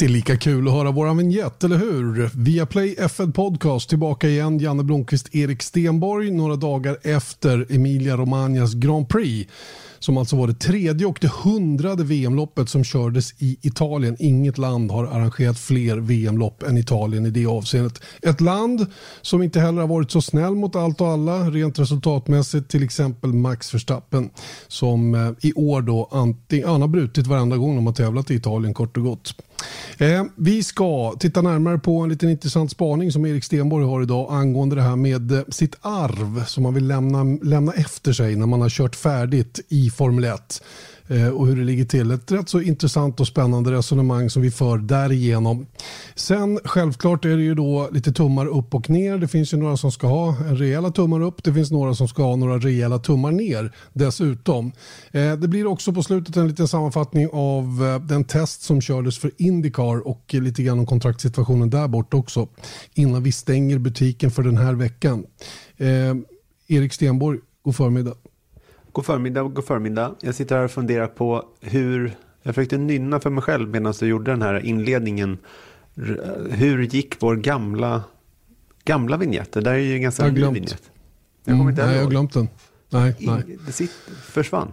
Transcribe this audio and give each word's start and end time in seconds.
Alltid 0.00 0.10
lika 0.10 0.36
kul 0.36 0.68
att 0.68 0.74
höra 0.74 0.90
våran 0.90 1.16
vignett, 1.16 1.64
eller 1.64 1.76
hur? 1.76 2.30
Viaplay 2.34 2.94
F1 2.98 3.32
Podcast 3.32 3.88
tillbaka 3.88 4.28
igen. 4.28 4.58
Janne 4.58 4.82
Blomqvist, 4.82 5.34
Erik 5.34 5.62
Stenborg 5.62 6.30
några 6.30 6.56
dagar 6.56 6.98
efter 7.02 7.66
Emilia 7.70 8.16
Romagnas 8.16 8.74
Grand 8.74 9.08
Prix 9.08 9.50
som 9.98 10.16
alltså 10.16 10.36
var 10.36 10.46
det 10.46 10.54
tredje 10.54 11.06
och 11.06 11.18
det 11.20 11.30
hundrade 11.32 12.04
VM-loppet 12.04 12.68
som 12.68 12.84
kördes 12.84 13.42
i 13.42 13.58
Italien. 13.62 14.16
Inget 14.18 14.58
land 14.58 14.90
har 14.90 15.04
arrangerat 15.04 15.58
fler 15.58 15.96
VM-lopp 15.96 16.62
än 16.62 16.78
Italien 16.78 17.26
i 17.26 17.30
det 17.30 17.46
avseendet. 17.46 18.02
Ett 18.22 18.40
land 18.40 18.86
som 19.22 19.42
inte 19.42 19.60
heller 19.60 19.80
har 19.80 19.88
varit 19.88 20.10
så 20.10 20.22
snäll 20.22 20.54
mot 20.54 20.76
allt 20.76 21.00
och 21.00 21.08
alla 21.08 21.50
rent 21.50 21.78
resultatmässigt, 21.78 22.68
till 22.68 22.82
exempel 22.82 23.32
Max 23.32 23.74
Verstappen 23.74 24.30
som 24.68 25.14
eh, 25.14 25.32
i 25.40 25.52
år 25.52 25.82
då 25.82 26.08
antingen, 26.12 26.80
har 26.80 26.88
brutit 26.88 27.26
varenda 27.26 27.56
gång 27.56 27.76
de 27.76 27.86
har 27.86 27.94
tävlat 27.94 28.30
i 28.30 28.34
Italien 28.34 28.74
kort 28.74 28.96
och 28.96 29.02
gott. 29.02 29.34
Eh, 29.98 30.24
vi 30.36 30.62
ska 30.62 31.16
titta 31.20 31.42
närmare 31.42 31.78
på 31.78 32.00
en 32.00 32.08
liten 32.08 32.28
intressant 32.28 32.70
spaning 32.70 33.12
som 33.12 33.26
Erik 33.26 33.44
Stenborg 33.44 33.86
har 33.86 34.02
idag 34.02 34.28
angående 34.30 34.76
det 34.76 34.82
här 34.82 34.96
med 34.96 35.32
eh, 35.32 35.42
sitt 35.48 35.76
arv 35.80 36.44
som 36.44 36.62
man 36.62 36.74
vill 36.74 36.86
lämna, 36.86 37.24
lämna 37.42 37.72
efter 37.72 38.12
sig 38.12 38.36
när 38.36 38.46
man 38.46 38.60
har 38.60 38.68
kört 38.68 38.96
färdigt 38.96 39.60
i 39.68 39.90
Formel 39.90 40.24
1 40.24 40.62
Eh, 41.10 41.28
och 41.28 41.46
hur 41.46 41.56
det 41.56 41.64
ligger 41.64 41.84
till. 41.84 42.10
Ett 42.10 42.32
rätt 42.32 42.48
så 42.48 42.60
intressant 42.60 43.20
och 43.20 43.26
spännande 43.26 43.72
resonemang 43.72 44.30
som 44.30 44.42
vi 44.42 44.50
för 44.50 44.78
därigenom. 44.78 45.66
Sen 46.14 46.60
självklart 46.64 47.24
är 47.24 47.36
det 47.36 47.42
ju 47.42 47.54
då 47.54 47.88
lite 47.92 48.12
tummar 48.12 48.46
upp 48.46 48.74
och 48.74 48.90
ner. 48.90 49.18
Det 49.18 49.28
finns 49.28 49.52
ju 49.52 49.56
några 49.56 49.76
som 49.76 49.92
ska 49.92 50.06
ha 50.06 50.36
rejäla 50.48 50.90
tummar 50.90 51.20
upp. 51.20 51.44
Det 51.44 51.54
finns 51.54 51.70
några 51.70 51.94
som 51.94 52.08
ska 52.08 52.22
ha 52.22 52.36
några 52.36 52.58
rejäla 52.58 52.98
tummar 52.98 53.32
ner 53.32 53.72
dessutom. 53.92 54.72
Eh, 55.10 55.32
det 55.32 55.48
blir 55.48 55.66
också 55.66 55.92
på 55.92 56.02
slutet 56.02 56.36
en 56.36 56.48
liten 56.48 56.68
sammanfattning 56.68 57.28
av 57.32 57.64
eh, 57.84 58.06
den 58.06 58.24
test 58.24 58.62
som 58.62 58.80
kördes 58.80 59.18
för 59.18 59.30
Indycar 59.36 60.08
och 60.08 60.34
lite 60.34 60.62
grann 60.62 60.78
om 60.78 60.86
kontraktssituationen 60.86 61.70
där 61.70 61.88
bort 61.88 62.14
också 62.14 62.48
innan 62.94 63.22
vi 63.22 63.32
stänger 63.32 63.78
butiken 63.78 64.30
för 64.30 64.42
den 64.42 64.56
här 64.56 64.74
veckan. 64.74 65.24
Erik 66.68 66.92
Stenborg, 66.92 67.38
god 67.62 67.76
förmiddag. 67.76 68.14
God 68.92 69.06
förmiddag, 69.06 69.42
god 69.42 69.64
förmiddag. 69.64 70.14
Jag 70.20 70.34
sitter 70.34 70.56
här 70.56 70.64
och 70.64 70.70
funderar 70.70 71.06
på 71.06 71.44
hur, 71.60 72.16
jag 72.42 72.54
försökte 72.54 72.78
nynna 72.78 73.20
för 73.20 73.30
mig 73.30 73.42
själv 73.42 73.68
medan 73.68 73.94
du 74.00 74.06
gjorde 74.06 74.30
den 74.30 74.42
här 74.42 74.66
inledningen. 74.66 75.38
Hur 76.50 76.82
gick 76.82 77.22
vår 77.22 77.36
gamla, 77.36 78.04
gamla 78.84 79.16
vignett? 79.16 79.52
Det 79.52 79.60
där 79.60 79.72
är 79.72 79.78
ju 79.78 79.94
en 79.94 80.02
ganska 80.02 80.26
ny 80.26 80.44
vignett. 80.44 80.90
Jag 81.44 81.58
kommer 81.58 81.70
inte 81.70 81.82
mm, 81.82 81.90
nej, 81.90 81.96
jag 81.96 82.04
har 82.04 82.10
glömt 82.10 82.32
den. 82.32 82.48
Nej, 82.90 83.14
nej. 83.18 83.58
Det 83.66 83.72
sitt, 83.72 83.90
försvann. 84.22 84.72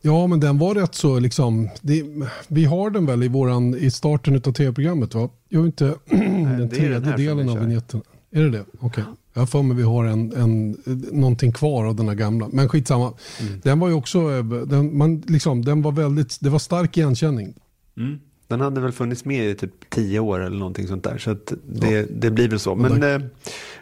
Ja, 0.00 0.26
men 0.26 0.40
den 0.40 0.58
var 0.58 0.74
rätt 0.74 0.94
så 0.94 1.18
liksom. 1.18 1.68
Det, 1.80 2.04
vi 2.48 2.64
har 2.64 2.90
den 2.90 3.06
väl 3.06 3.22
i, 3.22 3.28
våran, 3.28 3.74
i 3.74 3.90
starten 3.90 4.34
av 4.34 4.52
tv-programmet 4.52 5.14
va? 5.14 5.28
Jag 5.48 5.66
inte 5.66 5.94
den 6.10 6.68
tredje 6.68 7.16
delen 7.16 7.48
av 7.48 7.58
vignetten. 7.58 8.02
Är 8.30 8.42
det 8.42 8.50
det? 8.50 8.64
Okej. 8.80 9.02
Okay. 9.02 9.04
Jag 9.32 9.40
har 9.40 9.46
för 9.46 9.62
mig 9.62 9.76
vi 9.76 9.82
har 9.82 10.04
en, 10.04 10.32
en, 10.32 10.76
någonting 11.12 11.52
kvar 11.52 11.84
av 11.84 11.96
den 11.96 12.08
här 12.08 12.14
gamla. 12.14 12.48
Men 12.52 12.68
skitsamma. 12.68 13.12
Mm. 13.40 13.60
Den 13.62 13.80
var 13.80 13.88
ju 13.88 13.94
också, 13.94 14.42
den, 14.42 14.98
man, 14.98 15.22
liksom, 15.26 15.64
den 15.64 15.82
var 15.82 15.92
väldigt, 15.92 16.38
det 16.40 16.50
var 16.50 16.58
stark 16.58 16.96
igenkänning. 16.96 17.54
Mm. 17.96 18.18
Den 18.48 18.60
hade 18.60 18.80
väl 18.80 18.92
funnits 18.92 19.24
med 19.24 19.50
i 19.50 19.54
typ 19.54 19.90
tio 19.90 20.20
år 20.20 20.40
eller 20.40 20.58
någonting 20.58 20.86
sånt 20.86 21.04
där. 21.04 21.18
Så 21.18 21.36
det, 21.66 21.90
ja. 21.90 22.06
det 22.10 22.30
blir 22.30 22.48
väl 22.48 22.58
så. 22.58 22.74
Men 22.74 23.02
eh, 23.02 23.20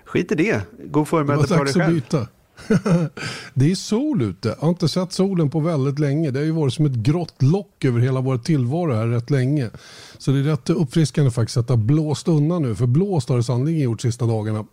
skit 0.04 0.32
i 0.32 0.34
det. 0.34 0.62
God 0.84 1.08
förmiddag 1.08 1.56
på 1.58 1.64
dig 1.64 1.72
själv. 1.72 1.94
Byta. 1.94 2.26
det 3.54 3.70
är 3.70 3.74
sol 3.74 4.22
ute. 4.22 4.48
Jag 4.48 4.56
har 4.56 4.68
inte 4.68 4.88
sett 4.88 5.12
solen 5.12 5.50
på 5.50 5.60
väldigt 5.60 5.98
länge. 5.98 6.30
Det 6.30 6.38
har 6.38 6.44
ju 6.44 6.52
varit 6.52 6.74
som 6.74 6.86
ett 6.86 6.92
grått 6.92 7.42
lock 7.42 7.84
över 7.84 8.00
hela 8.00 8.20
vår 8.20 8.38
tillvaro 8.38 8.92
här 8.92 9.06
rätt 9.06 9.30
länge. 9.30 9.70
Så 10.18 10.30
det 10.30 10.38
är 10.38 10.42
rätt 10.42 10.70
uppfriskande 10.70 11.30
faktiskt 11.30 11.56
att 11.56 11.66
det 11.66 11.72
har 11.72 11.78
blåst 11.78 12.28
undan 12.28 12.62
nu. 12.62 12.74
För 12.74 12.86
blåst 12.86 13.28
har 13.28 13.36
det 13.36 13.42
sannolikt 13.42 13.80
gjort 13.80 14.00
sista 14.00 14.26
dagarna. 14.26 14.64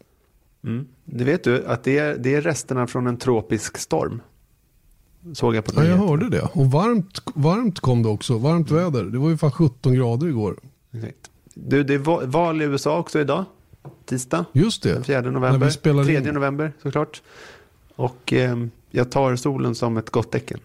Mm. 0.66 0.88
Det 1.06 1.24
vet 1.24 1.44
du 1.44 1.66
att 1.66 1.84
det 1.84 1.98
är, 1.98 2.18
det 2.18 2.36
är 2.36 2.42
resterna 2.42 2.88
från 2.88 3.08
en 3.08 3.18
tropisk 3.18 3.78
storm. 3.78 4.22
Såg 5.34 5.56
jag 5.56 5.66
på 5.66 5.72
ja, 5.76 5.86
jag 5.86 5.98
hörde 5.98 6.30
det. 6.30 6.42
Och 6.42 6.72
varmt, 6.72 7.22
varmt 7.36 7.80
kom 7.80 8.04
det 8.04 8.10
också. 8.10 8.38
Varmt 8.38 8.72
mm. 8.72 8.84
väder. 8.84 9.04
Det 9.04 9.18
var 9.18 9.30
ju 9.30 9.38
fan 9.38 9.52
17 9.52 9.94
grader 9.94 10.28
igår. 10.28 10.60
Exakt. 10.94 11.32
Du, 11.54 11.84
det 11.84 11.94
är 11.94 12.26
val 12.26 12.62
i 12.62 12.66
USA 12.66 12.98
också 12.98 13.20
idag. 13.20 13.46
Tisdag. 14.06 14.46
Just 14.54 14.84
det. 14.84 14.94
Den 14.94 15.04
4 15.04 15.22
november. 15.22 16.04
3 16.04 16.18
in. 16.18 16.24
november 16.24 16.74
såklart. 16.84 17.22
Och 17.96 18.34
eh, 18.34 18.58
jag 18.92 19.12
tar 19.12 19.36
solen 19.36 19.76
som 19.76 19.98
ett 19.98 20.10
gott 20.10 20.32
tecken. 20.32 20.60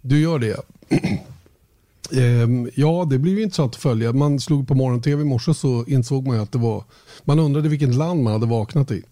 Du 0.00 0.20
gör 0.20 0.38
det. 0.38 0.60
Ehm, 2.12 2.70
ja, 2.74 3.06
det 3.10 3.18
blir 3.18 3.32
ju 3.32 3.42
intressant 3.42 3.74
att 3.74 3.80
följa. 3.80 4.12
Man 4.12 4.40
slog 4.40 4.68
på 4.68 4.74
morgon-tv 4.74 5.22
i 5.22 5.24
morse 5.24 5.54
så 5.54 5.84
insåg 5.86 6.26
man 6.26 6.40
att 6.40 6.52
det 6.52 6.58
var... 6.58 6.84
Man 7.24 7.38
undrade 7.38 7.68
vilket 7.68 7.94
land 7.94 8.22
man 8.22 8.32
hade 8.32 8.46
vaknat 8.46 8.90
i. 8.90 9.02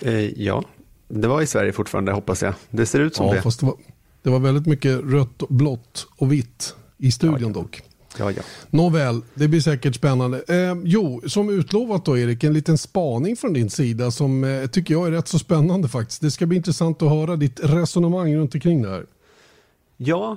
Eh, 0.00 0.42
ja, 0.42 0.64
det 1.08 1.28
var 1.28 1.42
i 1.42 1.46
Sverige 1.46 1.72
fortfarande 1.72 2.12
hoppas 2.12 2.42
jag. 2.42 2.54
Det 2.70 2.86
ser 2.86 3.00
ut 3.00 3.16
som 3.16 3.26
ja, 3.26 3.32
det. 3.32 3.42
Fast 3.42 3.60
det, 3.60 3.66
var, 3.66 3.76
det 4.22 4.30
var 4.30 4.38
väldigt 4.38 4.66
mycket 4.66 5.00
rött, 5.04 5.42
blått 5.48 6.06
och 6.16 6.32
vitt 6.32 6.74
i 6.98 7.12
studion 7.12 7.52
ja. 7.54 7.60
dock. 7.60 7.82
Ja, 8.18 8.30
ja. 8.30 8.42
Nåväl, 8.70 9.20
det 9.34 9.48
blir 9.48 9.60
säkert 9.60 9.94
spännande. 9.94 10.44
Eh, 10.48 10.76
jo, 10.84 11.22
som 11.26 11.50
utlovat 11.50 12.04
då 12.04 12.18
Erik, 12.18 12.44
en 12.44 12.52
liten 12.52 12.78
spaning 12.78 13.36
från 13.36 13.52
din 13.52 13.70
sida 13.70 14.10
som 14.10 14.44
eh, 14.44 14.66
tycker 14.66 14.94
jag 14.94 15.06
är 15.06 15.10
rätt 15.10 15.28
så 15.28 15.38
spännande 15.38 15.88
faktiskt. 15.88 16.20
Det 16.20 16.30
ska 16.30 16.46
bli 16.46 16.56
intressant 16.56 17.02
att 17.02 17.10
höra 17.10 17.36
ditt 17.36 17.60
resonemang 17.62 18.36
runt 18.36 18.54
omkring 18.54 18.82
det 18.82 18.88
här. 18.88 19.06
Ja, 19.96 20.36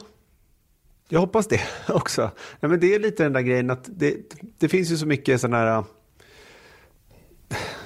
jag 1.10 1.20
hoppas 1.20 1.48
det 1.48 1.62
också. 1.88 2.32
Ja, 2.60 2.68
men 2.68 2.80
det 2.80 2.96
är 2.96 3.00
lite 3.00 3.24
den 3.24 3.34
där 3.34 3.42
grejen 3.42 3.70
att 3.70 3.90
det, 3.92 4.16
det 4.58 4.70
finns 4.70 4.92
ju 4.92 4.98
så 4.98 5.06
mycket 5.06 5.42
sådana 5.42 5.58
här 5.58 5.78
eh, 5.78 5.84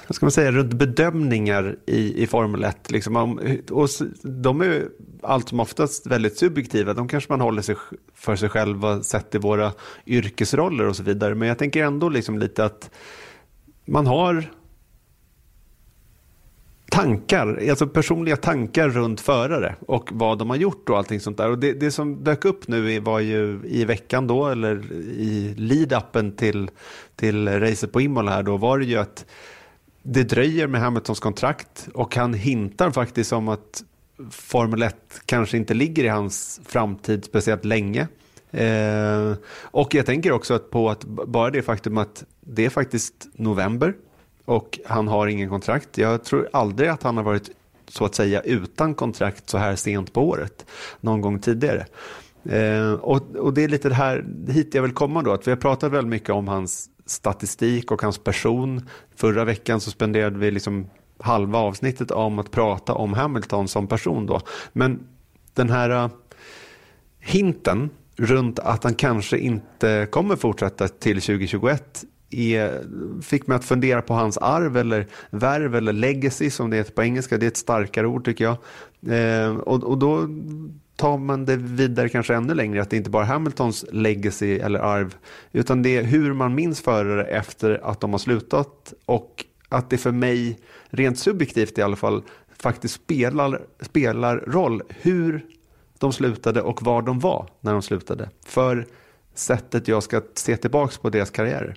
vad 0.06 0.16
ska 0.16 0.26
man 0.26 0.30
säga, 0.30 0.52
runt 0.52 0.72
bedömningar 0.72 1.76
i, 1.86 2.22
i 2.22 2.26
Formel 2.26 2.64
1. 2.64 2.90
Liksom, 2.90 3.38
och 3.70 3.88
de 4.22 4.60
är 4.60 4.88
allt 5.22 5.48
som 5.48 5.60
oftast 5.60 6.06
väldigt 6.06 6.38
subjektiva. 6.38 6.94
De 6.94 7.08
kanske 7.08 7.32
man 7.32 7.40
håller 7.40 7.62
sig 7.62 7.76
för 8.14 8.36
sig 8.36 8.48
själva 8.48 9.02
sett 9.02 9.34
i 9.34 9.38
våra 9.38 9.72
yrkesroller 10.06 10.86
och 10.86 10.96
så 10.96 11.02
vidare. 11.02 11.34
Men 11.34 11.48
jag 11.48 11.58
tänker 11.58 11.84
ändå 11.84 12.08
liksom 12.08 12.38
lite 12.38 12.64
att 12.64 12.90
man 13.84 14.06
har 14.06 14.50
tankar, 16.94 17.68
alltså 17.70 17.86
personliga 17.86 18.36
tankar 18.36 18.88
runt 18.88 19.20
förare 19.20 19.74
och 19.86 20.08
vad 20.12 20.38
de 20.38 20.50
har 20.50 20.56
gjort 20.56 20.88
och 20.88 20.98
allting 20.98 21.20
sånt 21.20 21.36
där. 21.36 21.50
Och 21.50 21.58
det, 21.58 21.72
det 21.72 21.90
som 21.90 22.24
dök 22.24 22.44
upp 22.44 22.68
nu 22.68 23.00
var 23.00 23.20
ju 23.20 23.60
i 23.64 23.84
veckan 23.84 24.26
då, 24.26 24.46
eller 24.46 24.92
i 25.02 25.54
lead-upen 25.56 26.36
till, 26.36 26.70
till 27.16 27.48
racet 27.48 27.92
på 27.92 28.00
Imola 28.00 28.30
här 28.30 28.42
då, 28.42 28.56
var 28.56 28.78
det 28.78 28.84
ju 28.84 28.96
att 28.96 29.26
det 30.02 30.22
dröjer 30.22 30.66
med 30.66 30.80
Hamiltons 30.80 31.20
kontrakt 31.20 31.88
och 31.94 32.16
han 32.16 32.34
hintar 32.34 32.90
faktiskt 32.90 33.32
om 33.32 33.48
att 33.48 33.84
Formel 34.30 34.82
1 34.82 34.96
kanske 35.26 35.56
inte 35.56 35.74
ligger 35.74 36.04
i 36.04 36.08
hans 36.08 36.60
framtid 36.66 37.24
speciellt 37.24 37.64
länge. 37.64 38.08
Eh, 38.50 39.32
och 39.60 39.94
jag 39.94 40.06
tänker 40.06 40.32
också 40.32 40.54
att 40.54 40.70
på 40.70 40.90
att 40.90 41.04
bara 41.04 41.50
det 41.50 41.62
faktum 41.62 41.98
att 41.98 42.24
det 42.40 42.64
är 42.64 42.70
faktiskt 42.70 43.14
november 43.32 43.94
och 44.44 44.78
han 44.86 45.08
har 45.08 45.26
ingen 45.26 45.48
kontrakt. 45.48 45.98
Jag 45.98 46.24
tror 46.24 46.48
aldrig 46.52 46.88
att 46.88 47.02
han 47.02 47.16
har 47.16 47.24
varit 47.24 47.50
så 47.88 48.04
att 48.04 48.14
säga 48.14 48.40
utan 48.40 48.94
kontrakt 48.94 49.50
så 49.50 49.58
här 49.58 49.76
sent 49.76 50.12
på 50.12 50.28
året 50.28 50.66
någon 51.00 51.20
gång 51.20 51.38
tidigare. 51.38 51.86
Eh, 52.44 52.92
och, 52.92 53.36
och, 53.36 53.54
det 53.54 53.64
är 53.64 53.68
lite 53.68 53.88
det 53.88 53.94
här 53.94 54.24
hit 54.48 54.74
jag 54.74 54.82
vill 54.82 54.92
komma 54.92 55.22
då, 55.22 55.32
att 55.32 55.46
vi 55.46 55.50
har 55.50 55.58
pratat 55.58 55.92
väldigt 55.92 56.10
mycket 56.10 56.30
om 56.30 56.48
hans 56.48 56.90
statistik 57.06 57.90
och 57.90 58.02
hans 58.02 58.18
person. 58.18 58.88
Förra 59.16 59.44
veckan 59.44 59.80
så 59.80 59.90
spenderade 59.90 60.38
vi 60.38 60.50
liksom 60.50 60.86
halva 61.18 61.58
avsnittet 61.58 62.10
om 62.10 62.38
att 62.38 62.50
prata 62.50 62.94
om 62.94 63.12
Hamilton 63.12 63.68
som 63.68 63.86
person 63.86 64.26
då. 64.26 64.40
Men 64.72 65.06
den 65.54 65.70
här 65.70 65.90
eh, 65.90 66.08
hinten 67.20 67.90
runt 68.16 68.58
att 68.58 68.84
han 68.84 68.94
kanske 68.94 69.38
inte 69.38 70.08
kommer 70.10 70.36
fortsätta 70.36 70.88
till 70.88 71.20
2021 71.20 72.04
är, 72.34 72.82
fick 73.22 73.46
mig 73.46 73.56
att 73.56 73.64
fundera 73.64 74.02
på 74.02 74.14
hans 74.14 74.38
arv 74.38 74.76
eller 74.76 75.06
värv 75.30 75.74
eller 75.74 75.92
legacy 75.92 76.50
som 76.50 76.70
det 76.70 76.76
heter 76.76 76.92
på 76.92 77.02
engelska. 77.02 77.38
Det 77.38 77.46
är 77.46 77.48
ett 77.48 77.56
starkare 77.56 78.06
ord 78.06 78.24
tycker 78.24 78.44
jag. 78.44 78.56
Eh, 79.18 79.56
och, 79.56 79.84
och 79.84 79.98
då 79.98 80.28
tar 80.96 81.18
man 81.18 81.44
det 81.44 81.56
vidare 81.56 82.08
kanske 82.08 82.34
ännu 82.34 82.54
längre, 82.54 82.82
att 82.82 82.90
det 82.90 82.96
inte 82.96 83.10
bara 83.10 83.22
är 83.22 83.26
Hamiltons 83.26 83.84
legacy 83.92 84.58
eller 84.58 84.78
arv, 84.78 85.14
utan 85.52 85.82
det 85.82 85.96
är 85.96 86.02
hur 86.02 86.32
man 86.32 86.54
minns 86.54 86.80
förare 86.80 87.24
efter 87.24 87.80
att 87.84 88.00
de 88.00 88.10
har 88.10 88.18
slutat 88.18 88.94
och 89.06 89.44
att 89.68 89.90
det 89.90 89.98
för 89.98 90.12
mig, 90.12 90.58
rent 90.86 91.18
subjektivt 91.18 91.78
i 91.78 91.82
alla 91.82 91.96
fall, 91.96 92.22
faktiskt 92.58 92.94
spelar, 92.94 93.62
spelar 93.80 94.36
roll 94.36 94.82
hur 94.88 95.46
de 95.98 96.12
slutade 96.12 96.62
och 96.62 96.82
var 96.82 97.02
de 97.02 97.18
var 97.18 97.48
när 97.60 97.72
de 97.72 97.82
slutade. 97.82 98.30
För 98.46 98.86
sättet 99.34 99.88
jag 99.88 100.02
ska 100.02 100.22
se 100.34 100.56
tillbaka 100.56 100.94
på 101.02 101.10
deras 101.10 101.30
karriärer. 101.30 101.76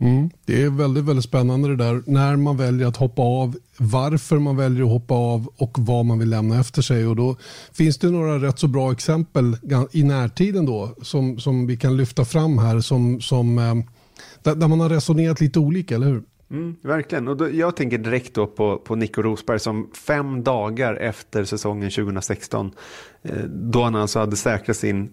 Mm. 0.00 0.30
Det 0.44 0.62
är 0.62 0.70
väldigt, 0.70 1.04
väldigt 1.04 1.24
spännande 1.24 1.68
det 1.68 1.76
där 1.76 2.02
när 2.06 2.36
man 2.36 2.56
väljer 2.56 2.86
att 2.86 2.96
hoppa 2.96 3.22
av, 3.22 3.56
varför 3.76 4.38
man 4.38 4.56
väljer 4.56 4.84
att 4.84 4.90
hoppa 4.90 5.14
av 5.14 5.48
och 5.56 5.78
vad 5.78 6.04
man 6.04 6.18
vill 6.18 6.30
lämna 6.30 6.60
efter 6.60 6.82
sig. 6.82 7.06
Och 7.06 7.16
då 7.16 7.36
finns 7.72 7.98
det 7.98 8.10
några 8.10 8.38
rätt 8.38 8.58
så 8.58 8.68
bra 8.68 8.92
exempel 8.92 9.56
i 9.92 10.02
närtiden 10.02 10.66
då 10.66 10.94
som, 11.02 11.38
som 11.38 11.66
vi 11.66 11.76
kan 11.76 11.96
lyfta 11.96 12.24
fram 12.24 12.58
här 12.58 12.80
som, 12.80 13.20
som 13.20 13.58
eh, 13.58 13.74
där, 14.42 14.54
där 14.54 14.68
man 14.68 14.80
har 14.80 14.88
resonerat 14.88 15.40
lite 15.40 15.58
olika, 15.58 15.94
eller 15.94 16.06
hur? 16.06 16.22
Mm, 16.50 16.76
verkligen, 16.82 17.28
och 17.28 17.36
då, 17.36 17.50
jag 17.50 17.76
tänker 17.76 17.98
direkt 17.98 18.34
då 18.34 18.46
på, 18.46 18.76
på 18.78 18.94
Nico 18.94 19.22
Rosberg 19.22 19.60
som 19.60 19.90
fem 20.06 20.44
dagar 20.44 20.94
efter 20.94 21.44
säsongen 21.44 21.90
2016, 21.90 22.70
eh, 23.22 23.36
då 23.44 23.82
han 23.82 23.94
alltså 23.94 24.18
hade 24.18 24.36
säkrat 24.36 24.76
sin 24.76 25.10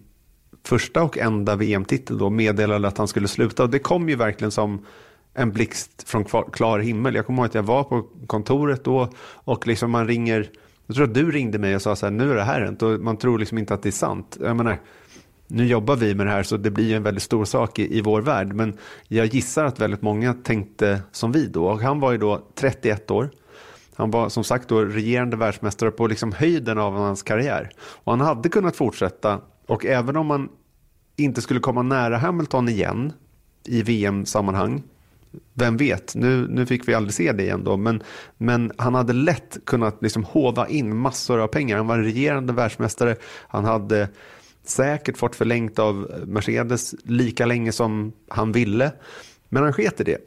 första 0.67 1.03
och 1.03 1.17
enda 1.17 1.55
VM-titel 1.55 2.17
då 2.17 2.29
meddelade 2.29 2.87
att 2.87 2.97
han 2.97 3.07
skulle 3.07 3.27
sluta. 3.27 3.63
Och 3.63 3.69
det 3.69 3.79
kom 3.79 4.09
ju 4.09 4.15
verkligen 4.15 4.51
som 4.51 4.85
en 5.33 5.51
blixt 5.51 6.09
från 6.09 6.23
klar 6.53 6.79
himmel. 6.79 7.15
Jag 7.15 7.25
kommer 7.25 7.39
ihåg 7.39 7.45
att 7.45 7.55
jag 7.55 7.63
var 7.63 7.83
på 7.83 8.05
kontoret 8.27 8.83
då 8.83 9.09
och 9.33 9.67
liksom 9.67 9.91
man 9.91 10.07
ringer, 10.07 10.49
jag 10.85 10.95
tror 10.95 11.07
att 11.07 11.13
du 11.13 11.31
ringde 11.31 11.59
mig 11.59 11.75
och 11.75 11.81
sa 11.81 11.95
så 11.95 12.05
här, 12.05 12.11
nu 12.11 12.31
är 12.31 12.35
det 12.35 12.43
här 12.43 12.61
hänt 12.61 12.81
och 12.81 12.99
man 12.99 13.17
tror 13.17 13.39
liksom 13.39 13.57
inte 13.57 13.73
att 13.73 13.83
det 13.83 13.89
är 13.89 13.91
sant. 13.91 14.37
Jag 14.41 14.55
menar, 14.55 14.79
nu 15.47 15.65
jobbar 15.65 15.95
vi 15.95 16.15
med 16.15 16.25
det 16.25 16.31
här 16.31 16.43
så 16.43 16.57
det 16.57 16.71
blir 16.71 16.95
en 16.95 17.03
väldigt 17.03 17.23
stor 17.23 17.45
sak 17.45 17.79
i, 17.79 17.97
i 17.97 18.01
vår 18.01 18.21
värld. 18.21 18.53
Men 18.53 18.77
jag 19.07 19.25
gissar 19.25 19.65
att 19.65 19.79
väldigt 19.79 20.01
många 20.01 20.33
tänkte 20.33 21.01
som 21.11 21.31
vi 21.31 21.47
då. 21.47 21.65
Och 21.65 21.79
han 21.79 21.99
var 21.99 22.11
ju 22.11 22.17
då 22.17 22.41
31 22.55 23.11
år. 23.11 23.29
Han 23.95 24.11
var 24.11 24.29
som 24.29 24.43
sagt 24.43 24.69
då 24.69 24.81
regerande 24.81 25.37
världsmästare 25.37 25.91
på 25.91 26.07
liksom 26.07 26.31
höjden 26.31 26.77
av 26.77 26.93
hans 26.93 27.23
karriär. 27.23 27.69
Och 27.77 28.11
han 28.11 28.21
hade 28.21 28.49
kunnat 28.49 28.75
fortsätta 28.75 29.39
och 29.67 29.85
även 29.85 30.15
om 30.15 30.27
man 30.27 30.49
inte 31.15 31.41
skulle 31.41 31.59
komma 31.59 31.81
nära 31.81 32.17
Hamilton 32.17 32.69
igen 32.69 33.13
i 33.63 33.81
VM-sammanhang, 33.81 34.83
vem 35.53 35.77
vet, 35.77 36.15
nu, 36.15 36.47
nu 36.47 36.65
fick 36.65 36.87
vi 36.87 36.93
aldrig 36.93 37.13
se 37.13 37.31
det 37.31 37.43
igen 37.43 37.63
då, 37.63 37.77
men, 37.77 38.03
men 38.37 38.71
han 38.77 38.95
hade 38.95 39.13
lätt 39.13 39.57
kunnat 39.65 40.01
liksom 40.01 40.23
hova 40.23 40.67
in 40.67 40.97
massor 40.97 41.39
av 41.39 41.47
pengar. 41.47 41.77
Han 41.77 41.87
var 41.87 41.97
en 41.97 42.03
regerande 42.03 42.53
världsmästare, 42.53 43.15
han 43.47 43.65
hade 43.65 44.09
säkert 44.63 45.17
fått 45.17 45.35
förlängt 45.35 45.79
av 45.79 46.23
Mercedes 46.27 46.95
lika 47.03 47.45
länge 47.45 47.71
som 47.71 48.13
han 48.27 48.51
ville, 48.51 48.91
men 49.49 49.63
han 49.63 49.73
sket 49.73 50.01
i 50.01 50.03
det. 50.03 50.17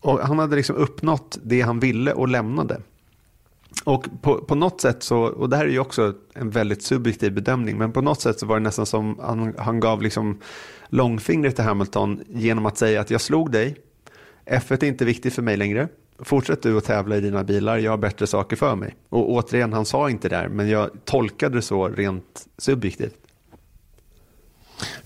Och 0.00 0.18
han 0.18 0.38
hade 0.38 0.56
liksom 0.56 0.76
uppnått 0.76 1.38
det 1.42 1.60
han 1.60 1.80
ville 1.80 2.12
och 2.12 2.28
lämnade. 2.28 2.80
Och 3.84 4.06
på, 4.22 4.38
på 4.38 4.54
något 4.54 4.80
sätt 4.80 5.02
så, 5.02 5.18
och 5.18 5.50
det 5.50 5.56
här 5.56 5.64
är 5.64 5.68
ju 5.68 5.78
också 5.78 6.14
en 6.34 6.50
väldigt 6.50 6.82
subjektiv 6.82 7.34
bedömning, 7.34 7.78
men 7.78 7.92
på 7.92 8.00
något 8.00 8.20
sätt 8.20 8.40
så 8.40 8.46
var 8.46 8.56
det 8.56 8.62
nästan 8.62 8.86
som 8.86 9.18
han, 9.22 9.54
han 9.58 9.80
gav 9.80 10.02
liksom 10.02 10.38
långfingret 10.88 11.54
till 11.56 11.64
Hamilton 11.64 12.20
genom 12.28 12.66
att 12.66 12.78
säga 12.78 13.00
att 13.00 13.10
jag 13.10 13.20
slog 13.20 13.50
dig, 13.50 13.76
F1 14.46 14.84
är 14.84 14.88
inte 14.88 15.04
viktigt 15.04 15.34
för 15.34 15.42
mig 15.42 15.56
längre, 15.56 15.88
fortsätt 16.18 16.62
du 16.62 16.78
att 16.78 16.84
tävla 16.84 17.16
i 17.16 17.20
dina 17.20 17.44
bilar, 17.44 17.78
jag 17.78 17.90
har 17.90 17.98
bättre 17.98 18.26
saker 18.26 18.56
för 18.56 18.76
mig. 18.76 18.94
Och 19.08 19.30
återigen, 19.30 19.72
han 19.72 19.84
sa 19.84 20.10
inte 20.10 20.28
det 20.28 20.36
här, 20.36 20.48
men 20.48 20.68
jag 20.68 20.90
tolkade 21.04 21.56
det 21.58 21.62
så 21.62 21.88
rent 21.88 22.46
subjektivt. 22.58 23.16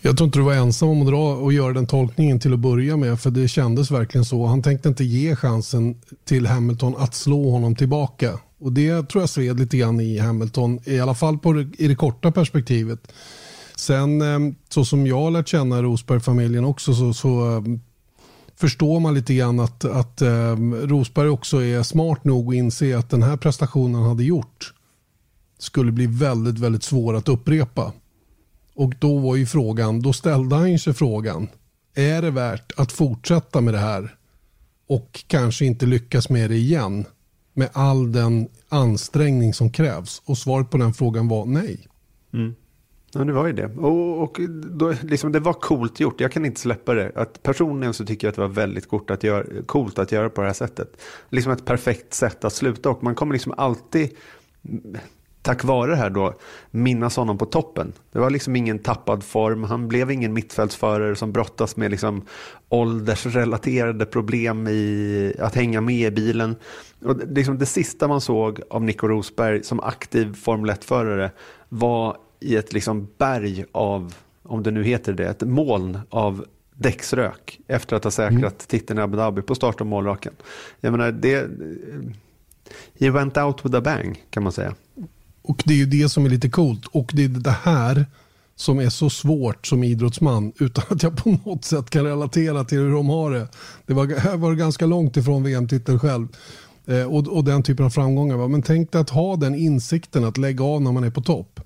Jag 0.00 0.16
tror 0.16 0.26
inte 0.26 0.38
du 0.38 0.42
var 0.42 0.54
ensam 0.54 0.88
om 0.88 1.00
att 1.00 1.08
dra 1.08 1.36
och 1.36 1.52
göra 1.52 1.72
den 1.72 1.86
tolkningen 1.86 2.40
till 2.40 2.52
att 2.52 2.58
börja 2.58 2.96
med. 2.96 3.20
För 3.20 3.30
det 3.30 3.48
kändes 3.48 3.90
verkligen 3.90 4.24
så. 4.24 4.46
Han 4.46 4.62
tänkte 4.62 4.88
inte 4.88 5.04
ge 5.04 5.36
chansen 5.36 6.00
till 6.24 6.46
Hamilton 6.46 6.94
att 6.98 7.14
slå 7.14 7.50
honom 7.50 7.76
tillbaka. 7.76 8.38
Och 8.64 8.72
det 8.72 9.08
tror 9.08 9.22
jag 9.22 9.30
sved 9.30 9.60
lite 9.60 9.76
grann 9.76 10.00
i 10.00 10.18
Hamilton. 10.18 10.80
I 10.84 11.00
alla 11.00 11.14
fall 11.14 11.38
på 11.38 11.52
det, 11.52 11.70
i 11.78 11.88
det 11.88 11.94
korta 11.94 12.32
perspektivet. 12.32 13.12
Sen 13.76 14.22
eh, 14.22 14.54
så 14.68 14.84
som 14.84 15.06
jag 15.06 15.20
har 15.20 15.30
lärt 15.30 15.48
känna 15.48 15.82
Rosberg-familjen 15.82 16.64
också 16.64 16.94
så, 16.94 17.14
så 17.14 17.56
eh, 17.56 17.62
förstår 18.56 19.00
man 19.00 19.14
lite 19.14 19.34
grann 19.34 19.60
att, 19.60 19.84
att 19.84 20.22
eh, 20.22 20.56
Rosberg 20.82 21.28
också 21.28 21.62
är 21.62 21.82
smart 21.82 22.24
nog 22.24 22.48
att 22.48 22.54
inse 22.54 22.98
att 22.98 23.10
den 23.10 23.22
här 23.22 23.36
prestationen 23.36 23.94
han 23.94 24.08
hade 24.08 24.24
gjort 24.24 24.74
skulle 25.58 25.92
bli 25.92 26.06
väldigt, 26.06 26.58
väldigt 26.58 26.82
svår 26.82 27.14
att 27.14 27.28
upprepa. 27.28 27.92
Och 28.74 28.94
då 28.98 29.18
var 29.18 29.36
ju 29.36 29.46
frågan, 29.46 30.02
då 30.02 30.12
ställde 30.12 30.56
han 30.56 30.78
sig 30.78 30.94
frågan, 30.94 31.48
är 31.94 32.22
det 32.22 32.30
värt 32.30 32.72
att 32.76 32.92
fortsätta 32.92 33.60
med 33.60 33.74
det 33.74 33.80
här 33.80 34.14
och 34.88 35.24
kanske 35.26 35.64
inte 35.64 35.86
lyckas 35.86 36.28
med 36.28 36.50
det 36.50 36.56
igen 36.56 37.04
med 37.54 37.68
all 37.72 38.12
den 38.12 38.48
ansträngning 38.68 39.54
som 39.54 39.70
krävs? 39.70 40.22
Och 40.24 40.38
svaret 40.38 40.70
på 40.70 40.76
den 40.76 40.94
frågan 40.94 41.28
var 41.28 41.46
nej. 41.46 41.88
Mm. 42.32 42.54
Ja, 43.14 43.24
det 43.24 43.32
var 43.32 43.46
ju 43.46 43.52
det. 43.52 43.66
Och, 43.66 44.22
och 44.22 44.40
då, 44.70 44.94
liksom, 45.02 45.32
det 45.32 45.40
var 45.40 45.52
coolt 45.52 46.00
gjort. 46.00 46.20
Jag 46.20 46.32
kan 46.32 46.44
inte 46.44 46.60
släppa 46.60 46.94
det. 46.94 47.12
Att 47.14 47.42
personligen 47.42 47.94
så 47.94 48.04
tycker 48.04 48.26
jag 48.26 48.30
att 48.30 48.36
det 48.36 48.42
var 48.42 48.48
väldigt 48.48 48.88
coolt 48.88 49.10
att 49.10 49.22
göra, 49.22 49.44
coolt 49.66 49.98
att 49.98 50.12
göra 50.12 50.30
på 50.30 50.40
det 50.40 50.46
här 50.46 50.54
sättet. 50.54 51.02
Liksom 51.30 51.52
ett 51.52 51.64
perfekt 51.64 52.14
sätt 52.14 52.44
att 52.44 52.52
sluta. 52.52 52.90
Och 52.90 53.02
man 53.02 53.14
kommer 53.14 53.32
liksom 53.32 53.54
alltid 53.56 54.10
tack 55.42 55.64
vare 55.64 55.90
det 55.90 55.96
här 55.96 56.10
då 56.10 56.34
minnas 56.70 57.16
honom 57.16 57.38
på 57.38 57.46
toppen. 57.46 57.92
Det 58.12 58.18
var 58.18 58.30
liksom 58.30 58.56
ingen 58.56 58.78
tappad 58.78 59.24
form. 59.24 59.64
Han 59.64 59.88
blev 59.88 60.10
ingen 60.10 60.32
mittfältsförare 60.32 61.16
som 61.16 61.32
brottas 61.32 61.76
med 61.76 61.90
liksom 61.90 62.22
åldersrelaterade 62.68 64.06
problem 64.06 64.68
i 64.68 65.34
att 65.38 65.54
hänga 65.54 65.80
med 65.80 66.06
i 66.06 66.10
bilen. 66.10 66.56
Och 67.04 67.16
liksom 67.28 67.58
det 67.58 67.66
sista 67.66 68.08
man 68.08 68.20
såg 68.20 68.60
av 68.70 68.82
Nico 68.82 69.08
Rosberg 69.08 69.64
som 69.64 69.80
aktiv 69.80 70.34
Formel 70.34 70.70
1-förare 70.70 71.30
var 71.68 72.16
i 72.40 72.56
ett 72.56 72.72
liksom 72.72 73.08
berg 73.18 73.64
av, 73.72 74.14
om 74.42 74.62
det 74.62 74.70
nu 74.70 74.84
heter 74.84 75.12
det, 75.12 75.28
ett 75.28 75.42
moln 75.42 75.98
av 76.10 76.44
däcksrök 76.74 77.60
efter 77.66 77.96
att 77.96 78.04
ha 78.04 78.10
säkrat 78.10 78.38
mm. 78.40 78.52
titeln 78.66 78.98
i 78.98 79.02
Abu 79.02 79.16
Dhabi 79.16 79.42
på 79.42 79.54
start 79.54 79.80
och 79.80 79.86
målraken. 79.86 80.32
Jag 80.80 80.90
menar, 80.90 81.12
det... 81.12 81.48
He 82.98 83.10
went 83.10 83.36
out 83.36 83.64
with 83.64 83.76
a 83.76 83.80
bang 83.80 84.24
kan 84.30 84.42
man 84.42 84.52
säga. 84.52 84.74
Och 85.42 85.62
det 85.64 85.74
är 85.74 85.78
ju 85.78 85.86
det 85.86 86.08
som 86.08 86.24
är 86.24 86.28
lite 86.30 86.50
coolt. 86.50 86.86
Och 86.86 87.10
det 87.14 87.24
är 87.24 87.28
det 87.28 87.50
här 87.50 88.06
som 88.56 88.80
är 88.80 88.88
så 88.88 89.10
svårt 89.10 89.66
som 89.66 89.84
idrottsman 89.84 90.52
utan 90.58 90.84
att 90.88 91.02
jag 91.02 91.16
på 91.16 91.38
något 91.44 91.64
sätt 91.64 91.90
kan 91.90 92.04
relatera 92.04 92.64
till 92.64 92.78
hur 92.78 92.92
de 92.92 93.08
har 93.08 93.30
det. 93.30 93.48
Det 93.86 93.94
var, 93.94 94.36
var 94.36 94.54
ganska 94.54 94.86
långt 94.86 95.16
ifrån 95.16 95.42
VM-titeln 95.42 95.98
själv. 95.98 96.28
Eh, 96.86 97.02
och, 97.02 97.28
och 97.28 97.44
den 97.44 97.62
typen 97.62 97.86
av 97.86 97.90
framgångar. 97.90 98.36
Va? 98.36 98.48
Men 98.48 98.62
tänk 98.62 98.92
dig 98.92 99.00
att 99.00 99.10
ha 99.10 99.36
den 99.36 99.54
insikten 99.54 100.24
att 100.24 100.38
lägga 100.38 100.64
av 100.64 100.82
när 100.82 100.92
man 100.92 101.04
är 101.04 101.10
på 101.10 101.22
topp. 101.22 101.60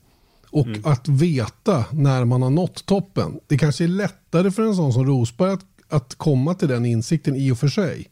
Och 0.51 0.67
mm. 0.67 0.81
att 0.85 1.09
veta 1.09 1.85
när 1.91 2.25
man 2.25 2.43
har 2.43 2.51
nått 2.51 2.87
toppen. 2.87 3.41
Det 3.47 3.59
kanske 3.59 3.85
är 3.85 3.89
lättare 3.89 4.51
för 4.51 4.63
en 4.63 4.77
sån 4.77 4.93
som 4.93 5.07
Rosberg 5.07 5.53
att, 5.53 5.65
att 5.89 6.15
komma 6.15 6.55
till 6.55 6.69
den 6.69 6.87
insikten 6.87 7.37
i 7.37 7.51
och 7.51 7.59
för 7.59 7.69
sig. 7.69 8.11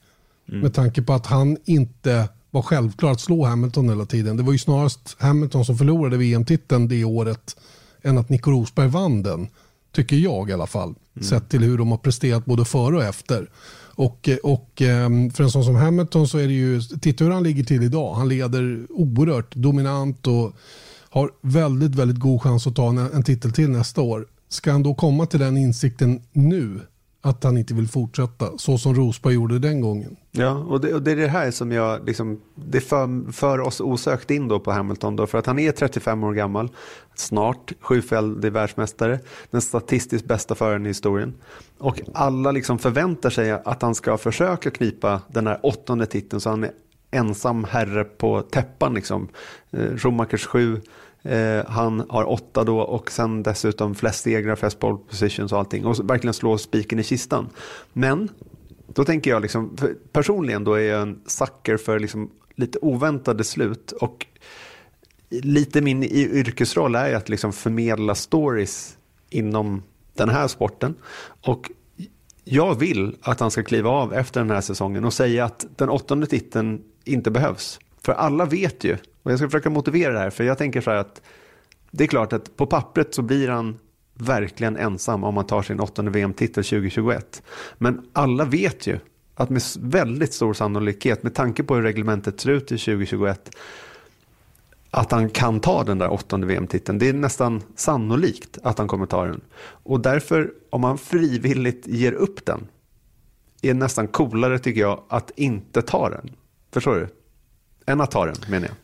Mm. 0.49 0.61
Med 0.61 0.75
tanke 0.75 1.03
på 1.03 1.13
att 1.13 1.27
han 1.27 1.57
inte 1.65 2.29
var 2.51 2.63
självklar 2.63 3.11
att 3.11 3.21
slå 3.21 3.45
Hamilton 3.45 3.89
hela 3.89 4.07
tiden. 4.07 4.37
Det 4.37 4.43
var 4.43 4.53
ju 4.53 4.59
snarast 4.59 5.17
Hamilton 5.19 5.65
som 5.65 5.79
förlorade 5.79 6.17
VM-titeln 6.17 6.89
det 6.89 7.05
året 7.05 7.57
än 8.03 8.19
att 8.19 8.29
Nico 8.29 8.51
Rosberg 8.51 8.89
vann 8.89 9.23
den. 9.23 9.49
Tycker 9.97 10.17
jag 10.17 10.51
i 10.51 10.53
alla 10.53 10.67
fall. 10.67 10.89
Mm. 10.89 11.29
Sett 11.29 11.49
till 11.49 11.63
hur 11.63 11.79
de 11.79 11.91
har 11.91 11.99
presterat 11.99 12.45
både 12.45 12.65
före 12.65 12.97
och 12.97 13.05
efter. 13.05 13.51
Och, 13.95 14.29
och 14.43 14.83
ehm, 14.83 15.31
för 15.31 15.45
en 15.45 15.51
sån 15.51 15.65
som 15.65 15.75
Hamilton 15.75 16.29
så 16.29 16.39
är 16.39 16.47
det 16.47 16.53
ju, 16.53 16.81
titta 16.81 17.25
hur 17.25 17.31
han 17.31 17.43
ligger 17.43 17.65
till 17.65 17.83
idag. 17.83 18.15
Han 18.15 18.29
leder 18.29 18.87
oerhört 18.91 19.55
dominant 19.55 20.27
och 20.27 20.53
har 21.09 21.31
väldigt, 21.41 21.95
väldigt 21.95 22.19
god 22.19 22.43
chans 22.43 22.67
att 22.67 22.77
ta 22.77 22.89
en, 22.89 22.99
en 22.99 23.23
titel 23.23 23.53
till 23.53 23.71
nästa 23.71 24.01
år. 24.01 24.27
Ska 24.49 24.73
han 24.73 24.83
då 24.83 24.95
komma 24.95 25.27
till 25.27 25.41
den 25.41 25.57
insikten 25.57 26.23
nu 26.33 26.81
att 27.27 27.45
han 27.45 27.59
inte 27.59 27.75
vill 27.75 27.89
fortsätta 27.89 28.59
så 28.59 28.79
som 28.79 28.95
Rosberg 28.95 29.35
gjorde 29.35 29.59
den 29.59 29.81
gången. 29.81 30.17
Ja, 30.31 30.51
och 30.51 30.81
det, 30.81 30.95
och 30.95 31.03
det 31.03 31.13
är 31.13 31.17
det 31.17 31.29
här 31.29 31.51
som 31.51 31.73
jag, 31.73 32.07
liksom, 32.07 32.41
det 32.55 32.81
för, 32.81 33.33
för 33.33 33.61
oss 33.61 33.81
osökt 33.81 34.31
in 34.31 34.49
då 34.49 34.61
på 34.61 34.73
Hamilton 34.73 35.17
då, 35.17 35.27
för 35.27 35.39
att 35.39 35.47
han 35.47 35.59
är 35.59 35.73
35 35.73 36.25
år 36.25 36.33
gammal, 36.33 36.69
snart 37.15 37.73
sjufaldig 37.81 38.53
världsmästare, 38.53 39.19
den 39.51 39.61
statistiskt 39.61 40.27
bästa 40.27 40.55
föraren 40.55 40.87
i 40.87 40.89
historien. 40.89 41.35
Och 41.79 42.01
alla 42.15 42.53
liksom 42.53 42.79
förväntar 42.79 43.31
sig 43.31 43.51
att 43.51 43.83
han 43.83 43.95
ska 43.95 44.19
försöka 44.19 44.71
knipa 44.71 45.21
den 45.29 45.47
här 45.47 45.61
åttonde 45.63 46.07
titeln 46.07 46.41
så 46.41 46.51
han 46.51 46.65
är 46.65 46.71
ensam 47.11 47.65
herre 47.65 48.05
på 48.05 48.43
täppan 48.43 48.95
liksom. 48.95 49.29
Eh, 49.71 49.97
Schumachers 49.97 50.47
sju 50.47 50.81
Eh, 51.29 51.65
han 51.67 52.03
har 52.09 52.31
åtta 52.31 52.65
då 52.65 52.81
och 52.81 53.11
sen 53.11 53.43
dessutom 53.43 53.95
flest 53.95 54.23
segrar, 54.23 54.57
flest 54.57 54.79
ball 54.79 54.99
positions 54.99 55.53
och 55.53 55.59
allting. 55.59 55.87
Och 55.87 56.11
verkligen 56.11 56.35
slå 56.35 56.59
spiken 56.59 56.99
i 56.99 57.05
kistan. 57.05 57.49
Men 57.93 58.29
då 58.87 59.05
tänker 59.05 59.31
jag 59.31 59.43
liksom, 59.43 59.77
personligen 60.13 60.65
då 60.65 60.75
är 60.75 60.81
jag 60.83 61.03
en 61.03 61.21
sucker 61.27 61.77
för 61.77 61.99
liksom 61.99 62.31
lite 62.55 62.79
oväntade 62.79 63.45
slut. 63.45 63.93
Och 63.93 64.27
lite 65.31 65.81
min 65.81 66.03
yrkesroll 66.03 66.95
är 66.95 67.15
att 67.15 67.29
liksom 67.29 67.53
förmedla 67.53 68.15
stories 68.15 68.97
inom 69.31 69.83
den 70.15 70.29
här 70.29 70.49
sporten. 70.49 70.95
Och 71.47 71.71
jag 72.45 72.79
vill 72.79 73.17
att 73.23 73.41
han 73.41 73.51
ska 73.51 73.63
kliva 73.63 73.91
av 73.91 74.15
efter 74.15 74.41
den 74.41 74.51
här 74.51 74.61
säsongen 74.61 75.05
och 75.05 75.13
säga 75.13 75.45
att 75.45 75.67
den 75.77 75.89
åttonde 75.89 76.27
titeln 76.27 76.83
inte 77.05 77.31
behövs. 77.31 77.81
För 78.03 78.13
alla 78.13 78.45
vet 78.45 78.85
ju 78.85 78.97
och 79.27 79.33
jag 79.33 79.39
ska 79.39 79.49
försöka 79.49 79.71
motivera 79.71 80.13
det 80.13 80.19
här, 80.19 80.31
för 80.31 80.45
jag 80.45 80.59
tänker 80.59 80.81
så 80.81 80.91
här 80.91 80.99
att 80.99 81.23
det 81.91 82.05
är 82.05 82.09
klart 82.09 82.33
att 82.33 82.57
på 82.57 82.67
pappret 82.67 83.15
så 83.15 83.23
blir 83.23 83.49
han 83.49 83.79
verkligen 84.15 84.77
ensam 84.77 85.25
om 85.25 85.35
man 85.35 85.47
tar 85.47 85.63
sin 85.63 85.81
åttonde 85.81 86.11
VM-titel 86.11 86.65
2021. 86.65 87.43
Men 87.79 88.07
alla 88.13 88.45
vet 88.45 88.87
ju 88.87 88.99
att 89.35 89.51
med 89.51 89.63
väldigt 89.81 90.35
stor 90.35 90.55
sannolikhet, 90.55 91.23
med 91.23 91.35
tanke 91.35 91.63
på 91.63 91.75
hur 91.75 91.83
reglementet 91.83 92.41
ser 92.41 92.51
ut 92.51 92.73
i 92.73 92.79
2021, 92.79 93.51
att 94.91 95.13
han 95.13 95.31
kan 95.31 95.61
ta 95.61 95.85
den 95.85 95.99
där 95.99 96.13
åttonde 96.13 96.47
VM-titeln. 96.47 96.99
Det 96.99 97.09
är 97.09 97.13
nästan 97.13 97.63
sannolikt 97.77 98.59
att 98.63 98.79
han 98.79 98.89
kommer 98.89 99.07
ta 99.07 99.25
den. 99.25 99.41
Och 99.61 100.01
därför, 100.01 100.53
om 100.71 100.85
han 100.85 100.99
frivilligt 100.99 101.87
ger 101.87 102.13
upp 102.13 102.47
den, 102.47 102.67
är 103.63 103.69
det 103.69 103.75
nästan 103.75 104.09
coolare 104.09 104.59
tycker 104.59 104.81
jag 104.81 105.03
att 105.09 105.31
inte 105.37 105.83
ta 105.83 106.11
den. 106.11 106.31
Förstår 106.73 106.95
du? 106.95 107.09
Ta 108.11 108.27
den, 108.27 108.37
menar 108.49 108.69
jag. 108.69 108.77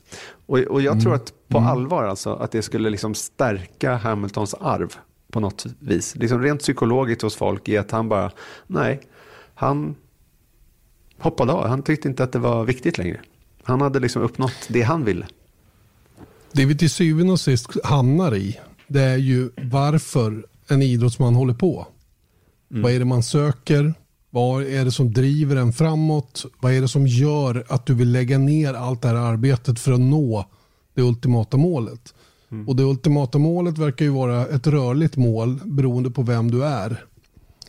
Och, 0.47 0.59
och 0.59 0.83
jag 0.83 0.93
mm. 0.93 1.05
tror 1.05 1.15
att 1.15 1.33
på 1.49 1.59
mm. 1.59 1.71
allvar 1.71 2.05
alltså, 2.05 2.35
att 2.35 2.51
det 2.51 2.63
skulle 2.63 2.91
liksom 2.91 3.15
stärka 3.15 3.97
Hamiltons 3.97 4.55
arv 4.55 4.97
på 5.31 5.41
något 5.41 5.67
vis. 5.79 6.17
Liksom 6.17 6.43
rent 6.43 6.61
psykologiskt 6.61 7.23
hos 7.23 7.37
folk 7.37 7.69
i 7.69 7.79
att 7.79 7.91
han 7.91 8.09
bara, 8.09 8.31
nej, 8.67 9.01
han 9.55 9.95
hoppade 11.19 11.53
av. 11.53 11.67
Han 11.67 11.83
tyckte 11.83 12.09
inte 12.09 12.25
att 12.25 12.33
det 12.33 12.39
var 12.39 12.65
viktigt 12.65 12.99
längre. 12.99 13.21
Han 13.63 13.81
hade 13.81 14.01
liksom 14.01 14.23
uppnått 14.23 14.69
det 14.69 14.83
han 14.83 15.05
ville. 15.05 15.27
Det 16.53 16.67
vi 16.67 16.79
till 16.79 16.91
syvende 16.91 17.33
och 17.33 17.41
sist 17.41 17.85
hamnar 17.85 18.35
i, 18.35 18.61
det 18.87 19.03
är 19.03 19.17
ju 19.17 19.51
varför 19.57 20.47
en 20.69 20.83
idrottsman 20.83 21.35
håller 21.35 21.55
på. 21.55 21.87
Mm. 22.71 22.83
Vad 22.83 22.93
är 22.93 22.99
det 22.99 23.05
man 23.05 23.23
söker? 23.23 23.95
Vad 24.35 24.63
är 24.63 24.85
det 24.85 24.91
som 24.91 25.13
driver 25.13 25.57
en 25.57 25.73
framåt? 25.73 26.45
Vad 26.61 26.73
är 26.73 26.81
det 26.81 26.89
som 26.89 27.07
gör 27.07 27.65
att 27.69 27.87
du 27.87 27.95
vill 27.95 28.13
lägga 28.13 28.39
ner 28.39 28.75
allt 28.75 29.03
det 29.03 29.09
här 29.09 29.15
arbetet 29.15 29.79
för 29.79 29.93
att 29.93 30.01
nå 30.01 30.47
det 30.95 31.03
ultimata 31.03 31.57
målet? 31.57 32.15
Mm. 32.51 32.69
Och 32.69 32.77
det 32.77 32.83
ultimata 32.83 33.39
målet 33.39 33.79
verkar 33.79 34.05
ju 34.05 34.11
vara 34.11 34.47
ett 34.47 34.67
rörligt 34.67 35.17
mål 35.17 35.61
beroende 35.65 36.11
på 36.11 36.23
vem 36.23 36.51
du 36.51 36.65
är 36.65 37.05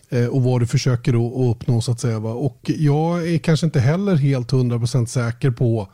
eh, 0.10 0.28
och 0.28 0.44
vad 0.44 0.62
du 0.62 0.68
försöker 0.68 1.14
att 1.14 1.56
uppnå 1.58 1.82
så 1.82 1.92
att 1.92 2.00
säga. 2.00 2.18
Och 2.18 2.72
jag 2.78 3.28
är 3.28 3.38
kanske 3.38 3.66
inte 3.66 3.80
heller 3.80 4.16
helt 4.16 4.52
100% 4.52 5.06
säker 5.06 5.52
på 5.52 5.88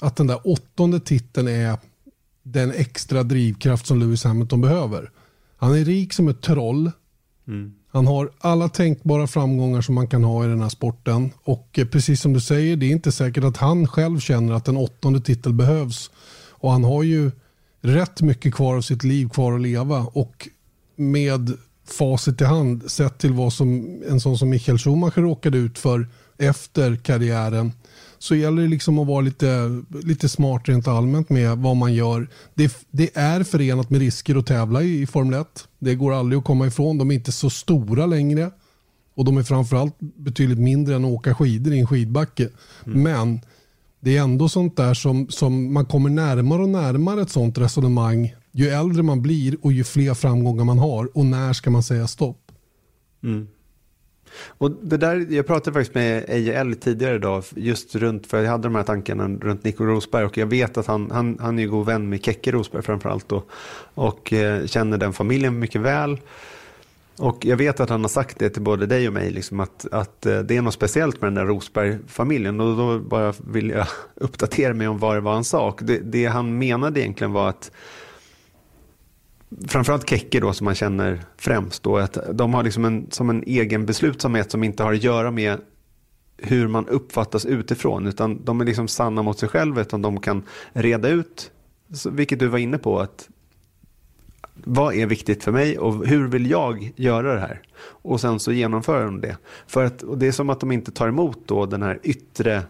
att 0.00 0.16
den 0.16 0.26
där 0.26 0.40
åttonde 0.44 1.00
titeln 1.00 1.48
är 1.48 1.78
den 2.42 2.70
extra 2.70 3.22
drivkraft 3.22 3.86
som 3.86 4.00
Lewis 4.00 4.24
Hamilton 4.24 4.60
behöver. 4.60 5.10
Han 5.56 5.74
är 5.74 5.84
rik 5.84 6.12
som 6.12 6.28
ett 6.28 6.42
troll. 6.42 6.90
Mm. 7.48 7.74
Han 7.94 8.06
har 8.06 8.30
alla 8.38 8.68
tänkbara 8.68 9.26
framgångar 9.26 9.80
som 9.80 9.94
man 9.94 10.06
kan 10.08 10.24
ha 10.24 10.44
i 10.44 10.48
den 10.48 10.62
här 10.62 10.68
sporten. 10.68 11.30
Och 11.44 11.78
eh, 11.78 11.86
precis 11.86 12.20
som 12.20 12.32
du 12.32 12.40
säger, 12.40 12.76
det 12.76 12.86
är 12.86 12.90
inte 12.90 13.12
säkert 13.12 13.44
att 13.44 13.56
han 13.56 13.86
själv 13.86 14.20
känner 14.20 14.52
att 14.52 14.68
en 14.68 14.76
åttonde 14.76 15.20
titel 15.20 15.52
behövs. 15.52 16.10
Och 16.50 16.72
han 16.72 16.84
har 16.84 17.02
ju 17.02 17.30
rätt 17.80 18.22
mycket 18.22 18.54
kvar 18.54 18.76
av 18.76 18.80
sitt 18.80 19.04
liv 19.04 19.28
kvar 19.28 19.52
att 19.52 19.60
leva. 19.60 20.06
Och 20.12 20.48
med 20.96 21.52
facit 21.98 22.40
i 22.40 22.44
hand, 22.44 22.90
sett 22.90 23.18
till 23.18 23.32
vad 23.32 23.52
som 23.52 24.02
en 24.08 24.20
sån 24.20 24.38
som 24.38 24.50
Michael 24.50 24.78
Schumacher 24.78 25.22
råkade 25.22 25.58
ut 25.58 25.78
för 25.78 26.08
efter 26.38 26.96
karriären 26.96 27.72
så 28.24 28.34
gäller 28.34 28.62
det 28.62 28.68
liksom 28.68 28.98
att 28.98 29.06
vara 29.06 29.20
lite, 29.20 29.82
lite 30.02 30.28
smart 30.28 30.68
rent 30.68 30.88
allmänt 30.88 31.30
med 31.30 31.58
vad 31.58 31.76
man 31.76 31.94
gör. 31.94 32.28
Det, 32.54 32.86
det 32.90 33.16
är 33.16 33.42
förenat 33.42 33.90
med 33.90 34.00
risker 34.00 34.36
att 34.36 34.46
tävla 34.46 34.82
i, 34.82 35.02
i 35.02 35.06
Formel 35.06 35.40
1. 35.40 35.68
Det 35.78 35.94
går 35.94 36.12
aldrig 36.12 36.38
att 36.38 36.44
komma 36.44 36.66
ifrån. 36.66 36.98
De 36.98 37.10
är 37.10 37.14
inte 37.14 37.32
så 37.32 37.50
stora 37.50 38.06
längre. 38.06 38.50
Och 39.14 39.24
de 39.24 39.36
är 39.36 39.42
framförallt 39.42 39.94
betydligt 39.98 40.58
mindre 40.58 40.94
än 40.94 41.04
att 41.04 41.10
åka 41.10 41.34
skidor 41.34 41.74
i 41.74 41.80
en 41.80 41.86
skidbacke. 41.86 42.48
Mm. 42.86 43.02
Men 43.02 43.40
det 44.00 44.16
är 44.16 44.22
ändå 44.22 44.48
sånt 44.48 44.76
där 44.76 44.94
som, 44.94 45.28
som 45.28 45.72
man 45.72 45.86
kommer 45.86 46.10
närmare 46.10 46.62
och 46.62 46.68
närmare 46.68 47.22
ett 47.22 47.30
sånt 47.30 47.58
resonemang 47.58 48.34
ju 48.52 48.68
äldre 48.68 49.02
man 49.02 49.22
blir 49.22 49.56
och 49.62 49.72
ju 49.72 49.84
fler 49.84 50.14
framgångar 50.14 50.64
man 50.64 50.78
har. 50.78 51.18
Och 51.18 51.26
när 51.26 51.52
ska 51.52 51.70
man 51.70 51.82
säga 51.82 52.06
stopp? 52.06 52.52
Mm. 53.22 53.48
Och 54.46 54.70
det 54.70 54.96
där, 54.96 55.26
jag 55.30 55.46
pratade 55.46 55.74
faktiskt 55.74 55.94
med 55.94 56.24
Eje 56.28 56.74
tidigare 56.74 57.14
idag, 57.14 57.44
just 57.56 57.94
runt, 57.94 58.26
för 58.26 58.42
jag 58.42 58.50
hade 58.50 58.62
de 58.62 58.74
här 58.74 58.82
tankarna 58.82 59.28
runt 59.40 59.64
Nico 59.64 59.84
Rosberg 59.84 60.24
och 60.24 60.38
jag 60.38 60.46
vet 60.46 60.76
att 60.76 60.86
han, 60.86 61.10
han, 61.10 61.38
han 61.40 61.58
är 61.58 61.66
god 61.66 61.86
vän 61.86 62.08
med 62.08 62.24
Kekke 62.24 62.52
Rosberg 62.52 62.82
framförallt 62.82 63.32
och, 63.32 63.50
och 63.94 64.32
eh, 64.32 64.66
känner 64.66 64.98
den 64.98 65.12
familjen 65.12 65.58
mycket 65.58 65.80
väl. 65.80 66.18
Och 67.18 67.44
jag 67.44 67.56
vet 67.56 67.80
att 67.80 67.90
han 67.90 68.00
har 68.00 68.08
sagt 68.08 68.38
det 68.38 68.50
till 68.50 68.62
både 68.62 68.86
dig 68.86 69.08
och 69.08 69.14
mig, 69.14 69.30
liksom 69.30 69.60
att, 69.60 69.86
att 69.92 70.26
eh, 70.26 70.38
det 70.38 70.56
är 70.56 70.62
något 70.62 70.74
speciellt 70.74 71.20
med 71.20 71.26
den 71.26 71.34
där 71.34 71.46
Rosberg-familjen. 71.46 72.60
Och 72.60 72.76
då 72.76 72.98
bara 72.98 73.34
vill 73.46 73.70
jag 73.70 73.86
uppdatera 74.14 74.74
mig 74.74 74.88
om 74.88 74.98
vad 74.98 75.16
det 75.16 75.20
var 75.20 75.34
han 75.34 75.44
sa. 75.44 75.68
Och 75.68 75.80
det, 75.82 75.98
det 75.98 76.26
han 76.26 76.58
menade 76.58 77.00
egentligen 77.00 77.32
var 77.32 77.48
att 77.48 77.70
framförallt 79.68 80.08
Kekke 80.08 80.40
då 80.40 80.52
som 80.52 80.64
man 80.64 80.74
känner 80.74 81.20
främst 81.36 81.82
då, 81.82 81.96
att 81.96 82.18
de 82.32 82.54
har 82.54 82.62
liksom 82.62 82.84
en, 82.84 83.06
som 83.10 83.30
en 83.30 83.42
egen 83.46 83.86
beslutsamhet 83.86 84.50
som 84.50 84.64
inte 84.64 84.82
har 84.82 84.92
att 84.92 85.02
göra 85.02 85.30
med 85.30 85.58
hur 86.36 86.68
man 86.68 86.88
uppfattas 86.88 87.46
utifrån, 87.46 88.06
utan 88.06 88.44
de 88.44 88.60
är 88.60 88.64
liksom 88.64 88.88
sanna 88.88 89.22
mot 89.22 89.38
sig 89.38 89.48
själva, 89.48 89.80
utan 89.80 90.02
de 90.02 90.20
kan 90.20 90.42
reda 90.72 91.08
ut, 91.08 91.50
vilket 92.10 92.38
du 92.38 92.46
var 92.46 92.58
inne 92.58 92.78
på, 92.78 93.00
att 93.00 93.28
vad 94.64 94.94
är 94.94 95.06
viktigt 95.06 95.44
för 95.44 95.52
mig 95.52 95.78
och 95.78 96.06
hur 96.06 96.28
vill 96.28 96.50
jag 96.50 96.92
göra 96.96 97.34
det 97.34 97.40
här? 97.40 97.60
Och 97.80 98.20
sen 98.20 98.40
så 98.40 98.52
genomför 98.52 99.04
de 99.04 99.20
det. 99.20 99.36
För 99.66 99.84
att, 99.84 100.02
och 100.02 100.18
det 100.18 100.26
är 100.26 100.32
som 100.32 100.50
att 100.50 100.60
de 100.60 100.72
inte 100.72 100.92
tar 100.92 101.08
emot 101.08 101.38
då 101.46 101.66
den 101.66 101.82
här 101.82 102.00
yttre 102.02 102.62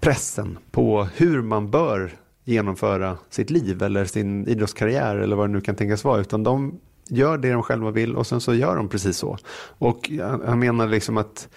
pressen 0.00 0.58
på 0.70 1.08
hur 1.16 1.42
man 1.42 1.70
bör 1.70 2.12
genomföra 2.44 3.18
sitt 3.30 3.50
liv 3.50 3.82
eller 3.82 4.04
sin 4.04 4.48
idrottskarriär 4.48 5.16
eller 5.16 5.36
vad 5.36 5.48
det 5.48 5.52
nu 5.52 5.60
kan 5.60 5.74
tänkas 5.74 6.04
vara. 6.04 6.20
Utan 6.20 6.42
de 6.42 6.80
gör 7.08 7.38
det 7.38 7.52
de 7.52 7.62
själva 7.62 7.90
vill 7.90 8.16
och 8.16 8.26
sen 8.26 8.40
så 8.40 8.54
gör 8.54 8.76
de 8.76 8.88
precis 8.88 9.16
så. 9.16 9.38
Och 9.78 10.10
han 10.46 10.58
menar 10.58 10.88
liksom 10.88 11.16
att 11.16 11.48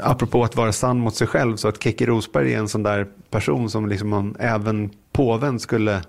apropå 0.00 0.44
att 0.44 0.56
vara 0.56 0.72
sann 0.72 0.98
mot 0.98 1.14
sig 1.14 1.26
själv 1.26 1.56
så 1.56 1.68
att 1.68 1.82
Keke 1.82 2.06
Rosberg 2.06 2.54
är 2.54 2.58
en 2.58 2.68
sån 2.68 2.82
där 2.82 3.06
person 3.30 3.70
som 3.70 3.88
liksom 3.88 4.08
man, 4.08 4.36
även 4.38 4.90
påven 5.12 5.60
skulle 5.60 6.02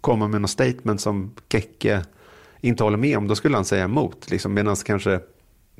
komma 0.00 0.28
med 0.28 0.40
något 0.40 0.50
statement 0.50 1.00
som 1.00 1.34
Keke 1.52 2.04
inte 2.60 2.84
håller 2.84 2.96
med 2.96 3.18
om, 3.18 3.28
då 3.28 3.34
skulle 3.34 3.56
han 3.56 3.64
säga 3.64 3.84
emot. 3.84 4.30
Liksom, 4.30 4.54
Medan 4.54 4.76
kanske 4.76 5.20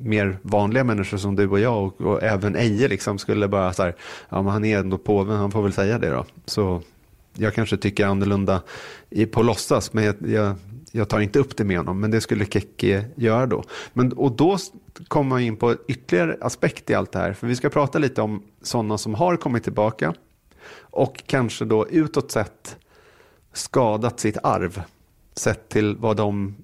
mer 0.03 0.37
vanliga 0.41 0.83
människor 0.83 1.17
som 1.17 1.35
du 1.35 1.49
och 1.49 1.59
jag 1.59 1.85
och, 1.85 2.01
och 2.01 2.23
även 2.23 2.55
Eje 2.55 2.87
liksom 2.87 3.17
skulle 3.17 3.47
bara 3.47 3.73
så 3.73 3.83
här, 3.83 3.95
ja 4.29 4.41
men 4.41 4.51
han 4.51 4.65
är 4.65 4.79
ändå 4.79 4.97
påven, 4.97 5.37
han 5.37 5.51
får 5.51 5.63
väl 5.63 5.73
säga 5.73 5.99
det 5.99 6.09
då. 6.09 6.25
Så 6.45 6.81
jag 7.33 7.53
kanske 7.53 7.77
tycker 7.77 8.05
annorlunda 8.05 8.61
i, 9.09 9.25
på 9.25 9.43
låtsas, 9.43 9.93
men 9.93 10.03
jag, 10.03 10.15
jag, 10.27 10.55
jag, 10.91 11.09
tar 11.09 11.19
inte 11.19 11.39
upp 11.39 11.57
det 11.57 11.63
med 11.63 11.77
honom. 11.77 11.99
Men 11.99 12.11
det 12.11 12.21
skulle 12.21 12.45
Keke 12.45 13.05
göra 13.15 13.45
då. 13.45 13.63
Men, 13.93 14.13
och 14.13 14.31
då 14.31 14.57
kommer 15.07 15.29
man 15.29 15.41
in 15.41 15.57
på 15.57 15.75
ytterligare 15.87 16.37
aspekt 16.41 16.89
i 16.89 16.93
allt 16.93 17.11
det 17.11 17.19
här. 17.19 17.33
För 17.33 17.47
vi 17.47 17.55
ska 17.55 17.69
prata 17.69 17.99
lite 17.99 18.21
om 18.21 18.43
sådana 18.61 18.97
som 18.97 19.15
har 19.15 19.35
kommit 19.35 19.63
tillbaka 19.63 20.13
och 20.79 21.23
kanske 21.25 21.65
då 21.65 21.89
utåt 21.89 22.31
sett 22.31 22.77
skadat 23.53 24.19
sitt 24.19 24.37
arv 24.43 24.81
sett 25.35 25.69
till 25.69 25.95
vad 25.95 26.17
de 26.17 26.55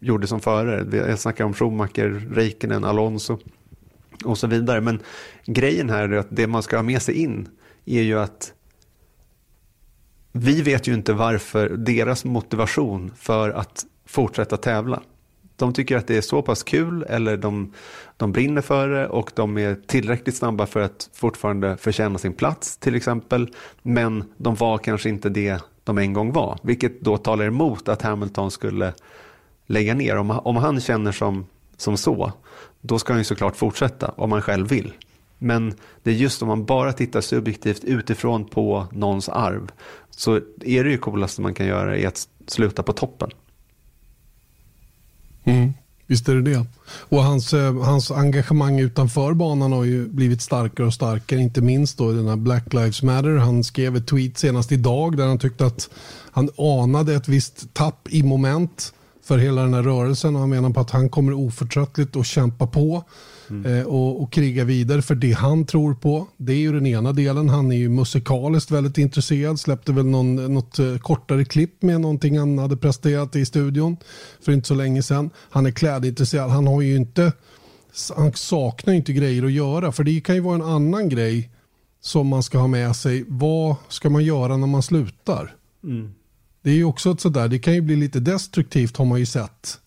gjorde 0.00 0.26
som 0.26 0.40
förare. 0.40 1.06
Jag 1.08 1.18
snackar 1.18 1.44
om 1.44 1.54
Schumacher, 1.54 2.26
Räikkönen, 2.34 2.84
Alonso 2.84 3.38
och 4.24 4.38
så 4.38 4.46
vidare. 4.46 4.80
Men 4.80 5.00
grejen 5.46 5.90
här 5.90 6.08
är 6.08 6.16
att 6.16 6.28
det 6.30 6.46
man 6.46 6.62
ska 6.62 6.76
ha 6.76 6.82
med 6.82 7.02
sig 7.02 7.14
in 7.14 7.48
är 7.84 8.02
ju 8.02 8.18
att 8.18 8.52
vi 10.32 10.62
vet 10.62 10.88
ju 10.88 10.94
inte 10.94 11.12
varför 11.12 11.68
deras 11.68 12.24
motivation 12.24 13.12
för 13.16 13.50
att 13.50 13.84
fortsätta 14.06 14.56
tävla. 14.56 15.02
De 15.56 15.72
tycker 15.72 15.96
att 15.96 16.06
det 16.06 16.16
är 16.16 16.20
så 16.20 16.42
pass 16.42 16.62
kul 16.62 17.02
eller 17.08 17.36
de, 17.36 17.72
de 18.16 18.32
brinner 18.32 18.62
för 18.62 18.88
det 18.88 19.08
och 19.08 19.30
de 19.34 19.58
är 19.58 19.74
tillräckligt 19.86 20.36
snabba 20.36 20.66
för 20.66 20.80
att 20.80 21.10
fortfarande 21.14 21.76
förtjäna 21.76 22.18
sin 22.18 22.32
plats 22.32 22.76
till 22.76 22.94
exempel. 22.94 23.54
Men 23.82 24.24
de 24.36 24.54
var 24.54 24.78
kanske 24.78 25.08
inte 25.08 25.28
det 25.28 25.62
de 25.84 25.98
en 25.98 26.12
gång 26.12 26.32
var, 26.32 26.58
vilket 26.62 27.00
då 27.00 27.16
talar 27.16 27.44
emot 27.44 27.88
att 27.88 28.02
Hamilton 28.02 28.50
skulle 28.50 28.92
lägga 29.70 29.94
ner. 29.94 30.16
Om, 30.16 30.30
om 30.30 30.56
han 30.56 30.80
känner 30.80 31.12
som, 31.12 31.46
som 31.76 31.96
så, 31.96 32.32
då 32.80 32.98
ska 32.98 33.12
han 33.12 33.20
ju 33.20 33.24
såklart 33.24 33.56
fortsätta 33.56 34.08
om 34.08 34.32
han 34.32 34.42
själv 34.42 34.68
vill. 34.68 34.92
Men 35.38 35.74
det 36.02 36.10
är 36.10 36.14
just 36.14 36.42
om 36.42 36.48
man 36.48 36.64
bara 36.64 36.92
tittar 36.92 37.20
subjektivt 37.20 37.84
utifrån 37.84 38.44
på 38.44 38.86
någons 38.92 39.28
arv 39.28 39.70
så 40.10 40.36
är 40.60 40.84
det 40.84 40.90
ju 40.90 40.98
coolaste 40.98 41.42
man 41.42 41.54
kan 41.54 41.66
göra 41.66 41.98
i 41.98 42.06
att 42.06 42.28
sluta 42.46 42.82
på 42.82 42.92
toppen. 42.92 43.30
Mm, 45.44 45.72
visst 46.06 46.28
är 46.28 46.34
det 46.34 46.42
det. 46.42 46.66
Och 46.86 47.22
hans, 47.22 47.54
eh, 47.54 47.82
hans 47.82 48.10
engagemang 48.10 48.80
utanför 48.80 49.34
banan 49.34 49.72
har 49.72 49.84
ju 49.84 50.08
blivit 50.08 50.42
starkare 50.42 50.86
och 50.86 50.94
starkare. 50.94 51.40
Inte 51.40 51.60
minst 51.60 51.98
då 51.98 52.12
i 52.12 52.16
den 52.16 52.28
här 52.28 52.36
Black 52.36 52.72
Lives 52.72 53.02
Matter. 53.02 53.36
Han 53.36 53.64
skrev 53.64 53.96
ett 53.96 54.06
tweet 54.06 54.38
senast 54.38 54.72
idag 54.72 55.16
där 55.16 55.26
han 55.26 55.38
tyckte 55.38 55.66
att 55.66 55.90
han 56.30 56.50
anade 56.58 57.14
ett 57.14 57.28
visst 57.28 57.74
tapp 57.74 58.08
i 58.10 58.22
moment 58.22 58.92
för 59.30 59.38
hela 59.38 59.62
den 59.62 59.74
här 59.74 59.82
rörelsen 59.82 60.34
och 60.34 60.40
han 60.40 60.50
menar 60.50 60.70
på 60.70 60.80
att 60.80 60.90
han 60.90 61.08
kommer 61.08 61.32
oförtröttligt 61.32 62.16
att 62.16 62.26
kämpa 62.26 62.66
på 62.66 63.04
mm. 63.50 63.78
eh, 63.78 63.86
och, 63.86 64.22
och, 64.22 64.32
kriga 64.32 64.64
vidare 64.64 65.02
för 65.02 65.14
det 65.14 65.32
han 65.32 65.66
tror 65.66 65.94
på. 65.94 66.26
Det 66.36 66.52
är 66.52 66.56
ju 66.56 66.72
den 66.72 66.86
ena 66.86 67.12
delen. 67.12 67.48
Han 67.48 67.72
är 67.72 67.76
ju 67.76 67.88
musikaliskt 67.88 68.70
väldigt 68.70 68.98
intresserad. 68.98 69.60
Släppte 69.60 69.92
väl 69.92 70.06
någon, 70.06 70.54
något 70.54 70.78
eh, 70.78 70.96
kortare 70.96 71.44
klipp 71.44 71.82
med 71.82 72.00
någonting 72.00 72.38
han 72.38 72.58
hade 72.58 72.76
presterat 72.76 73.36
i 73.36 73.44
studion 73.46 73.96
för 74.40 74.52
inte 74.52 74.68
så 74.68 74.74
länge 74.74 75.02
sedan. 75.02 75.30
Han 75.50 75.66
är 75.66 75.70
klädintresserad. 75.70 76.50
Han 76.50 76.66
har 76.66 76.82
ju 76.82 76.96
inte 76.96 77.32
han 78.16 78.32
saknar 78.32 78.94
inte 78.94 79.12
grejer 79.12 79.44
att 79.44 79.52
göra 79.52 79.92
för 79.92 80.04
det 80.04 80.20
kan 80.20 80.34
ju 80.34 80.40
vara 80.40 80.54
en 80.54 80.62
annan 80.62 81.08
grej 81.08 81.50
som 82.00 82.26
man 82.26 82.42
ska 82.42 82.58
ha 82.58 82.66
med 82.66 82.96
sig. 82.96 83.24
Vad 83.28 83.76
ska 83.88 84.10
man 84.10 84.24
göra 84.24 84.56
när 84.56 84.66
man 84.66 84.82
slutar? 84.82 85.54
Mm. 85.84 86.14
Det 86.62 86.70
är 86.70 86.74
ju 86.74 86.84
också 86.84 87.10
ett 87.10 87.20
sådär, 87.20 87.48
det 87.48 87.58
kan 87.58 87.74
ju 87.74 87.80
bli 87.80 87.96
lite 87.96 88.20
destruktivt 88.20 88.96
har 88.96 89.04
man 89.04 89.18
ju 89.18 89.26
sett 89.26 89.78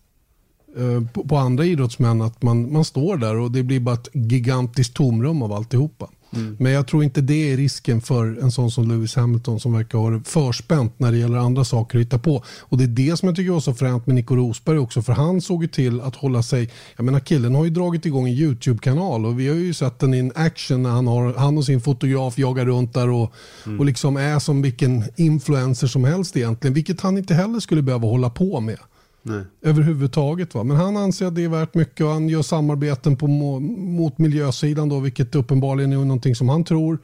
eh, 0.76 1.06
på, 1.12 1.24
på, 1.28 1.36
andra 1.36 1.64
idrottsmän 1.64 2.22
att 2.22 2.42
man, 2.42 2.72
man 2.72 2.84
står 2.84 3.16
där 3.16 3.36
och 3.36 3.50
det 3.50 3.62
blir 3.62 3.80
bara 3.80 3.94
ett 3.94 4.08
gigantiskt 4.12 4.94
tomrum 4.94 5.42
av 5.42 5.52
alltihopa. 5.52 6.10
Mm. 6.36 6.56
Men 6.60 6.72
jag 6.72 6.86
tror 6.86 7.04
inte 7.04 7.20
det 7.20 7.52
är 7.52 7.56
risken 7.56 8.00
för 8.00 8.42
en 8.42 8.52
sån 8.52 8.70
som 8.70 8.88
Lewis 8.88 9.16
Hamilton 9.16 9.60
som 9.60 9.72
verkar 9.72 9.98
ha 9.98 10.10
det 10.10 10.22
förspänt 10.24 10.98
när 10.98 11.12
det 11.12 11.18
gäller 11.18 11.38
andra 11.38 11.64
saker 11.64 11.98
att 11.98 12.04
hitta 12.04 12.18
på. 12.18 12.44
Och 12.60 12.78
det 12.78 12.84
är 12.84 12.88
det 12.88 13.16
som 13.16 13.26
jag 13.28 13.36
tycker 13.36 13.52
var 13.52 13.60
så 13.60 13.74
fränt 13.74 14.06
med 14.06 14.14
Nico 14.16 14.36
Rosberg 14.36 14.78
också 14.78 15.02
för 15.02 15.12
han 15.12 15.40
såg 15.40 15.62
ju 15.62 15.68
till 15.68 16.00
att 16.00 16.16
hålla 16.16 16.42
sig, 16.42 16.70
jag 16.96 17.04
menar 17.04 17.20
killen 17.20 17.54
har 17.54 17.64
ju 17.64 17.70
dragit 17.70 18.06
igång 18.06 18.28
en 18.28 18.34
YouTube-kanal 18.34 19.26
och 19.26 19.40
vi 19.40 19.48
har 19.48 19.54
ju 19.54 19.74
sett 19.74 19.98
den 19.98 20.14
in 20.14 20.32
action 20.34 20.82
när 20.82 20.90
han, 20.90 21.06
har, 21.06 21.34
han 21.34 21.58
och 21.58 21.64
sin 21.64 21.80
fotograf 21.80 22.38
jagar 22.38 22.64
runt 22.64 22.94
där 22.94 23.08
och, 23.08 23.32
mm. 23.66 23.80
och 23.80 23.86
liksom 23.86 24.16
är 24.16 24.38
som 24.38 24.62
vilken 24.62 25.04
influencer 25.16 25.86
som 25.86 26.04
helst 26.04 26.36
egentligen, 26.36 26.74
vilket 26.74 27.00
han 27.00 27.18
inte 27.18 27.34
heller 27.34 27.60
skulle 27.60 27.82
behöva 27.82 28.08
hålla 28.08 28.30
på 28.30 28.60
med. 28.60 28.78
Nej. 29.26 29.42
överhuvudtaget. 29.62 30.54
Va? 30.54 30.64
Men 30.64 30.76
han 30.76 30.96
anser 30.96 31.26
att 31.26 31.34
det 31.34 31.44
är 31.44 31.48
värt 31.48 31.74
mycket 31.74 32.06
och 32.06 32.12
han 32.12 32.28
gör 32.28 32.42
samarbeten 32.42 33.16
på, 33.16 33.26
mot 33.26 34.18
miljösidan 34.18 34.88
då, 34.88 35.00
vilket 35.00 35.34
uppenbarligen 35.34 35.92
är 35.92 35.96
någonting 35.96 36.34
som 36.34 36.48
han 36.48 36.64
tror. 36.64 36.98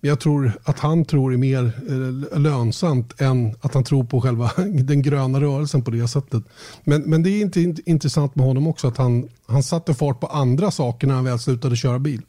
Jag 0.00 0.20
tror 0.20 0.52
att 0.64 0.78
han 0.78 1.04
tror 1.04 1.32
är 1.32 1.36
mer 1.36 1.72
eh, 1.88 2.40
lönsamt 2.40 3.20
än 3.20 3.54
att 3.60 3.74
han 3.74 3.84
tror 3.84 4.04
på 4.04 4.20
själva 4.20 4.50
den 4.82 5.02
gröna 5.02 5.40
rörelsen 5.40 5.82
på 5.82 5.90
det 5.90 6.08
sättet. 6.08 6.44
Men, 6.84 7.02
men 7.02 7.22
det 7.22 7.30
är 7.30 7.42
inte 7.42 7.90
intressant 7.90 8.34
med 8.34 8.46
honom 8.46 8.66
också 8.66 8.88
att 8.88 8.96
han, 8.96 9.28
han 9.46 9.62
satte 9.62 9.94
fart 9.94 10.20
på 10.20 10.26
andra 10.26 10.70
saker 10.70 11.06
när 11.06 11.14
han 11.14 11.24
väl 11.24 11.38
slutade 11.38 11.76
köra 11.76 11.98
bil. 11.98 12.22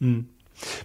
Mm. 0.00 0.24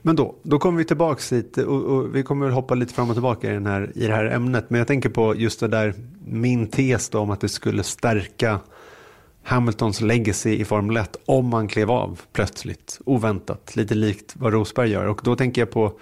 Men 0.02 0.16
då, 0.16 0.36
då 0.44 0.60
kommer 0.60 0.78
vi 0.78 0.86
tillbaka 0.86 1.36
hit 1.36 1.58
och, 1.58 1.84
och, 1.84 2.16
vi 2.16 2.24
kommer 2.24 2.50
hoppa 2.50 2.76
lite 2.76 2.94
fram 2.94 3.10
och 3.10 3.16
tillbaka 3.16 3.52
i, 3.52 3.54
den 3.54 3.66
här, 3.66 3.92
i 3.96 4.08
det 4.08 4.14
här 4.14 4.26
ämnet. 4.26 4.70
Men 4.70 4.78
jag 4.78 4.88
tänker 4.88 5.10
på 5.10 5.36
just 5.36 5.60
det 5.60 5.68
där, 5.68 5.94
min 6.26 6.68
tes 6.68 7.10
då 7.10 7.20
om 7.20 7.32
att 7.32 7.42
det 7.42 7.50
skulle 7.50 7.84
stärka 7.84 8.60
Hamiltons 9.44 10.02
legacy 10.02 10.56
i 10.56 10.66
Formel 10.66 10.98
1 10.98 11.18
om 11.26 11.54
han 11.54 11.68
klev 11.68 11.92
av 11.92 12.22
plötsligt, 12.34 13.00
oväntat, 13.06 13.76
lite 13.76 13.96
likt 13.96 14.34
vad 14.36 14.54
Rosberg 14.54 14.90
gör. 14.90 15.06
Och 15.06 15.22
då 15.24 15.36
tänker 15.36 15.62
jag 15.62 15.72
på 15.72 16.00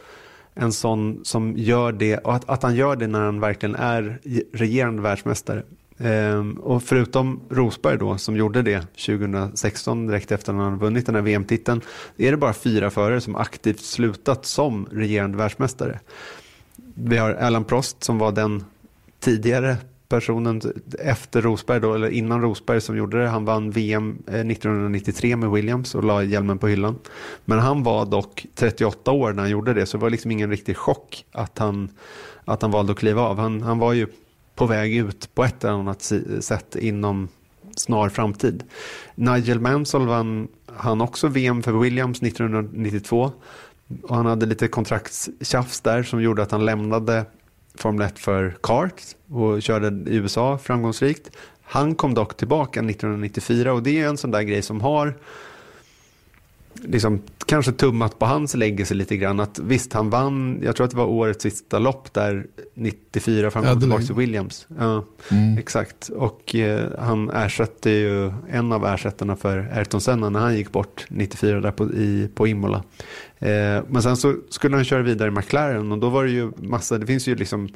en 0.53 0.73
sån 0.73 1.19
som 1.23 1.53
gör 1.57 1.91
det, 1.91 2.17
och 2.17 2.35
att, 2.35 2.49
att 2.49 2.63
han 2.63 2.75
gör 2.75 2.95
det 2.95 3.07
när 3.07 3.21
han 3.21 3.39
verkligen 3.39 3.75
är 3.75 4.19
regerande 4.53 5.01
världsmästare. 5.01 5.63
Ehm, 5.97 6.53
och 6.53 6.83
förutom 6.83 7.39
Rosberg 7.49 7.97
då 7.97 8.17
som 8.17 8.35
gjorde 8.35 8.61
det 8.61 8.81
2016 9.05 10.07
direkt 10.07 10.31
efter 10.31 10.53
att 10.53 10.59
han 10.59 10.79
vunnit 10.79 11.05
den 11.05 11.15
här 11.15 11.21
VM-titeln 11.21 11.81
är 12.17 12.31
det 12.31 12.37
bara 12.37 12.53
fyra 12.53 12.89
förare 12.89 13.21
som 13.21 13.35
aktivt 13.35 13.79
slutat 13.79 14.45
som 14.45 14.87
regerande 14.91 15.37
världsmästare. 15.37 15.99
Vi 16.95 17.17
har 17.17 17.31
Alan 17.33 17.63
Prost 17.63 18.03
som 18.03 18.17
var 18.17 18.31
den 18.31 18.63
tidigare 19.19 19.77
personen 20.09 20.61
efter 20.99 21.41
Rosberg 21.41 21.79
då, 21.79 21.93
eller 21.93 22.09
innan 22.09 22.41
Rosberg 22.41 22.81
som 22.81 22.97
gjorde 22.97 23.21
det. 23.21 23.27
Han 23.27 23.45
vann 23.45 23.71
VM 23.71 24.23
1993 24.27 25.31
eh, 25.31 25.37
med 25.37 25.51
Williams 25.51 25.95
och 25.95 26.03
la 26.03 26.23
hjälmen 26.23 26.57
på 26.57 26.67
hyllan. 26.67 26.99
Men 27.45 27.59
han 27.59 27.83
var 27.83 28.05
dock 28.05 28.45
38 28.55 29.11
år 29.11 29.33
när 29.33 29.43
han 29.43 29.51
gjorde 29.51 29.73
det 29.73 29.85
så 29.85 29.97
det 29.97 30.01
var 30.01 30.09
liksom 30.09 30.31
ingen 30.31 30.49
riktig 30.49 30.77
chock 30.77 31.25
att 31.31 31.57
han, 31.59 31.89
att 32.45 32.61
han 32.61 32.71
valde 32.71 32.91
att 32.91 32.99
kliva 32.99 33.21
av. 33.21 33.39
Han, 33.39 33.61
han 33.61 33.79
var 33.79 33.93
ju 33.93 34.07
på 34.55 34.65
väg 34.65 34.95
ut 34.95 35.35
på 35.35 35.43
ett 35.43 35.63
eller 35.63 35.73
annat 35.73 36.11
sätt 36.39 36.75
inom 36.75 37.27
snar 37.75 38.09
framtid. 38.09 38.63
Nigel 39.15 39.59
Mansell 39.59 40.07
vann 40.07 40.47
han 40.75 41.01
också 41.01 41.27
VM 41.27 41.63
för 41.63 41.71
Williams 41.71 42.21
1992 42.21 43.31
och 44.03 44.15
han 44.15 44.25
hade 44.25 44.45
lite 44.45 44.67
kontraktstjafs 44.67 45.81
där 45.81 46.03
som 46.03 46.21
gjorde 46.21 46.43
att 46.43 46.51
han 46.51 46.65
lämnade 46.65 47.25
Formel 47.75 48.07
1 48.07 48.19
för 48.19 48.55
kart 48.63 49.01
och 49.29 49.61
körde 49.61 50.11
i 50.11 50.15
USA 50.15 50.57
framgångsrikt. 50.57 51.29
Han 51.63 51.95
kom 51.95 52.13
dock 52.13 52.37
tillbaka 52.37 52.79
1994 52.79 53.73
och 53.73 53.83
det 53.83 54.01
är 54.01 54.07
en 54.07 54.17
sån 54.17 54.31
där 54.31 54.41
grej 54.41 54.61
som 54.61 54.81
har 54.81 55.15
liksom, 56.83 57.21
kanske 57.45 57.71
tummat 57.71 58.19
på 58.19 58.25
hans 58.25 58.55
legacy 58.55 58.95
lite 58.95 59.17
grann. 59.17 59.39
Att 59.39 59.59
visst, 59.59 59.93
han 59.93 60.09
vann, 60.09 60.59
jag 60.63 60.75
tror 60.75 60.85
att 60.85 60.91
det 60.91 60.97
var 60.97 61.05
årets 61.05 61.43
sista 61.43 61.79
lopp 61.79 62.13
där 62.13 62.45
94 62.73 63.51
fram 63.51 63.65
och 63.65 63.79
tillbaka 63.79 64.03
till 64.03 64.15
Williams. 64.15 64.67
Ja, 64.79 65.05
mm. 65.31 65.57
Exakt, 65.57 66.09
och 66.09 66.55
eh, 66.55 66.89
han 66.99 67.29
ersatte 67.29 67.89
ju 67.89 68.31
en 68.49 68.71
av 68.71 68.85
ersättarna 68.85 69.35
för 69.35 69.71
Ayrton 69.73 70.01
Senna 70.01 70.29
när 70.29 70.39
han 70.39 70.57
gick 70.57 70.71
bort 70.71 71.05
94 71.09 71.59
där 71.59 71.71
på, 71.71 71.93
i, 71.93 72.29
på 72.35 72.47
Imola. 72.47 72.83
Eh, 73.39 73.83
men 73.87 74.01
sen 74.01 74.17
så 74.17 74.35
skulle 74.49 74.75
han 74.75 74.85
köra 74.85 75.01
vidare 75.01 75.27
i 75.27 75.31
McLaren 75.31 75.91
och 75.91 75.97
då 75.97 76.09
var 76.09 76.23
det 76.23 76.31
ju 76.31 76.51
massa, 76.57 76.97
det 76.97 77.05
finns 77.05 77.27
ju 77.27 77.35
liksom 77.35 77.69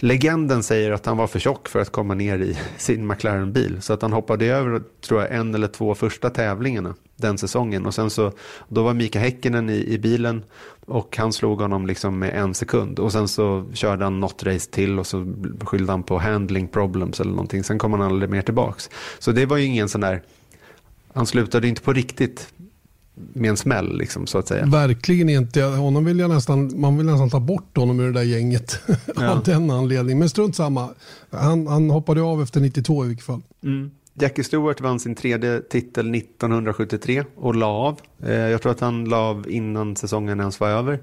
Legenden 0.00 0.62
säger 0.62 0.90
att 0.92 1.06
han 1.06 1.16
var 1.16 1.26
för 1.26 1.38
tjock 1.38 1.68
för 1.68 1.80
att 1.80 1.92
komma 1.92 2.14
ner 2.14 2.38
i 2.38 2.58
sin 2.76 3.06
McLaren-bil. 3.06 3.82
Så 3.82 3.92
att 3.92 4.02
han 4.02 4.12
hoppade 4.12 4.46
över 4.46 4.82
tror 5.00 5.20
jag, 5.20 5.34
en 5.34 5.54
eller 5.54 5.68
två 5.68 5.94
första 5.94 6.30
tävlingarna 6.30 6.94
den 7.16 7.38
säsongen. 7.38 7.86
Och 7.86 7.94
sen 7.94 8.10
så, 8.10 8.32
då 8.68 8.82
var 8.82 8.94
Mika 8.94 9.18
Häkkinen 9.18 9.70
i, 9.70 9.94
i 9.94 9.98
bilen 9.98 10.44
och 10.86 11.16
han 11.16 11.32
slog 11.32 11.60
honom 11.60 11.86
liksom 11.86 12.18
med 12.18 12.34
en 12.34 12.54
sekund. 12.54 12.98
Och 12.98 13.12
sen 13.12 13.28
så 13.28 13.64
körde 13.72 14.04
han 14.04 14.20
något 14.20 14.42
race 14.42 14.70
till 14.70 14.98
och 14.98 15.06
så 15.06 15.34
skyllde 15.60 15.92
han 15.92 16.02
på 16.02 16.18
handling 16.18 16.68
problems 16.68 17.20
eller 17.20 17.30
någonting. 17.30 17.64
Sen 17.64 17.78
kom 17.78 17.92
han 17.92 18.02
aldrig 18.02 18.30
mer 18.30 18.42
tillbaks. 18.42 18.90
Så 19.18 19.32
det 19.32 19.46
var 19.46 19.56
ju 19.56 19.64
ingen 19.64 19.88
sån 19.88 20.00
där, 20.00 20.22
han 21.12 21.26
slutade 21.26 21.68
inte 21.68 21.82
på 21.82 21.92
riktigt 21.92 22.52
med 23.32 23.50
en 23.50 23.56
smäll 23.56 23.98
liksom, 23.98 24.26
så 24.26 24.38
att 24.38 24.48
säga. 24.48 24.66
Verkligen 24.66 25.28
inte. 25.28 25.62
Honom 25.62 26.04
vill 26.04 26.18
jag 26.18 26.30
nästan, 26.30 26.80
man 26.80 26.96
vill 26.96 27.06
nästan 27.06 27.30
ta 27.30 27.40
bort 27.40 27.76
honom 27.76 28.00
ur 28.00 28.06
det 28.06 28.12
där 28.12 28.22
gänget 28.22 28.80
ja. 29.16 29.30
av 29.30 29.42
den 29.42 29.70
anledningen. 29.70 30.18
Men 30.18 30.28
strunt 30.28 30.56
samma. 30.56 30.88
Han, 31.30 31.66
han 31.66 31.90
hoppade 31.90 32.22
av 32.22 32.42
efter 32.42 32.60
92 32.60 33.04
i 33.04 33.08
vilket 33.08 33.26
fall. 33.26 33.42
Mm. 33.64 33.90
Jackie 34.20 34.44
Stewart 34.44 34.80
vann 34.80 35.00
sin 35.00 35.14
tredje 35.14 35.60
titel 35.60 36.14
1973 36.14 37.24
och 37.36 37.54
la 37.54 37.66
av. 37.66 38.00
Eh, 38.22 38.32
jag 38.32 38.62
tror 38.62 38.72
att 38.72 38.80
han 38.80 39.04
la 39.04 39.16
av 39.16 39.50
innan 39.50 39.96
säsongen 39.96 40.40
ens 40.40 40.60
var 40.60 40.68
över. 40.68 41.00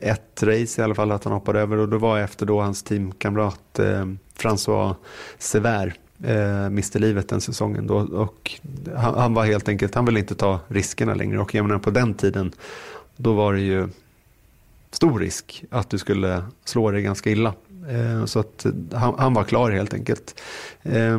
Ett 0.00 0.42
race 0.42 0.80
i 0.80 0.84
alla 0.84 0.94
fall 0.94 1.12
att 1.12 1.24
han 1.24 1.32
hoppade 1.32 1.60
över 1.60 1.76
och 1.76 1.88
det 1.88 1.98
var 1.98 2.18
efter 2.18 2.46
då 2.46 2.60
hans 2.60 2.82
teamkamrat 2.82 3.78
eh, 3.78 4.06
François 4.36 4.94
Sever 5.38 5.94
eh, 6.24 6.70
miste 6.70 6.98
livet 6.98 7.28
den 7.28 7.40
säsongen. 7.40 7.86
Då, 7.86 7.96
och 7.96 8.50
han, 8.96 9.14
han, 9.14 9.34
var 9.34 9.44
helt 9.44 9.68
enkelt, 9.68 9.94
han 9.94 10.04
ville 10.04 10.20
inte 10.20 10.34
ta 10.34 10.60
riskerna 10.68 11.14
längre. 11.14 11.38
Och 11.38 11.54
jag 11.54 11.64
menar 11.64 11.78
på 11.78 11.90
den 11.90 12.14
tiden, 12.14 12.52
då 13.16 13.32
var 13.32 13.54
det 13.54 13.60
ju 13.60 13.88
stor 14.90 15.18
risk 15.18 15.64
att 15.70 15.90
du 15.90 15.98
skulle 15.98 16.42
slå 16.64 16.90
dig 16.90 17.02
ganska 17.02 17.30
illa. 17.30 17.54
Eh, 17.88 18.24
så 18.24 18.40
att 18.40 18.66
han, 18.92 19.14
han, 19.18 19.34
var 19.34 19.44
klar 19.44 19.70
helt 19.70 19.94
enkelt. 19.94 20.40
Eh, 20.82 21.18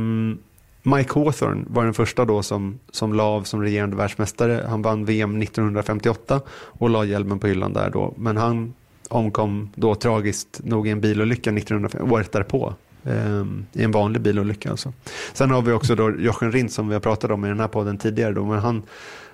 Mike 0.84 1.20
Hawthorne 1.20 1.66
var 1.68 1.84
den 1.84 1.94
första 1.94 2.26
då 2.26 2.44
som, 2.44 2.80
som 2.92 3.14
la 3.14 3.24
av 3.24 3.44
som 3.44 3.62
regerande 3.62 3.96
världsmästare. 3.96 4.66
Han 4.70 4.82
vann 4.82 5.06
VM 5.06 5.42
1958 5.42 6.42
och 6.52 6.90
la 6.90 7.06
hjälmen 7.06 7.40
på 7.40 7.48
hyllan 7.48 7.74
där 7.74 7.90
då. 7.90 8.14
Men 8.18 8.38
han 8.38 8.74
omkom 9.10 9.70
då 9.76 9.96
tragiskt 9.96 10.62
nog 10.64 10.88
i 10.88 10.92
en 10.92 11.02
bilolycka 11.02 11.50
1905, 11.52 12.12
året 12.12 12.32
därpå. 12.32 12.74
Um, 13.04 13.66
I 13.74 13.84
en 13.84 13.92
vanlig 13.92 14.22
bilolycka 14.22 14.72
alltså. 14.72 14.94
Sen 15.34 15.52
har 15.52 15.62
vi 15.62 15.72
också 15.72 15.96
då 15.96 16.16
Jochen 16.20 16.52
Rindt 16.52 16.74
som 16.74 16.88
vi 16.88 16.94
har 16.94 17.00
pratat 17.00 17.32
om 17.32 17.46
i 17.46 17.48
den 17.48 17.60
här 17.60 17.68
podden 17.68 17.98
tidigare. 17.98 18.34
Då, 18.34 18.46
men 18.46 18.60
han, 18.60 18.84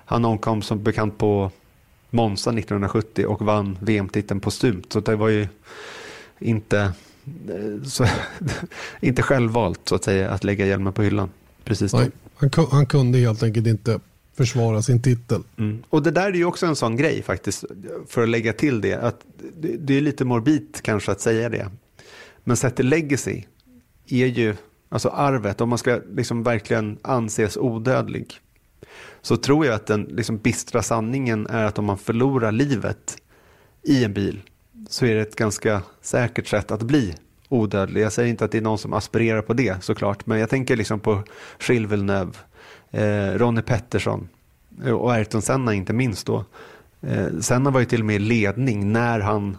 han 0.04 0.24
omkom 0.24 0.62
som 0.62 0.82
bekant 0.82 1.18
på 1.18 1.50
Monza 2.10 2.50
1970 2.50 3.26
och 3.26 3.42
vann 3.42 3.78
VM-titeln 3.80 4.40
postumt. 4.40 4.82
Så 4.88 5.00
det 5.00 5.16
var 5.16 5.28
ju 5.28 5.48
inte, 6.38 6.78
eh, 6.80 7.82
så, 7.84 8.06
inte 9.00 9.22
självvalt 9.22 9.80
så 9.84 9.94
att 9.94 10.04
säga 10.04 10.30
att 10.30 10.44
lägga 10.44 10.66
hjälmen 10.66 10.92
på 10.92 11.02
hyllan. 11.02 11.30
Precis 11.64 11.92
då. 11.92 11.98
Nej, 11.98 12.10
han, 12.34 12.66
han 12.70 12.86
kunde 12.86 13.18
helt 13.18 13.42
enkelt 13.42 13.66
inte 13.66 14.00
försvara 14.36 14.82
sin 14.82 15.02
titel. 15.02 15.42
Mm. 15.58 15.82
Och 15.88 16.02
det 16.02 16.10
där 16.10 16.26
är 16.26 16.32
ju 16.32 16.44
också 16.44 16.66
en 16.66 16.76
sån 16.76 16.96
grej 16.96 17.22
faktiskt, 17.22 17.64
för 18.06 18.22
att 18.22 18.28
lägga 18.28 18.52
till 18.52 18.80
det. 18.80 18.94
att 18.94 19.24
Det, 19.60 19.76
det 19.76 19.96
är 19.96 20.00
lite 20.00 20.24
morbid 20.24 20.78
kanske 20.82 21.12
att 21.12 21.20
säga 21.20 21.48
det. 21.48 21.70
Men 22.44 22.56
sett 22.56 22.76
till 22.76 22.88
legacy 22.88 23.42
är 24.10 24.26
ju, 24.26 24.56
alltså 24.88 25.08
arvet, 25.08 25.60
om 25.60 25.68
man 25.68 25.78
ska 25.78 26.00
liksom 26.14 26.42
verkligen 26.42 26.98
anses 27.02 27.56
odödlig, 27.56 28.34
så 29.22 29.36
tror 29.36 29.66
jag 29.66 29.74
att 29.74 29.86
den 29.86 30.02
liksom 30.02 30.38
bistra 30.38 30.82
sanningen 30.82 31.46
är 31.46 31.64
att 31.64 31.78
om 31.78 31.84
man 31.84 31.98
förlorar 31.98 32.52
livet 32.52 33.16
i 33.82 34.04
en 34.04 34.12
bil 34.12 34.40
så 34.88 35.06
är 35.06 35.14
det 35.14 35.20
ett 35.20 35.36
ganska 35.36 35.82
säkert 36.00 36.46
sätt 36.46 36.70
att 36.70 36.82
bli 36.82 37.14
odödlig. 37.48 38.02
Jag 38.02 38.12
säger 38.12 38.30
inte 38.30 38.44
att 38.44 38.52
det 38.52 38.58
är 38.58 38.62
någon 38.62 38.78
som 38.78 38.92
aspirerar 38.92 39.42
på 39.42 39.54
det 39.54 39.84
såklart, 39.84 40.26
men 40.26 40.38
jag 40.38 40.50
tänker 40.50 40.76
liksom 40.76 41.00
på 41.00 41.22
Gilles 41.68 41.90
Villeneuve, 41.90 42.32
eh, 42.90 43.38
Ronnie 43.38 43.62
Pettersson 43.62 44.28
eh, 44.84 44.92
och 44.92 45.12
Ayrton 45.12 45.42
Senna 45.42 45.74
inte 45.74 45.92
minst 45.92 46.26
då. 46.26 46.44
Eh, 47.00 47.26
Senna 47.40 47.70
var 47.70 47.80
ju 47.80 47.86
till 47.86 48.00
och 48.00 48.06
med 48.06 48.16
i 48.16 48.18
ledning 48.18 48.92
när 48.92 49.20
han 49.20 49.56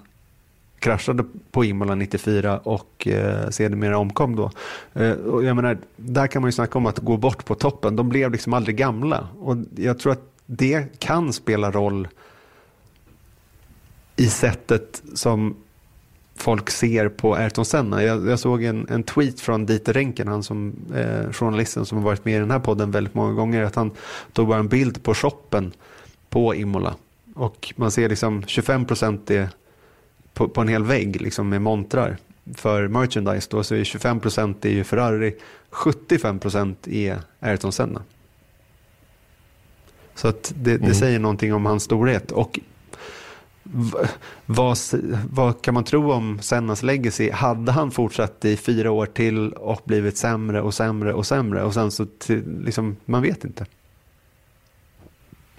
kraschade 0.80 1.24
på 1.52 1.66
Imola 1.66 1.96
94 1.96 2.58
och 2.58 3.08
eh, 3.08 3.50
sedermera 3.50 3.98
omkom 3.98 4.36
då. 4.36 4.52
Eh, 4.94 5.12
och 5.12 5.44
jag 5.44 5.56
menar, 5.56 5.78
där 5.96 6.28
kan 6.28 6.42
man 6.42 6.48
ju 6.48 6.52
snacka 6.52 6.78
om 6.78 6.86
att 6.86 7.00
gå 7.00 7.18
bort 7.18 7.46
på 7.46 7.56
toppen. 7.56 7.96
De 7.96 8.10
blev 8.10 8.32
liksom 8.32 8.54
aldrig 8.54 8.78
gamla 8.78 9.28
och 9.40 9.58
jag 9.76 10.00
tror 10.00 10.12
att 10.12 10.24
det 10.46 11.00
kan 11.00 11.34
spela 11.34 11.72
roll 11.72 12.08
i 14.16 14.28
sättet 14.28 15.04
som 15.14 15.56
folk 16.36 16.70
ser 16.70 17.10
på 17.10 17.36
Ayrton 17.36 17.66
Senna. 17.66 18.04
Jag, 18.04 18.28
jag 18.28 18.40
såg 18.40 18.64
en, 18.64 18.88
en, 18.90 19.04
tweet 19.04 19.40
från 19.40 19.66
Dieter 19.66 19.94
Renken, 19.94 20.28
han 20.28 20.44
som 20.44 20.76
eh, 20.96 21.32
journalisten 21.32 21.86
som 21.86 21.98
har 21.98 22.06
varit 22.06 22.26
med 22.26 22.36
i 22.36 22.40
den 22.40 22.52
här 22.52 22.60
podden 22.60 22.92
väldigt 22.92 23.14
många 23.14 23.34
gånger, 23.34 23.64
att 23.64 23.76
han 23.76 23.92
tog 24.34 24.48
bara 24.48 24.60
en 24.60 24.68
bild 24.68 25.04
på 25.04 25.14
shoppen 25.14 25.72
på 26.30 26.56
Imola. 26.56 26.96
Och 27.36 27.74
man 27.76 27.92
ser 27.92 28.10
liksom 28.10 28.44
25 28.48 28.86
procent 28.86 29.32
på, 30.34 30.48
på 30.48 30.62
en 30.62 30.68
hel 30.68 30.84
vägg 30.84 31.22
liksom 31.22 31.50
med 31.50 31.62
montrar 31.62 32.18
för 32.56 32.88
merchandise. 32.88 33.48
Då 33.52 33.64
så 33.64 33.76
är 33.76 33.84
25 33.84 34.20
procent 34.20 34.66
är 34.66 34.84
Ferrari, 34.84 35.36
75 35.70 36.40
procent 36.40 36.88
är 36.88 37.20
Ayrton 37.40 37.72
Senna. 37.72 38.02
Så 40.16 40.28
att 40.28 40.54
det, 40.56 40.78
det 40.78 40.84
mm. 40.84 40.94
säger 40.94 41.20
någonting 41.20 41.54
om 41.54 41.66
hans 41.66 41.84
storhet. 41.84 42.32
Och 42.32 42.60
vad, 44.46 44.78
vad 45.32 45.62
kan 45.62 45.74
man 45.74 45.84
tro 45.84 46.12
om 46.12 46.40
Sennas 46.42 46.84
legacy? 46.84 47.32
Hade 47.32 47.72
han 47.72 47.92
fortsatt 47.92 48.46
i 48.46 48.58
fyra 48.58 48.92
år 48.92 49.06
till 49.06 49.54
och 49.54 49.82
blivit 49.86 50.18
sämre 50.18 50.62
och 50.62 50.74
sämre 50.74 51.14
och 51.14 51.28
sämre 51.28 51.64
och 51.64 51.74
sen 51.74 51.92
så 51.92 52.06
till, 52.06 52.62
liksom, 52.62 52.96
man 53.06 53.22
vet 53.22 53.44
inte. 53.46 53.66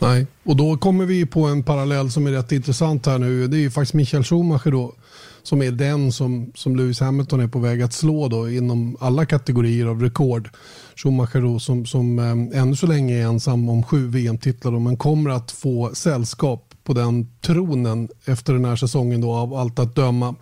Nej, 0.00 0.26
och 0.44 0.56
då 0.56 0.76
kommer 0.76 1.06
vi 1.06 1.26
på 1.26 1.44
en 1.44 1.62
parallell 1.62 2.10
som 2.10 2.26
är 2.26 2.30
rätt 2.30 2.52
intressant 2.52 3.06
här 3.06 3.18
nu. 3.18 3.46
Det 3.46 3.56
är 3.56 3.60
ju 3.60 3.70
faktiskt 3.70 3.94
Michael 3.94 4.24
Schumacher 4.24 4.70
då 4.70 4.94
som 5.42 5.62
är 5.62 5.70
den 5.70 6.12
som, 6.12 6.52
som 6.54 6.76
Lewis 6.76 7.00
Hamilton 7.00 7.40
är 7.40 7.48
på 7.48 7.58
väg 7.58 7.82
att 7.82 7.92
slå 7.92 8.28
då 8.28 8.50
inom 8.50 8.96
alla 9.00 9.26
kategorier 9.26 9.86
av 9.86 10.02
rekord. 10.02 10.50
Schumacher 10.96 11.40
då 11.40 11.58
som, 11.58 11.86
som 11.86 12.18
eh, 12.18 12.60
ännu 12.60 12.76
så 12.76 12.86
länge 12.86 13.14
är 13.14 13.22
ensam 13.22 13.68
om 13.68 13.82
sju 13.82 14.08
VM-titlar 14.08 14.78
men 14.78 14.96
kommer 14.96 15.30
att 15.30 15.50
få 15.50 15.90
sällskap 15.94 16.74
på 16.84 16.92
den 16.92 17.28
tronen 17.40 18.08
efter 18.24 18.52
den 18.52 18.64
här 18.64 18.76
säsongen 18.76 19.20
då 19.20 19.32
av 19.32 19.54
allt 19.54 19.78
att 19.78 19.96
döma. 19.96 20.34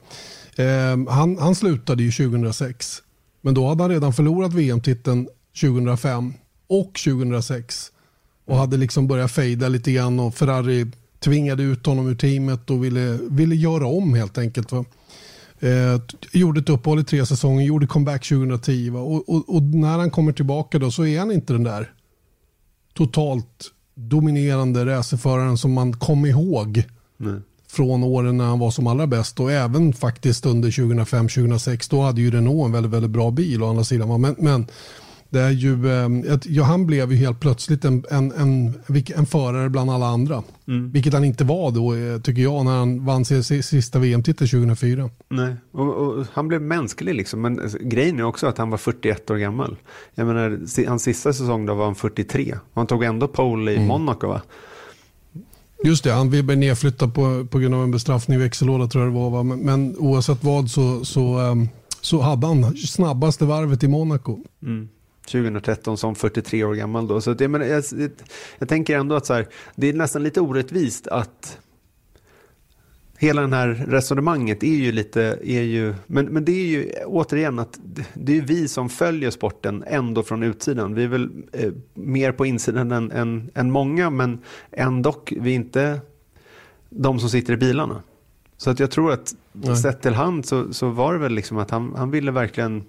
Eh, 0.56 1.12
han, 1.14 1.38
han 1.38 1.54
slutade 1.54 2.02
ju 2.02 2.12
2006 2.12 3.02
men 3.40 3.54
då 3.54 3.68
hade 3.68 3.82
han 3.82 3.90
redan 3.90 4.12
förlorat 4.12 4.52
VM-titeln 4.52 5.28
2005 5.60 6.34
och 6.68 6.94
2006 7.04 7.92
och 8.48 8.56
hade 8.56 8.76
liksom 8.76 9.06
börjat 9.06 9.32
fejda 9.32 9.68
lite 9.68 9.92
grann 9.92 10.20
och 10.20 10.34
Ferrari 10.34 10.86
tvingade 11.20 11.62
ut 11.62 11.86
honom 11.86 12.08
ur 12.08 12.14
teamet 12.14 12.70
och 12.70 12.84
ville, 12.84 13.18
ville 13.30 13.54
göra 13.54 13.86
om 13.86 14.14
helt 14.14 14.38
enkelt. 14.38 14.72
Va? 14.72 14.84
Eh, 15.60 16.00
gjorde 16.32 16.60
ett 16.60 16.68
uppehåll 16.68 17.00
i 17.00 17.04
tre 17.04 17.26
säsonger, 17.26 17.66
gjorde 17.66 17.86
comeback 17.86 18.28
2010 18.28 18.90
och, 18.90 19.28
och, 19.28 19.56
och, 19.56 19.62
när 19.62 19.98
han 19.98 20.10
kommer 20.10 20.32
tillbaka 20.32 20.78
då 20.78 20.90
så 20.90 21.06
är 21.06 21.18
han 21.18 21.32
inte 21.32 21.52
den 21.52 21.64
där 21.64 21.92
totalt 22.94 23.72
dominerande 23.94 24.86
racerföraren 24.86 25.58
som 25.58 25.72
man 25.72 25.92
kom 25.92 26.26
ihåg 26.26 26.84
Nej. 27.16 27.40
från 27.68 28.02
åren 28.02 28.36
när 28.36 28.44
han 28.44 28.58
var 28.58 28.70
som 28.70 28.86
allra 28.86 29.06
bäst 29.06 29.40
och 29.40 29.52
även 29.52 29.92
faktiskt 29.92 30.46
under 30.46 30.70
2005-2006 30.70 31.90
då 31.90 32.02
hade 32.02 32.20
ju 32.20 32.30
Renault 32.30 32.66
en 32.66 32.72
väldigt, 32.72 32.92
väldigt 32.92 33.10
bra 33.10 33.30
bil 33.30 33.62
å 33.62 33.68
andra 33.70 33.84
sidan. 33.84 34.20
Men, 34.20 34.36
men 34.38 34.66
det 35.30 35.40
är 35.40 35.50
ju, 35.50 35.90
ehm, 35.90 36.24
ja, 36.44 36.64
han 36.64 36.86
blev 36.86 37.12
ju 37.12 37.18
helt 37.18 37.40
plötsligt 37.40 37.84
en, 37.84 38.04
en, 38.10 38.32
en, 38.32 38.74
en 39.16 39.26
förare 39.26 39.68
bland 39.68 39.90
alla 39.90 40.06
andra. 40.06 40.42
Mm. 40.68 40.90
Vilket 40.90 41.12
han 41.12 41.24
inte 41.24 41.44
var 41.44 41.70
då, 41.70 41.94
eh, 41.94 42.20
tycker 42.20 42.42
jag, 42.42 42.64
när 42.64 42.78
han 42.78 43.04
vann 43.04 43.24
sin 43.24 43.42
sista 43.62 43.98
VM-titel 43.98 44.48
2004. 44.48 45.10
Nej, 45.28 45.54
och, 45.72 45.94
och, 45.94 46.26
han 46.32 46.48
blev 46.48 46.62
mänsklig 46.62 47.14
liksom. 47.14 47.40
Men 47.40 47.60
grejen 47.80 48.18
är 48.18 48.22
också 48.22 48.46
att 48.46 48.58
han 48.58 48.70
var 48.70 48.78
41 48.78 49.30
år 49.30 49.36
gammal. 49.36 49.76
Jag 50.14 50.26
menar, 50.26 50.86
hans 50.88 51.02
sista 51.02 51.32
säsong 51.32 51.66
då 51.66 51.74
var 51.74 51.84
han 51.84 51.94
43. 51.94 52.52
Och 52.52 52.80
han 52.80 52.86
tog 52.86 53.04
ändå 53.04 53.28
pole 53.28 53.72
i 53.72 53.76
mm. 53.76 53.88
Monaco 53.88 54.28
va? 54.28 54.42
Just 55.84 56.04
det, 56.04 56.12
han 56.12 56.30
blev 56.30 56.58
nedflyttad 56.58 57.14
på, 57.14 57.46
på 57.50 57.58
grund 57.58 57.74
av 57.74 57.82
en 57.82 57.90
bestraffning 57.90 58.38
i 58.38 58.40
växellåda 58.40 58.86
tror 58.86 59.04
jag 59.04 59.12
det 59.12 59.18
var. 59.18 59.30
Va? 59.30 59.42
Men, 59.42 59.58
men 59.58 59.96
oavsett 59.98 60.44
vad 60.44 60.70
så, 60.70 61.04
så, 61.04 61.38
um, 61.38 61.68
så 62.00 62.20
hade 62.20 62.46
han 62.46 62.76
snabbaste 62.76 63.44
varvet 63.44 63.82
i 63.82 63.88
Monaco. 63.88 64.38
Mm. 64.62 64.88
2013 65.28 65.96
som 65.96 66.14
43 66.14 66.64
år 66.64 66.74
gammal 66.74 67.06
då. 67.06 67.20
Så 67.20 67.34
det, 67.34 67.48
men 67.48 67.68
jag, 67.68 67.84
jag 68.58 68.68
tänker 68.68 68.98
ändå 68.98 69.14
att 69.14 69.26
så 69.26 69.34
här, 69.34 69.46
det 69.76 69.88
är 69.88 69.92
nästan 69.92 70.22
lite 70.22 70.40
orättvist 70.40 71.06
att 71.06 71.58
hela 73.18 73.42
det 73.42 73.56
här 73.56 73.68
resonemanget 73.88 74.62
är 74.62 74.74
ju 74.74 74.92
lite, 74.92 75.38
är 75.44 75.62
ju, 75.62 75.94
men, 76.06 76.26
men 76.26 76.44
det 76.44 76.52
är 76.52 76.66
ju 76.66 76.92
återigen 77.06 77.58
att 77.58 77.80
det 78.14 78.38
är 78.38 78.42
vi 78.42 78.68
som 78.68 78.88
följer 78.88 79.30
sporten 79.30 79.84
ändå 79.86 80.22
från 80.22 80.42
utsidan. 80.42 80.94
Vi 80.94 81.04
är 81.04 81.08
väl 81.08 81.30
eh, 81.52 81.72
mer 81.94 82.32
på 82.32 82.46
insidan 82.46 82.92
än, 82.92 83.10
än, 83.12 83.50
än 83.54 83.70
många, 83.70 84.10
men 84.10 84.38
ändå, 84.70 85.14
vi 85.30 85.50
är 85.50 85.54
inte 85.54 86.00
de 86.90 87.20
som 87.20 87.30
sitter 87.30 87.52
i 87.52 87.56
bilarna. 87.56 88.02
Så 88.56 88.70
att 88.70 88.80
jag 88.80 88.90
tror 88.90 89.12
att 89.12 89.34
Nej. 89.52 89.76
sett 89.76 90.02
till 90.02 90.14
hand 90.14 90.46
så, 90.46 90.72
så 90.72 90.88
var 90.88 91.12
det 91.12 91.18
väl 91.18 91.32
liksom 91.32 91.58
att 91.58 91.70
han, 91.70 91.94
han 91.96 92.10
ville 92.10 92.30
verkligen 92.30 92.84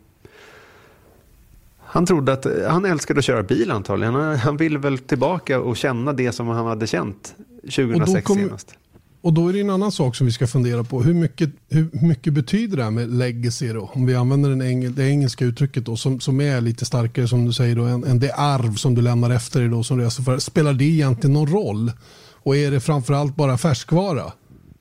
han 1.92 2.06
trodde 2.06 2.34
att 2.34 2.46
han 2.68 2.86
älskade 2.86 3.18
att 3.18 3.26
köra 3.26 3.44
bil 3.44 3.72
antagligen. 3.72 4.14
Han, 4.14 4.36
han 4.36 4.58
ville 4.58 4.80
väl 4.80 4.98
tillbaka 4.98 5.60
och 5.60 5.78
känna 5.78 6.14
det 6.14 6.32
som 6.32 6.48
han 6.48 6.66
hade 6.66 6.88
känt 6.88 7.36
2006 7.64 8.28
kom, 8.28 8.38
senast. 8.38 8.76
Och 9.22 9.34
då 9.34 9.48
är 9.48 9.54
det 9.54 9.60
en 9.60 9.70
annan 9.70 9.92
sak 9.92 10.16
som 10.16 10.26
vi 10.26 10.32
ska 10.32 10.48
fundera 10.48 10.84
på. 10.84 11.02
Hur 11.04 11.14
mycket, 11.14 11.50
hur 11.70 11.90
mycket 12.08 12.34
betyder 12.34 12.78
det 12.78 12.84
här 12.84 12.92
med 12.92 13.10
legacy 13.10 13.74
då? 13.74 13.90
Om 13.94 14.06
vi 14.06 14.16
använder 14.16 14.50
den 14.50 14.62
engel, 14.62 14.96
det 14.96 15.10
engelska 15.10 15.46
uttrycket 15.46 15.86
då 15.86 15.96
som, 15.96 16.20
som 16.20 16.42
är 16.42 16.62
lite 16.62 16.86
starkare 16.86 17.28
som 17.28 17.46
du 17.46 17.54
säger 17.54 17.76
då 17.76 17.84
än, 17.84 18.04
än 18.04 18.20
det 18.20 18.34
arv 18.34 18.76
som 18.76 18.96
du 18.96 19.02
lämnar 19.02 19.30
efter 19.30 19.60
dig 19.60 19.70
då 19.70 19.84
som 19.84 20.00
reseförare. 20.00 20.40
Spelar 20.40 20.74
det 20.74 20.84
egentligen 20.84 21.34
någon 21.34 21.48
roll? 21.48 21.92
Och 22.32 22.56
är 22.56 22.72
det 22.72 22.80
framförallt 22.80 23.36
bara 23.36 23.58
färskvara? 23.58 24.24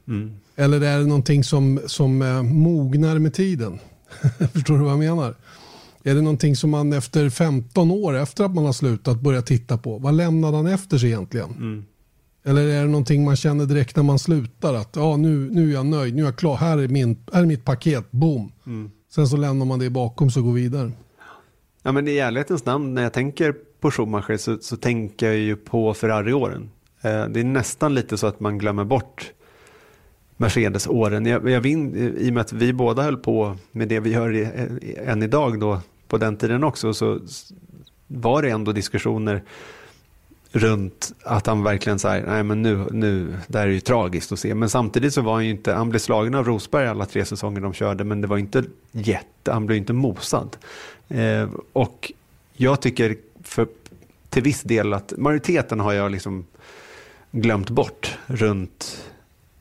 Mm. 0.08 0.32
Eller 0.56 0.80
är 0.80 0.98
det 0.98 1.06
någonting 1.06 1.44
som, 1.44 1.80
som 1.86 2.22
eh, 2.22 2.42
mognar 2.42 3.18
med 3.18 3.34
tiden? 3.34 3.78
Förstår 4.52 4.78
du 4.78 4.84
vad 4.84 4.92
jag 4.92 4.98
menar? 4.98 5.34
Är 6.08 6.14
det 6.14 6.22
någonting 6.22 6.56
som 6.56 6.70
man 6.70 6.92
efter 6.92 7.30
15 7.30 7.90
år 7.90 8.16
efter 8.16 8.44
att 8.44 8.54
man 8.54 8.64
har 8.64 8.72
slutat 8.72 9.20
börjar 9.20 9.42
titta 9.42 9.78
på? 9.78 9.98
Vad 9.98 10.14
lämnade 10.14 10.56
han 10.56 10.66
efter 10.66 10.98
sig 10.98 11.08
egentligen? 11.08 11.50
Mm. 11.50 11.84
Eller 12.44 12.62
är 12.62 12.82
det 12.82 12.88
någonting 12.88 13.24
man 13.24 13.36
känner 13.36 13.66
direkt 13.66 13.96
när 13.96 14.02
man 14.02 14.18
slutar 14.18 14.74
att 14.74 14.96
ja, 14.96 15.16
nu, 15.16 15.50
nu 15.50 15.70
är 15.70 15.74
jag 15.74 15.86
nöjd, 15.86 16.14
nu 16.14 16.22
är 16.22 16.26
jag 16.26 16.36
klar, 16.36 16.56
här 16.56 16.78
är, 16.78 16.88
min, 16.88 17.16
här 17.32 17.42
är 17.42 17.46
mitt 17.46 17.64
paket, 17.64 18.10
boom. 18.10 18.52
Mm. 18.66 18.90
Sen 19.14 19.28
så 19.28 19.36
lämnar 19.36 19.66
man 19.66 19.78
det 19.78 19.90
bakom 19.90 20.30
och 20.36 20.44
går 20.44 20.52
vidare. 20.52 20.92
Ja, 21.82 21.92
men 21.92 22.08
i 22.08 22.16
ärlighetens 22.16 22.64
namn, 22.64 22.94
när 22.94 23.02
jag 23.02 23.12
tänker 23.12 23.54
på 23.80 23.90
Schumacher 23.90 24.36
så, 24.36 24.58
så 24.60 24.76
tänker 24.76 25.26
jag 25.26 25.36
ju 25.36 25.56
på 25.56 25.94
Ferrari-åren. 25.94 26.70
Eh, 27.00 27.24
det 27.24 27.40
är 27.40 27.44
nästan 27.44 27.94
lite 27.94 28.18
så 28.18 28.26
att 28.26 28.40
man 28.40 28.58
glömmer 28.58 28.84
bort 28.84 29.32
Mercedes-åren. 30.36 31.26
Jag, 31.26 31.50
jag 31.50 31.60
vin, 31.60 32.14
I 32.18 32.30
och 32.30 32.34
med 32.34 32.40
att 32.40 32.52
vi 32.52 32.72
båda 32.72 33.02
höll 33.02 33.16
på 33.16 33.56
med 33.72 33.88
det 33.88 34.00
vi 34.00 34.10
gör 34.10 34.34
i, 34.34 34.48
än 35.06 35.22
idag 35.22 35.60
då, 35.60 35.80
på 36.08 36.18
den 36.18 36.36
tiden 36.36 36.64
också, 36.64 36.94
så 36.94 37.20
var 38.06 38.42
det 38.42 38.50
ändå 38.50 38.72
diskussioner 38.72 39.42
runt 40.52 41.12
att 41.22 41.46
han 41.46 41.62
verkligen 41.62 41.98
säger 41.98 42.26
nej 42.26 42.42
men 42.42 42.62
nu, 42.62 42.86
nu, 42.90 43.36
det 43.46 43.58
här 43.58 43.66
är 43.66 43.70
ju 43.70 43.80
tragiskt 43.80 44.32
att 44.32 44.38
se. 44.38 44.54
Men 44.54 44.70
samtidigt 44.70 45.14
så 45.14 45.22
var 45.22 45.32
han 45.32 45.44
ju 45.44 45.50
inte, 45.50 45.72
han 45.72 45.90
blev 45.90 46.00
slagen 46.00 46.34
av 46.34 46.44
Rosberg 46.44 46.86
alla 46.88 47.06
tre 47.06 47.24
säsonger 47.24 47.60
de 47.60 47.72
körde, 47.72 48.04
men 48.04 48.20
det 48.20 48.26
var 48.26 48.38
inte 48.38 48.64
jätte, 48.92 49.52
han 49.52 49.66
blev 49.66 49.78
inte 49.78 49.92
mosad. 49.92 50.56
Eh, 51.08 51.48
och 51.72 52.12
jag 52.56 52.80
tycker 52.80 53.16
för, 53.42 53.66
till 54.28 54.42
viss 54.42 54.62
del 54.62 54.94
att 54.94 55.12
majoriteten 55.16 55.80
har 55.80 55.92
jag 55.92 56.10
liksom 56.10 56.46
glömt 57.30 57.70
bort 57.70 58.18
runt 58.26 59.04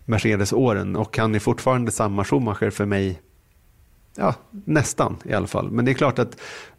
Mercedes-åren 0.06 0.96
och 0.96 1.18
han 1.18 1.36
är 1.36 1.40
fortfarande 1.40 1.92
samma 1.92 2.24
Schumacher 2.24 2.70
för 2.70 2.86
mig. 2.86 3.22
Ja, 4.20 4.36
nästan 4.66 5.18
i 5.26 5.34
alla 5.34 5.48
fall. 5.48 5.72
Men 5.72 5.86
det 5.86 5.92
är 5.92 5.94
klart 5.94 6.20
att 6.20 6.38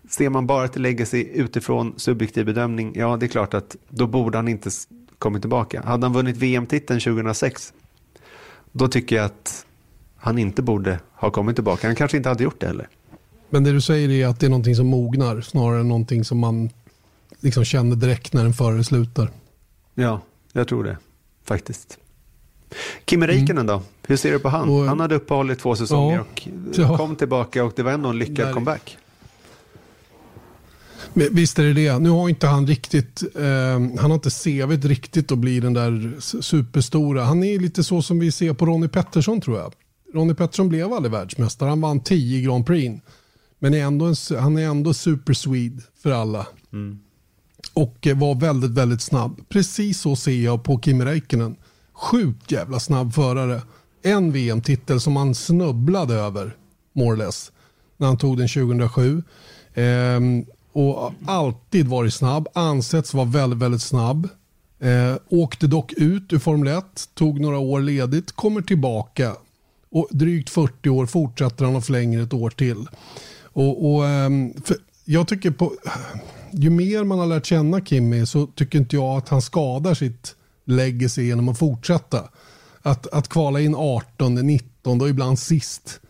ser 0.08 0.30
man 0.30 0.46
bara 0.46 0.68
till 0.68 0.82
legacy 0.82 1.24
utifrån 1.24 1.94
subjektiv 1.96 2.46
bedömning, 2.46 2.92
ja 2.96 3.16
det 3.16 3.26
är 3.26 3.28
klart 3.28 3.54
att 3.54 3.76
då 3.88 4.06
borde 4.06 4.38
han 4.38 4.48
inte 4.48 4.70
kommit 5.18 5.42
tillbaka. 5.42 5.82
Hade 5.82 6.06
han 6.06 6.12
vunnit 6.12 6.36
VM-titeln 6.36 7.00
2006, 7.00 7.72
då 8.72 8.88
tycker 8.88 9.16
jag 9.16 9.24
att 9.24 9.66
han 10.16 10.38
inte 10.38 10.62
borde 10.62 11.00
ha 11.12 11.30
kommit 11.30 11.56
tillbaka. 11.56 11.86
Han 11.86 11.96
kanske 11.96 12.16
inte 12.16 12.28
hade 12.28 12.44
gjort 12.44 12.60
det 12.60 12.66
heller. 12.66 12.88
Men 13.50 13.64
det 13.64 13.72
du 13.72 13.80
säger 13.80 14.10
är 14.10 14.26
att 14.26 14.40
det 14.40 14.46
är 14.46 14.50
någonting 14.50 14.76
som 14.76 14.86
mognar 14.86 15.40
snarare 15.40 15.80
än 15.80 15.88
någonting 15.88 16.24
som 16.24 16.38
man 16.38 16.70
liksom 17.40 17.64
känner 17.64 17.96
direkt 17.96 18.32
när 18.32 18.44
en 18.44 18.52
förare 18.52 18.84
slutar. 18.84 19.30
Ja, 19.94 20.20
jag 20.52 20.68
tror 20.68 20.84
det 20.84 20.96
faktiskt. 21.44 21.98
Kimi 23.06 23.26
Räikkönen 23.26 23.66
då? 23.66 23.82
Hur 24.06 24.16
ser 24.16 24.32
du 24.32 24.38
på 24.38 24.48
han? 24.48 24.68
Och- 24.68 24.84
han 24.84 25.00
hade 25.00 25.14
uppehåll 25.14 25.50
i 25.50 25.56
två 25.56 25.76
säsonger 25.76 26.16
Ja. 26.16 26.20
och 26.70 26.78
Ja. 26.78 26.96
kom 26.96 27.16
tillbaka 27.16 27.64
och 27.64 27.72
det 27.76 27.82
var 27.82 27.92
ändå 27.92 28.08
en 28.08 28.18
lyckad 28.18 28.46
Där- 28.46 28.52
comeback. 28.52 28.96
Visst 31.14 31.58
är 31.58 31.64
det 31.64 31.72
det. 31.72 31.98
Nu 31.98 32.10
har 32.10 32.28
inte 32.28 32.46
han 32.46 32.66
riktigt, 32.66 33.22
eh, 33.36 33.44
han 33.72 33.98
har 34.10 34.14
inte 34.14 34.30
CVt 34.30 34.84
riktigt 34.84 35.32
att 35.32 35.38
bli 35.38 35.60
den 35.60 35.72
där 35.74 36.20
superstora. 36.40 37.24
Han 37.24 37.44
är 37.44 37.58
lite 37.58 37.84
så 37.84 38.02
som 38.02 38.18
vi 38.18 38.32
ser 38.32 38.52
på 38.52 38.66
Ronnie 38.66 38.88
Pettersson 38.88 39.40
tror 39.40 39.58
jag. 39.58 39.72
Ronnie 40.14 40.34
Pettersson 40.34 40.68
blev 40.68 40.92
aldrig 40.92 41.12
världsmästare. 41.12 41.68
Han 41.68 41.80
vann 41.80 42.00
10 42.00 42.42
Grand 42.42 42.66
Prix. 42.66 43.02
Men 43.58 43.74
är 43.74 43.78
ändå 43.84 44.04
en, 44.04 44.14
han 44.40 44.58
är 44.58 44.62
ändå 44.68 44.94
super 44.94 45.32
Swede 45.32 45.82
för 46.02 46.10
alla. 46.10 46.46
Och 47.72 48.06
eh, 48.06 48.18
var 48.18 48.34
väldigt, 48.34 48.70
väldigt 48.70 49.02
snabb. 49.02 49.40
Precis 49.48 50.00
så 50.00 50.16
ser 50.16 50.40
jag 50.44 50.64
på 50.64 50.80
Kimi 50.80 51.04
Räikkönen. 51.04 51.56
Sjukt 51.98 52.52
jävla 52.52 52.80
snabb 52.80 53.14
förare. 53.14 53.62
En 54.02 54.32
VM-titel 54.32 55.00
som 55.00 55.16
han 55.16 55.34
snubblade 55.34 56.14
över, 56.14 56.56
more 56.92 57.12
or 57.12 57.16
less, 57.16 57.52
när 57.96 58.06
han 58.06 58.18
tog 58.18 58.38
den 58.38 58.48
2007. 58.48 59.22
Ehm, 59.74 60.44
och 60.72 61.12
alltid 61.26 61.88
varit 61.88 62.14
snabb, 62.14 62.48
ansetts 62.54 63.14
vara 63.14 63.24
väldigt, 63.24 63.58
väldigt 63.58 63.82
snabb. 63.82 64.28
Eh, 64.80 65.16
åkte 65.28 65.66
dock 65.66 65.92
ut 65.92 66.32
ur 66.32 66.38
Formel 66.38 66.68
1, 66.78 66.84
tog 67.14 67.40
några 67.40 67.58
år 67.58 67.80
ledigt, 67.80 68.32
kommer 68.32 68.62
tillbaka. 68.62 69.36
Och 69.90 70.08
drygt 70.10 70.50
40 70.50 70.88
år 70.88 71.06
fortsätter 71.06 71.64
han 71.64 71.76
och 71.76 71.84
förlänger 71.84 72.22
ett 72.22 72.34
år 72.34 72.50
till. 72.50 72.88
Och, 73.42 73.94
och, 73.94 74.06
ehm, 74.06 74.52
jag 75.04 75.28
tycker 75.28 75.50
på, 75.50 75.72
ju 76.52 76.70
mer 76.70 77.04
man 77.04 77.18
har 77.18 77.26
lärt 77.26 77.46
känna 77.46 77.80
Kimmy 77.80 78.26
så 78.26 78.46
tycker 78.46 78.78
inte 78.78 78.96
jag 78.96 79.18
att 79.18 79.28
han 79.28 79.42
skadar 79.42 79.94
sitt 79.94 80.34
lägger 80.68 81.08
sig 81.08 81.26
genom 81.26 81.48
att 81.48 81.58
fortsätta. 81.58 82.28
Att, 82.82 83.06
att 83.06 83.28
kvala 83.28 83.60
in 83.60 83.74
18, 83.74 84.34
19 84.34 85.00
och 85.00 85.08
ibland 85.08 85.38
sist. 85.38 86.00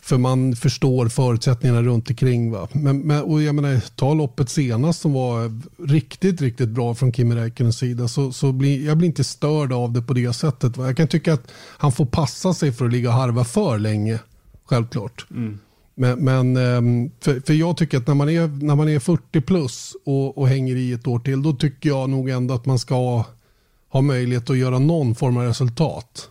För 0.00 0.18
man 0.18 0.56
förstår 0.56 1.08
förutsättningarna 1.08 1.82
runt 1.82 2.10
omkring. 2.10 2.50
Va? 2.50 2.68
Men, 2.72 2.98
men, 2.98 3.22
och 3.22 3.42
jag 3.42 3.54
menar, 3.54 3.80
ta 3.96 4.14
loppet 4.14 4.50
senast 4.50 5.00
som 5.00 5.12
var 5.12 5.60
riktigt, 5.88 6.40
riktigt 6.40 6.68
bra 6.68 6.94
från 6.94 7.12
Kimi 7.12 7.34
Räikkönens 7.34 7.78
sida. 7.78 8.08
Så, 8.08 8.32
så 8.32 8.52
blir, 8.52 8.86
jag 8.86 8.98
blir 8.98 9.08
inte 9.08 9.24
störd 9.24 9.72
av 9.72 9.92
det 9.92 10.02
på 10.02 10.14
det 10.14 10.32
sättet. 10.32 10.76
Va? 10.76 10.86
Jag 10.86 10.96
kan 10.96 11.08
tycka 11.08 11.32
att 11.32 11.52
han 11.78 11.92
får 11.92 12.06
passa 12.06 12.54
sig 12.54 12.72
för 12.72 12.84
att 12.84 12.92
ligga 12.92 13.08
och 13.08 13.14
harva 13.14 13.44
för 13.44 13.78
länge. 13.78 14.18
Självklart. 14.64 15.26
Mm. 15.30 15.58
Men, 15.98 16.24
men 16.24 16.56
ehm, 16.56 17.10
för, 17.20 17.40
för 17.40 17.54
jag 17.54 17.76
tycker 17.76 17.98
att 17.98 18.06
när 18.06 18.14
man 18.14 18.28
är, 18.28 18.64
när 18.64 18.74
man 18.74 18.88
är 18.88 18.98
40 18.98 19.40
plus 19.40 19.96
och, 20.04 20.38
och 20.38 20.48
hänger 20.48 20.76
i 20.76 20.92
ett 20.92 21.06
år 21.06 21.18
till, 21.18 21.42
då 21.42 21.52
tycker 21.52 21.88
jag 21.88 22.10
nog 22.10 22.28
ändå 22.28 22.54
att 22.54 22.66
man 22.66 22.78
ska 22.78 23.24
ha, 23.88 24.00
möjlighet 24.00 24.50
att 24.50 24.58
göra 24.58 24.78
någon 24.78 25.14
form 25.14 25.36
av 25.36 25.42
resultat. 25.42 26.30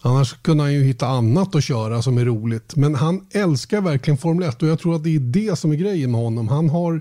Annars 0.00 0.32
kunde 0.42 0.62
han 0.62 0.72
ju 0.72 0.84
hitta 0.84 1.06
annat 1.06 1.54
att 1.54 1.64
köra 1.64 2.02
som 2.02 2.18
är 2.18 2.24
roligt. 2.24 2.76
Men 2.76 2.94
han 2.94 3.26
älskar 3.30 3.80
verkligen 3.80 4.18
Formel 4.18 4.48
1 4.48 4.62
och 4.62 4.68
jag 4.68 4.78
tror 4.78 4.96
att 4.96 5.04
det 5.04 5.14
är 5.16 5.20
det 5.20 5.58
som 5.58 5.72
är 5.72 5.76
grejen 5.76 6.10
med 6.10 6.20
honom. 6.20 6.48
Han 6.48 6.68
har, 6.68 7.00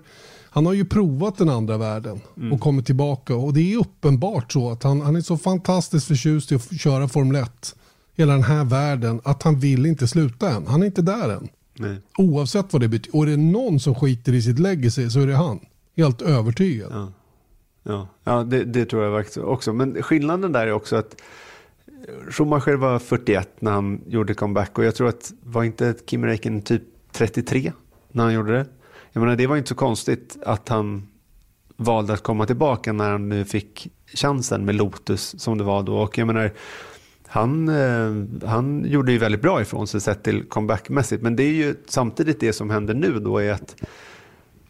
han 0.50 0.66
har 0.66 0.74
ju 0.74 0.86
provat 0.86 1.38
den 1.38 1.50
andra 1.50 1.78
världen 1.78 2.22
och 2.52 2.60
kommit 2.60 2.86
tillbaka. 2.86 3.36
Och 3.36 3.54
det 3.54 3.74
är 3.74 3.78
uppenbart 3.78 4.52
så 4.52 4.72
att 4.72 4.84
han, 4.84 5.02
han 5.02 5.16
är 5.16 5.22
så 5.22 5.38
fantastiskt 5.38 6.08
förtjust 6.08 6.52
i 6.52 6.56
att 6.56 6.80
köra 6.82 7.08
Formel 7.08 7.44
1. 7.44 7.76
Hela 8.16 8.34
den 8.34 8.44
här 8.44 8.64
världen. 8.64 9.22
Att 9.24 9.44
han 9.44 9.60
vill 9.60 9.86
inte 9.86 10.08
sluta 10.08 10.50
än. 10.50 10.68
Han 10.68 10.82
är 10.82 10.86
inte 10.86 11.02
där 11.02 11.30
än. 11.30 11.50
Nej. 11.74 11.98
Oavsett 12.18 12.74
vad 12.74 12.82
det 12.82 12.88
betyder. 12.88 13.18
Och 13.18 13.24
är 13.24 13.28
det 13.28 13.38
någon 13.38 13.80
som 13.80 13.96
skiter 13.96 14.34
i 14.34 14.42
sitt 14.42 14.60
legacy 14.60 15.10
så 15.10 15.20
är 15.20 15.28
det 15.28 15.36
han. 15.36 15.60
Helt 15.98 16.22
övertygad. 16.22 16.92
Ja, 16.92 17.12
ja. 17.84 18.08
ja 18.24 18.44
det, 18.44 18.64
det 18.64 18.86
tror 18.86 19.04
jag 19.04 19.26
också. 19.38 19.74
Men 19.74 20.04
skillnaden 20.04 20.52
där 20.52 20.68
är 20.68 20.72
också 20.72 20.96
att 20.96 21.22
Schumacher 22.30 22.76
var 22.76 23.00
41 23.00 23.50
när 23.60 23.72
han 23.72 24.02
gjorde 24.08 24.34
comeback 24.34 24.78
och 24.78 24.84
jag 24.84 24.96
tror 24.96 25.08
att 25.08 25.34
var 25.44 25.64
inte 25.64 25.96
Kim 26.06 26.26
Räikkönen 26.26 26.62
typ 26.62 26.84
33 27.12 27.74
när 28.12 28.24
han 28.24 28.34
gjorde 28.34 28.54
det. 28.54 28.66
Jag 29.12 29.22
menar 29.22 29.36
det 29.36 29.48
var 29.48 29.58
inte 29.58 29.70
så 29.70 29.76
konstigt 29.76 30.38
att 30.46 30.70
han 30.70 31.08
valde 31.78 32.14
att 32.14 32.24
komma 32.24 32.46
tillbaka 32.46 32.94
när 32.94 33.12
han 33.12 33.30
nu 33.30 33.46
fick 33.46 33.88
chansen 34.14 34.66
med 34.66 34.76
Lotus 34.76 35.36
som 35.40 35.58
det 35.58 35.64
var 35.64 35.84
då. 35.84 35.98
Och 35.98 36.18
jag 36.18 36.28
menar 36.28 36.52
han, 37.34 37.70
eh, 37.70 38.48
han 38.50 38.86
gjorde 38.86 39.12
ju 39.12 39.18
väldigt 39.18 39.42
bra 39.42 39.62
ifrån 39.62 39.88
sig 39.88 40.02
sett 40.02 40.24
till 40.24 40.44
comebackmässigt. 40.44 41.24
Men 41.24 41.36
det 41.36 41.44
är 41.44 41.52
ju 41.52 41.76
samtidigt 41.86 42.40
det 42.40 42.54
som 42.54 42.70
händer 42.70 42.94
nu 42.94 43.20
då 43.20 43.38
är 43.38 43.52
att 43.52 43.76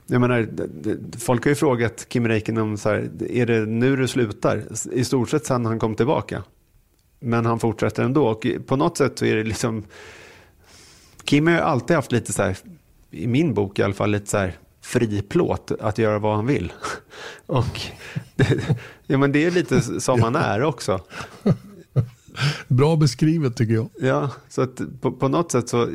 jag 0.07 0.21
menar, 0.21 0.47
folk 1.19 1.43
har 1.43 1.49
ju 1.49 1.55
frågat 1.55 2.09
Kim 2.09 2.27
Räikkönen 2.27 2.63
om 2.63 2.77
så 2.77 2.89
här, 2.89 3.09
är 3.29 3.45
det 3.45 3.65
nu 3.65 3.95
du 3.95 4.07
slutar? 4.07 4.63
I 4.91 5.05
stort 5.05 5.29
sett 5.29 5.45
sedan 5.45 5.65
han 5.65 5.79
kom 5.79 5.95
tillbaka. 5.95 6.43
Men 7.19 7.45
han 7.45 7.59
fortsätter 7.59 8.03
ändå 8.03 8.27
och 8.27 8.47
på 8.67 8.75
något 8.75 8.97
sätt 8.97 9.19
så 9.19 9.25
är 9.25 9.35
det 9.35 9.43
liksom 9.43 9.83
Kim 11.23 11.47
har 11.47 11.53
ju 11.53 11.59
alltid 11.59 11.95
haft 11.95 12.11
lite 12.11 12.33
så 12.33 12.43
här, 12.43 12.57
i 13.11 13.27
min 13.27 13.53
bok 13.53 13.79
i 13.79 13.83
alla 13.83 13.93
fall, 13.93 14.11
lite 14.11 14.29
så 14.29 14.37
här 14.37 14.57
fri 14.81 15.21
plåt 15.21 15.71
att 15.79 15.97
göra 15.97 16.19
vad 16.19 16.35
han 16.35 16.45
vill. 16.45 16.73
Och 17.45 17.81
det, 18.35 18.77
ja, 19.07 19.17
men 19.17 19.31
det 19.31 19.45
är 19.45 19.51
lite 19.51 20.01
som 20.01 20.21
han 20.21 20.35
är 20.35 20.63
också. 20.63 20.99
Bra 22.67 22.95
beskrivet 22.95 23.55
tycker 23.55 23.73
jag. 23.73 23.89
Ja, 23.99 24.31
så 24.49 24.61
att 24.61 24.81
på, 25.01 25.11
på 25.11 25.27
något 25.27 25.51
sätt 25.51 25.69
så, 25.69 25.89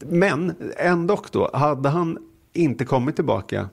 men 0.00 0.54
ändå 0.76 1.22
då, 1.32 1.50
hade 1.52 1.88
han 1.88 2.18
inte 2.52 2.84
kommit 2.84 3.16
tillbaka 3.16 3.68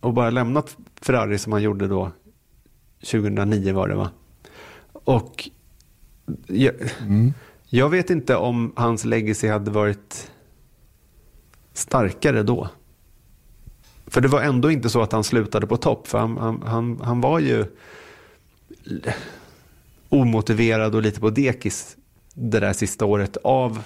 och 0.00 0.14
bara 0.14 0.30
lämnat 0.30 0.76
Ferrari 1.00 1.38
som 1.38 1.52
han 1.52 1.62
gjorde 1.62 1.88
då 1.88 2.10
2009 3.00 3.72
var 3.74 3.88
det 3.88 3.94
va? 3.94 4.10
Och 4.92 5.50
jag, 6.46 6.74
jag 7.68 7.88
vet 7.88 8.10
inte 8.10 8.36
om 8.36 8.72
hans 8.76 9.04
legacy 9.04 9.48
hade 9.48 9.70
varit 9.70 10.30
starkare 11.72 12.42
då. 12.42 12.68
För 14.06 14.20
det 14.20 14.28
var 14.28 14.42
ändå 14.42 14.70
inte 14.70 14.90
så 14.90 15.02
att 15.02 15.12
han 15.12 15.24
slutade 15.24 15.66
på 15.66 15.76
topp, 15.76 16.08
för 16.08 16.18
han, 16.18 16.38
han, 16.38 16.62
han, 16.66 17.00
han 17.00 17.20
var 17.20 17.38
ju 17.38 17.64
omotiverad 20.14 20.94
och 20.94 21.02
lite 21.02 21.20
på 21.20 21.30
dekis 21.30 21.96
det 22.34 22.60
där 22.60 22.72
sista 22.72 23.04
året 23.04 23.36
av 23.44 23.82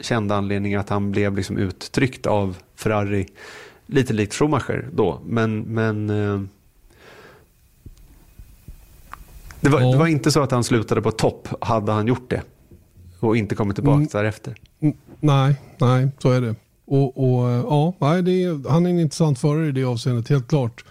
kända 0.00 0.34
anledningar 0.36 0.80
att 0.80 0.88
han 0.88 1.10
blev 1.10 1.36
liksom 1.36 1.58
uttryckt 1.58 2.26
av 2.26 2.56
Ferrari 2.74 3.26
lite 3.86 4.12
likt 4.12 4.34
Schumacher 4.34 4.88
då. 4.92 5.20
Men, 5.24 5.60
men 5.60 6.10
eh, 6.10 6.40
det, 9.60 9.68
var, 9.68 9.80
det 9.92 9.98
var 9.98 10.06
inte 10.06 10.30
så 10.30 10.42
att 10.42 10.50
han 10.50 10.64
slutade 10.64 11.02
på 11.02 11.10
topp 11.10 11.48
hade 11.60 11.92
han 11.92 12.06
gjort 12.06 12.30
det 12.30 12.42
och 13.20 13.36
inte 13.36 13.54
kommit 13.54 13.76
tillbaka 13.76 13.96
Mm. 13.96 14.08
därefter. 14.12 14.54
Mm, 14.80 14.96
Nej, 15.20 15.56
nej, 15.78 16.08
så 16.18 16.30
är 16.30 16.40
det. 16.40 16.54
Och, 16.84 17.18
och 17.18 17.50
ja, 17.50 17.87
nej, 18.22 18.34
det 18.34 18.42
är, 18.42 18.70
han 18.70 18.86
är 18.86 18.90
en 18.90 19.00
intressant 19.00 19.38
förare 19.38 19.68
i 19.68 19.72
det 19.72 19.84
avseendet, 19.84 20.28
helt 20.28 20.48
klart. 20.48 20.84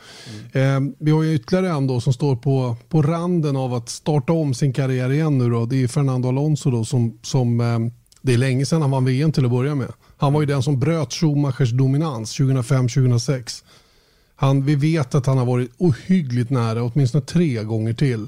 Eh, 0.52 0.80
vi 1.00 1.12
har 1.12 1.24
ju 1.24 1.34
ytterligare 1.34 1.70
en 1.70 1.88
då 1.88 2.02
som 2.02 2.14
står 2.14 2.36
på, 2.36 2.76
på 2.90 3.02
randen 3.02 3.56
av 3.56 3.74
att 3.74 3.90
starta 3.90 4.34
om 4.34 4.54
sin 4.54 4.74
karriär 4.74 5.12
igen 5.12 5.38
nu 5.38 5.50
då. 5.50 5.66
Det 5.66 5.84
är 5.84 5.88
Fernando 5.88 6.30
Alonso 6.30 6.72
då 6.72 6.86
som, 6.86 7.20
som 7.22 7.62
eh, 7.62 7.80
det 8.22 8.34
är 8.34 8.38
länge 8.38 8.66
sedan 8.66 8.82
han 8.82 8.92
vann 8.92 9.06
VM 9.06 9.32
till 9.32 9.46
att 9.46 9.52
börja 9.52 9.76
med. 9.76 9.92
Han 10.18 10.34
var 10.34 10.42
ju 10.42 10.48
den 10.48 10.64
som 10.64 10.80
bröt 10.80 11.14
Schumachers 11.14 11.72
dominans 11.72 12.40
2005-2006. 12.40 13.64
Han, 14.36 14.66
vi 14.66 14.76
vet 14.76 15.16
att 15.16 15.26
han 15.26 15.38
har 15.38 15.46
varit 15.46 15.72
ohyggligt 15.78 16.50
nära, 16.50 16.84
åtminstone 16.84 17.26
tre 17.26 17.64
gånger 17.64 17.94
till. 17.94 18.28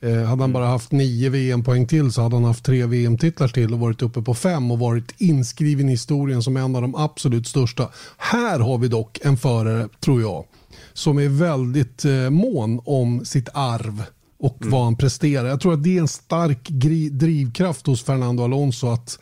Eh, 0.00 0.24
hade 0.24 0.42
han 0.42 0.52
bara 0.52 0.66
haft 0.66 0.92
nio 0.92 1.28
VM-poäng 1.28 1.86
till 1.86 2.12
så 2.12 2.22
hade 2.22 2.36
han 2.36 2.44
haft 2.44 2.64
tre 2.64 2.86
VM-titlar 2.86 3.48
till 3.48 3.72
och 3.72 3.78
varit 3.78 4.02
uppe 4.02 4.22
på 4.22 4.34
fem 4.34 4.70
och 4.70 4.78
varit 4.78 5.14
inskriven 5.18 5.88
i 5.88 5.92
historien 5.92 6.42
som 6.42 6.56
en 6.56 6.76
av 6.76 6.82
de 6.82 6.94
absolut 6.94 7.46
största. 7.46 7.88
Här 8.16 8.58
har 8.58 8.78
vi 8.78 8.88
dock 8.88 9.18
en 9.22 9.36
förare, 9.36 9.88
tror 10.00 10.20
jag, 10.20 10.44
som 10.92 11.18
är 11.18 11.28
väldigt 11.28 12.04
eh, 12.04 12.30
mån 12.30 12.80
om 12.84 13.24
sitt 13.24 13.48
arv 13.52 14.02
och 14.38 14.56
vad 14.60 14.84
han 14.84 14.96
presterar. 14.96 15.48
Jag 15.48 15.60
tror 15.60 15.72
att 15.72 15.84
det 15.84 15.96
är 15.96 16.00
en 16.00 16.08
stark 16.08 16.68
drivkraft 17.10 17.86
hos 17.86 18.02
Fernando 18.02 18.44
Alonso 18.44 18.88
att 18.88 19.18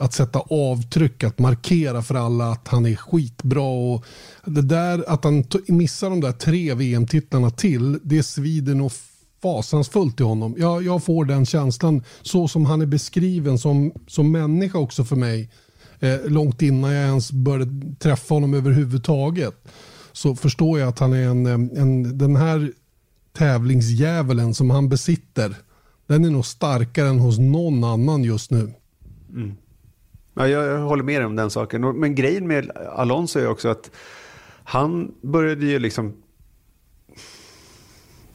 att 0.00 0.12
sätta 0.12 0.38
avtryck, 0.38 1.24
att 1.24 1.38
markera 1.38 2.02
för 2.02 2.14
alla 2.14 2.52
att 2.52 2.68
han 2.68 2.86
är 2.86 2.96
skitbra. 2.96 3.62
Och 3.62 4.04
det 4.44 4.62
där 4.62 5.04
att 5.08 5.24
han 5.24 5.44
missar 5.66 6.10
de 6.10 6.20
där 6.20 6.32
tre 6.32 6.74
VM-titlarna 6.74 7.50
till, 7.50 7.98
det 8.02 8.22
svider 8.22 8.74
nog 8.74 8.92
fasansfullt 9.42 10.20
i 10.20 10.22
honom. 10.22 10.54
Jag, 10.58 10.82
jag 10.82 11.04
får 11.04 11.24
den 11.24 11.46
känslan 11.46 12.02
så 12.22 12.48
som 12.48 12.66
han 12.66 12.82
är 12.82 12.86
beskriven 12.86 13.58
som, 13.58 13.92
som 14.06 14.32
människa 14.32 14.78
också 14.78 15.04
för 15.04 15.16
mig. 15.16 15.50
Eh, 16.00 16.20
långt 16.24 16.62
innan 16.62 16.92
jag 16.92 17.06
ens 17.06 17.32
började 17.32 17.94
träffa 17.98 18.34
honom 18.34 18.54
överhuvudtaget. 18.54 19.54
Så 20.12 20.36
förstår 20.36 20.78
jag 20.78 20.88
att 20.88 20.98
han 20.98 21.12
är 21.12 21.28
en, 21.28 21.46
eh, 21.46 21.82
en 21.82 22.18
den 22.18 22.36
här 22.36 22.72
tävlingsdjävulen 23.32 24.54
som 24.54 24.70
han 24.70 24.88
besitter. 24.88 25.54
Den 26.06 26.24
är 26.24 26.30
nog 26.30 26.46
starkare 26.46 27.08
än 27.08 27.18
hos 27.18 27.38
någon 27.38 27.84
annan 27.84 28.24
just 28.24 28.50
nu. 28.50 28.72
Mm. 29.30 29.54
Ja, 30.34 30.48
jag, 30.48 30.78
håller 30.78 31.02
med 31.02 31.20
dig 31.20 31.26
om 31.26 31.36
den 31.36 31.50
saken. 31.50 32.00
Men 32.00 32.14
grejen 32.14 32.46
med 32.46 32.70
Alonso 32.70 33.38
är 33.38 33.48
också 33.48 33.68
att 33.68 33.90
han 34.64 35.14
började 35.22 35.66
ju 35.66 35.78
liksom 35.78 36.12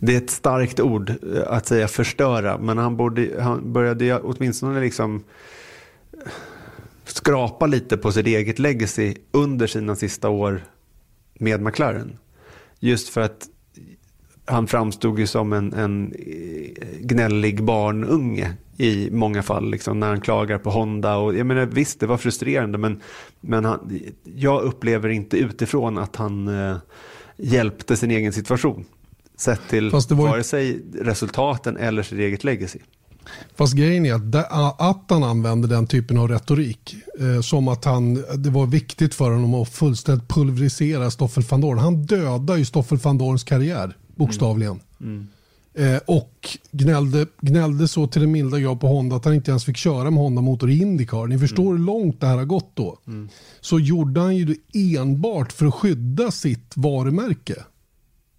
det 0.05 0.13
är 0.13 0.17
ett 0.17 0.29
starkt 0.29 0.79
ord 0.79 1.09
eh, 1.09 1.43
att 1.47 1.67
säga 1.67 1.87
förstöra, 1.87 2.57
men 2.57 2.77
han, 2.77 2.97
borde, 2.97 3.41
han 3.41 3.73
började 3.73 4.19
åtminstone 4.19 4.81
liksom 4.81 5.23
skrapa 7.03 7.65
lite 7.65 7.97
på 7.97 8.11
sitt 8.11 8.27
eget 8.27 8.59
legacy 8.59 9.15
under 9.31 9.67
sina 9.67 9.95
sista 9.95 10.29
år 10.29 10.61
med 11.39 11.61
McLaren. 11.61 12.17
Just 12.79 13.09
för 13.09 13.21
att 13.21 13.47
han 14.45 14.67
framstod 14.67 15.19
ju 15.19 15.27
som 15.27 15.53
en, 15.53 15.73
en 15.73 16.13
eh, 16.13 16.99
gnällig 16.99 17.63
barnunge 17.63 18.53
i 18.77 19.09
många 19.11 19.43
fall. 19.43 19.71
Liksom, 19.71 19.99
när 19.99 20.07
han 20.07 20.21
klagar 20.21 20.57
på 20.57 20.69
Honda. 20.69 21.17
Och, 21.17 21.35
jag 21.35 21.45
menar, 21.45 21.65
visst, 21.65 21.99
det 21.99 22.07
var 22.07 22.17
frustrerande 22.17 22.77
men, 22.77 23.01
men 23.41 23.65
han, 23.65 23.99
jag 24.23 24.61
upplever 24.61 25.09
inte 25.09 25.37
utifrån 25.37 25.97
att 25.97 26.15
han 26.15 26.47
eh, 26.47 26.77
hjälpte 27.37 27.97
sin 27.97 28.11
egen 28.11 28.33
situation. 28.33 28.85
Sett 29.37 29.61
till 29.69 29.89
var... 29.89 30.15
vare 30.15 30.43
sig 30.43 30.81
resultaten 31.01 31.77
eller 31.77 32.03
sitt 32.03 32.19
eget 32.19 32.43
legacy. 32.43 32.79
Fast 33.55 33.73
grejen 33.73 34.05
är 34.05 34.13
att, 34.13 34.81
att 34.81 35.05
han 35.09 35.23
använde 35.23 35.67
den 35.67 35.87
typen 35.87 36.17
av 36.17 36.27
retorik, 36.27 36.95
eh, 37.19 37.41
som 37.41 37.67
att 37.67 37.85
han, 37.85 38.13
det 38.35 38.49
var 38.49 38.65
viktigt 38.65 39.15
för 39.15 39.31
honom 39.31 39.53
att 39.53 39.69
fullständigt 39.69 40.27
pulverisera 40.27 41.11
Stoffel 41.11 41.43
van 41.49 41.61
Dorn. 41.61 41.77
Han 41.77 42.05
dödade 42.05 42.59
ju 42.59 42.65
Stoffel 42.65 42.97
van 42.97 43.17
Dorns 43.17 43.43
karriär, 43.43 43.97
bokstavligen. 44.15 44.79
Mm. 45.01 45.27
Mm. 45.75 45.95
Eh, 45.95 46.01
och 46.05 46.57
gnällde, 46.71 47.25
gnällde 47.41 47.87
så 47.87 48.07
till 48.07 48.21
den 48.21 48.31
milda 48.31 48.59
grad 48.59 48.79
på 48.79 48.87
Honda 48.87 49.15
att 49.15 49.25
han 49.25 49.33
inte 49.33 49.51
ens 49.51 49.65
fick 49.65 49.77
köra 49.77 50.11
med 50.11 50.23
Honda-motor 50.23 50.69
i 50.69 50.81
Indycar. 50.81 51.27
Ni 51.27 51.39
förstår 51.39 51.63
mm. 51.63 51.77
hur 51.77 51.85
långt 51.85 52.21
det 52.21 52.27
här 52.27 52.37
har 52.37 52.45
gått 52.45 52.71
då. 52.73 52.99
Mm. 53.07 53.29
Så 53.61 53.79
gjorde 53.79 54.21
han 54.21 54.35
ju 54.35 54.45
det 54.45 54.95
enbart 54.95 55.51
för 55.51 55.65
att 55.65 55.73
skydda 55.73 56.31
sitt 56.31 56.73
varumärke 56.75 57.55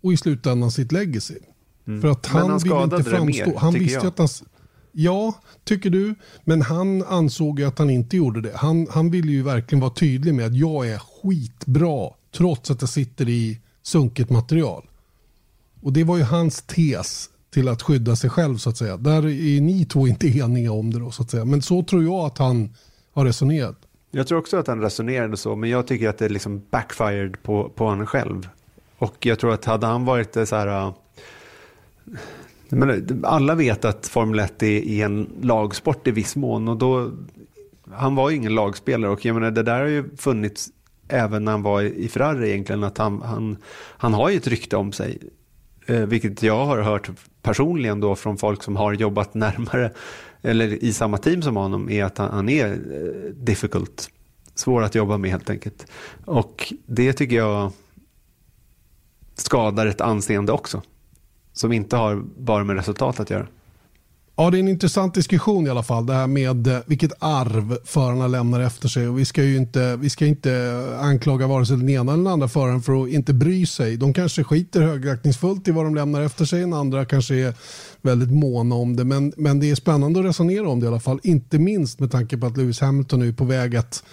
och 0.07 0.13
i 0.13 0.17
slutändan 0.17 0.71
sitt 0.71 0.93
legacy. 0.93 1.39
Mm. 1.87 2.01
För 2.03 2.09
att 2.09 2.27
han, 2.27 2.51
han 2.51 2.59
ville 2.59 2.83
inte 2.83 3.05
framstå. 3.05 3.51
Mer, 3.51 3.57
han 3.59 3.75
visste 3.75 3.99
jag. 3.99 4.07
att 4.07 4.19
han, 4.19 4.29
Ja, 4.99 5.35
tycker 5.65 5.91
du. 5.91 6.15
Men 6.45 6.63
han 6.63 7.03
ansåg 7.03 7.61
ju 7.61 7.67
att 7.67 7.79
han 7.79 7.91
inte 7.91 8.17
gjorde 8.17 8.41
det. 8.41 8.53
Han, 8.55 8.87
han 8.91 9.11
ville 9.11 9.33
ju 9.33 9.43
verkligen 9.43 9.81
vara 9.81 9.91
tydlig 9.91 10.35
med 10.35 10.47
att 10.47 10.57
jag 10.57 10.89
är 10.89 10.99
skitbra 10.99 12.11
trots 12.37 12.71
att 12.71 12.81
jag 12.81 12.89
sitter 12.89 13.29
i 13.29 13.61
sunkigt 13.83 14.31
material. 14.31 14.89
Och 15.83 15.93
det 15.93 16.05
var 16.05 16.17
ju 16.17 16.23
hans 16.23 16.63
tes 16.63 17.31
till 17.51 17.69
att 17.69 17.83
skydda 17.83 18.17
sig 18.17 18.31
själv 18.31 18.57
så 18.57 18.71
att 18.71 18.77
säga. 18.77 18.97
Där 18.97 19.27
är 19.27 19.61
ni 19.61 19.85
två 19.85 20.07
inte 20.07 20.39
eniga 20.39 20.73
om 20.73 20.93
det 20.93 20.99
då 20.99 21.11
så 21.11 21.23
att 21.23 21.31
säga. 21.31 21.45
Men 21.45 21.63
så 21.63 21.83
tror 21.83 22.03
jag 22.03 22.27
att 22.27 22.39
han 22.39 22.75
har 23.13 23.25
resonerat. 23.25 23.77
Jag 24.11 24.27
tror 24.27 24.39
också 24.39 24.57
att 24.57 24.67
han 24.67 24.81
resonerade 24.81 25.37
så, 25.37 25.57
men 25.57 25.71
jag 25.71 25.87
tycker 25.87 26.09
att 26.09 26.19
det 26.19 26.29
liksom 26.29 26.63
backfired 26.71 27.43
på, 27.43 27.69
på 27.69 27.85
honom 27.85 28.07
själv. 28.07 28.49
Och 28.99 29.27
jag 29.27 29.39
tror 29.39 29.53
att 29.53 29.65
hade 29.65 29.87
han 29.87 30.05
varit 30.05 30.33
så 30.49 30.57
här 30.57 30.67
äh, 30.67 30.93
men 32.69 33.21
alla 33.25 33.55
vet 33.55 33.85
att 33.85 34.07
Formel 34.07 34.39
1 34.39 34.63
är, 34.63 35.05
en 35.05 35.31
lagsport 35.41 36.07
i 36.07 36.11
viss 36.11 36.37
mån 36.37 36.69
och 36.69 36.77
då, 36.77 37.11
han 37.93 38.15
var 38.15 38.31
ju 38.31 38.37
ingen 38.37 38.55
lagspelare 38.55 39.11
och 39.11 39.25
jag 39.25 39.35
menar, 39.35 39.51
det 39.51 39.63
där 39.63 39.81
har 39.81 39.87
ju 39.87 40.17
funnits 40.17 40.69
även 41.09 41.45
när 41.45 41.53
han 41.53 41.63
var 41.63 41.83
i 41.83 42.09
Ferrari 42.09 42.51
egentligen, 42.51 42.85
att 42.85 42.99
han, 42.99 43.23
han, 43.23 43.57
han 43.97 44.15
har 44.15 44.31
ju 44.31 44.37
ett 44.37 44.47
rykte 44.47 44.77
om 44.77 44.93
sig. 44.93 45.19
Eh, 45.87 46.01
vilket 46.01 46.43
jag 46.43 46.67
har 46.67 46.79
hört 46.79 47.11
personligen 47.43 48.01
då 48.01 48.17
från 48.17 48.37
folk 48.37 48.63
som 48.63 48.77
har 48.77 48.93
jobbat 48.93 49.35
närmare 49.35 49.93
eller 50.43 50.85
i 50.85 50.93
samma 50.93 51.19
team 51.19 51.43
som 51.43 51.57
honom 51.57 51.91
är 51.91 52.05
att 52.05 52.19
han, 52.19 52.31
han 52.31 52.49
är 52.49 52.67
eh, 52.67 53.31
difficult. 53.35 54.11
Svår 54.55 54.83
att 54.83 54.95
jobba 54.95 55.19
med 55.19 55.31
helt 55.31 55.51
enkelt. 55.51 55.87
Och 56.25 56.73
det 56.87 57.13
tycker 57.13 57.37
jag 57.37 57.73
skadar 59.37 59.87
ett 59.87 60.01
anseende 60.01 60.53
också 60.53 60.83
som 61.53 61.73
inte 61.73 61.97
har 61.97 62.23
bara 62.39 62.65
med 62.65 62.77
resultat 62.77 63.21
att 63.21 63.31
göra. 63.31 63.47
Ja, 64.39 64.51
det 64.51 64.59
är 64.59 64.61
en 64.61 64.69
intressant 64.69 65.15
diskussion 65.15 65.67
i 65.67 65.71
alla 65.71 65.83
fall. 65.83 66.07
Det 66.07 66.15
här 66.15 66.27
med 66.27 66.67
eh, 66.67 66.79
vilket 66.87 67.13
arv 67.19 67.79
förarna 67.85 68.27
lämnar 68.27 68.61
efter 68.61 68.89
sig. 68.89 69.09
Och 69.09 69.19
vi, 69.19 69.25
ska 69.25 69.43
ju 69.43 69.57
inte, 69.57 69.97
vi 69.97 70.11
ska 70.11 70.27
inte 70.27 70.83
anklaga 71.01 71.47
vare 71.47 71.67
sig 71.67 71.77
den 71.77 71.89
ena 71.89 72.13
eller 72.13 72.25
den 72.25 72.33
andra 72.33 72.49
föraren 72.49 72.83
för 72.83 73.03
att 73.03 73.09
inte 73.09 73.35
bry 73.35 73.67
sig. 73.67 73.97
De 73.97 74.13
kanske 74.13 74.45
skiter 74.45 74.83
högaktningsfullt 74.83 75.69
i 75.69 75.71
vad 75.71 75.85
de 75.85 75.95
lämnar 75.95 76.23
efter 76.23 76.45
sig. 76.45 76.61
Den 76.61 76.73
andra 76.73 77.05
kanske 77.05 77.35
är 77.35 77.55
väldigt 78.03 78.33
måna 78.33 78.75
om 78.75 78.97
det. 78.97 79.05
Men, 79.05 79.33
men 79.37 79.61
det 79.61 79.71
är 79.71 79.75
spännande 79.75 80.21
att 80.21 80.27
resonera 80.27 80.69
om 80.69 80.81
det 80.81 80.85
i 80.85 80.89
alla 80.89 81.01
fall. 81.01 81.21
Inte 81.23 81.59
minst 81.59 82.01
med 82.01 82.11
tanke 82.11 82.37
på 82.37 82.47
att 82.47 82.57
Lewis 82.57 82.81
Hamilton 82.81 83.23
är 83.23 83.33
på 83.33 83.45
väg 83.45 83.77
att 83.77 84.05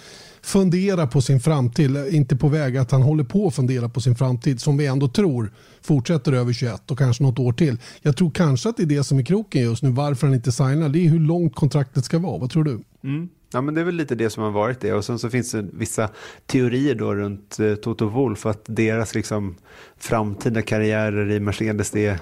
fundera 0.44 1.06
på 1.06 1.20
sin 1.20 1.40
framtid. 1.40 1.96
Inte 2.10 2.36
på 2.36 2.48
väg 2.48 2.76
att 2.76 2.90
han 2.90 3.02
håller 3.02 3.24
på 3.24 3.46
att 3.46 3.54
fundera 3.54 3.88
på 3.88 4.00
sin 4.00 4.14
framtid 4.14 4.60
som 4.60 4.76
vi 4.76 4.86
ändå 4.86 5.08
tror 5.08 5.52
fortsätter 5.82 6.32
över 6.32 6.52
21 6.52 6.90
och 6.90 6.98
kanske 6.98 7.22
något 7.22 7.38
år 7.38 7.52
till. 7.52 7.78
Jag 8.02 8.16
tror 8.16 8.30
kanske 8.30 8.68
att 8.68 8.76
det 8.76 8.82
är 8.82 8.86
det 8.86 9.04
som 9.04 9.18
är 9.18 9.22
kroken 9.22 9.62
just 9.62 9.82
nu 9.82 9.90
varför 9.90 10.26
han 10.26 10.34
inte 10.34 10.52
signar. 10.52 10.88
Det 10.88 10.98
är 10.98 11.08
hur 11.08 11.18
långt 11.18 11.54
kontraktet 11.54 12.04
ska 12.04 12.18
vara. 12.18 12.38
Vad 12.38 12.50
tror 12.50 12.64
du? 12.64 12.80
Mm. 13.04 13.28
Ja, 13.52 13.60
men 13.60 13.74
det 13.74 13.80
är 13.80 13.84
väl 13.84 13.94
lite 13.94 14.14
det 14.14 14.30
som 14.30 14.42
har 14.42 14.50
varit 14.50 14.80
det. 14.80 14.92
Och 14.92 15.04
sen 15.04 15.18
så 15.18 15.30
finns 15.30 15.50
det 15.50 15.66
vissa 15.72 16.08
teorier 16.46 16.94
då 16.94 17.14
runt 17.14 17.60
eh, 17.60 17.74
Toto 17.74 18.06
Wolf 18.06 18.46
att 18.46 18.62
deras 18.66 19.14
liksom 19.14 19.54
framtida 19.98 20.62
karriärer 20.62 21.30
i 21.30 21.40
Mercedes 21.40 21.96
är, 21.96 22.18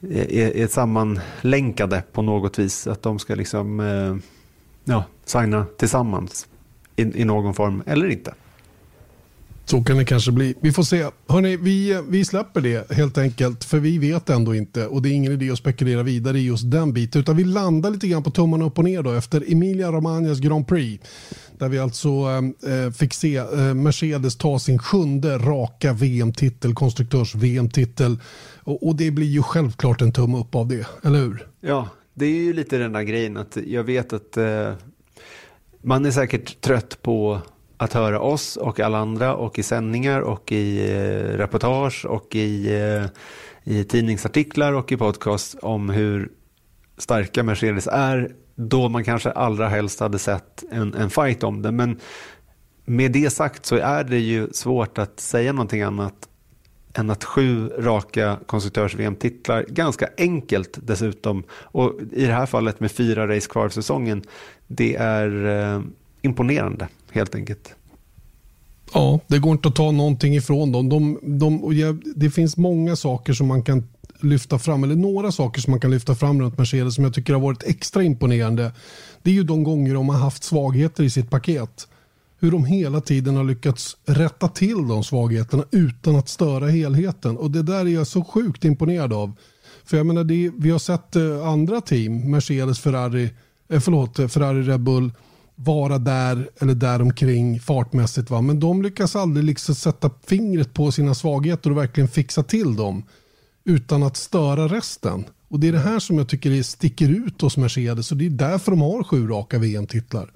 är, 0.00 0.56
är 0.56 0.66
sammanlänkade 0.66 2.02
på 2.12 2.22
något 2.22 2.58
vis. 2.58 2.86
Att 2.86 3.02
de 3.02 3.18
ska 3.18 3.34
liksom 3.34 3.80
eh, 3.80 4.16
ja, 4.84 5.04
signa 5.24 5.66
tillsammans 5.76 6.46
i, 6.98 7.20
i 7.20 7.24
någon 7.24 7.54
form 7.54 7.82
eller 7.86 8.08
inte. 8.08 8.34
Så 9.70 9.82
kan 9.82 9.96
det 9.96 10.04
kanske 10.04 10.32
bli. 10.32 10.54
Vi 10.60 10.72
får 10.72 10.82
se. 10.82 11.06
Hörrni, 11.28 11.56
vi, 11.56 12.02
vi 12.08 12.24
släpper 12.24 12.60
det 12.60 12.90
helt 12.90 13.18
enkelt. 13.18 13.64
För 13.64 13.78
vi 13.78 13.98
vet 13.98 14.30
ändå 14.30 14.54
inte. 14.54 14.86
Och 14.86 15.02
det 15.02 15.08
är 15.08 15.12
ingen 15.12 15.32
idé 15.32 15.50
att 15.50 15.58
spekulera 15.58 16.02
vidare 16.02 16.38
i 16.38 16.46
just 16.46 16.70
den 16.70 16.92
biten. 16.92 17.20
Utan 17.20 17.36
vi 17.36 17.44
landar 17.44 17.90
lite 17.90 18.08
grann 18.08 18.22
på 18.22 18.30
tummarna 18.30 18.64
upp 18.64 18.78
och 18.78 18.84
ner 18.84 19.02
då 19.02 19.12
efter 19.12 19.52
Emilia 19.52 19.92
Romagnas 19.92 20.38
Grand 20.38 20.68
Prix. 20.68 21.04
Där 21.58 21.68
vi 21.68 21.78
alltså 21.78 22.08
eh, 22.08 22.92
fick 22.92 23.14
se 23.14 23.36
eh, 23.36 23.74
Mercedes 23.74 24.36
ta 24.36 24.58
sin 24.58 24.78
sjunde 24.78 25.38
raka 25.38 25.92
VM-titel, 25.92 26.74
konstruktörs-VM-titel. 26.74 28.18
Och, 28.56 28.86
och, 28.86 28.96
det 28.96 29.10
blir 29.10 29.26
ju 29.26 29.42
självklart 29.42 30.02
en 30.02 30.12
tumme 30.12 30.38
upp 30.38 30.54
av 30.54 30.68
det, 30.68 30.86
eller 31.02 31.18
hur? 31.18 31.46
Ja, 31.60 31.88
det 32.14 32.26
är 32.26 32.40
ju 32.40 32.52
lite 32.52 32.78
den 32.78 32.92
där 32.92 33.02
grejen 33.02 33.36
att 33.36 33.58
jag 33.66 33.84
vet 33.84 34.12
att 34.12 34.36
eh, 34.36 34.72
man 35.82 36.06
är 36.06 36.10
säkert 36.10 36.60
trött 36.60 37.02
på 37.02 37.40
att 37.76 37.92
höra 37.92 38.20
oss 38.20 38.56
och 38.56 38.80
alla 38.80 38.98
andra 38.98 39.34
och 39.34 39.58
i 39.58 39.62
sändningar 39.62 40.20
och 40.20 40.52
i 40.52 40.90
eh, 40.90 41.36
reportage 41.36 42.06
och 42.06 42.34
i, 42.34 42.74
eh, 42.74 43.04
i 43.74 43.84
tidningsartiklar 43.84 44.72
och 44.72 44.92
i 44.92 44.96
podcast 44.96 45.54
om 45.62 45.90
hur 45.90 46.28
starka 46.98 47.42
Mercedes 47.42 47.86
är 47.86 48.32
då 48.54 48.88
man 48.88 49.04
kanske 49.04 49.30
allra 49.30 49.68
helst 49.68 50.00
hade 50.00 50.18
sett 50.18 50.64
en, 50.70 50.94
en 50.94 51.10
fight 51.10 51.42
om 51.42 51.62
det. 51.62 51.72
Men 51.72 52.00
med 52.84 53.12
det 53.12 53.30
sagt 53.30 53.66
så 53.66 53.76
är 53.76 54.04
det 54.04 54.18
ju 54.18 54.48
svårt 54.52 54.98
att 54.98 55.20
säga 55.20 55.52
någonting 55.52 55.82
annat 55.82 56.28
än 56.98 57.10
att 57.10 57.24
sju 57.24 57.68
raka 57.68 58.38
konstruktörs-VM-titlar, 58.46 59.66
ganska 59.68 60.08
enkelt 60.18 60.78
dessutom, 60.82 61.42
och 61.50 61.92
i 62.12 62.26
det 62.26 62.32
här 62.32 62.46
fallet 62.46 62.80
med 62.80 62.92
fyra 62.92 63.36
race 63.36 63.48
kvar 63.48 63.68
säsongen, 63.68 64.22
det 64.66 64.96
är 64.96 65.46
eh, 65.46 65.82
imponerande 66.22 66.88
helt 67.10 67.34
enkelt. 67.34 67.74
Ja, 68.94 69.20
det 69.26 69.38
går 69.38 69.52
inte 69.52 69.68
att 69.68 69.76
ta 69.76 69.90
någonting 69.90 70.34
ifrån 70.34 70.72
dem. 70.72 70.88
De, 70.88 71.18
de, 71.22 72.00
det 72.16 72.30
finns 72.30 72.56
många 72.56 72.96
saker 72.96 73.32
som 73.32 73.46
man 73.46 73.62
kan 73.62 73.88
lyfta 74.20 74.58
fram, 74.58 74.84
eller 74.84 74.96
några 74.96 75.32
saker 75.32 75.60
som 75.60 75.70
man 75.70 75.80
kan 75.80 75.90
lyfta 75.90 76.14
fram 76.14 76.40
runt 76.40 76.58
Mercedes 76.58 76.94
som 76.94 77.04
jag 77.04 77.14
tycker 77.14 77.32
har 77.32 77.40
varit 77.40 77.62
extra 77.62 78.02
imponerande. 78.02 78.72
Det 79.22 79.30
är 79.30 79.34
ju 79.34 79.42
de 79.42 79.64
gånger 79.64 79.94
de 79.94 80.08
har 80.08 80.18
haft 80.18 80.44
svagheter 80.44 81.04
i 81.04 81.10
sitt 81.10 81.30
paket. 81.30 81.88
Hur 82.40 82.50
de 82.50 82.64
hela 82.64 83.00
tiden 83.00 83.36
har 83.36 83.44
lyckats 83.44 83.96
rätta 84.06 84.48
till 84.48 84.88
de 84.88 85.04
svagheterna 85.04 85.64
utan 85.70 86.16
att 86.16 86.28
störa 86.28 86.68
helheten. 86.68 87.36
Och 87.36 87.50
det 87.50 87.62
där 87.62 87.86
är 87.86 87.88
jag 87.88 88.06
så 88.06 88.24
sjukt 88.24 88.64
imponerad 88.64 89.12
av. 89.12 89.32
För 89.84 89.96
jag 89.96 90.06
menar, 90.06 90.24
det, 90.24 90.50
vi 90.58 90.70
har 90.70 90.78
sett 90.78 91.16
eh, 91.16 91.48
andra 91.48 91.80
team, 91.80 92.30
Mercedes, 92.30 92.80
Ferrari, 92.80 93.30
eh, 93.68 93.80
förlåt, 93.80 94.18
eh, 94.18 94.28
Ferrari, 94.28 94.62
Red 94.62 94.80
Bull, 94.80 95.12
vara 95.54 95.98
där 95.98 96.50
eller 96.60 96.74
däromkring 96.74 97.60
fartmässigt. 97.60 98.30
Va? 98.30 98.40
Men 98.40 98.60
de 98.60 98.82
lyckas 98.82 99.16
aldrig 99.16 99.44
liksom 99.44 99.74
sätta 99.74 100.10
fingret 100.26 100.74
på 100.74 100.92
sina 100.92 101.14
svagheter 101.14 101.70
och 101.70 101.76
verkligen 101.76 102.08
fixa 102.08 102.42
till 102.42 102.76
dem 102.76 103.04
utan 103.64 104.02
att 104.02 104.16
störa 104.16 104.68
resten. 104.68 105.24
Och 105.48 105.60
Det 105.60 105.68
är 105.68 105.72
det 105.72 105.78
här 105.78 105.98
som 105.98 106.18
jag 106.18 106.28
tycker 106.28 106.62
sticker 106.62 107.08
ut 107.08 107.40
hos 107.40 107.56
Mercedes 107.56 108.10
och 108.10 108.16
det 108.16 108.26
är 108.26 108.30
därför 108.30 108.70
de 108.70 108.80
har 108.80 109.04
sju 109.04 109.26
raka 109.26 109.58
VM-titlar. 109.58 110.30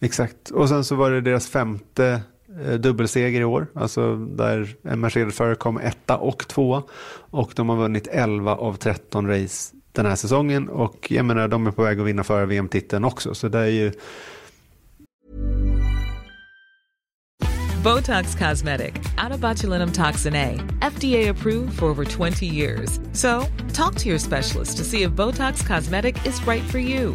Exakt, 0.00 0.50
och 0.50 0.68
sen 0.68 0.84
så 0.84 0.94
var 0.94 1.10
det 1.10 1.20
deras 1.20 1.48
femte 1.48 2.22
eh, 2.64 2.74
dubbelseger 2.74 3.40
i 3.40 3.44
år, 3.44 3.66
alltså 3.74 4.16
där 4.16 4.76
en 4.82 5.00
Mercedes-förare 5.00 5.54
kom 5.54 5.78
etta 5.78 6.16
och 6.16 6.48
tvåa. 6.48 6.82
Och 7.30 7.52
de 7.56 7.68
har 7.68 7.76
vunnit 7.76 8.06
11 8.06 8.54
av 8.54 8.74
13 8.74 9.28
race 9.28 9.74
den 9.92 10.06
här 10.06 10.16
säsongen. 10.16 10.68
Och 10.68 11.06
jag 11.10 11.24
menar 11.24 11.48
de 11.48 11.66
är 11.66 11.70
på 11.70 11.82
väg 11.82 12.00
att 12.00 12.06
vinna 12.06 12.24
före 12.24 12.46
VM-titeln 12.46 13.04
också. 13.04 13.34
Så 13.34 13.48
det 13.48 13.58
är 13.58 13.66
ju 13.66 13.92
Botox 17.84 18.34
Cosmetic, 18.34 18.94
Atobatulinum 19.16 19.92
toxin 19.92 20.34
A, 20.34 20.58
FDA 20.80 21.30
approved 21.30 21.72
for 21.72 21.86
over 21.86 22.04
20 22.04 22.46
years. 22.46 23.00
So, 23.12 23.44
talk 23.72 23.94
to 23.94 24.08
your 24.08 24.18
specialist 24.18 24.78
to 24.78 24.84
see 24.84 25.02
if 25.02 25.12
Botox 25.12 25.66
Cosmetic 25.66 26.26
is 26.26 26.46
right 26.46 26.62
for 26.70 26.78
you. 26.78 27.14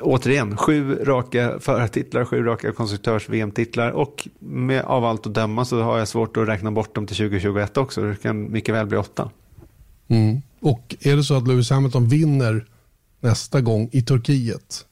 Återigen, 0.00 0.56
sju 0.56 1.04
raka 1.04 1.58
förartitlar, 1.60 2.24
sju 2.24 2.42
raka 2.42 2.72
konstruktörs-VM-titlar 2.72 3.90
och 3.90 4.28
med, 4.38 4.82
av 4.82 5.04
allt 5.04 5.26
att 5.26 5.34
döma 5.34 5.64
så 5.64 5.82
har 5.82 5.98
jag 5.98 6.08
svårt 6.08 6.36
att 6.36 6.48
räkna 6.48 6.70
bort 6.70 6.94
dem 6.94 7.06
till 7.06 7.16
2021 7.16 7.76
också. 7.76 8.02
Det 8.02 8.22
kan 8.22 8.52
mycket 8.52 8.74
väl 8.74 8.86
bli 8.86 8.98
åtta. 8.98 9.30
Mm. 10.08 10.42
Och 10.60 10.96
är 11.00 11.16
det 11.16 11.24
så 11.24 11.34
att 11.34 11.48
Lewis 11.48 11.70
Hamilton 11.70 12.08
vinner 12.08 12.66
nästa 13.20 13.60
gång 13.60 13.88
i 13.92 14.02
Turkiet 14.02 14.86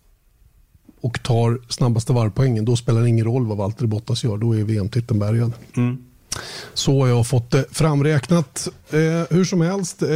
och 1.00 1.22
tar 1.22 1.60
snabbaste 1.68 2.12
varvpoängen, 2.12 2.64
då 2.64 2.76
spelar 2.76 3.02
det 3.02 3.08
ingen 3.08 3.24
roll 3.24 3.46
vad 3.46 3.56
Valtteri 3.56 3.86
Bottas 3.86 4.24
gör. 4.24 4.36
Då 4.36 4.56
är 4.56 4.64
VM-titeln 4.64 5.20
bärgad. 5.20 5.52
Mm. 5.76 6.04
Så 6.74 7.00
har 7.00 7.08
jag 7.08 7.26
fått 7.26 7.50
det 7.50 7.64
framräknat. 7.70 8.68
Eh, 8.90 8.98
hur 9.36 9.44
som 9.44 9.60
helst, 9.60 10.02
eh, 10.02 10.08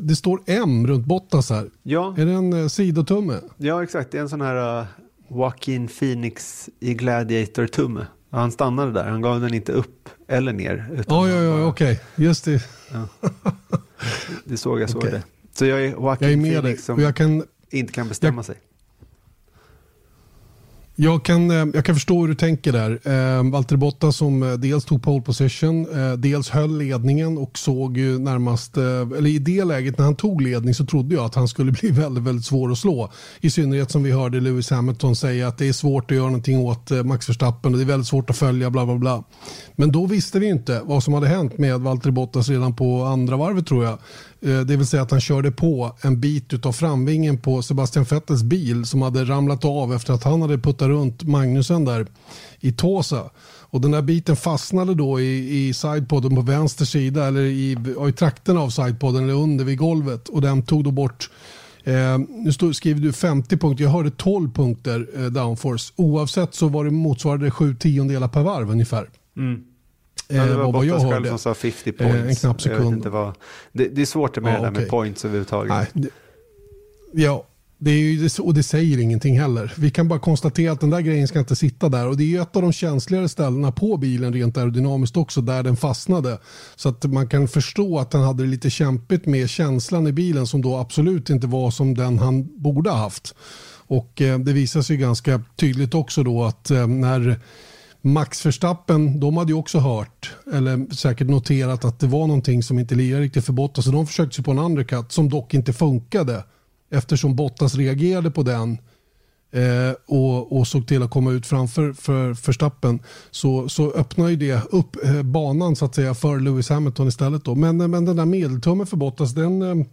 det 0.00 0.16
står 0.16 0.40
M 0.46 0.86
runt 0.86 1.06
Bottas 1.06 1.50
här. 1.50 1.70
Ja. 1.82 2.14
Är 2.18 2.26
det 2.26 2.32
en 2.32 2.52
eh, 2.52 2.66
sidotumme? 2.68 3.40
Ja, 3.56 3.82
exakt. 3.82 4.10
Det 4.10 4.18
är 4.18 4.22
en 4.22 4.28
sån 4.28 4.40
här 4.40 4.80
uh, 4.80 4.86
Joaquin 5.30 5.88
Phoenix 5.88 6.68
i 6.80 6.94
Gladiator-tumme. 6.94 8.06
Han 8.30 8.52
stannade 8.52 8.92
där, 8.92 9.04
han 9.04 9.20
gav 9.22 9.40
den 9.40 9.54
inte 9.54 9.72
upp 9.72 10.08
eller 10.28 10.52
ner. 10.52 10.88
Utan 10.92 11.16
Ja, 11.16 11.28
ja, 11.28 11.42
ja, 11.42 11.50
bara- 11.56 11.66
okej. 11.66 12.00
Just 12.16 12.44
det. 12.44 12.62
Det 14.44 14.56
såg 14.56 14.80
jag, 14.80 14.90
såg 14.90 14.98
Okej. 14.98 15.10
det. 15.12 15.22
Så 15.58 15.66
jag 15.66 15.84
är 15.84 15.90
Joaquin 15.90 16.28
Jag 16.28 16.32
är 16.32 16.36
med 16.36 16.52
dig. 16.52 16.60
Phoenix 16.62 16.84
som 16.84 17.00
jag 17.00 17.16
kan 17.16 17.42
inte 17.70 17.92
kan 17.92 18.08
bestämma 18.08 18.42
sig. 18.42 18.56
Jag 20.96 21.24
kan, 21.24 21.50
eh, 21.50 21.66
jag 21.74 21.84
kan 21.84 21.94
förstå 21.94 22.20
hur 22.20 22.28
du 22.28 22.34
tänker 22.34 22.72
där. 22.72 22.90
Eh, 23.04 23.50
Valtteri 23.50 23.78
Bottas 23.78 24.16
som 24.16 24.42
eh, 24.42 24.52
dels 24.52 24.84
tog 24.84 25.02
pole 25.02 25.22
position, 25.22 25.86
dels 26.18 26.50
höll 26.50 26.78
ledningen 26.78 27.38
och 27.38 27.58
såg 27.58 27.96
ju 27.96 28.18
närmast, 28.18 28.76
eller 28.76 29.26
i 29.26 29.38
det 29.38 29.64
läget 29.64 29.98
när 29.98 30.04
han 30.04 30.16
tog 30.16 30.42
ledning 30.42 30.74
så 30.74 30.86
trodde 30.86 31.14
jag 31.14 31.24
att 31.24 31.34
han 31.34 31.48
skulle 31.48 31.72
bli 31.80 31.90
väldigt, 31.90 32.24
väldigt 32.24 32.44
svår 32.44 32.72
att 32.72 32.78
slå. 32.78 33.12
I 33.40 33.50
synnerhet 33.50 33.90
som 33.90 34.02
vi 34.02 34.10
hörde 34.10 34.40
Lewis 34.40 34.70
Hamilton 34.70 35.16
säga 35.16 35.48
att 35.48 35.58
det 35.58 35.68
är 35.68 35.72
svårt 35.72 36.10
att 36.10 36.16
göra 36.16 36.26
någonting 36.26 36.58
åt 36.58 36.90
Max 36.90 37.28
Verstappen 37.28 37.72
och 37.72 37.78
det 37.78 37.84
är 37.84 37.88
väldigt 37.88 38.08
svårt 38.08 38.30
att 38.30 38.36
följa 38.36 38.70
bla 38.70 38.86
bla 38.86 38.94
bla. 38.94 39.24
Men 39.76 39.92
då 39.92 40.06
visste 40.06 40.38
vi 40.38 40.46
inte 40.46 40.80
vad 40.84 41.02
som 41.02 41.14
hade 41.14 41.26
hänt 41.26 41.58
med 41.58 41.80
Valtteri 41.80 42.12
Bottas 42.12 42.48
redan 42.48 42.76
på 42.76 43.04
andra 43.04 43.36
varvet 43.36 43.66
tror 43.66 43.84
jag. 43.84 43.98
Eh, 44.44 44.60
det 44.60 44.76
vill 44.76 44.86
säga 44.86 45.02
att 45.02 45.10
han 45.10 45.20
körde 45.20 45.50
på 45.50 45.96
en 46.02 46.20
bit 46.20 46.66
av 46.66 46.72
framvingen 46.72 47.38
på 47.38 47.62
Sebastian 47.62 48.04
Vettels 48.04 48.42
bil 48.42 48.86
som 48.86 49.02
hade 49.02 49.24
ramlat 49.24 49.64
av 49.64 49.94
efter 49.94 50.12
att 50.12 50.24
han 50.24 50.42
hade 50.42 50.58
puttat 50.58 50.88
runt 50.88 51.22
Magnusen 51.22 51.84
där 51.84 52.06
i 52.60 52.72
Tåsa. 52.72 53.30
Och 53.60 53.80
den 53.80 53.90
där 53.90 54.02
biten 54.02 54.36
fastnade 54.36 54.94
då 54.94 55.20
i, 55.20 55.66
i 55.68 55.74
sidepodden 55.74 56.34
på 56.34 56.40
vänster 56.40 56.84
sida 56.84 57.26
eller 57.26 57.40
i, 57.40 57.76
i 58.08 58.12
trakten 58.12 58.58
av 58.58 58.70
sidepodden 58.70 59.24
eller 59.24 59.34
under 59.34 59.64
vid 59.64 59.78
golvet 59.78 60.28
och 60.28 60.40
den 60.40 60.62
tog 60.62 60.84
då 60.84 60.90
bort 60.90 61.30
Eh, 61.86 62.18
nu 62.28 62.52
stod, 62.52 62.76
skriver 62.76 63.00
du 63.00 63.12
50 63.12 63.56
punkter, 63.56 63.84
jag 63.84 63.90
hörde 63.90 64.10
12 64.10 64.52
punkter 64.52 65.08
eh, 65.16 65.24
downforce. 65.24 65.92
Oavsett 65.96 66.54
så 66.54 66.68
var 66.68 66.84
det 66.84 66.90
motsvarade 66.90 67.50
7 67.50 67.74
tiondelar 67.74 68.28
per 68.28 68.42
varv 68.42 68.70
ungefär. 68.70 69.10
Mm. 69.36 69.60
Eh, 70.28 70.36
Ja, 70.36 70.44
det 70.46 70.54
var 70.56 70.72
vad- 70.72 70.84
jag 70.86 70.98
hörde. 71.00 71.28
som 71.28 71.38
sa 71.38 71.54
50 71.54 71.90
Eh, 71.90 71.92
points. 72.10 72.28
en 72.28 72.34
knapp 72.36 72.62
sekund. 72.62 72.94
inte 72.96 73.08
vad, 73.10 73.34
det, 73.72 73.88
det 73.88 74.02
är 74.02 74.06
svårt 74.06 74.42
med 74.42 74.52
Ja, 74.52 74.56
det 74.56 74.62
där 74.64 74.70
med 74.70 74.78
okej. 74.78 74.88
points 74.90 75.24
överhuvudtaget. 75.24 75.68
Nej, 75.72 75.86
det, 75.92 76.08
ja, 77.12 77.46
det 77.78 77.90
är 77.90 77.98
ju, 77.98 78.28
och 78.40 78.54
det 78.54 78.62
säger 78.62 78.98
ingenting 78.98 79.40
heller. 79.40 79.72
Vi 79.76 79.90
kan 79.90 80.08
bara 80.08 80.18
konstatera 80.18 80.72
att 80.72 80.80
den 80.80 80.90
där 80.90 81.00
grejen 81.00 81.28
ska 81.28 81.38
inte 81.38 81.56
sitta 81.56 81.88
där. 81.88 82.08
Och 82.08 82.16
det 82.16 82.36
är 82.36 82.42
ett 82.42 82.56
av 82.56 82.62
de 82.62 82.72
känsligare 82.72 83.28
ställena 83.28 83.72
på 83.72 83.96
bilen 83.96 84.32
rent 84.32 84.56
aerodynamiskt 84.56 85.16
också, 85.16 85.40
där 85.40 85.62
den 85.62 85.76
fastnade. 85.76 86.38
Så 86.76 86.88
att 86.88 87.04
man 87.04 87.28
kan 87.28 87.48
förstå 87.48 87.98
att 87.98 88.12
han 88.12 88.22
hade 88.22 88.42
det 88.42 88.48
lite 88.48 88.70
kämpigt 88.70 89.26
med 89.26 89.48
känslan 89.50 90.06
i 90.06 90.12
bilen 90.12 90.46
som 90.46 90.62
då 90.62 90.76
absolut 90.76 91.30
inte 91.30 91.46
var 91.46 91.70
som 91.70 91.94
den 91.94 92.18
han 92.18 92.62
borde 92.62 92.90
ha 92.90 92.96
haft. 92.98 93.34
Och 93.86 94.22
eh, 94.22 94.38
det 94.38 94.52
visar 94.52 94.82
sig 94.82 94.96
ganska 94.96 95.42
tydligt 95.56 95.94
också 95.94 96.22
då 96.22 96.44
att 96.44 96.70
eh, 96.70 96.86
när 96.86 97.40
Max 98.06 98.46
Verstappen, 98.46 99.20
de 99.20 99.36
hade 99.36 99.52
ju 99.52 99.58
också 99.58 99.78
hört, 99.78 100.36
eller 100.52 100.94
säkert 100.94 101.28
noterat 101.28 101.84
att 101.84 102.00
det 102.00 102.06
var 102.06 102.26
någonting 102.26 102.62
som 102.62 102.78
inte 102.78 102.94
lirade 102.94 103.24
riktigt 103.24 103.44
för 103.44 103.52
Bottas. 103.52 103.84
Så 103.84 103.90
de 103.90 104.06
försökte 104.06 104.34
sig 104.34 104.44
på 104.44 104.50
en 104.50 104.58
undercut 104.58 105.12
som 105.12 105.28
dock 105.28 105.54
inte 105.54 105.72
funkade. 105.72 106.44
Eftersom 106.90 107.36
Bottas 107.36 107.74
reagerade 107.74 108.30
på 108.30 108.42
den 108.42 108.78
eh, 109.52 109.94
och, 110.06 110.58
och 110.58 110.68
såg 110.68 110.86
till 110.86 111.02
att 111.02 111.10
komma 111.10 111.32
ut 111.32 111.46
framför 111.46 111.92
för 111.92 112.46
Verstappen 112.46 113.00
så, 113.30 113.68
så 113.68 113.90
öppnar 113.90 114.28
ju 114.28 114.36
det 114.36 114.64
upp 114.72 115.04
eh, 115.04 115.22
banan 115.22 115.76
så 115.76 115.84
att 115.84 115.94
säga 115.94 116.14
för 116.14 116.40
Lewis 116.40 116.68
Hamilton 116.68 117.08
istället. 117.08 117.44
Då. 117.44 117.54
Men, 117.54 117.76
men 117.90 118.04
den 118.04 118.16
där 118.16 118.24
medeltummen 118.24 118.86
för 118.86 118.96
Bottas 118.96 119.32
den, 119.32 119.62
eh, 119.62 119.86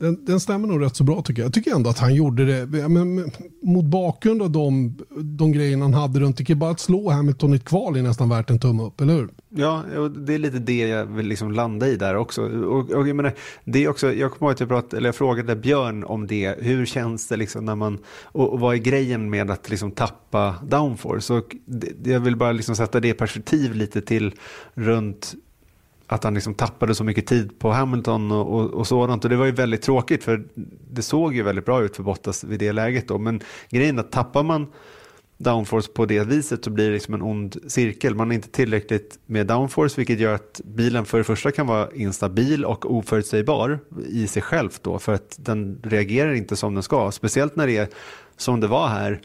den, 0.00 0.24
den 0.24 0.40
stämmer 0.40 0.68
nog 0.68 0.82
rätt 0.82 0.96
så 0.96 1.04
bra 1.04 1.22
tycker 1.22 1.42
jag. 1.42 1.46
Jag 1.46 1.54
tycker 1.54 1.74
ändå 1.74 1.90
att 1.90 1.98
han 1.98 2.14
gjorde 2.14 2.44
det 2.44 2.88
men, 2.88 3.30
mot 3.62 3.84
bakgrund 3.84 4.42
av 4.42 4.50
de, 4.50 4.96
de 5.18 5.52
grejerna 5.52 5.84
han 5.84 5.94
hade 5.94 6.20
runt. 6.20 6.36
Det 6.46 6.54
bara 6.54 6.70
att 6.70 6.80
slå 6.80 7.10
Hamilton 7.10 7.52
i 7.52 7.56
ett 7.56 7.64
kval 7.64 7.96
är 7.96 8.02
nästan 8.02 8.28
värt 8.28 8.50
en 8.50 8.58
tumme 8.58 8.82
upp, 8.82 9.00
eller 9.00 9.14
hur? 9.14 9.28
Ja, 9.48 9.82
och 9.98 10.10
det 10.10 10.34
är 10.34 10.38
lite 10.38 10.58
det 10.58 10.78
jag 10.78 11.06
vill 11.06 11.26
liksom 11.26 11.52
landa 11.52 11.88
i 11.88 11.96
där 11.96 12.16
också. 12.16 12.42
Och, 12.42 12.90
och 12.90 13.08
jag, 13.08 13.16
menar, 13.16 13.32
det 13.64 13.84
är 13.84 13.88
också, 13.88 14.12
jag 14.12 14.32
kommer 14.32 14.50
ihåg 14.50 14.52
att 14.52 14.60
jag, 14.60 14.68
pratade, 14.68 14.96
eller 14.96 15.08
jag 15.08 15.14
frågade 15.14 15.56
Björn 15.56 16.04
om 16.04 16.26
det. 16.26 16.54
Hur 16.58 16.86
känns 16.86 17.28
det 17.28 17.36
liksom 17.36 17.64
när 17.64 17.74
man, 17.74 17.98
och, 18.24 18.52
och 18.52 18.60
vad 18.60 18.74
är 18.74 18.78
grejen 18.78 19.30
med 19.30 19.50
att 19.50 19.70
liksom 19.70 19.90
tappa 19.90 20.54
downforce? 20.62 21.34
Och 21.34 21.56
det, 21.66 22.10
jag 22.10 22.20
vill 22.20 22.36
bara 22.36 22.52
liksom 22.52 22.76
sätta 22.76 23.00
det 23.00 23.08
i 23.08 23.12
perspektiv 23.12 23.74
lite 23.74 24.00
till 24.00 24.34
runt 24.74 25.34
att 26.12 26.24
han 26.24 26.34
liksom 26.34 26.54
tappade 26.54 26.94
så 26.94 27.04
mycket 27.04 27.26
tid 27.26 27.58
på 27.58 27.70
Hamilton 27.70 28.32
och, 28.32 28.54
och, 28.54 28.70
och 28.70 28.86
sådant. 28.86 29.24
Och 29.24 29.30
det 29.30 29.36
var 29.36 29.46
ju 29.46 29.52
väldigt 29.52 29.82
tråkigt 29.82 30.24
för 30.24 30.44
det 30.90 31.02
såg 31.02 31.34
ju 31.34 31.42
väldigt 31.42 31.64
bra 31.64 31.82
ut 31.82 31.96
för 31.96 32.02
Bottas 32.02 32.44
vid 32.44 32.58
det 32.58 32.72
läget 32.72 33.08
då. 33.08 33.18
Men 33.18 33.40
grejen 33.70 33.98
är 33.98 34.00
att 34.00 34.12
tappar 34.12 34.42
man 34.42 34.66
downforce 35.38 35.92
på 35.92 36.06
det 36.06 36.24
viset 36.24 36.64
så 36.64 36.70
blir 36.70 36.86
det 36.86 36.92
liksom 36.92 37.14
en 37.14 37.22
ond 37.22 37.56
cirkel. 37.66 38.14
Man 38.14 38.30
är 38.30 38.34
inte 38.34 38.48
tillräckligt 38.48 39.18
med 39.26 39.46
downforce 39.46 39.94
vilket 39.96 40.18
gör 40.18 40.34
att 40.34 40.60
bilen 40.64 41.04
för 41.04 41.18
det 41.18 41.24
första 41.24 41.50
kan 41.50 41.66
vara 41.66 41.88
instabil 41.94 42.64
och 42.64 42.94
oförutsägbar 42.94 43.78
i 44.08 44.26
sig 44.26 44.42
själv 44.42 44.70
då 44.82 44.98
för 44.98 45.14
att 45.14 45.36
den 45.38 45.80
reagerar 45.82 46.32
inte 46.32 46.56
som 46.56 46.74
den 46.74 46.82
ska. 46.82 47.10
Speciellt 47.10 47.56
när 47.56 47.66
det 47.66 47.76
är 47.76 47.88
som 48.36 48.60
det 48.60 48.66
var 48.66 48.88
här 48.88 49.20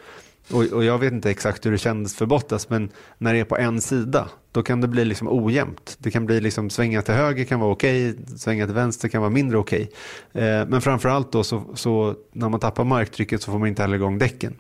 och, 0.52 0.64
och 0.64 0.84
jag 0.84 0.98
vet 0.98 1.14
inte 1.14 1.32
exakt 1.32 1.66
hur 1.66 1.72
det 1.72 1.78
kändes 1.78 2.16
för 2.16 2.26
Bottas 2.26 2.70
men 2.70 2.90
när 3.18 3.34
det 3.34 3.40
är 3.40 3.46
på 3.46 3.58
en 3.58 3.82
sida 3.82 4.30
då 4.52 4.64
kan 4.64 4.82
det 4.82 4.88
bli 4.88 5.06
liksom 5.06 5.28
ojämnt. 5.32 5.98
Det 6.00 6.12
kan 6.12 6.26
bli 6.26 6.42
liksom 6.42 6.70
svänga 6.70 7.02
till 7.02 7.14
höger 7.14 7.44
kan 7.44 7.60
vara 7.60 7.72
okej, 7.72 8.16
svänga 8.38 8.66
till 8.66 8.76
vänster 8.76 9.08
kan 9.08 9.22
vara 9.22 9.32
mindre 9.32 9.58
okej. 9.58 9.92
Eh, 10.34 10.66
men 10.68 10.82
framförallt 10.82 11.32
då 11.32 11.44
så, 11.44 11.64
så 11.74 12.16
när 12.32 12.50
man 12.50 12.60
tappar 12.60 12.84
marktrycket 12.84 13.42
så 13.42 13.52
får 13.52 13.60
man 13.60 13.68
inte 13.68 13.82
heller 13.82 13.96
igång 13.96 14.18
däcken. 14.18 14.56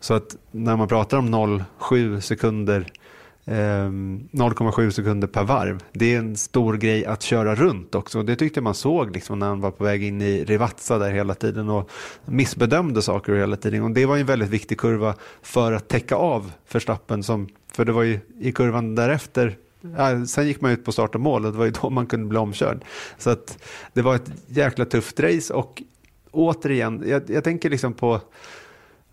Så 0.00 0.14
att 0.14 0.36
när 0.50 0.76
man 0.76 0.88
pratar 0.88 1.18
om 1.18 1.34
0,7 1.34 2.20
sekunder 2.20 2.80
eh, 2.80 3.05
Ehm, 3.48 4.28
0,7 4.32 4.90
sekunder 4.90 5.28
per 5.28 5.44
varv. 5.44 5.82
Det 5.92 6.14
är 6.14 6.18
en 6.18 6.36
stor 6.36 6.76
grej 6.76 7.04
att 7.06 7.22
köra 7.22 7.54
runt 7.54 7.94
också. 7.94 8.22
Det 8.22 8.36
tyckte 8.36 8.60
man 8.60 8.74
såg 8.74 9.14
liksom 9.14 9.38
när 9.38 9.46
han 9.46 9.60
var 9.60 9.70
på 9.70 9.84
väg 9.84 10.04
in 10.04 10.22
i 10.22 10.44
Rivazza 10.44 10.98
där 10.98 11.12
hela 11.12 11.34
tiden 11.34 11.68
och 11.68 11.90
missbedömde 12.24 13.02
saker 13.02 13.32
hela 13.32 13.56
tiden. 13.56 13.82
Och 13.82 13.90
det 13.90 14.06
var 14.06 14.16
ju 14.16 14.20
en 14.20 14.26
väldigt 14.26 14.48
viktig 14.48 14.78
kurva 14.78 15.14
för 15.42 15.72
att 15.72 15.88
täcka 15.88 16.16
av 16.16 16.52
Verstappen 16.72 17.22
som, 17.22 17.48
för 17.72 17.84
det 17.84 17.92
var 17.92 18.02
ju 18.02 18.20
i 18.40 18.52
kurvan 18.52 18.94
därefter 18.94 19.56
äh, 19.98 20.24
sen 20.24 20.46
gick 20.46 20.60
man 20.60 20.70
ut 20.70 20.84
på 20.84 20.92
start 20.92 21.14
och 21.14 21.20
mål 21.20 21.46
och 21.46 21.52
det 21.52 21.58
var 21.58 21.64
ju 21.64 21.72
då 21.82 21.90
man 21.90 22.06
kunde 22.06 22.26
bli 22.26 22.38
omkörd. 22.38 22.84
Så 23.18 23.30
att 23.30 23.58
det 23.92 24.02
var 24.02 24.14
ett 24.14 24.30
jäkla 24.46 24.84
tufft 24.84 25.20
race 25.20 25.54
och 25.54 25.82
återigen, 26.30 27.04
jag, 27.06 27.22
jag 27.26 27.44
tänker 27.44 27.70
liksom 27.70 27.92
på 27.92 28.20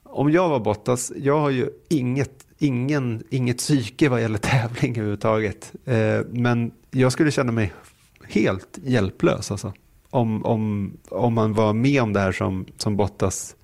om 0.04 0.32
jag 0.32 0.50
var 0.50 0.60
Bottas, 0.60 1.12
jag 1.16 1.40
har 1.40 1.50
ju 1.50 1.70
inget, 1.90 2.43
ingen, 2.58 3.24
inget 3.30 3.58
psyke 3.58 4.10
vad 4.10 4.22
gäller 4.22 4.38
tävling 4.38 4.92
överhuvudtaget. 4.92 5.74
Eh, 5.86 6.20
men 6.30 6.72
jag 6.92 7.12
skulle 7.12 7.32
känna 7.32 7.52
mig 7.52 7.74
helt 8.24 8.80
hjälplös 8.84 9.52
alltså. 9.52 9.74
Om, 10.10 10.46
om, 10.46 10.94
om 11.10 11.34
man 11.34 11.54
var 11.54 11.74
med 11.74 12.02
om 12.02 12.14
det 12.14 12.20
här 12.20 12.32
som, 12.32 12.66
som 12.78 12.98
Bottas 12.98 13.56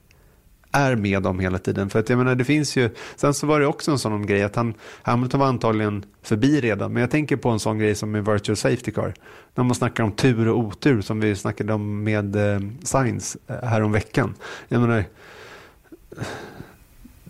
är 0.72 0.96
med 0.96 1.28
om 1.28 1.40
hela 1.40 1.58
tiden. 1.58 1.90
För 1.90 2.00
att 2.00 2.10
jag 2.10 2.18
menar, 2.18 2.36
det 2.36 2.46
finns 2.46 2.76
ju, 2.78 2.90
sen 3.16 3.34
så 3.34 3.48
var 3.48 3.60
det 3.60 3.66
också 3.66 3.92
en 3.92 4.00
sån 4.00 4.26
grej 4.26 4.44
att 4.44 4.56
han, 4.56 4.74
Hamilton 5.02 5.40
var 5.40 5.48
antagligen 5.48 6.06
förbi 6.22 6.62
redan, 6.62 6.94
men 6.94 7.02
jag 7.02 7.12
tänker 7.12 7.36
på 7.36 7.50
en 7.50 7.60
sån 7.60 7.78
grej 7.78 7.96
som 7.96 8.12
med 8.12 8.26
virtual 8.26 8.56
safety 8.56 8.92
car. 8.92 9.14
När 9.56 9.64
man 9.64 9.76
snackar 9.76 10.04
om 10.04 10.12
tur 10.12 10.48
och 10.48 10.60
otur 10.60 11.02
som 11.02 11.20
vi 11.20 11.36
snackade 11.36 11.74
om 11.74 12.04
med 12.04 12.36
eh, 12.36 12.60
Science 12.84 13.40
eh, 13.48 13.90
veckan. 13.90 14.36
Jag 14.68 14.82
menar, 14.82 15.04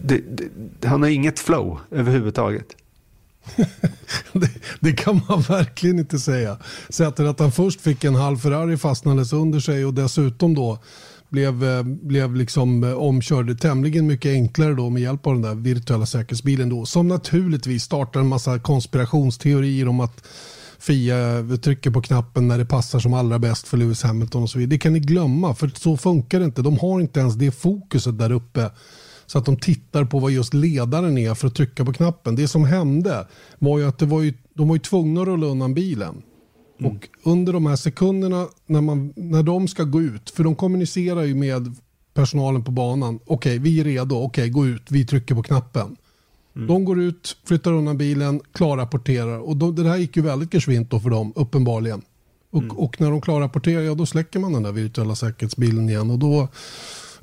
det, 0.01 0.17
det, 0.17 0.87
han 0.87 1.01
har 1.01 1.09
inget 1.09 1.39
flow 1.39 1.79
överhuvudtaget. 1.91 2.75
det, 4.33 4.49
det, 4.79 4.93
kan 4.93 5.21
man 5.29 5.41
verkligen 5.41 5.99
inte 5.99 6.19
säga. 6.19 6.57
Sättet 6.89 7.25
att 7.25 7.39
han 7.39 7.51
först 7.51 7.81
fick 7.81 8.03
en 8.03 8.15
halv 8.15 8.37
Ferrari 8.37 8.77
fastnades 8.77 9.33
under 9.33 9.59
sig 9.59 9.85
och 9.85 9.93
dessutom 9.93 10.55
då 10.55 10.79
blev, 11.29 11.63
eh, 11.63 11.83
blev 11.83 12.35
liksom 12.35 12.83
eh, 12.83 12.93
omkörd 12.93 13.59
tämligen 13.61 14.07
mycket 14.07 14.29
enklare 14.29 14.73
då 14.73 14.89
med 14.89 15.01
hjälp 15.01 15.27
av 15.27 15.33
den 15.33 15.41
där 15.41 15.55
virtuella 15.55 16.05
säkerhetsbilen 16.05 16.69
då 16.69 16.85
som 16.85 17.07
naturligtvis 17.07 17.83
startar 17.83 18.19
en 18.19 18.27
massa 18.27 18.59
konspirationsteorier 18.59 19.87
om 19.87 19.99
att 19.99 20.23
Fia 20.79 21.17
trycker 21.63 21.91
på 21.91 22.01
knappen 22.01 22.47
när 22.47 22.57
det 22.57 22.65
passar 22.65 22.99
som 22.99 23.13
allra 23.13 23.39
bäst 23.39 23.67
för 23.67 23.77
Lewis 23.77 24.03
Hamilton 24.03 24.43
och 24.43 24.49
så 24.49 24.59
vidare. 24.59 24.69
Det 24.69 24.77
kan 24.77 24.93
ni 24.93 24.99
glömma 24.99 25.55
för 25.55 25.71
så 25.75 25.97
funkar 25.97 26.39
det 26.39 26.45
inte. 26.45 26.61
De 26.61 26.77
har 26.77 27.01
inte 27.01 27.19
ens 27.19 27.35
det 27.35 27.51
fokuset 27.51 28.17
där 28.17 28.31
uppe 28.31 28.71
så 29.29 29.37
att 29.37 29.45
de 29.45 29.57
tittar 29.57 30.05
på 30.05 30.19
vad 30.19 30.31
just 30.31 30.53
ledaren 30.53 31.17
är 31.17 31.33
för 31.33 31.47
att 31.47 31.55
trycka 31.55 31.85
på 31.85 31.93
knappen. 31.93 32.35
Det 32.35 32.47
som 32.47 32.65
hände 32.65 33.27
var 33.59 33.79
ju 33.79 33.87
att 33.87 33.97
det 33.97 34.05
var 34.05 34.21
ju, 34.21 34.33
de 34.53 34.67
var 34.67 34.75
ju 34.75 34.79
tvungna 34.79 35.21
att 35.21 35.27
rulla 35.27 35.47
undan 35.47 35.73
bilen. 35.73 36.21
Mm. 36.79 36.91
Och 36.91 37.09
under 37.23 37.53
de 37.53 37.65
här 37.65 37.75
sekunderna 37.75 38.47
när, 38.65 38.81
man, 38.81 39.13
när 39.15 39.43
de 39.43 39.67
ska 39.67 39.83
gå 39.83 40.01
ut, 40.01 40.29
för 40.29 40.43
de 40.43 40.55
kommunicerar 40.55 41.23
ju 41.23 41.35
med 41.35 41.75
personalen 42.13 42.63
på 42.63 42.71
banan. 42.71 43.15
Okej, 43.15 43.33
okay, 43.35 43.59
vi 43.59 43.79
är 43.79 43.83
redo. 43.83 44.15
Okej, 44.15 44.25
okay, 44.25 44.49
gå 44.49 44.67
ut. 44.67 44.83
Vi 44.89 45.05
trycker 45.05 45.35
på 45.35 45.43
knappen. 45.43 45.95
Mm. 46.55 46.67
De 46.67 46.85
går 46.85 47.01
ut, 47.01 47.37
flyttar 47.45 47.73
undan 47.73 47.97
bilen, 47.97 48.41
klarrapporterar. 48.51 49.39
Och 49.39 49.57
då, 49.57 49.71
det 49.71 49.89
här 49.89 49.97
gick 49.97 50.15
ju 50.17 50.21
väldigt 50.21 50.53
geschwint 50.53 50.89
för 50.89 51.09
dem, 51.09 51.33
uppenbarligen. 51.35 52.01
Och, 52.51 52.63
mm. 52.63 52.77
och 52.77 53.01
när 53.01 53.11
de 53.11 53.21
klarrapporterar, 53.21 53.81
ja 53.81 53.95
då 53.95 54.05
släcker 54.05 54.39
man 54.39 54.53
den 54.53 54.63
där 54.63 54.71
virtuella 54.71 55.15
säkerhetsbilen 55.15 55.89
igen. 55.89 56.11
Och 56.11 56.19
då 56.19 56.47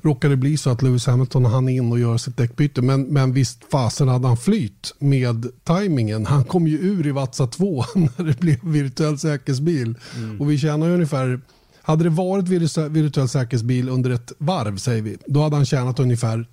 råkade 0.01 0.33
det 0.33 0.37
bli 0.37 0.57
så 0.57 0.69
att 0.69 0.81
Lewis 0.81 1.05
Hamilton 1.05 1.45
hann 1.45 1.69
in 1.69 1.91
och 1.91 1.99
göra 1.99 2.17
sitt 2.17 2.37
däckbyte. 2.37 2.81
Men, 2.81 3.01
men 3.01 3.33
visst 3.33 3.63
fasen 3.71 4.07
hade 4.07 4.27
han 4.27 4.37
flyt 4.37 4.95
med 4.99 5.45
tajmingen. 5.63 6.25
Han 6.25 6.43
kom 6.43 6.67
ju 6.67 6.77
ur 6.77 7.07
i 7.07 7.11
Vatsa 7.11 7.47
2 7.47 7.83
när 7.95 8.23
det 8.23 8.39
blev 8.39 8.57
virtuell 8.63 9.19
säkerhetsbil. 9.19 9.95
Mm. 10.15 10.41
Och 10.41 10.51
vi 10.51 10.57
tjänar 10.57 10.87
ju 10.87 10.93
ungefär 10.93 11.41
hade 11.81 12.03
det 12.03 12.09
varit 12.09 12.47
virtuell 12.89 13.29
säkerhetsbil 13.29 13.89
under 13.89 14.09
ett 14.09 14.31
varv, 14.37 14.77
säger 14.77 15.01
vi, 15.01 15.17
då 15.25 15.41
hade 15.41 15.55
han 15.55 15.65
tjänat 15.65 15.99
ungefär 15.99 16.47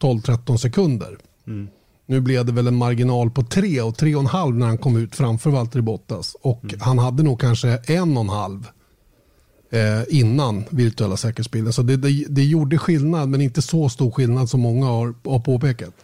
12-13 0.00 0.56
sekunder. 0.56 1.18
Mm. 1.46 1.68
Nu 2.06 2.20
blev 2.20 2.44
det 2.44 2.52
väl 2.52 2.66
en 2.66 2.76
marginal 2.76 3.30
på 3.30 3.42
3 3.42 3.80
och 3.80 3.94
3,5 3.94 4.52
när 4.52 4.66
han 4.66 4.78
kom 4.78 4.96
ut 4.96 5.16
framför 5.16 5.50
Valtteri 5.50 5.82
Bottas. 5.82 6.36
Och 6.42 6.64
mm. 6.64 6.80
han 6.80 6.98
hade 6.98 7.22
nog 7.22 7.40
kanske 7.40 7.68
en 7.86 8.16
och 8.16 8.22
en 8.22 8.28
halv 8.28 8.68
eh, 9.74 10.02
innan 10.08 10.64
virtuella 10.70 11.16
säkerhetsbilden. 11.16 11.72
Så 11.72 11.82
det, 11.82 11.96
det, 11.96 12.24
det, 12.28 12.44
gjorde 12.44 12.78
skillnad, 12.78 13.28
men 13.28 13.40
inte 13.40 13.62
så 13.62 13.88
stor 13.88 14.10
skillnad 14.10 14.48
som 14.48 14.60
många 14.60 14.86
har, 14.86 15.14
har 15.24 15.38
påpekat. 15.38 15.94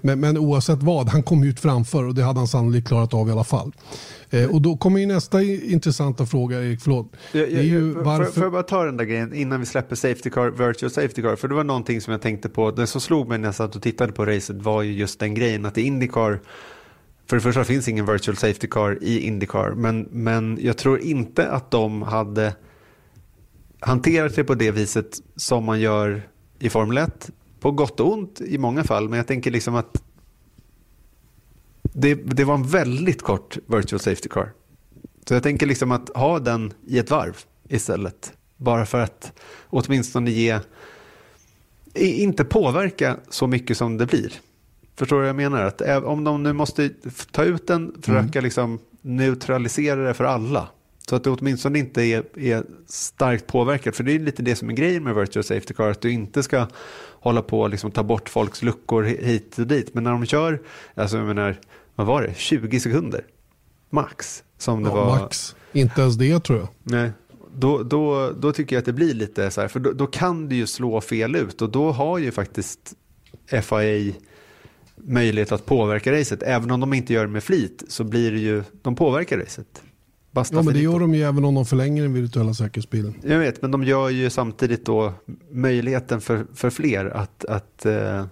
Men, 0.00 0.20
men, 0.20 0.38
oavsett 0.38 0.82
vad, 0.82 1.08
han 1.08 1.22
kom 1.22 1.44
ut 1.44 1.60
framför 1.60 2.04
och 2.04 2.14
det 2.14 2.22
hade 2.22 2.40
han 2.40 2.48
sannolikt 2.48 2.88
klarat 2.88 3.14
av 3.14 3.28
i 3.28 3.32
alla 3.32 3.44
fall. 3.44 3.72
Eh, 4.30 4.54
och 4.54 4.62
då 4.62 4.76
kommer 4.76 5.00
ju 5.00 5.06
nästa 5.06 5.42
intressanta 5.42 6.26
fråga, 6.26 6.64
Erik, 6.64 6.80
förlåt. 6.80 7.12
Jag, 7.32 7.52
jag, 7.52 7.64
ju 7.64 7.80
varför... 7.92 8.32
Får 8.32 8.42
jag 8.42 8.52
bara 8.52 8.62
ta 8.62 8.84
den 8.84 8.96
där 8.96 9.04
grejen 9.04 9.34
innan 9.34 9.60
vi 9.60 9.66
släpper 9.66 9.96
Safety 9.96 10.30
Car, 10.30 10.66
Virtual 10.66 10.90
Safety 10.90 11.22
Car? 11.22 11.36
För 11.36 11.48
det 11.48 11.54
var 11.54 11.64
någonting 11.64 12.00
som 12.00 12.12
jag 12.12 12.22
tänkte 12.22 12.48
på, 12.48 12.70
det 12.70 12.86
som 12.86 13.00
slog 13.00 13.28
mig 13.28 13.38
när 13.38 13.48
jag 13.48 13.54
satt 13.54 13.76
och 13.76 13.82
tittade 13.82 14.12
på 14.12 14.24
racet 14.26 14.56
var 14.62 14.82
ju 14.82 14.92
just 14.92 15.20
den 15.20 15.34
grejen 15.34 15.66
att 15.66 15.78
i 15.78 15.82
Indycar 15.82 16.40
för 17.26 17.36
det 17.36 17.42
första 17.42 17.64
finns 17.64 17.88
ingen 17.88 18.06
virtual 18.06 18.36
safety 18.36 18.66
car 18.66 18.98
i 19.00 19.20
Indycar, 19.20 19.70
men, 19.70 20.08
men 20.10 20.58
jag 20.60 20.76
tror 20.76 21.00
inte 21.00 21.50
att 21.50 21.70
de 21.70 22.02
hade 22.02 22.52
hanterat 23.80 24.36
det 24.36 24.44
på 24.44 24.54
det 24.54 24.70
viset 24.70 25.20
som 25.36 25.64
man 25.64 25.80
gör 25.80 26.28
i 26.58 26.70
Formel 26.70 26.98
1. 26.98 27.30
På 27.60 27.70
gott 27.70 28.00
och 28.00 28.12
ont 28.12 28.40
i 28.40 28.58
många 28.58 28.84
fall, 28.84 29.08
men 29.08 29.16
jag 29.16 29.26
tänker 29.26 29.50
liksom 29.50 29.74
att 29.74 30.02
det, 31.82 32.14
det 32.14 32.44
var 32.44 32.54
en 32.54 32.68
väldigt 32.68 33.22
kort 33.22 33.58
virtual 33.66 34.00
safety 34.00 34.28
car. 34.28 34.52
Så 35.28 35.34
jag 35.34 35.42
tänker 35.42 35.66
liksom 35.66 35.92
att 35.92 36.08
ha 36.08 36.38
den 36.38 36.72
i 36.86 36.98
ett 36.98 37.10
varv 37.10 37.36
istället. 37.68 38.32
Bara 38.56 38.86
för 38.86 38.98
att 38.98 39.32
åtminstone 39.66 40.30
ge, 40.30 40.60
inte 41.94 42.44
påverka 42.44 43.16
så 43.28 43.46
mycket 43.46 43.76
som 43.76 43.96
det 43.96 44.06
blir. 44.06 44.32
Förstår 44.96 45.16
du 45.16 45.20
vad 45.20 45.28
jag 45.28 45.36
menar? 45.36 45.62
Att 45.62 46.04
om 46.04 46.24
de 46.24 46.42
nu 46.42 46.52
måste 46.52 46.90
ta 47.30 47.44
ut 47.44 47.66
den, 47.66 47.94
försöka 48.02 48.38
mm. 48.38 48.44
liksom 48.44 48.78
neutralisera 49.00 50.04
det 50.04 50.14
för 50.14 50.24
alla. 50.24 50.68
Så 51.08 51.16
att 51.16 51.24
det 51.24 51.30
åtminstone 51.30 51.78
inte 51.78 52.02
är, 52.02 52.38
är 52.38 52.64
starkt 52.86 53.46
påverkat. 53.46 53.96
För 53.96 54.04
det 54.04 54.12
är 54.12 54.18
lite 54.18 54.42
det 54.42 54.56
som 54.56 54.68
är 54.68 54.72
grejen 54.72 55.04
med 55.04 55.14
virtual 55.14 55.44
safety 55.44 55.74
car. 55.74 55.90
Att 55.90 56.00
du 56.00 56.10
inte 56.10 56.42
ska 56.42 56.66
hålla 57.20 57.42
på 57.42 57.60
och 57.60 57.70
liksom 57.70 57.90
ta 57.90 58.02
bort 58.02 58.28
folks 58.28 58.62
luckor 58.62 59.02
hit 59.02 59.58
och 59.58 59.66
dit. 59.66 59.94
Men 59.94 60.04
när 60.04 60.10
de 60.10 60.26
kör, 60.26 60.62
alltså 60.94 61.16
jag 61.16 61.26
menar, 61.26 61.60
vad 61.94 62.06
var 62.06 62.22
det, 62.22 62.34
20 62.36 62.80
sekunder? 62.80 63.24
Max. 63.90 64.42
Som 64.58 64.82
det 64.82 64.90
ja, 64.90 64.94
var. 64.94 65.20
Max. 65.20 65.56
Inte 65.72 66.00
ens 66.00 66.16
det 66.16 66.40
tror 66.40 66.58
jag. 66.58 66.68
Nej. 66.82 67.10
Då, 67.54 67.82
då, 67.82 68.30
då 68.30 68.52
tycker 68.52 68.76
jag 68.76 68.80
att 68.80 68.86
det 68.86 68.92
blir 68.92 69.14
lite 69.14 69.50
så 69.50 69.60
här, 69.60 69.68
för 69.68 69.80
då, 69.80 69.92
då 69.92 70.06
kan 70.06 70.48
det 70.48 70.54
ju 70.54 70.66
slå 70.66 71.00
fel 71.00 71.36
ut. 71.36 71.62
Och 71.62 71.70
då 71.70 71.90
har 71.90 72.18
ju 72.18 72.30
faktiskt 72.30 72.94
FIA 73.62 74.12
möjlighet 74.96 75.52
att 75.52 75.66
påverka 75.66 76.12
racet. 76.12 76.42
Även 76.42 76.70
om 76.70 76.80
de 76.80 76.94
inte 76.94 77.12
gör 77.12 77.26
det 77.26 77.32
med 77.32 77.44
flit 77.44 77.84
så 77.88 78.04
blir 78.04 78.32
det 78.32 78.38
ju, 78.38 78.62
de 78.82 78.94
påverkar 78.94 79.38
racet. 79.38 79.82
Basta 80.30 80.56
ja, 80.56 80.62
men 80.62 80.74
det 80.74 80.80
gör 80.80 81.00
de 81.00 81.14
ju 81.14 81.22
även 81.22 81.44
om 81.44 81.54
de 81.54 81.66
förlänger 81.66 82.02
den 82.02 82.14
virtuella 82.14 82.54
säkerhetsbilen. 82.54 83.14
Jag 83.22 83.38
vet, 83.38 83.62
men 83.62 83.70
de 83.70 83.84
gör 83.84 84.08
ju 84.08 84.30
samtidigt 84.30 84.84
då 84.86 85.12
möjligheten 85.50 86.20
för, 86.20 86.46
för 86.54 86.70
fler 86.70 87.06
att, 87.06 87.44
att 87.44 87.86
eh, 87.86 88.24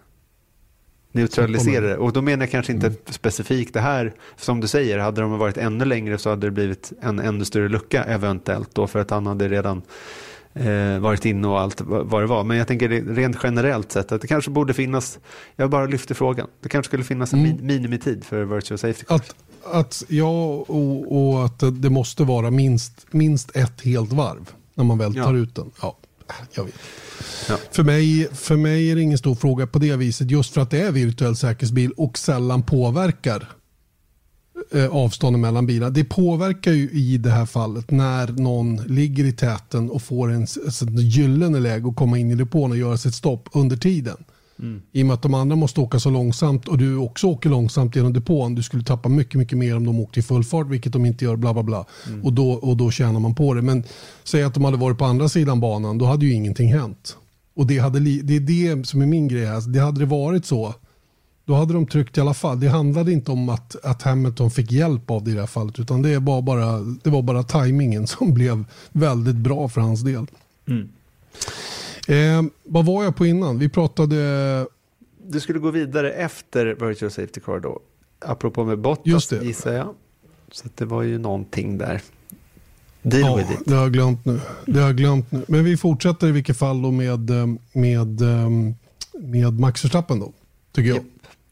neutralisera 1.13 1.87
det. 1.87 1.97
Och 1.97 2.13
då 2.13 2.23
menar 2.23 2.43
jag 2.43 2.51
kanske 2.51 2.73
inte 2.73 2.87
mm. 2.87 2.99
specifikt 3.09 3.75
det 3.75 3.81
här, 3.81 4.15
som 4.37 4.61
du 4.61 4.69
säger, 4.69 4.99
hade 4.99 5.21
de 5.21 5.39
varit 5.39 5.57
ännu 5.57 5.85
längre 5.85 6.19
så 6.19 6.31
hade 6.31 6.47
det 6.47 6.51
blivit 6.51 6.93
en 7.01 7.19
ännu 7.19 7.45
större 7.45 7.69
lucka 7.69 8.05
eventuellt 8.05 8.75
då 8.75 8.87
för 8.87 8.99
att 8.99 9.11
han 9.11 9.27
hade 9.27 9.49
redan 9.49 9.83
eh, 10.55 10.99
varit 10.99 11.25
inne 11.25 11.49
och 11.49 11.61
allt 11.61 11.81
vad 11.81 12.23
det 12.23 12.27
var. 12.27 12.45
Men 12.45 12.57
jag 12.57 12.67
tänker 12.67 12.89
rent 13.15 13.37
generellt 13.43 13.93
sett 13.93 14.13
att 14.13 14.21
det 14.21 14.27
kanske 14.27 14.51
borde 14.51 14.75
finnas, 14.75 15.19
jag 15.57 15.71
bara 15.71 15.87
lyfter 15.87 16.15
frågan, 16.15 16.47
det 16.61 16.69
kanske 16.69 16.89
skulle 16.89 17.05
finnas 17.05 17.33
en 17.33 17.47
mm. 17.47 17.67
minimitid 17.67 18.25
för 18.25 18.45
virtual 18.45 18.79
safety. 18.79 19.05
Att, 19.09 19.35
att 19.73 20.05
ja, 20.09 20.65
och, 20.69 21.17
och, 21.17 21.45
att 21.45 21.63
det 21.73 21.91
måste 21.91 22.25
vara 22.25 22.51
minst, 22.51 23.07
minst 23.11 23.57
ett 23.57 23.81
helt 23.81 24.13
varv 24.13 24.51
när 24.75 24.85
man 24.85 24.99
väl 24.99 25.15
tar 25.15 25.35
ja. 25.35 25.37
ut 25.37 25.55
den. 25.55 25.71
Ja, 25.83 25.97
jag 26.55 26.65
vet. 26.65 26.75
Ja. 27.49 27.57
För, 27.71 27.83
mig, 27.83 28.29
för 28.33 28.57
mig 28.57 28.91
är 28.91 28.95
det 28.97 29.03
ingen 29.03 29.19
stor 29.19 29.35
fråga 29.35 29.67
på 29.67 29.79
det 29.79 29.97
viset 29.97 30.31
just 30.31 30.55
för 30.55 30.61
att 30.61 30.71
det 30.71 30.81
är 30.81 30.93
virtuell 30.93 31.37
säkerhetsbil 31.37 31.93
och 31.97 32.19
sällan 32.19 32.63
påverkar 32.63 33.49
eh, 34.73 34.87
avstånden 34.87 35.41
mellan 35.41 35.67
bilar. 35.67 35.91
Det 35.91 36.05
påverkar 36.05 36.73
ju 36.73 36.91
i 36.91 37.19
det 37.19 37.31
här 37.31 37.47
fallet 37.47 37.91
när 37.91 38.29
någon 38.29 38.77
ligger 38.77 39.25
i 39.25 39.33
täten 39.33 39.91
och 39.91 40.03
får 40.03 40.33
en, 40.33 40.47
en 40.81 40.97
gyllene 40.97 41.61
läge 41.61 41.89
att 41.89 41.97
komma 41.97 42.19
in 42.19 42.31
i 42.31 42.35
depån 42.35 42.71
och 42.71 42.77
göra 42.77 42.97
sitt 42.97 43.15
stopp 43.15 43.49
under 43.53 43.77
tiden. 43.77 44.17
Mm. 44.59 44.83
I 44.93 45.03
och 45.03 45.07
med 45.07 45.15
att 45.15 45.23
de 45.23 45.35
andra 45.35 45.57
måste 45.57 45.81
åka 45.81 46.01
så 46.01 46.11
långsamt 46.11 46.69
och 46.69 46.79
du 46.79 46.97
också 46.97 47.27
åker 47.27 47.51
långsamt 47.51 47.97
genom 47.97 48.13
depån. 48.13 48.55
Du 48.55 48.63
skulle 48.63 48.85
tappa 48.85 49.09
mycket, 49.09 49.35
mycket 49.35 49.59
mer 49.59 49.77
om 49.77 49.87
de 49.87 50.01
åkte 50.01 50.21
i 50.21 50.23
full 50.23 50.45
fart, 50.45 50.67
vilket 50.67 50.93
de 50.93 51.07
inte 51.07 51.25
gör. 51.25 51.37
bla 51.37 51.53
bla 51.53 51.63
bla. 51.63 51.87
Mm. 52.07 52.25
Och, 52.25 52.33
då, 52.33 52.51
och 52.51 52.77
då 52.77 52.91
tjänar 52.91 53.21
man 53.21 53.35
på 53.35 53.55
det. 53.55 53.63
Men 53.63 53.85
säg 54.25 54.43
att 54.43 54.55
de 54.55 54.65
hade 54.65 54.77
varit 54.77 54.99
på 54.99 55.05
andra 55.05 55.29
sidan 55.29 55.61
banan, 55.61 55.99
då 55.99 56.05
hade 56.05 56.27
ju 56.27 56.33
ingenting 56.33 56.73
hänt. 56.73 57.17
Och 57.55 57.67
det, 57.67 57.79
hade, 57.79 58.01
det 58.01 58.37
är 58.37 58.41
det 58.41 58.87
som 58.87 59.03
är 59.03 59.07
min 59.07 59.29
grej 59.29 59.47
här. 59.47 59.73
Det 59.73 59.81
hade 59.81 60.01
det 60.01 60.07
varit 60.07 60.47
så, 60.47 60.75
då 61.47 61.55
hade 61.55 61.75
de 61.75 61.87
tryckt 61.87 62.19
i 62.19 62.21
alla 62.21 62.35
fall. 62.35 62.61
Det 62.61 62.69
handlade 62.69 63.13
inte 63.13 63.31
om 63.31 63.49
att, 63.49 63.85
att 63.85 64.03
Hamilton 64.03 64.51
fick 64.51 64.73
hjälp 64.73 65.11
av 65.11 65.25
det 65.25 65.31
i 65.31 65.35
det 65.35 65.41
här 65.41 65.47
fallet, 65.47 65.79
utan 65.79 66.03
det, 66.03 66.19
var 66.19 66.43
bara, 66.43 66.81
det 66.81 67.11
var 67.11 67.23
bara 67.23 67.43
tajmingen 67.43 68.07
som 68.07 68.35
blev 68.35 68.65
väldigt 68.93 69.37
bra 69.37 69.69
för 69.69 69.81
hans 69.81 70.01
del. 70.01 70.27
Mm. 70.69 70.89
Eh, 72.07 72.43
vad 72.65 72.85
var 72.85 73.05
jag 73.05 73.17
på 73.17 73.27
innan? 73.27 73.59
Vi 73.59 73.69
pratade... 73.69 74.67
Du 75.29 75.41
skulle 75.41 75.59
gå 75.59 75.71
vidare 75.71 76.13
efter 76.13 76.67
Virtual 76.67 77.11
Safety 77.11 77.41
Car 77.41 77.61
då. 77.61 77.81
Apropå 78.19 78.65
med 78.65 78.79
Bottas 78.79 79.07
Just 79.07 79.31
det. 79.31 79.45
gissar 79.45 79.73
jag. 79.73 79.95
Så 80.53 80.69
det 80.75 80.85
var 80.85 81.03
ju 81.03 81.19
någonting 81.19 81.79
där. 81.79 82.03
Deal 83.03 83.23
ja, 83.23 83.37
with 83.37 83.53
it. 83.53 83.59
det 83.65 83.75
har 83.75 83.83
jag 83.83 83.93
glömt 83.93 84.25
nu. 84.25 84.41
Det 84.67 84.81
har 84.81 84.87
jag 84.87 84.97
glömt 84.97 85.33
nu. 85.33 85.45
Men 85.49 85.65
vi 85.65 85.77
fortsätter 85.77 86.27
i 86.29 86.33
vilket 86.33 86.57
fall 86.57 86.83
då 86.83 86.91
med, 86.91 87.31
eh, 87.31 87.47
med, 87.73 88.21
eh, 88.21 88.51
med 89.13 89.61
Max 89.61 89.85
Verstappen 89.85 90.21
då. 90.21 90.33
Tycker 90.73 90.89
jag. 90.89 90.97
Yep. 90.97 91.07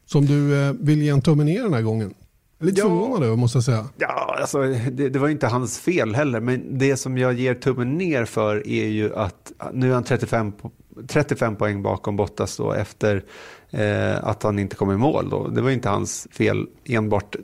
Som 0.05 0.25
du 0.25 0.67
eh, 0.67 0.73
vill 0.79 1.01
ge 1.01 1.09
en 1.09 1.21
tumme 1.21 1.43
ner 1.43 1.63
den 1.63 1.73
här 1.73 1.81
gången. 1.81 2.13
Lite 2.59 2.79
Ja. 2.81 2.85
förvånad 2.87 3.23
över 3.23 3.35
måste 3.35 3.57
jag 3.57 3.63
säga. 3.63 3.85
Ja, 3.97 4.37
alltså, 4.41 4.61
det, 4.91 5.09
det 5.09 5.19
var 5.19 5.29
inte 5.29 5.47
hans 5.47 5.79
fel 5.79 6.15
heller, 6.15 6.39
men 6.39 6.77
det 6.77 6.97
som 6.97 7.17
jag 7.17 7.33
ger 7.33 7.53
tummen 7.55 7.97
ner 7.97 8.25
för 8.25 8.67
är 8.67 8.85
ju 8.87 9.15
att 9.15 9.51
nu 9.73 9.89
är 9.89 9.93
han 9.93 10.03
35, 10.03 10.53
po- 10.61 10.71
35 11.07 11.55
poäng 11.55 11.83
bakom 11.83 12.15
Bottas 12.15 12.57
då 12.57 12.71
efter 12.73 13.23
eh, 13.69 14.23
att 14.27 14.43
han 14.43 14.59
inte 14.59 14.75
kom 14.75 14.91
i 14.91 14.97
mål. 14.97 15.29
Då. 15.29 15.47
Det 15.47 15.61
var 15.61 15.69
inte 15.71 15.89
hans 15.89 16.27
fel 16.31 16.67
enbart 16.85 17.35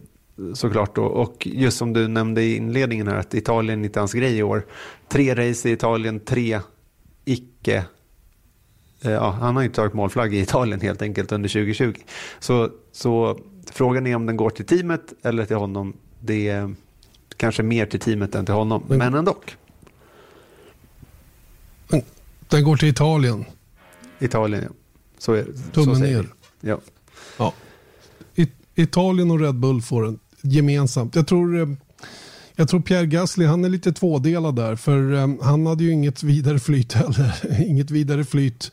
såklart 0.54 0.96
då. 0.96 1.04
Och 1.04 1.48
just 1.52 1.78
som 1.78 1.94
du 1.94 2.08
nämnde 2.08 2.42
i 2.44 2.56
inledningen 2.56 3.08
här 3.08 3.16
att 3.16 3.34
Italien 3.34 3.86
inte 3.86 3.98
är 4.00 4.02
hans 4.02 4.14
grej 4.14 4.38
i 4.38 4.44
år. 4.44 4.66
Tre 5.10 5.36
race 5.36 5.70
i 5.70 5.72
Italien, 5.72 6.20
tre 6.20 6.60
icke 7.26 7.86
Eh, 9.04 9.12
Ja, 9.12 9.30
han 9.30 9.56
har 9.56 9.64
inte 9.64 9.76
tagit 9.76 9.94
målflagg 9.94 10.34
i 10.34 10.40
Italien 10.40 10.82
helt 10.82 11.02
enkelt 11.02 11.32
under 11.32 11.50
2020. 11.50 11.94
Så, 12.40 12.70
så 12.92 13.40
frågan 13.72 14.08
är 14.08 14.16
om 14.16 14.26
den 14.26 14.38
går 14.38 14.50
till 14.50 14.66
teamet 14.66 15.14
eller 15.24 15.46
till 15.46 15.56
honom. 15.56 15.94
Det 16.20 16.48
är 16.50 16.76
kanske 17.38 17.64
mer 17.64 17.86
till 17.86 18.00
teamet 18.00 18.36
än 18.36 18.46
till 18.46 18.54
honom, 18.56 18.84
Men- 18.88 18.98
men 18.98 19.14
ändå. 19.16 19.38
Den 22.50 22.64
går 22.64 22.78
till 22.78 22.88
Italien. 22.90 23.46
Italien, 24.20 24.64
ja. 24.64 24.70
Så 25.18 25.34
är 25.34 25.44
så 25.44 25.72
Tummen 25.72 25.96
säger 26.00 26.18
ner. 26.18 26.30
vi. 26.62 26.70
Ja. 26.70 26.80
Ja. 27.38 27.54
Italien 28.76 29.32
och 29.32 29.40
Red 29.40 29.56
Bull 29.56 29.82
får 29.82 30.04
den 30.04 30.20
gemensamt. 30.42 31.16
Jag 31.16 31.28
tror, 31.28 31.62
eh, 31.62 31.68
jag 32.56 32.70
tror 32.70 32.80
Pierre 32.82 33.06
Gasly 33.06 33.46
han 33.46 33.66
är 33.66 33.70
lite 33.70 33.92
tvådelad 33.94 34.56
där. 34.56 34.76
För 34.76 35.14
eh, 35.14 35.28
han 35.42 35.66
hade 35.66 35.84
ju 35.84 35.92
inget 35.92 36.24
vidare 36.24 36.60
flyt 36.60 36.94
heller. 36.94 37.62
inget 37.68 37.92
vidare 37.92 38.24
flyt 38.26 38.72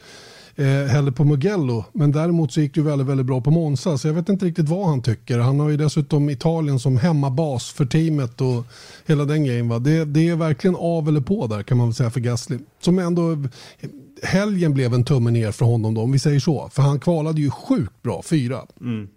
eh, 0.59 0.67
heller 0.67 1.11
på 1.11 1.25
Mugello. 1.25 1.85
Men 1.93 2.13
däremot 2.13 2.53
så 2.53 2.61
gick 2.61 2.75
det 2.75 2.81
ju 2.81 2.87
väldigt, 2.87 3.07
väldigt 3.07 3.27
bra 3.27 3.41
på 3.41 3.51
Monza. 3.51 3.99
Så 3.99 4.09
jag 4.09 4.15
vet 4.15 4.29
inte 4.29 4.47
riktigt 4.47 4.69
vad 4.69 4.87
han 4.87 5.03
tycker. 5.03 5.39
Han 5.39 5.61
har 5.61 5.69
ju 5.69 5.77
dessutom 5.77 6.31
Italien 6.31 6.79
som 6.79 6.97
hemmabas 6.97 7.71
för 7.71 7.87
teamet 7.87 8.41
och 8.41 8.65
hela 9.07 9.25
den 9.25 9.45
grejen. 9.45 9.69
Va? 9.69 9.79
Det, 9.79 10.05
det 10.05 10.29
är 10.29 10.37
verkligen 10.37 10.77
av 10.77 11.09
eller 11.09 11.21
på 11.21 11.47
där 11.47 11.63
kan 11.63 11.79
man 11.79 11.87
väl 11.87 11.95
säga 11.95 12.11
för 12.11 12.21
Gasly. 12.21 12.59
Som 12.81 12.99
ändå 12.99 13.37
helgen 14.23 14.75
blev 14.75 14.95
en 14.95 15.05
tumme 15.05 15.31
ner 15.31 15.53
för 15.53 15.65
honom 15.65 15.95
då, 15.95 16.01
om 16.01 16.13
vi 16.13 16.19
säger 16.19 16.41
så. 16.41 16.69
För 16.73 16.83
han 16.83 17.01
kvalade 17.01 17.41
ju 17.41 17.51
sjukt 17.51 18.03
bra, 18.03 18.23
fyra. 18.23 18.61
Mm. 18.81 19.09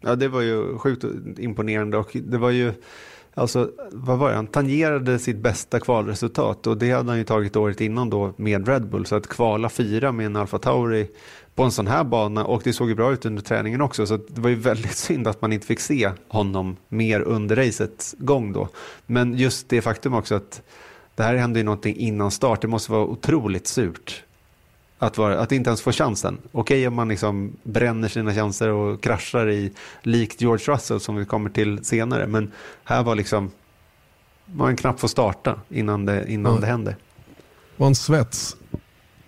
ja, 0.00 0.16
det 0.16 0.28
var 0.28 0.40
ju 0.40 0.78
sjukt 0.78 1.04
imponerande 1.38 1.96
och 1.96 2.16
det 2.26 2.38
var 2.38 2.50
ju 2.50 2.72
Alltså, 3.34 3.70
vad 3.92 4.18
var 4.18 4.28
det? 4.28 4.36
Han 4.36 4.46
tangerade 4.46 5.18
sitt 5.18 5.36
bästa 5.36 5.80
kvalresultat 5.80 6.66
och 6.66 6.78
det 6.78 6.90
hade 6.90 7.08
han 7.08 7.18
ju 7.18 7.24
tagit 7.24 7.56
året 7.56 7.80
innan 7.80 8.10
då 8.10 8.32
med 8.36 8.68
Red 8.68 8.86
Bull. 8.86 9.06
Så 9.06 9.16
att 9.16 9.26
kvala 9.26 9.68
fyra 9.68 10.12
med 10.12 10.26
en 10.26 10.36
Alfa 10.36 10.58
Tauri 10.58 11.08
på 11.54 11.62
en 11.62 11.70
sån 11.70 11.86
här 11.86 12.04
bana 12.04 12.44
och 12.44 12.60
det 12.64 12.72
såg 12.72 12.88
ju 12.88 12.94
bra 12.94 13.12
ut 13.12 13.26
under 13.26 13.42
träningen 13.42 13.80
också. 13.80 14.06
Så 14.06 14.14
att 14.14 14.28
det 14.28 14.40
var 14.40 14.50
ju 14.50 14.56
väldigt 14.56 14.96
synd 14.96 15.28
att 15.28 15.42
man 15.42 15.52
inte 15.52 15.66
fick 15.66 15.80
se 15.80 16.10
honom 16.28 16.76
mer 16.88 17.20
under 17.20 17.56
racets 17.56 18.14
gång 18.18 18.52
då. 18.52 18.68
Men 19.06 19.34
just 19.34 19.68
det 19.68 19.82
faktum 19.82 20.14
också 20.14 20.34
att 20.34 20.62
det 21.14 21.22
här 21.22 21.34
hände 21.34 21.58
ju 21.58 21.64
någonting 21.64 21.96
innan 21.96 22.30
start. 22.30 22.60
Det 22.60 22.68
måste 22.68 22.92
vara 22.92 23.04
otroligt 23.04 23.66
surt 23.66 24.24
att, 25.02 25.18
vara, 25.18 25.38
att 25.38 25.52
inte 25.52 25.70
ens 25.70 25.82
få 25.82 25.92
chansen. 25.92 26.38
Okej 26.52 26.88
om 26.88 26.94
man 26.94 27.08
liksom 27.08 27.56
bränner 27.62 28.08
sina 28.08 28.34
chanser 28.34 28.68
och 28.68 29.02
kraschar 29.02 29.48
i 29.50 29.72
likt 30.02 30.40
George 30.40 30.74
Russell 30.74 31.00
som 31.00 31.16
vi 31.16 31.24
kommer 31.24 31.50
till 31.50 31.84
senare. 31.84 32.26
Men 32.26 32.52
här 32.84 33.02
var 33.02 33.14
liksom, 33.14 33.50
man 34.46 34.76
knappt 34.76 35.00
får 35.00 35.08
starta 35.08 35.60
innan 35.68 36.06
det, 36.06 36.32
innan 36.32 36.54
Ja. 36.54 36.60
det 36.60 36.66
händer. 36.66 36.96
var 37.76 37.86
en 37.86 37.94
svets 37.94 38.56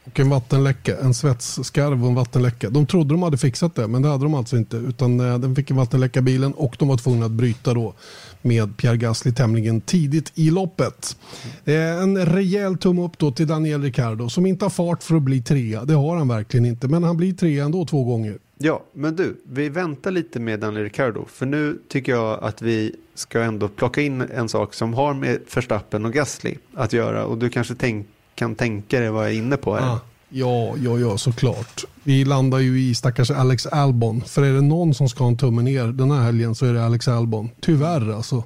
och 0.05 0.21
en 0.21 0.31
vattenläcka. 0.31 0.97
En 0.99 1.15
svetsskarv 1.15 2.03
och 2.03 2.09
en 2.09 2.15
vattenläcka. 2.15 2.71
De 2.71 2.87
trodde 2.87 3.15
de 3.15 3.23
hade 3.23 3.39
fixat 3.39 3.75
det, 3.75 3.89
men 3.89 4.03
det 4.03 4.09
hade 4.09 4.25
de 4.25 4.35
alltså 4.35 4.57
inte. 4.57 4.77
Utan 4.77 5.21
eh, 5.21 5.39
den 5.39 5.57
fick 5.57 5.71
en 5.71 5.77
vattenläcka 5.77 6.23
bilen 6.23 6.53
och 6.53 6.77
de 6.79 6.89
var 6.89 6.97
tvungna 6.97 7.27
att 7.27 7.33
bryta 7.33 7.75
då 7.75 7.95
med 8.43 8.77
Pierre 8.77 8.97
Gasly 8.97 9.33
tämligen 9.33 9.81
tidigt 9.81 10.33
i 10.35 10.51
loppet. 10.51 11.17
Eh, 11.65 12.03
en 12.03 12.27
rejäl 12.27 12.79
tumme 12.79 13.03
upp 13.03 13.19
då 13.19 13.33
till 13.33 13.47
Daniel 13.47 13.83
Ricciardo 13.83 14.29
som 14.29 14.47
inte 14.47 14.65
har 14.65 14.71
fart 14.71 15.03
för 15.03 15.17
att 15.17 15.23
bli 15.23 15.43
trea. 15.43 15.85
Det 15.85 15.95
har 15.95 16.17
han 16.17 16.29
verkligen 16.29 16.67
inte, 16.67 16.89
men 16.89 17.03
han 17.03 17.17
blir 17.17 17.33
trea 17.33 17.65
ändå 17.65 17.85
två 17.85 18.05
gånger. 18.05 18.39
Ja, 18.59 18.85
men 18.93 19.17
du, 19.17 19.37
vi 19.49 19.69
väntar 19.69 20.11
lite 20.11 20.41
med 20.41 20.61
Daniel 20.61 20.85
Ricciardo. 20.85 21.25
För 21.29 21.47
nu 21.47 21.79
tycker 21.89 22.13
jag 22.13 22.45
att 22.45 22.63
vi 22.63 22.95
ska 23.15 23.41
ändå 23.41 23.69
plocka 23.69 24.01
in 24.01 24.21
en 24.21 24.49
sak 24.49 24.75
som 24.75 24.95
har 24.95 25.15
med 25.15 25.41
Verstappen 25.55 26.05
och 26.05 26.13
Gasly 26.13 26.55
att 26.75 26.93
göra. 26.93 27.25
Och 27.25 27.39
du 27.39 27.51
kanske 27.51 27.75
tänk, 27.75 28.07
kan 28.35 28.55
tänka 28.55 29.01
dig 29.01 29.11
vad 29.11 29.25
jag 29.25 29.33
är 29.33 29.37
inne 29.37 29.57
på 29.57 29.75
här. 29.75 29.95
Ah, 29.95 30.01
ja, 30.29 30.75
ja, 30.77 30.99
ja, 30.99 31.19
såklart. 31.19 31.85
Vi 32.03 32.25
landar 32.25 32.59
ju 32.59 32.81
i 32.81 32.95
stackars 32.95 33.31
Alex 33.31 33.67
Albon. 33.67 34.21
För 34.21 34.43
är 34.43 34.53
det 34.53 34.61
någon 34.61 34.95
som 34.95 35.09
ska 35.09 35.25
ha 35.25 35.29
en 35.29 35.37
tumme 35.37 35.63
ner 35.63 35.87
den 35.87 36.11
här 36.11 36.23
helgen 36.23 36.55
så 36.55 36.67
är 36.67 36.73
det 36.73 36.85
Alex 36.85 37.09
Albon. 37.09 37.51
Tyvärr 37.61 38.13
alltså. 38.17 38.45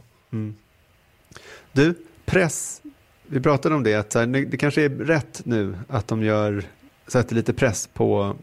Du, 1.73 1.95
press. 2.27 2.83
Vi 3.27 3.41
pratade 3.41 3.75
om 3.75 3.83
det, 3.83 3.95
att 3.95 4.11
det 4.51 4.57
kanske 4.59 4.83
är 4.83 4.89
rätt 4.89 5.41
nu 5.45 5.77
att 5.89 6.09
de 6.09 6.23
gör, 6.23 6.65
sätter 7.07 7.35
lite 7.35 7.53
press 7.53 7.89
på, 7.95 8.37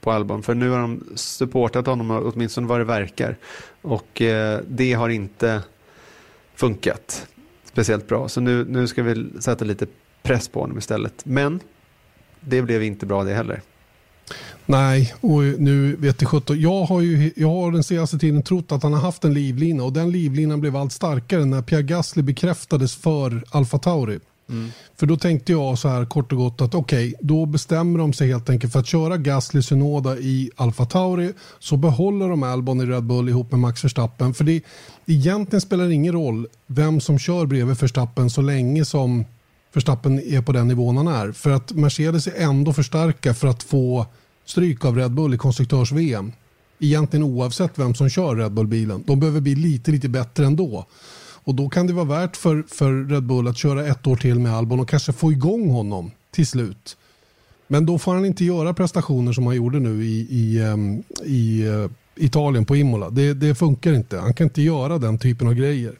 på 0.00 0.12
Albon. 0.12 0.42
För 0.42 0.54
nu 0.54 0.70
har 0.70 0.78
de 0.78 1.04
supportat 1.14 1.86
honom, 1.86 2.10
åtminstone 2.10 2.66
vad 2.66 2.80
det 2.80 2.84
verkar. 2.84 3.36
Och 3.82 4.22
eh, 4.22 4.60
det 4.68 4.92
har 4.92 5.08
inte 5.08 5.62
funkat 6.54 7.26
speciellt 7.64 8.08
bra. 8.08 8.28
Så 8.28 8.40
nu, 8.40 8.64
nu 8.68 8.86
ska 8.86 9.02
vi 9.02 9.26
sätta 9.40 9.64
lite 9.64 9.86
press 10.22 10.48
på 10.48 10.60
honom 10.60 10.78
istället. 10.78 11.24
Men 11.24 11.60
det 12.40 12.62
blev 12.62 12.82
inte 12.82 13.06
bra 13.06 13.24
det 13.24 13.34
heller. 13.34 13.60
Nej, 14.66 15.14
och 15.20 15.42
nu 15.42 15.96
vet 15.96 16.22
jag 16.22 16.30
sjutton. 16.30 16.60
Jag 16.60 16.84
har 16.84 17.00
ju 17.00 17.32
jag 17.36 17.48
har 17.48 17.72
den 17.72 17.84
senaste 17.84 18.18
tiden 18.18 18.42
trott 18.42 18.72
att 18.72 18.82
han 18.82 18.92
har 18.92 19.00
haft 19.00 19.24
en 19.24 19.34
livlina 19.34 19.84
och 19.84 19.92
den 19.92 20.10
livlinan 20.10 20.60
blev 20.60 20.76
allt 20.76 20.92
starkare 20.92 21.44
när 21.44 21.62
Pierre 21.62 21.82
Gasly 21.82 22.22
bekräftades 22.22 22.96
för 22.96 23.44
Alfa 23.50 23.78
Tauri. 23.78 24.20
För 24.96 25.06
då 25.06 25.16
tänkte 25.16 25.52
jag 25.52 25.78
så 25.78 25.88
här 25.88 26.04
kort 26.04 26.32
och 26.32 26.38
gott 26.38 26.60
att 26.60 26.74
okej, 26.74 27.14
då 27.20 27.46
bestämmer 27.46 27.98
de 27.98 28.12
sig 28.12 28.28
helt 28.28 28.50
enkelt 28.50 28.72
för 28.72 28.80
att 28.80 28.86
köra 28.86 29.16
Gasly 29.16 29.62
Synoda 29.62 30.18
i 30.18 30.50
Alfa 30.56 30.84
Tauri 30.84 31.32
så 31.58 31.76
behåller 31.76 32.28
de 32.28 32.42
Albon 32.42 32.80
i 32.80 32.86
Red 32.86 33.04
Bull 33.04 33.28
ihop 33.28 33.50
med 33.50 33.60
Max 33.60 33.84
Verstappen. 33.84 34.34
För 34.34 34.44
det 34.44 34.62
egentligen 35.06 35.60
spelar 35.60 35.84
det 35.84 35.94
ingen 35.94 36.12
roll 36.12 36.46
vem 36.66 37.00
som 37.00 37.18
kör 37.18 37.46
bredvid 37.46 37.76
Verstappen 37.76 38.30
så 38.30 38.40
länge 38.42 38.84
som 38.84 39.24
Verstappen 39.72 40.20
är 40.20 40.42
på 40.42 40.52
den 40.52 40.68
nivån 40.68 40.96
han 40.96 41.08
är. 41.08 41.32
För 41.32 41.50
att 41.50 41.72
Mercedes 41.72 42.26
är 42.26 42.34
ändå 42.36 42.72
för 42.72 42.82
starka 42.82 43.34
för 43.34 43.48
att 43.48 43.62
få 43.62 44.06
stryk 44.44 44.84
av 44.84 44.96
Red 44.96 45.12
Bull 45.12 45.34
i 45.34 45.38
konstruktörs-VM. 45.38 46.32
Egentligen 46.78 47.24
oavsett 47.24 47.78
vem 47.78 47.94
som 47.94 48.08
kör 48.08 48.36
Red 48.36 48.52
Bull-bilen. 48.52 49.04
De 49.06 49.20
behöver 49.20 49.40
bli 49.40 49.54
lite, 49.54 49.90
lite 49.90 50.08
bättre 50.08 50.46
ändå. 50.46 50.86
Och 51.44 51.54
då 51.54 51.68
kan 51.68 51.86
det 51.86 51.92
vara 51.92 52.04
värt 52.04 52.36
för, 52.36 52.64
för 52.68 53.08
Red 53.08 53.22
Bull 53.22 53.48
att 53.48 53.56
köra 53.56 53.86
ett 53.86 54.06
år 54.06 54.16
till 54.16 54.38
med 54.38 54.54
Albon 54.54 54.80
och 54.80 54.88
kanske 54.88 55.12
få 55.12 55.32
igång 55.32 55.70
honom 55.70 56.10
till 56.30 56.46
slut. 56.46 56.96
Men 57.66 57.86
då 57.86 57.98
får 57.98 58.14
han 58.14 58.24
inte 58.24 58.44
göra 58.44 58.74
prestationer 58.74 59.32
som 59.32 59.46
han 59.46 59.56
gjorde 59.56 59.80
nu 59.80 60.04
i, 60.04 60.26
i, 60.30 60.60
ehm, 60.60 61.02
i 61.24 61.66
eh, 61.66 61.90
Italien 62.16 62.64
på 62.64 62.76
Imola. 62.76 63.10
Det, 63.10 63.34
det 63.34 63.54
funkar 63.54 63.92
inte. 63.92 64.18
Han 64.18 64.34
kan 64.34 64.44
inte 64.44 64.62
göra 64.62 64.98
den 64.98 65.18
typen 65.18 65.48
av 65.48 65.54
grejer. 65.54 65.92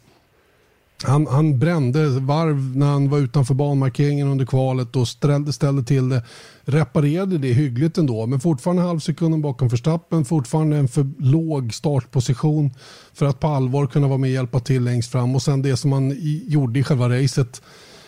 Han, 1.04 1.26
han 1.26 1.58
brände 1.58 2.08
varv 2.08 2.76
när 2.76 2.86
han 2.86 3.08
var 3.08 3.18
utanför 3.18 3.54
banmarkeringen 3.54 4.28
under 4.28 4.46
kvalet 4.46 4.96
och 4.96 5.08
ställde, 5.08 5.52
ställde 5.52 5.82
till 5.82 6.08
det. 6.08 6.22
Reparerade 6.64 7.38
det 7.38 7.52
hyggligt 7.52 7.98
ändå, 7.98 8.26
men 8.26 8.40
fortfarande 8.40 8.82
halvsekunden 8.82 9.42
bakom 9.42 9.68
Verstappen. 9.68 10.24
Fortfarande 10.24 10.76
en 10.76 10.88
för 10.88 11.10
låg 11.18 11.74
startposition 11.74 12.70
för 13.12 13.26
att 13.26 13.40
på 13.40 13.48
allvar 13.48 13.86
kunna 13.86 14.08
vara 14.08 14.18
med 14.18 14.28
och 14.28 14.34
hjälpa 14.34 14.60
till 14.60 14.84
längst 14.84 15.12
fram. 15.12 15.34
Och 15.34 15.42
sen 15.42 15.62
det 15.62 15.76
som 15.76 15.92
han 15.92 16.12
i, 16.12 16.44
gjorde 16.46 16.78
i 16.78 16.82
själva 16.82 17.08
racet 17.08 17.62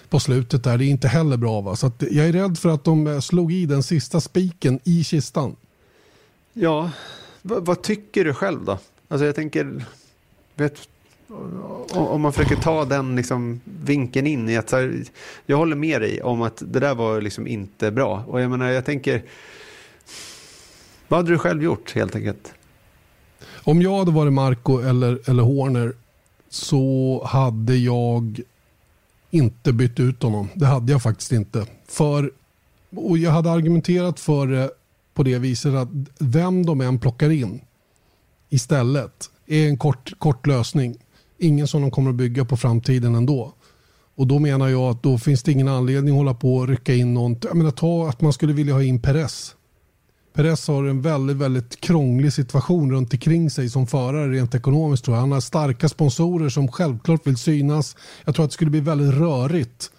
på 0.08 0.20
slutet 0.20 0.64
där, 0.64 0.78
det 0.78 0.84
är 0.84 0.88
inte 0.88 1.08
heller 1.08 1.36
bra. 1.36 1.60
Va? 1.60 1.76
Så 1.76 1.86
att 1.86 2.02
jag 2.10 2.28
är 2.28 2.32
rädd 2.32 2.58
för 2.58 2.68
att 2.68 2.84
de 2.84 3.06
eh, 3.06 3.20
slog 3.20 3.52
i 3.52 3.66
den 3.66 3.82
sista 3.82 4.20
spiken 4.20 4.80
i 4.84 5.04
kistan. 5.04 5.56
Ja, 6.52 6.90
vad, 7.42 7.66
vad 7.66 7.82
tycker 7.82 8.24
du 8.24 8.34
själv 8.34 8.64
då? 8.64 8.78
Alltså 9.08 9.26
jag 9.26 9.34
tänker, 9.34 9.84
vet, 10.54 10.88
om 11.92 12.20
man 12.20 12.32
försöker 12.32 12.56
ta 12.56 12.84
den 12.84 13.16
liksom 13.16 13.60
vinkeln 13.64 14.26
in 14.26 14.48
i 14.48 14.56
att 14.56 14.72
här, 14.72 15.02
jag 15.46 15.56
håller 15.56 15.76
med 15.76 16.00
dig 16.00 16.22
om 16.22 16.42
att 16.42 16.62
det 16.66 16.80
där 16.80 16.94
var 16.94 17.20
liksom 17.20 17.46
inte 17.46 17.90
bra. 17.90 18.24
Och 18.28 18.40
jag 18.40 18.50
menar, 18.50 18.70
jag 18.70 18.84
tänker, 18.84 19.22
vad 21.08 21.18
hade 21.18 21.30
du 21.30 21.38
själv 21.38 21.62
gjort 21.62 21.94
helt 21.94 22.16
enkelt? 22.16 22.52
Om 23.64 23.82
jag 23.82 23.98
hade 23.98 24.10
varit 24.10 24.32
Marco 24.32 24.80
eller, 24.80 25.30
eller 25.30 25.42
Horner 25.42 25.92
så 26.48 27.22
hade 27.26 27.76
jag 27.76 28.40
inte 29.30 29.72
bytt 29.72 30.00
ut 30.00 30.22
honom. 30.22 30.48
Det 30.54 30.66
hade 30.66 30.92
jag 30.92 31.02
faktiskt 31.02 31.32
inte. 31.32 31.66
För, 31.88 32.32
och 32.96 33.18
jag 33.18 33.30
hade 33.30 33.50
argumenterat 33.50 34.20
för 34.20 34.46
det 34.46 34.70
på 35.14 35.22
det 35.22 35.38
viset 35.38 35.74
att 35.74 35.88
vem 36.18 36.66
de 36.66 36.80
än 36.80 36.98
plockar 36.98 37.30
in 37.30 37.60
istället 38.48 39.30
är 39.46 39.68
en 39.68 39.78
kort, 39.78 40.12
kort 40.18 40.46
lösning. 40.46 40.96
Ingen 41.44 41.66
som 41.66 41.82
de 41.82 41.90
kommer 41.90 42.10
att 42.10 42.16
bygga 42.16 42.44
på 42.44 42.56
framtiden 42.56 43.14
ändå. 43.14 43.54
Och 44.16 44.26
då 44.26 44.38
menar 44.38 44.68
jag 44.68 44.82
att 44.82 45.02
då 45.02 45.18
finns 45.18 45.42
det 45.42 45.52
ingen 45.52 45.68
anledning 45.68 46.14
att 46.14 46.18
hålla 46.18 46.34
på 46.34 46.56
och 46.56 46.68
rycka 46.68 46.94
in 46.94 47.14
någon. 47.14 47.36
Jag 47.42 47.56
menar 47.56 47.70
ta 47.70 48.08
att 48.08 48.20
man 48.20 48.32
skulle 48.32 48.52
vilja 48.52 48.74
ha 48.74 48.82
in 48.82 49.02
Perez. 49.02 49.54
Perez 50.34 50.68
har 50.68 50.84
en 50.84 51.02
väldigt, 51.02 51.36
väldigt 51.36 51.80
krånglig 51.80 52.32
situation 52.32 52.92
runt 52.92 53.12
omkring 53.12 53.50
sig 53.50 53.70
som 53.70 53.86
förare 53.86 54.32
rent 54.32 54.54
ekonomiskt. 54.54 55.04
Tror 55.04 55.16
jag. 55.16 55.20
Han 55.20 55.32
har 55.32 55.40
starka 55.40 55.88
sponsorer 55.88 56.48
som 56.48 56.68
självklart 56.68 57.26
vill 57.26 57.36
synas. 57.36 57.96
Jag 58.24 58.34
tror 58.34 58.44
att 58.44 58.50
det 58.50 58.54
skulle 58.54 58.70
bli 58.70 58.80
väldigt 58.80 59.14
rörigt 59.14 59.90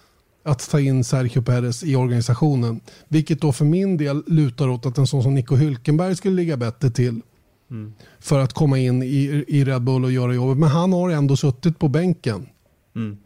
att 0.44 0.70
ta 0.70 0.80
in 0.80 1.04
Sergio 1.04 1.42
Perez 1.42 1.84
i 1.84 1.96
organisationen. 1.96 2.80
Vilket 3.08 3.40
då 3.40 3.52
för 3.52 3.64
min 3.64 3.96
del 3.96 4.22
lutar 4.26 4.68
åt 4.68 4.86
att 4.86 4.98
en 4.98 5.06
sån 5.06 5.22
som 5.22 5.34
Nico 5.34 5.56
Hülkenberg 5.56 6.14
skulle 6.14 6.34
ligga 6.34 6.56
bättre 6.56 6.90
till. 6.90 7.20
Mm. 7.70 7.92
För 8.20 8.38
att 8.38 8.52
komma 8.52 8.78
in 8.78 9.02
i, 9.02 9.44
i 9.48 9.64
Red 9.64 9.82
Bull 9.82 10.04
och 10.04 10.12
göra 10.12 10.34
jobbet. 10.34 10.58
Men 10.58 10.68
han 10.68 10.92
har 10.92 11.10
ändå 11.10 11.36
suttit 11.36 11.78
på 11.78 11.88
bänken. 11.88 12.46
Mm. 12.96 13.16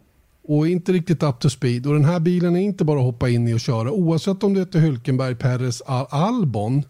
Och 0.43 0.67
inte 0.67 0.93
riktigt 0.93 1.23
up 1.23 1.39
to 1.39 1.49
speed. 1.49 1.87
Och 1.87 1.93
den 1.93 2.05
här 2.05 2.19
bilen 2.19 2.55
är 2.55 2.61
inte 2.61 2.85
bara 2.85 2.99
att 2.99 3.05
hoppa 3.05 3.29
in 3.29 3.47
i 3.47 3.53
och 3.53 3.59
köra. 3.59 3.91
Oavsett 3.91 4.43
om 4.43 4.53
det 4.53 4.59
heter 4.59 4.79
Hülkenberg, 4.79 5.35
Perez, 5.35 5.81
Al 5.81 6.05
Albon. 6.09 6.83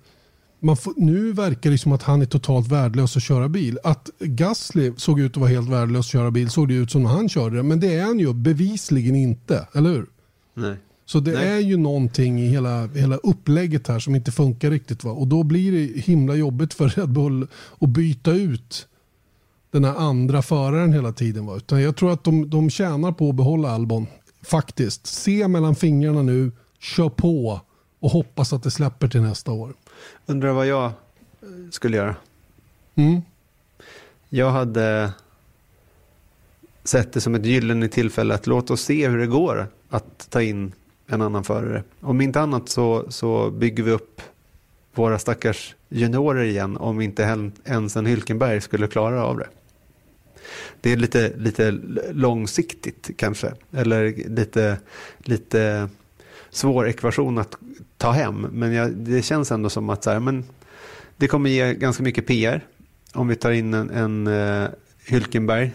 Man 0.60 0.78
får, 0.78 0.94
nu 0.98 1.32
verkar 1.34 1.72
det 1.72 1.78
som 1.78 1.92
att 1.92 2.04
han 2.04 2.22
är 2.22 2.26
totalt 2.26 2.68
värdelös 2.68 3.18
att 3.18 3.24
köra 3.24 3.50
bil. 3.50 3.80
Att 3.84 4.10
Gasly 4.20 4.94
såg 4.98 5.20
ut 5.20 5.32
att 5.32 5.38
vara 5.38 5.50
helt 5.50 5.70
värdelös 5.70 6.06
att 6.06 6.12
köra 6.12 6.32
bil 6.32 6.50
såg 6.50 6.68
det 6.68 6.74
ut 6.74 6.92
som 6.92 7.04
när 7.04 7.10
han 7.10 7.30
körde 7.30 7.56
det. 7.56 7.64
Men 7.64 7.80
det 7.80 7.96
är 7.96 8.04
han 8.04 8.20
ju 8.20 8.34
bevisligen 8.34 9.16
inte, 9.16 9.68
eller 9.74 9.90
hur? 9.90 10.10
Nej. 10.54 10.76
Så 11.06 11.20
det 11.20 11.32
Nej. 11.32 11.48
är 11.48 11.60
ju 11.60 11.78
någonting 11.78 12.42
i 12.42 12.48
hela, 12.48 12.88
hela 12.88 13.16
upplägget 13.16 13.88
här 13.88 14.00
som 14.00 14.16
inte 14.16 14.32
funkar 14.32 14.72
riktigt. 14.72 15.04
Va? 15.04 15.12
Och 15.12 15.28
då 15.28 15.44
blir 15.44 15.72
det 15.72 16.02
himla 16.02 16.36
jobbigt 16.36 16.74
för 16.74 16.90
Red 16.90 17.10
Bull 17.10 17.48
att 17.80 17.90
byta 17.90 18.32
ut 18.32 18.88
den 19.72 19.84
här 19.84 19.96
andra 19.96 20.42
föraren 20.42 20.94
hela 20.94 21.14
tiden. 21.14 21.46
Va? 21.46 21.56
Utan 21.56 21.82
jag 21.82 21.96
tror 21.96 22.14
att 22.14 22.24
de, 22.24 22.50
de 22.50 22.70
tjänar 22.70 23.12
på 23.12 23.30
att 23.30 23.36
behålla 23.36 23.72
Albon. 23.72 24.08
Faktiskt. 24.42 25.08
Se 25.08 25.48
mellan 25.48 25.76
fingrarna 25.76 26.22
nu, 26.22 26.52
kör 26.80 27.10
på 27.10 27.62
och 28.00 28.12
hoppas 28.12 28.54
att 28.54 28.64
det 28.64 28.72
släpper 28.72 29.08
till 29.08 29.22
nästa 29.22 29.52
år. 29.52 29.74
Undrar 30.26 30.52
vad 30.52 30.68
jag 30.68 30.92
skulle 31.72 31.98
göra. 31.98 32.16
Mm. 32.96 33.22
Jag 34.30 34.52
hade 34.52 35.12
sett 36.84 37.14
det 37.14 37.22
som 37.22 37.36
ett 37.36 37.46
gyllene 37.46 37.88
tillfälle 37.88 38.34
att 38.34 38.48
låta 38.48 38.74
oss 38.74 38.82
se 38.82 39.10
hur 39.10 39.18
det 39.18 39.28
går 39.28 39.68
att 39.90 40.28
ta 40.30 40.42
in 40.42 40.72
en 41.12 41.22
annan 41.22 41.44
förare. 41.44 41.84
Om 42.00 42.22
inte 42.22 42.42
annat 42.42 42.70
så, 42.70 43.06
så 43.12 43.52
bygger 43.52 43.84
vi 43.84 43.92
upp 43.92 44.22
våra 44.94 45.20
stackars 45.20 45.76
juniorer 45.90 46.44
igen 46.44 46.78
om 46.78 47.02
inte 47.02 47.50
ens 47.66 47.96
en 47.96 48.06
Hylkenberg 48.06 48.62
skulle 48.62 48.88
klara 48.88 49.24
av 49.24 49.38
det. 49.38 49.48
Det 50.82 50.92
är 50.92 50.98
lite, 50.98 51.34
lite 51.38 51.72
långsiktigt 52.12 53.10
kanske, 53.18 53.54
eller 53.72 54.30
lite, 54.30 54.78
lite 55.18 55.90
svår 56.50 56.88
ekvation 56.88 57.38
att 57.38 57.58
ta 57.98 58.12
hem. 58.12 58.48
Men 58.52 58.74
jag, 58.74 58.92
det 58.92 59.22
känns 59.22 59.52
ändå 59.52 59.70
som 59.70 59.90
att 59.90 60.04
så 60.04 60.12
här, 60.12 60.20
men 60.20 60.46
det 61.18 61.28
kommer 61.28 61.50
ge 61.50 61.74
ganska 61.74 62.04
mycket 62.04 62.28
PR 62.28 62.66
om 63.14 63.28
vi 63.28 63.36
tar 63.36 63.52
in 63.52 63.74
en, 63.74 63.90
en 63.90 64.28
eh, 64.28 64.70
Hylkenberg. 65.12 65.72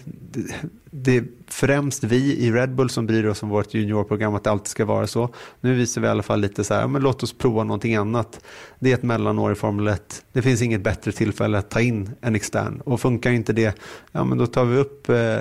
Det, 0.91 1.17
är 1.17 1.25
främst 1.47 2.05
vi 2.05 2.37
i 2.37 2.53
Red 2.53 2.75
Bull 2.75 2.91
som 2.91 3.07
bryr 3.07 3.27
oss 3.27 3.43
om 3.43 3.49
vårt 3.49 3.75
juniorprogram 3.75 4.35
att 4.35 4.45
det 4.45 4.51
alltid 4.51 4.69
ska 4.69 4.85
vara 4.85 5.07
så. 5.07 5.35
Nu 5.61 5.75
visar 5.75 6.01
vi 6.01 6.07
i 6.07 6.11
alla 6.11 6.23
fall 6.23 6.41
lite 6.41 6.65
så 6.65 6.75
här, 6.75 6.87
men 6.87 7.03
låt 7.03 7.23
oss 7.23 7.33
prova 7.33 7.65
någonting 7.65 7.95
annat. 7.95 8.41
Det 8.79 8.91
är 8.91 8.95
ett 8.95 9.03
mellanår 9.03 9.53
i 9.53 9.55
Formel 9.55 9.89
1. 9.89 10.25
Det 10.33 10.43
finns 10.43 10.63
inget 10.63 10.81
bättre 10.81 11.13
tillfälle 11.13 11.59
att 11.59 11.71
ta 11.71 11.81
in 11.81 12.11
en 12.21 12.35
extern. 12.35 12.81
Och 12.85 13.01
funkar 13.01 13.31
inte 13.31 13.53
det, 13.53 13.79
ja 14.13 14.25
men 14.25 14.39
då 14.39 14.47
tar 14.47 14.65
vi 14.65 14.77
upp 14.77 15.09
eh, 15.09 15.39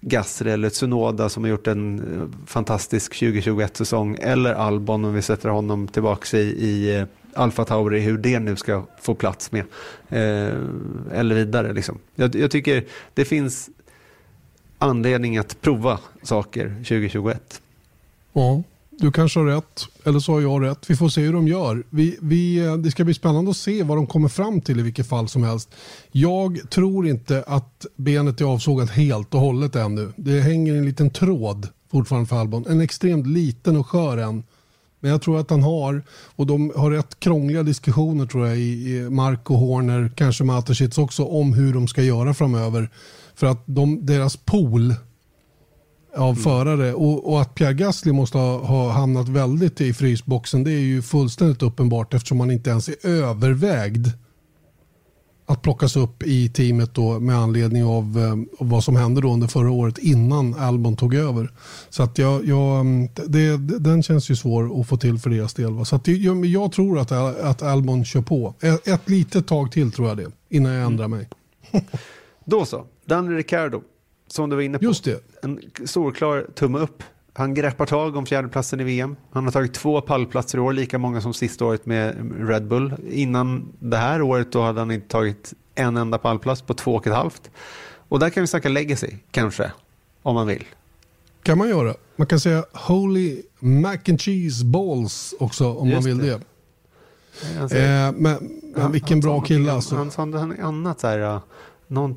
Gasly 0.00 0.50
eller 0.50 0.68
Tsunoda 0.68 1.28
som 1.28 1.42
har 1.42 1.50
gjort 1.50 1.66
en 1.66 1.98
eh, 1.98 2.46
fantastisk 2.46 3.14
2021-säsong. 3.14 4.16
Eller 4.20 4.54
Albon 4.54 5.04
om 5.04 5.14
vi 5.14 5.22
sätter 5.22 5.48
honom 5.48 5.88
tillbaka 5.88 6.38
i, 6.38 6.40
i 6.40 6.96
eh, 6.96 7.04
Alfa 7.34 7.64
Tauri, 7.64 8.00
hur 8.00 8.18
det 8.18 8.38
nu 8.38 8.56
ska 8.56 8.82
få 9.00 9.14
plats 9.14 9.52
med. 9.52 9.64
Eh, 10.08 10.58
eller 11.12 11.34
vidare 11.34 11.72
liksom. 11.72 11.98
Jag, 12.14 12.34
jag, 12.34 12.50
tycker 12.50 12.84
det 13.14 13.24
finns 13.24 13.70
anledning 14.78 15.38
att 15.38 15.60
prova 15.60 15.98
saker 16.22 16.68
2021. 16.68 17.62
Ja, 18.32 18.62
du 18.90 19.12
kanske 19.12 19.40
har 19.40 19.46
rätt, 19.46 19.86
eller 20.04 20.20
så 20.20 20.32
har 20.32 20.40
jag 20.40 20.64
rätt. 20.64 20.90
Vi 20.90 20.96
får 20.96 21.08
se 21.08 21.20
hur 21.20 21.32
de 21.32 21.48
gör. 21.48 21.82
Vi, 21.90 22.18
vi, 22.20 22.66
eh, 22.66 22.76
det 22.76 22.90
ska 22.90 23.04
bli 23.04 23.14
spännande 23.14 23.50
att 23.50 23.56
se 23.56 23.82
vad 23.82 23.98
de 23.98 24.06
kommer 24.06 24.28
fram 24.28 24.60
till 24.60 24.80
i 24.80 24.82
vilket 24.82 25.08
fall 25.08 25.28
som 25.28 25.42
helst. 25.42 25.70
Jag 26.12 26.70
tror 26.70 27.08
inte 27.08 27.44
att 27.46 27.86
benet 27.96 28.40
är 28.40 28.44
avsågat 28.44 28.90
helt 28.90 29.34
och 29.34 29.40
hållet 29.40 29.76
ännu. 29.76 30.12
Det 30.16 30.40
hänger 30.40 30.74
en 30.74 30.84
liten 30.84 31.10
tråd 31.10 31.68
fortfarande 31.90 32.28
för 32.28 32.36
Albon. 32.36 32.66
En 32.68 32.80
extremt 32.80 33.26
liten 33.26 33.76
och 33.76 33.86
skör 33.86 34.16
en. 34.18 34.44
Men 35.02 35.10
jag 35.10 35.22
tror 35.22 35.40
att 35.40 35.50
han 35.50 35.62
har, 35.62 36.02
och 36.36 36.46
de 36.46 36.72
har 36.76 36.90
rätt 36.90 37.20
krångliga 37.20 37.62
diskussioner 37.62 38.26
tror 38.26 38.46
jag 38.46 38.58
i 38.58 39.06
Marco 39.10 39.54
Horner, 39.54 40.12
kanske 40.16 40.44
Mateschitz 40.44 40.98
också, 40.98 41.24
om 41.24 41.52
hur 41.52 41.74
de 41.74 41.88
ska 41.88 42.02
göra 42.02 42.34
framöver. 42.34 42.90
För 43.34 43.46
att 43.46 43.62
de, 43.66 44.06
deras 44.06 44.36
pool 44.36 44.94
av 46.16 46.30
mm. 46.30 46.36
förare 46.36 46.94
och, 46.94 47.32
och, 47.32 47.40
att 47.40 47.54
Pierre 47.54 47.74
Gasly 47.74 48.12
måste 48.12 48.38
ha, 48.38 48.58
ha, 48.58 48.90
hamnat 48.90 49.28
väldigt 49.28 49.80
i 49.80 49.94
frysboxen 49.94 50.64
det 50.64 50.72
är 50.72 50.80
ju 50.80 51.02
fullständigt 51.02 51.62
uppenbart 51.62 52.14
eftersom 52.14 52.40
han 52.40 52.50
inte 52.50 52.70
ens 52.70 52.88
är 52.88 53.06
övervägd 53.06 54.08
att 55.52 55.62
plockas 55.62 55.96
upp 55.96 56.22
i 56.22 56.48
teamet 56.48 56.94
då 56.94 57.20
med 57.20 57.36
anledning 57.36 57.84
av, 57.84 58.18
eh, 58.18 58.66
vad 58.66 58.84
som 58.84 58.96
hände 58.96 59.20
då 59.20 59.32
under 59.32 59.46
förra 59.46 59.70
året 59.70 59.98
innan 59.98 60.54
Albon 60.54 60.96
tog 60.96 61.14
över. 61.14 61.50
Så 61.90 62.02
att 62.02 62.18
jag, 62.18 62.44
jag, 62.44 62.80
mm, 62.80 63.08
det, 63.26 63.56
den 63.78 64.02
känns 64.02 64.30
ju 64.30 64.36
svår 64.36 64.80
att 64.80 64.88
få 64.88 64.96
till 64.96 65.18
för 65.18 65.30
deras 65.30 65.54
del. 65.54 65.72
Va? 65.72 65.84
Så 65.84 65.96
att 65.96 66.08
jag, 66.08 66.46
jag 66.46 66.72
tror 66.72 66.98
att, 66.98 67.12
att 67.12 67.62
Albon 67.62 68.04
kör 68.04 68.22
på. 68.22 68.54
Ett, 68.60 68.88
ett 68.88 69.08
litet 69.08 69.46
tag 69.46 69.72
till 69.72 69.92
tror 69.92 70.08
jag 70.08 70.16
det 70.16 70.30
innan 70.48 70.72
jag 70.72 70.86
ändrar 70.86 71.08
mig. 71.08 71.28
då 72.44 72.64
så, 72.64 72.84
Daniel 73.06 73.36
Ricciardo 73.36 73.82
som 74.32 74.50
du 74.50 74.56
var 74.56 74.62
inne 74.62 74.78
på. 74.78 74.84
Just 74.84 75.04
det. 75.04 75.20
En 75.42 75.60
solklar 75.84 76.46
tumme 76.54 76.78
upp. 76.78 77.02
Han 77.34 77.54
greppar 77.54 77.86
tag 77.86 78.16
om 78.16 78.26
fjärdeplatsen 78.26 78.80
i 78.80 78.84
VM. 78.84 79.16
Han 79.30 79.44
har 79.44 79.52
tagit 79.52 79.74
två 79.74 80.00
pallplatser 80.00 80.58
i 80.58 80.60
år, 80.60 80.72
lika 80.72 80.98
många 80.98 81.20
som 81.20 81.34
sista 81.34 81.64
året 81.64 81.86
med 81.86 82.32
Red 82.48 82.66
Bull. 82.66 82.94
Innan 83.10 83.72
det 83.78 83.96
här 83.96 84.22
året 84.22 84.52
då 84.52 84.62
hade 84.62 84.80
han 84.80 84.90
inte 84.90 85.08
tagit 85.08 85.54
en 85.74 85.96
enda 85.96 86.18
pallplats 86.18 86.62
på 86.62 86.74
två 86.74 86.94
och 86.94 87.06
ett 87.06 87.14
halvt. 87.14 87.50
Och 88.08 88.18
där 88.18 88.30
kan 88.30 88.40
vi 88.40 88.46
snacka 88.46 88.68
legacy, 88.68 89.10
kanske, 89.30 89.72
om 90.22 90.34
man 90.34 90.46
vill. 90.46 90.64
kan 91.42 91.58
man 91.58 91.68
göra. 91.68 91.94
Man 92.16 92.26
kan 92.26 92.40
säga 92.40 92.64
Holy 92.72 93.42
Mac 93.58 93.98
and 94.08 94.20
Cheese 94.20 94.64
Balls 94.64 95.34
också 95.38 95.72
om 95.74 95.88
Just 95.88 95.94
man 95.96 96.18
vill 96.18 96.28
det. 96.28 96.40
det. 97.68 97.84
Eh, 97.84 98.12
men, 98.16 98.60
men 98.76 98.92
vilken 98.92 99.20
bra 99.20 99.40
kille 99.40 99.72
alltså. 99.72 99.96
Han 99.96 100.10
sa 100.10 100.24
något 100.24 100.58
annat 100.58 101.00
så 101.00 101.06
här, 101.06 101.40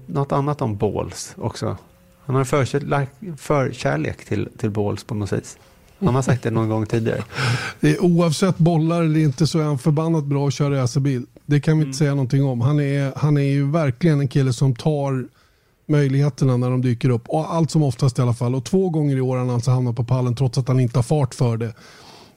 något 0.05 0.31
annat 0.31 0.61
om 0.61 0.77
balls 0.77 1.33
också. 1.37 1.77
Han 2.25 2.35
har 2.35 2.43
förkärlek, 2.43 3.09
förkärlek 3.37 4.25
till, 4.25 4.49
till 4.57 4.69
balls 4.69 5.03
på 5.03 5.15
något 5.15 5.33
vis. 5.33 5.57
Han 5.99 6.15
har 6.15 6.21
sagt 6.21 6.43
det 6.43 6.51
någon 6.51 6.69
gång 6.69 6.85
tidigare. 6.85 7.23
Det 7.79 7.91
är, 7.91 8.03
oavsett 8.03 8.57
bollar 8.57 9.03
eller 9.03 9.19
inte 9.19 9.47
så 9.47 9.59
är 9.59 9.63
han 9.63 9.77
förbannat 9.77 10.23
bra 10.23 10.47
att 10.47 10.53
köra 10.53 10.81
racerbil. 10.81 11.25
Det 11.45 11.61
kan 11.61 11.77
vi 11.77 11.81
inte 11.81 11.87
mm. 11.87 11.93
säga 11.93 12.11
någonting 12.11 12.43
om. 12.43 12.61
Han 12.61 12.79
är, 12.79 13.13
han 13.15 13.37
är 13.37 13.41
ju 13.41 13.71
verkligen 13.71 14.19
en 14.19 14.27
kille 14.27 14.53
som 14.53 14.75
tar 14.75 15.27
möjligheterna 15.87 16.57
när 16.57 16.69
de 16.69 16.81
dyker 16.81 17.09
upp. 17.09 17.29
Och 17.29 17.53
allt 17.53 17.71
som 17.71 17.83
oftast 17.83 18.19
i 18.19 18.21
alla 18.21 18.33
fall. 18.33 18.55
Och 18.55 18.65
två 18.65 18.89
gånger 18.89 19.17
i 19.17 19.21
år 19.21 19.37
har 19.37 19.45
han 19.45 19.49
alltså 19.49 19.71
hamnat 19.71 19.95
på 19.95 20.03
pallen 20.03 20.35
trots 20.35 20.57
att 20.57 20.67
han 20.67 20.79
inte 20.79 20.97
har 20.97 21.03
fart 21.03 21.33
för 21.33 21.57
det. 21.57 21.73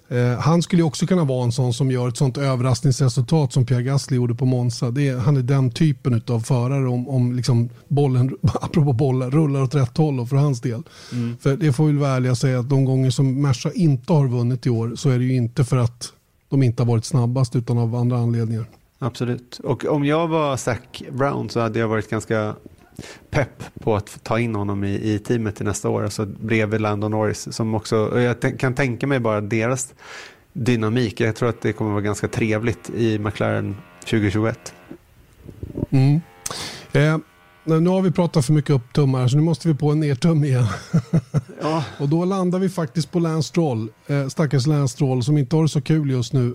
Eh, 0.08 0.38
han 0.38 0.62
skulle 0.62 0.82
också 0.82 1.06
kunna 1.06 1.24
vara 1.24 1.44
en 1.44 1.52
sån 1.52 1.72
som 1.72 1.90
gör 1.90 2.08
ett 2.08 2.16
sånt 2.16 2.38
överraskningsresultat 2.38 3.52
som 3.52 3.66
Pierre 3.66 3.82
Gasly 3.82 4.16
gjorde 4.16 4.34
på 4.34 4.44
Monza. 4.44 4.86
Är, 4.86 5.18
han 5.18 5.36
är 5.36 5.42
den 5.42 5.70
typen 5.70 6.22
av 6.28 6.40
förare 6.40 6.88
om, 6.88 7.08
om 7.08 7.32
liksom 7.32 7.70
bollen, 7.88 8.36
apropå 8.42 8.92
bollar, 8.92 9.30
rullar 9.30 9.62
åt 9.62 9.74
rätt 9.74 9.96
håll 9.96 10.20
och 10.20 10.28
för 10.28 10.36
hans 10.36 10.60
del. 10.60 10.82
Mm. 11.12 11.36
För 11.40 11.56
det 11.56 11.72
får 11.72 11.86
vi 11.86 11.92
väl 11.92 12.00
vara 12.00 12.10
ärliga 12.10 12.34
säga 12.34 12.58
att 12.58 12.68
de 12.68 12.84
gånger 12.84 13.10
som 13.10 13.42
Merca 13.42 13.72
inte 13.72 14.12
har 14.12 14.28
vunnit 14.28 14.66
i 14.66 14.70
år 14.70 14.92
så 14.96 15.10
är 15.10 15.18
det 15.18 15.24
ju 15.24 15.34
inte 15.34 15.64
för 15.64 15.76
att 15.76 16.12
de 16.48 16.62
inte 16.62 16.82
har 16.82 16.88
varit 16.88 17.04
snabbast 17.04 17.56
utan 17.56 17.78
av 17.78 17.94
andra 17.94 18.18
anledningar. 18.18 18.66
Absolut. 18.98 19.60
Och 19.64 19.84
om 19.84 20.04
jag 20.04 20.28
var 20.28 20.56
Zac 20.56 20.78
Brown 21.12 21.50
så 21.50 21.60
hade 21.60 21.78
jag 21.78 21.88
varit 21.88 22.10
ganska 22.10 22.54
pepp 23.30 23.62
på 23.80 23.96
att 23.96 24.24
ta 24.24 24.38
in 24.38 24.54
honom 24.54 24.84
i, 24.84 25.12
i 25.14 25.18
teamet 25.18 25.56
till 25.56 25.66
nästa 25.66 25.88
år. 25.88 26.04
Alltså 26.04 26.26
bredvid 26.26 26.80
Landon 26.80 27.10
Norris. 27.10 27.54
Som 27.54 27.74
också, 27.74 28.20
jag 28.20 28.58
kan 28.58 28.74
tänka 28.74 29.06
mig 29.06 29.20
bara 29.20 29.40
deras 29.40 29.94
dynamik. 30.52 31.20
Jag 31.20 31.36
tror 31.36 31.48
att 31.48 31.60
det 31.60 31.72
kommer 31.72 31.90
vara 31.90 32.00
ganska 32.00 32.28
trevligt 32.28 32.90
i 32.90 33.18
McLaren 33.18 33.76
2021. 34.00 34.74
Mm. 35.90 36.20
Eh, 36.92 37.18
nu 37.64 37.90
har 37.90 38.02
vi 38.02 38.10
pratat 38.10 38.46
för 38.46 38.52
mycket 38.52 38.70
upp 38.70 38.92
tummar 38.92 39.28
så 39.28 39.36
nu 39.36 39.42
måste 39.42 39.68
vi 39.68 39.74
på 39.74 39.90
en 39.90 40.00
nertum 40.00 40.44
igen. 40.44 40.66
ja. 41.60 41.84
Och 41.98 42.08
då 42.08 42.24
landar 42.24 42.58
vi 42.58 42.68
faktiskt 42.68 43.10
på 43.10 43.18
Lance 43.18 43.48
Stroll. 43.48 43.88
Eh, 44.06 44.28
stackars 44.28 44.66
Lance 44.66 44.94
Stroll 44.94 45.22
som 45.22 45.38
inte 45.38 45.56
har 45.56 45.62
det 45.62 45.68
så 45.68 45.80
kul 45.80 46.10
just 46.10 46.32
nu. 46.32 46.54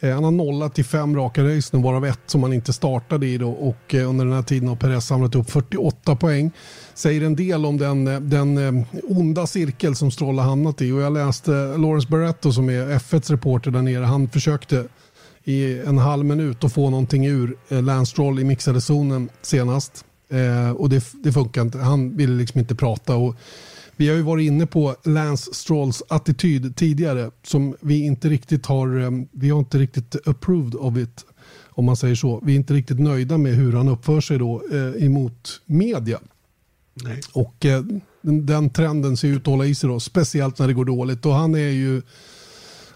Eh, 0.00 0.14
han 0.14 0.24
har 0.24 0.30
nollat 0.30 0.78
i 0.78 0.84
fem 0.84 1.16
raka 1.16 1.44
race 1.44 1.76
nu, 1.76 1.82
varav 1.82 2.06
ett 2.06 2.20
som 2.26 2.42
han 2.42 2.52
inte 2.52 2.72
startade 2.72 3.26
i. 3.26 3.38
Då, 3.38 3.50
och 3.50 3.94
eh, 3.94 4.10
under 4.10 4.24
den 4.24 4.34
här 4.34 4.42
tiden 4.42 4.68
har 4.68 4.76
Perez 4.76 5.06
samlat 5.06 5.34
upp 5.34 5.50
48 5.50 6.16
poäng. 6.16 6.50
Säger 6.94 7.22
en 7.22 7.36
del 7.36 7.66
om 7.66 7.78
den, 7.78 8.06
eh, 8.06 8.20
den 8.20 8.84
onda 9.02 9.46
cirkel 9.46 9.96
som 9.96 10.10
Stroll 10.10 10.38
har 10.38 10.46
hamnat 10.46 10.82
i. 10.82 10.92
Och 10.92 11.00
jag 11.00 11.12
läste 11.12 11.50
Lawrence 11.50 12.08
Barretto 12.08 12.52
som 12.52 12.68
är 12.68 12.98
F1s 12.98 13.30
reporter 13.30 13.70
där 13.70 13.82
nere. 13.82 14.04
Han 14.04 14.28
försökte 14.28 14.84
i 15.44 15.78
en 15.78 15.98
halv 15.98 16.24
minut 16.24 16.64
att 16.64 16.72
få 16.72 16.90
någonting 16.90 17.26
ur 17.26 17.56
Lance 17.82 18.10
Stroll 18.10 18.38
i 18.38 18.44
mixade 18.44 18.80
zonen 18.80 19.28
senast. 19.42 20.04
Och 20.76 20.88
det, 20.88 21.04
det 21.12 21.32
funkar 21.32 21.62
inte. 21.62 21.78
Han 21.78 22.16
ville 22.16 22.34
liksom 22.34 22.60
inte 22.60 22.74
prata. 22.74 23.16
Och 23.16 23.36
vi 23.98 24.08
har 24.08 24.16
ju 24.16 24.22
varit 24.22 24.46
inne 24.46 24.66
på 24.66 24.96
Lance 25.04 25.54
Strolls 25.54 26.02
attityd 26.08 26.76
tidigare 26.76 27.30
som 27.42 27.76
vi 27.80 27.98
inte 27.98 28.28
riktigt 28.28 28.66
har, 28.66 29.00
eh, 29.00 29.10
vi 29.32 29.50
har 29.50 29.58
inte 29.58 29.78
riktigt 29.78 30.28
approved 30.28 30.74
of 30.74 30.96
it 30.96 31.24
om 31.68 31.84
man 31.84 31.96
säger 31.96 32.14
så. 32.14 32.40
Vi 32.44 32.52
är 32.52 32.56
inte 32.56 32.74
riktigt 32.74 33.00
nöjda 33.00 33.38
med 33.38 33.54
hur 33.54 33.72
han 33.72 33.88
uppför 33.88 34.20
sig 34.20 34.38
då 34.38 34.62
eh, 34.72 35.04
emot 35.04 35.60
media. 35.66 36.20
Nej. 36.94 37.20
Och 37.32 37.64
eh, 37.64 37.82
den, 38.22 38.46
den 38.46 38.70
trenden 38.70 39.16
ser 39.16 39.28
ut 39.28 39.40
att 39.40 39.46
hålla 39.46 39.66
i 39.66 39.74
sig 39.74 39.88
då, 39.88 40.00
speciellt 40.00 40.58
när 40.58 40.66
det 40.66 40.74
går 40.74 40.84
dåligt. 40.84 41.26
Och 41.26 41.34
han 41.34 41.54
är 41.54 41.58
ju 41.58 42.02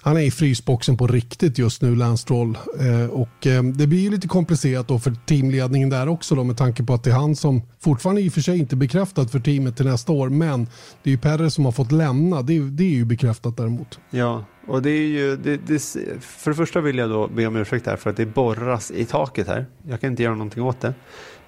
han 0.02 0.16
är 0.16 0.20
i 0.20 0.30
frysboxen 0.30 0.96
på 0.96 1.06
riktigt 1.06 1.58
just 1.58 1.82
nu, 1.82 1.94
Lance 1.94 2.22
Stroll. 2.22 2.58
Eh, 2.80 3.10
och 3.10 3.46
eh, 3.46 3.62
det 3.62 3.86
blir 3.86 3.98
ju 3.98 4.10
lite 4.10 4.28
komplicerat 4.28 4.88
då 4.88 4.98
för 4.98 5.14
teamledningen 5.26 5.90
där 5.90 6.08
också 6.08 6.34
då 6.34 6.44
med 6.44 6.56
tanke 6.56 6.82
på 6.82 6.94
att 6.94 7.04
det 7.04 7.10
är 7.10 7.14
han 7.14 7.36
som 7.36 7.62
fortfarande 7.80 8.22
i 8.22 8.28
och 8.28 8.32
för 8.32 8.40
sig 8.40 8.58
inte 8.58 8.76
bekräftat 8.76 9.30
för 9.30 9.40
teamet 9.40 9.76
till 9.76 9.86
nästa 9.86 10.12
år. 10.12 10.28
Men 10.28 10.64
det 11.02 11.10
är 11.10 11.12
ju 11.12 11.18
Perez 11.18 11.54
som 11.54 11.64
har 11.64 11.72
fått 11.72 11.92
lämna. 11.92 12.42
Det, 12.42 12.58
det 12.70 12.84
är 12.84 12.88
ju 12.88 13.04
bekräftat 13.04 13.56
däremot. 13.56 13.98
Ja, 14.10 14.44
och 14.66 14.82
det 14.82 14.90
är 14.90 15.08
ju, 15.08 15.36
det, 15.36 15.56
det, 15.56 15.82
för 16.20 16.50
det 16.50 16.56
första 16.56 16.80
vill 16.80 16.98
jag 16.98 17.10
då 17.10 17.28
be 17.28 17.46
om 17.46 17.56
ursäkt 17.56 17.86
här 17.86 17.96
för 17.96 18.10
att 18.10 18.16
det 18.16 18.26
borras 18.26 18.90
i 18.90 19.04
taket 19.04 19.46
här. 19.48 19.66
Jag 19.88 20.00
kan 20.00 20.10
inte 20.10 20.22
göra 20.22 20.34
någonting 20.34 20.62
åt 20.62 20.80
det. 20.80 20.94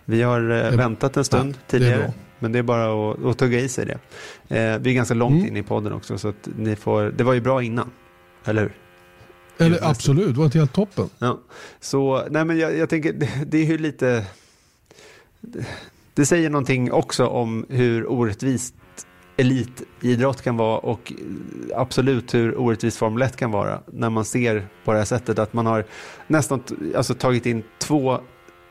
Vi 0.05 0.23
har 0.23 0.51
eh, 0.51 0.77
väntat 0.77 1.17
en 1.17 1.25
stund 1.25 1.55
är 1.55 1.71
tidigare. 1.71 2.13
Men 2.39 2.53
det 2.53 2.59
är 2.59 2.63
bara 2.63 3.11
att, 3.13 3.25
att 3.25 3.39
tugga 3.39 3.61
i 3.61 3.69
sig 3.69 3.87
det. 3.87 3.99
Eh, 4.57 4.79
vi 4.79 4.91
är 4.91 4.95
ganska 4.95 5.15
långt 5.15 5.35
Mm. 5.35 5.47
in 5.47 5.57
i 5.57 5.63
podden 5.63 5.93
också 5.93 6.19
så 6.19 6.29
att 6.29 6.49
ni 6.57 6.77
får, 6.77 7.03
det 7.17 7.25
var 7.25 7.33
ju 7.33 7.41
bra 7.41 7.63
innan. 7.63 7.91
Eller 8.45 8.63
hur? 8.63 8.73
Eller 9.59 9.85
absolut, 9.85 10.35
det 10.35 10.41
var 10.41 10.55
helt 10.55 10.73
toppen. 10.73 11.09
Ja. 11.19 11.41
Så, 11.81 12.27
nej 12.31 12.45
men 12.45 12.59
jag, 12.59 12.77
jag 12.77 12.89
tänker, 12.89 13.13
det, 13.13 13.31
det 13.47 13.59
är 13.59 13.65
ju 13.65 13.79
lite, 13.79 14.27
det, 15.41 15.67
det 16.15 16.27
säger 16.27 16.51
någonting 16.51 16.93
också 16.93 17.27
om 17.27 17.67
hur 17.69 18.11
orättvist 18.11 18.75
elitidrott 19.37 20.43
kan 20.43 20.57
vara 20.57 20.79
och 20.79 21.13
absolut 21.75 22.35
hur 22.35 22.59
orättvist 22.59 22.97
Formel 22.97 23.23
1 23.23 23.37
kan 23.37 23.51
vara 23.51 23.81
när 23.87 24.11
man 24.11 24.25
ser 24.25 24.69
på 24.85 24.93
det 24.93 24.99
här 24.99 25.05
sättet 25.05 25.39
att 25.39 25.53
man 25.53 25.67
har 25.67 25.85
nästan 26.27 26.63
alltså, 26.97 27.15
tagit 27.15 27.47
in 27.47 27.63
två 27.79 28.19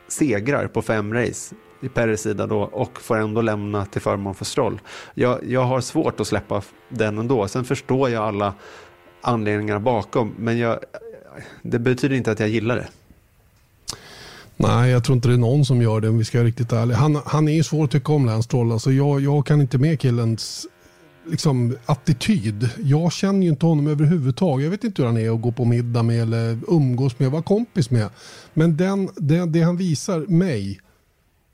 segrar 0.08 0.66
på 0.66 0.82
fem 0.82 1.14
race 1.14 1.54
i 1.80 1.88
Peres 1.88 2.22
sida 2.22 2.46
då 2.46 2.60
och 2.60 3.00
får 3.00 3.16
ändå 3.16 3.40
lämna 3.40 3.86
till 3.86 4.00
förmån 4.00 4.34
för 4.34 4.44
Stroll. 4.44 4.80
Jag, 5.14 5.44
jag 5.44 5.64
har 5.64 5.80
svårt 5.80 6.20
att 6.20 6.26
släppa 6.26 6.62
den 6.88 7.18
ändå. 7.18 7.48
Sen 7.48 7.64
förstår 7.64 8.10
jag 8.10 8.24
alla 8.24 8.54
anledningarna 9.24 9.80
bakom 9.80 10.34
men 10.38 10.58
jag, 10.58 10.78
det 11.62 11.78
betyder 11.78 12.16
inte 12.16 12.32
att 12.32 12.40
jag 12.40 12.48
gillar 12.48 12.76
det. 12.76 12.86
Nej, 14.56 14.90
jag 14.90 15.04
tror 15.04 15.16
inte 15.16 15.28
det 15.28 15.34
är 15.34 15.38
någon 15.38 15.64
som 15.64 15.82
gör 15.82 16.00
det 16.00 16.08
om 16.08 16.18
vi 16.18 16.24
ska 16.24 16.38
vara 16.38 16.48
riktigt 16.48 16.72
ärliga. 16.72 16.96
Han, 16.96 17.20
han 17.26 17.48
är 17.48 17.52
ju 17.52 17.62
svår 17.62 17.84
att 17.84 17.90
tycka 17.90 18.12
om 18.12 18.26
Lance 18.26 18.46
Stroll. 18.46 18.72
Alltså 18.72 18.92
jag, 18.92 19.20
jag 19.20 19.46
kan 19.46 19.60
inte 19.60 19.78
med 19.78 20.00
killens 20.00 20.66
liksom, 21.26 21.76
attityd. 21.86 22.68
Jag 22.84 23.12
känner 23.12 23.42
ju 23.42 23.48
inte 23.48 23.66
honom 23.66 23.86
överhuvudtaget. 23.86 24.64
Jag 24.64 24.70
vet 24.70 24.84
inte 24.84 25.02
hur 25.02 25.06
han 25.06 25.18
är 25.18 25.34
att 25.34 25.42
gå 25.42 25.52
på 25.52 25.64
middag 25.64 26.02
med 26.02 26.22
eller 26.22 26.58
umgås 26.68 27.18
med, 27.18 27.30
vara 27.30 27.42
kompis 27.42 27.90
med. 27.90 28.08
Men 28.54 28.76
den, 28.76 29.08
den, 29.16 29.52
det 29.52 29.62
han 29.62 29.76
visar 29.76 30.18
mig 30.18 30.80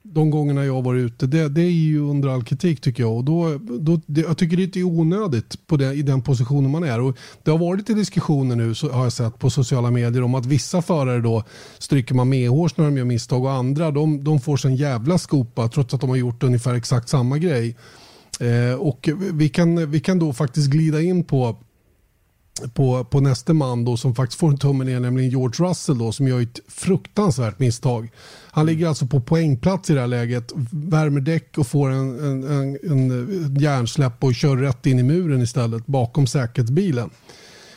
de 0.03 0.31
gångerna 0.31 0.65
jag 0.65 0.75
har 0.75 0.83
varit 0.83 1.01
ute, 1.01 1.27
det, 1.27 1.49
det 1.49 1.63
är 1.63 1.71
ju 1.71 2.01
under 2.01 2.29
all 2.29 2.45
kritik 2.45 2.81
tycker 2.81 3.03
jag. 3.03 3.17
Och 3.17 3.25
då, 3.25 3.59
då, 3.59 4.01
det, 4.07 4.21
jag 4.21 4.39
tycker 4.39 4.57
det 4.57 4.77
är 4.77 4.85
onödigt 4.85 5.67
på 5.67 5.77
det, 5.77 5.95
i 5.95 6.03
den 6.03 6.23
positionen 6.23 6.71
man 6.71 6.85
är. 6.85 7.01
Och 7.01 7.17
det 7.43 7.51
har 7.51 7.59
varit 7.59 7.79
lite 7.79 7.95
diskussioner 7.95 8.57
nu, 8.57 8.75
så 8.75 8.91
har 8.91 9.03
jag 9.03 9.13
sett 9.13 9.39
på 9.39 9.51
sociala 9.51 9.91
medier, 9.91 10.23
om 10.23 10.35
att 10.35 10.47
vissa 10.47 10.83
förare 10.83 11.21
då 11.21 11.45
stryker 11.79 12.15
man 12.15 12.29
medhårs 12.29 12.77
när 12.77 12.85
de 12.85 12.97
gör 12.97 13.05
misstag 13.05 13.45
och 13.45 13.53
andra 13.53 13.91
de, 13.91 14.25
de 14.25 14.41
får 14.41 14.57
sig 14.57 14.71
en 14.71 14.77
jävla 14.77 15.19
skopa 15.19 15.69
trots 15.69 15.95
att 15.95 16.01
de 16.01 16.11
har 16.11 16.17
gjort 16.17 16.43
ungefär 16.43 16.75
exakt 16.75 17.09
samma 17.09 17.39
grej. 17.39 17.77
Eh, 18.41 18.75
och 18.75 19.09
vi 19.33 19.49
kan, 19.49 19.91
vi 19.91 20.01
kan 20.01 20.19
då 20.19 20.33
faktiskt 20.33 20.71
glida 20.71 21.03
in 21.03 21.25
på 21.25 21.57
på, 22.75 23.05
på 23.05 23.21
nästa 23.21 23.53
man 23.53 23.85
då 23.85 23.97
som 23.97 24.15
faktiskt 24.15 24.41
får 24.41 24.49
en 24.49 24.59
tumme 24.59 24.85
ner, 24.85 25.01
nämligen 25.01 25.31
George 25.31 25.69
Russell 25.69 25.99
då, 25.99 26.13
som 26.13 26.29
gör 26.29 26.41
ett 26.41 26.61
fruktansvärt 26.69 27.59
misstag. 27.59 28.11
Han 28.51 28.67
ligger 28.67 28.89
alltså 28.89 29.07
på 29.07 29.21
poängplats 29.21 29.91
i 29.91 29.95
det 29.95 30.01
här 30.01 30.07
läget, 30.07 30.53
värmer 30.71 31.21
däck 31.21 31.59
och 31.59 31.67
får 31.67 31.91
en, 31.91 32.19
en, 32.19 32.45
en, 32.45 32.77
en 32.91 33.57
hjärnsläpp 33.61 34.25
och 34.25 34.35
kör 34.35 34.57
rätt 34.57 34.87
in 34.87 34.99
i 34.99 35.03
muren 35.03 35.43
istället 35.43 35.87
bakom 35.87 36.27
säkerhetsbilen. 36.27 37.11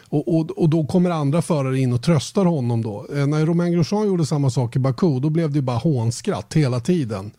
Och, 0.09 0.35
och, 0.35 0.51
och 0.51 0.69
då 0.69 0.85
kommer 0.85 1.09
andra 1.09 1.41
förare 1.41 1.79
in 1.79 1.93
och 1.93 2.03
tröstar 2.03 2.45
honom 2.45 2.81
då. 2.81 3.07
Eh, 3.15 3.27
när 3.27 3.45
Romain 3.45 3.73
Grosjean 3.73 4.07
gjorde 4.07 4.25
samma 4.25 4.49
sak 4.49 4.75
i 4.75 4.79
Baku 4.79 5.19
då 5.19 5.29
blev 5.29 5.51
det 5.51 5.61
bara 5.61 5.77
hånskratt 5.77 6.53
hela 6.53 6.79
tiden. 6.79 7.31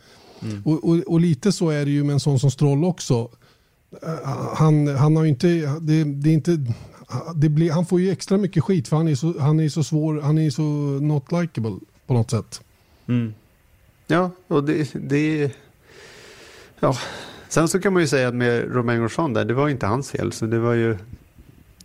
Och, 0.64 0.88
och, 0.88 0.96
och 0.96 1.20
lite 1.20 1.52
så 1.52 1.70
är 1.70 1.84
det 1.84 1.90
ju 1.90 2.04
med 2.04 2.12
en 2.12 2.20
sån 2.20 2.38
som 2.38 2.50
Stroll 2.50 2.84
också. 2.84 3.28
Eh, 4.02 4.54
Han, 4.54 4.88
han 4.88 5.16
har 5.16 5.24
inte, 5.24 5.46
det, 5.80 6.04
det 6.04 6.30
är 6.30 6.34
inte 6.34 6.58
det 7.34 7.48
blir, 7.48 7.70
han 7.72 7.86
får 7.86 8.00
ju 8.00 8.10
extra 8.10 8.36
mycket 8.36 8.64
skit 8.64 8.88
för 8.88 8.96
han 8.96 9.08
är 9.08 9.14
så, 9.14 9.40
han 9.40 9.60
är 9.60 9.68
så 9.68 9.84
svår, 9.84 10.20
han 10.20 10.38
är 10.38 10.50
så 10.50 10.62
not 11.00 11.32
likable 11.32 11.74
på 12.06 12.14
något 12.14 12.30
sätt. 12.30 12.60
Ja, 14.06 14.30
och 14.48 14.64
det, 14.64 14.90
det 14.94 15.50
ja. 16.80 16.96
Sen 17.48 17.68
så 17.68 17.80
kan 17.80 17.92
man 17.92 18.02
ju 18.02 18.08
säga 18.08 18.28
att 18.28 18.34
med 18.34 18.74
Romain 18.74 19.00
Grosjean 19.00 19.32
där, 19.32 19.44
det 19.44 19.54
var 19.54 19.68
inte 19.68 19.86
hans 19.86 20.10
fel, 20.10 20.32
så 20.32 20.46
det 20.46 20.58
var 20.58 20.72
ju, 20.72 20.96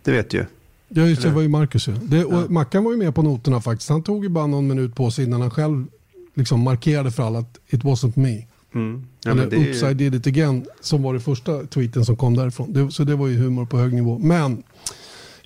det 0.02 0.12
vet 0.12 0.34
ju. 0.34 0.44
Ja, 0.88 1.02
just 1.02 1.22
det 1.22 1.28
Eller? 1.28 1.34
var 1.34 1.42
ju 1.42 1.48
Marcus 1.48 1.88
ju. 1.88 1.92
Det, 1.92 2.16
Ja. 2.16 2.44
Mackan 2.48 2.84
var 2.84 2.92
ju 2.92 2.98
med 2.98 3.14
på 3.14 3.22
noterna 3.22 3.60
faktiskt. 3.60 3.90
Han 3.90 4.02
tog 4.02 4.22
ju 4.24 4.28
bara 4.28 4.46
någon 4.46 4.66
minut 4.66 4.94
på 4.94 5.10
sig 5.10 5.24
innan 5.24 5.40
han 5.40 5.50
själv 5.50 5.86
liksom 6.34 6.60
markerade 6.60 7.10
för 7.10 7.22
alla 7.22 7.38
att 7.38 7.58
it 7.68 7.82
wasn't 7.82 8.18
me. 8.18 8.46
Mm. 8.74 9.06
Ja, 9.24 9.30
Eller 9.30 9.54
är 9.54 9.68
oops 9.68 9.82
I 9.82 9.94
did 9.94 10.14
it 10.14 10.26
again 10.26 10.66
som 10.80 11.02
var 11.02 11.14
det 11.14 11.20
första 11.20 11.66
tweeten 11.66 12.04
som 12.04 12.16
kom 12.16 12.36
därifrån. 12.36 12.72
Det, 12.72 12.90
så 12.90 13.04
det 13.04 13.16
var 13.16 13.28
ju 13.28 13.36
humor 13.36 13.66
på 13.66 13.78
hög 13.78 13.92
nivå. 13.92 14.18
Men 14.18 14.62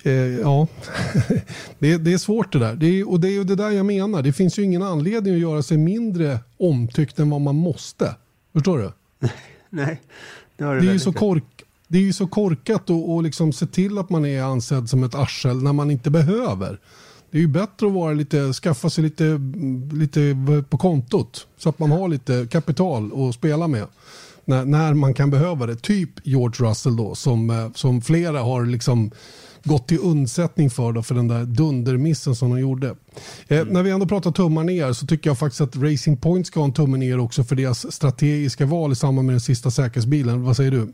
eh, 0.03 0.13
ja, 0.13 0.67
det, 1.79 1.97
det 1.97 2.13
är 2.13 2.17
svårt 2.17 2.53
det 2.53 2.59
där. 2.59 2.75
Det 2.75 2.87
är, 2.87 3.09
och 3.09 3.19
det 3.19 3.27
är 3.27 3.31
ju 3.31 3.43
det 3.43 3.55
där 3.55 3.69
jag 3.69 3.85
menar. 3.85 4.21
Det 4.21 4.33
finns 4.33 4.59
ju 4.59 4.63
ingen 4.63 4.83
anledning 4.83 5.33
att 5.33 5.39
göra 5.39 5.63
sig 5.63 5.77
mindre 5.77 6.39
omtyckt 6.57 7.19
än 7.19 7.29
vad 7.29 7.41
man 7.41 7.55
måste. 7.55 8.15
Förstår 8.53 8.77
du? 8.77 8.91
nej, 9.69 10.01
det 10.57 10.63
har 10.63 10.75
du 10.75 10.81
Det 10.81 10.87
är, 10.87 10.93
ju 10.93 10.99
så 10.99 11.13
kork, 11.13 11.63
det 11.87 11.97
är 11.97 12.01
ju 12.01 12.13
så 12.13 12.27
korkat 12.27 12.89
att 12.89 13.23
liksom 13.23 13.53
se 13.53 13.65
till 13.65 13.97
att 13.97 14.09
man 14.09 14.25
är 14.25 14.41
ansedd 14.41 14.89
som 14.89 15.03
ett 15.03 15.15
arsel 15.15 15.63
när 15.63 15.73
man 15.73 15.91
inte 15.91 16.09
behöver. 16.09 16.79
Det 17.35 17.39
är 17.39 17.41
ju 17.41 17.47
bättre 17.47 17.87
att 17.87 17.93
vara 17.93 18.13
lite, 18.13 18.53
skaffa 18.53 18.89
sig 18.89 19.03
lite, 19.03 19.39
lite 19.93 20.35
på 20.69 20.77
kontot 20.77 21.47
så 21.57 21.69
att 21.69 21.79
man 21.79 21.91
har 21.91 22.07
lite 22.07 22.47
kapital 22.51 23.29
att 23.29 23.35
spela 23.35 23.67
med 23.67 23.87
när, 24.45 24.65
när 24.65 24.93
man 24.93 25.13
kan 25.13 25.29
behöva 25.29 25.65
det. 25.65 25.75
Typ 25.75 26.09
George 26.23 26.69
Russell 26.69 26.95
då 26.95 27.15
som, 27.15 27.49
eh, 27.49 27.71
som 27.73 28.01
flera 28.01 28.39
har 28.39 28.65
liksom 28.65 29.11
gått 29.63 29.87
till 29.87 29.99
undsättning 29.99 30.69
för, 30.69 30.91
då, 30.91 31.03
för 31.03 31.15
den 31.15 31.27
där 31.27 31.45
dundermissen 31.45 32.35
som 32.35 32.49
de 32.49 32.59
gjorde. 32.59 32.95
Eh, 33.47 33.65
när 33.65 33.83
vi 33.83 33.91
ändå 33.91 34.05
pratar 34.05 34.31
tummar 34.31 34.63
ner 34.63 34.93
så 34.93 35.05
tycker 35.07 35.29
jag 35.29 35.39
faktiskt 35.39 35.61
att 35.61 35.75
Racing 35.75 36.21
Point 36.21 36.47
ska 36.47 36.59
ha 36.59 36.65
en 36.65 36.73
tumme 36.73 36.97
ner 36.97 37.19
också 37.19 37.43
för 37.43 37.55
deras 37.55 37.93
strategiska 37.93 38.65
val 38.65 38.91
i 38.91 38.95
samband 38.95 39.25
med 39.25 39.33
den 39.33 39.41
sista 39.41 39.71
säkerhetsbilen. 39.71 40.43
Vad 40.43 40.57
säger 40.57 40.71
du? 40.71 40.93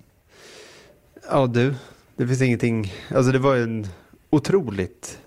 Ja 1.32 1.48
du, 1.48 1.76
det 2.18 2.28
finns 2.28 2.42
ingenting, 2.42 2.94
alltså 3.16 3.32
det 3.32 3.40
var 3.40 3.56
en 3.56 3.88
otroligt 4.30 5.18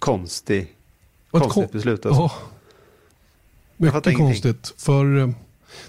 konstig, 0.00 0.74
konstigt 1.30 1.52
kon- 1.54 1.66
beslut. 1.72 2.06
Alltså. 2.06 2.22
Ja. 2.22 2.32
Mycket 3.76 4.16
konstigt. 4.16 4.74
För, 4.76 5.18
eh, 5.18 5.28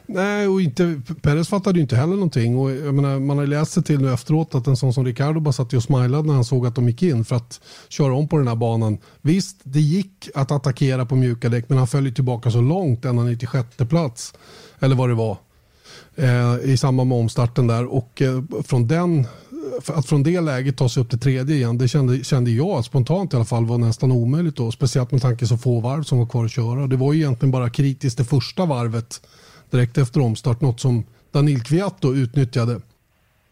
nej, 0.06 0.48
och 0.48 0.62
inte, 0.62 1.02
Perez 1.22 1.50
fattade 1.50 1.80
ju 1.80 1.82
inte 1.82 1.96
heller 1.96 2.14
någonting. 2.14 2.58
Och 2.58 2.72
jag 2.72 2.94
menar, 2.94 3.20
man 3.20 3.38
har 3.38 3.46
läst 3.48 3.72
sig 3.72 3.84
till 3.84 4.02
nu 4.02 4.14
efteråt 4.14 4.56
att 4.56 4.68
en 4.68 4.78
sån 4.78 4.94
som 4.94 5.06
Ricardo 5.06 5.40
bara 5.40 5.52
satt 5.54 5.74
och 5.74 5.84
smilade 5.84 6.28
när 6.28 6.34
han 6.34 6.46
såg 6.46 6.68
att 6.68 6.76
de 6.76 6.90
gick 6.90 7.04
in 7.04 7.26
för 7.26 7.36
att 7.36 7.62
köra 7.90 8.14
om 8.14 8.28
på 8.28 8.38
den 8.38 8.48
här 8.48 8.56
banan. 8.56 8.98
Visst, 9.22 9.58
det 9.64 9.82
gick 9.82 10.30
att 10.36 10.52
attackera 10.52 11.06
på 11.06 11.16
mjuka 11.16 11.50
däck 11.50 11.66
men 11.70 11.78
han 11.78 11.88
föll 11.88 12.06
ju 12.06 12.12
tillbaka 12.12 12.52
så 12.52 12.62
långt 12.62 13.06
ända 13.06 13.24
ner 13.24 13.36
till 13.36 13.48
sjätte 13.48 13.86
plats. 13.86 14.34
Eller 14.80 14.96
vad 14.96 15.10
det 15.10 15.16
var. 15.16 15.38
Eh, 16.16 16.56
I 16.64 16.78
samband 16.78 17.10
med 17.10 17.18
omstarten 17.18 17.68
där. 17.68 17.86
Och 17.86 18.22
eh, 18.22 18.44
från 18.64 18.88
den 18.88 19.28
att 19.88 20.06
från 20.06 20.24
det 20.24 20.42
läget 20.42 20.78
ta 20.78 20.90
sig 20.90 21.04
upp 21.04 21.10
till 21.10 21.20
tredje 21.20 21.56
igen, 21.56 21.78
det 21.78 21.88
kände, 21.88 22.24
kände 22.24 22.52
jag 22.52 22.86
spontant 22.86 23.34
i 23.34 23.36
alla 23.36 23.46
fall 23.46 23.66
var 23.66 23.78
nästan 23.78 24.12
omöjligt 24.12 24.56
då. 24.56 24.72
Speciellt 24.72 25.12
med 25.12 25.22
tanke 25.22 25.48
så 25.48 25.58
få 25.58 25.80
varv 25.80 26.04
som 26.04 26.20
var 26.20 26.26
kvar 26.26 26.46
att 26.46 26.52
köra. 26.52 26.88
Det 26.88 26.96
var 26.96 27.14
ju 27.14 27.20
egentligen 27.20 27.52
bara 27.52 27.70
kritiskt 27.70 28.18
det 28.18 28.26
första 28.26 28.66
varvet 28.66 29.22
direkt 29.70 29.98
efter 29.98 30.22
omstart. 30.22 30.62
Något 30.62 30.80
som 30.80 31.04
Daniel 31.32 31.64
Kviat 31.64 31.96
då 32.00 32.16
utnyttjade. 32.16 32.82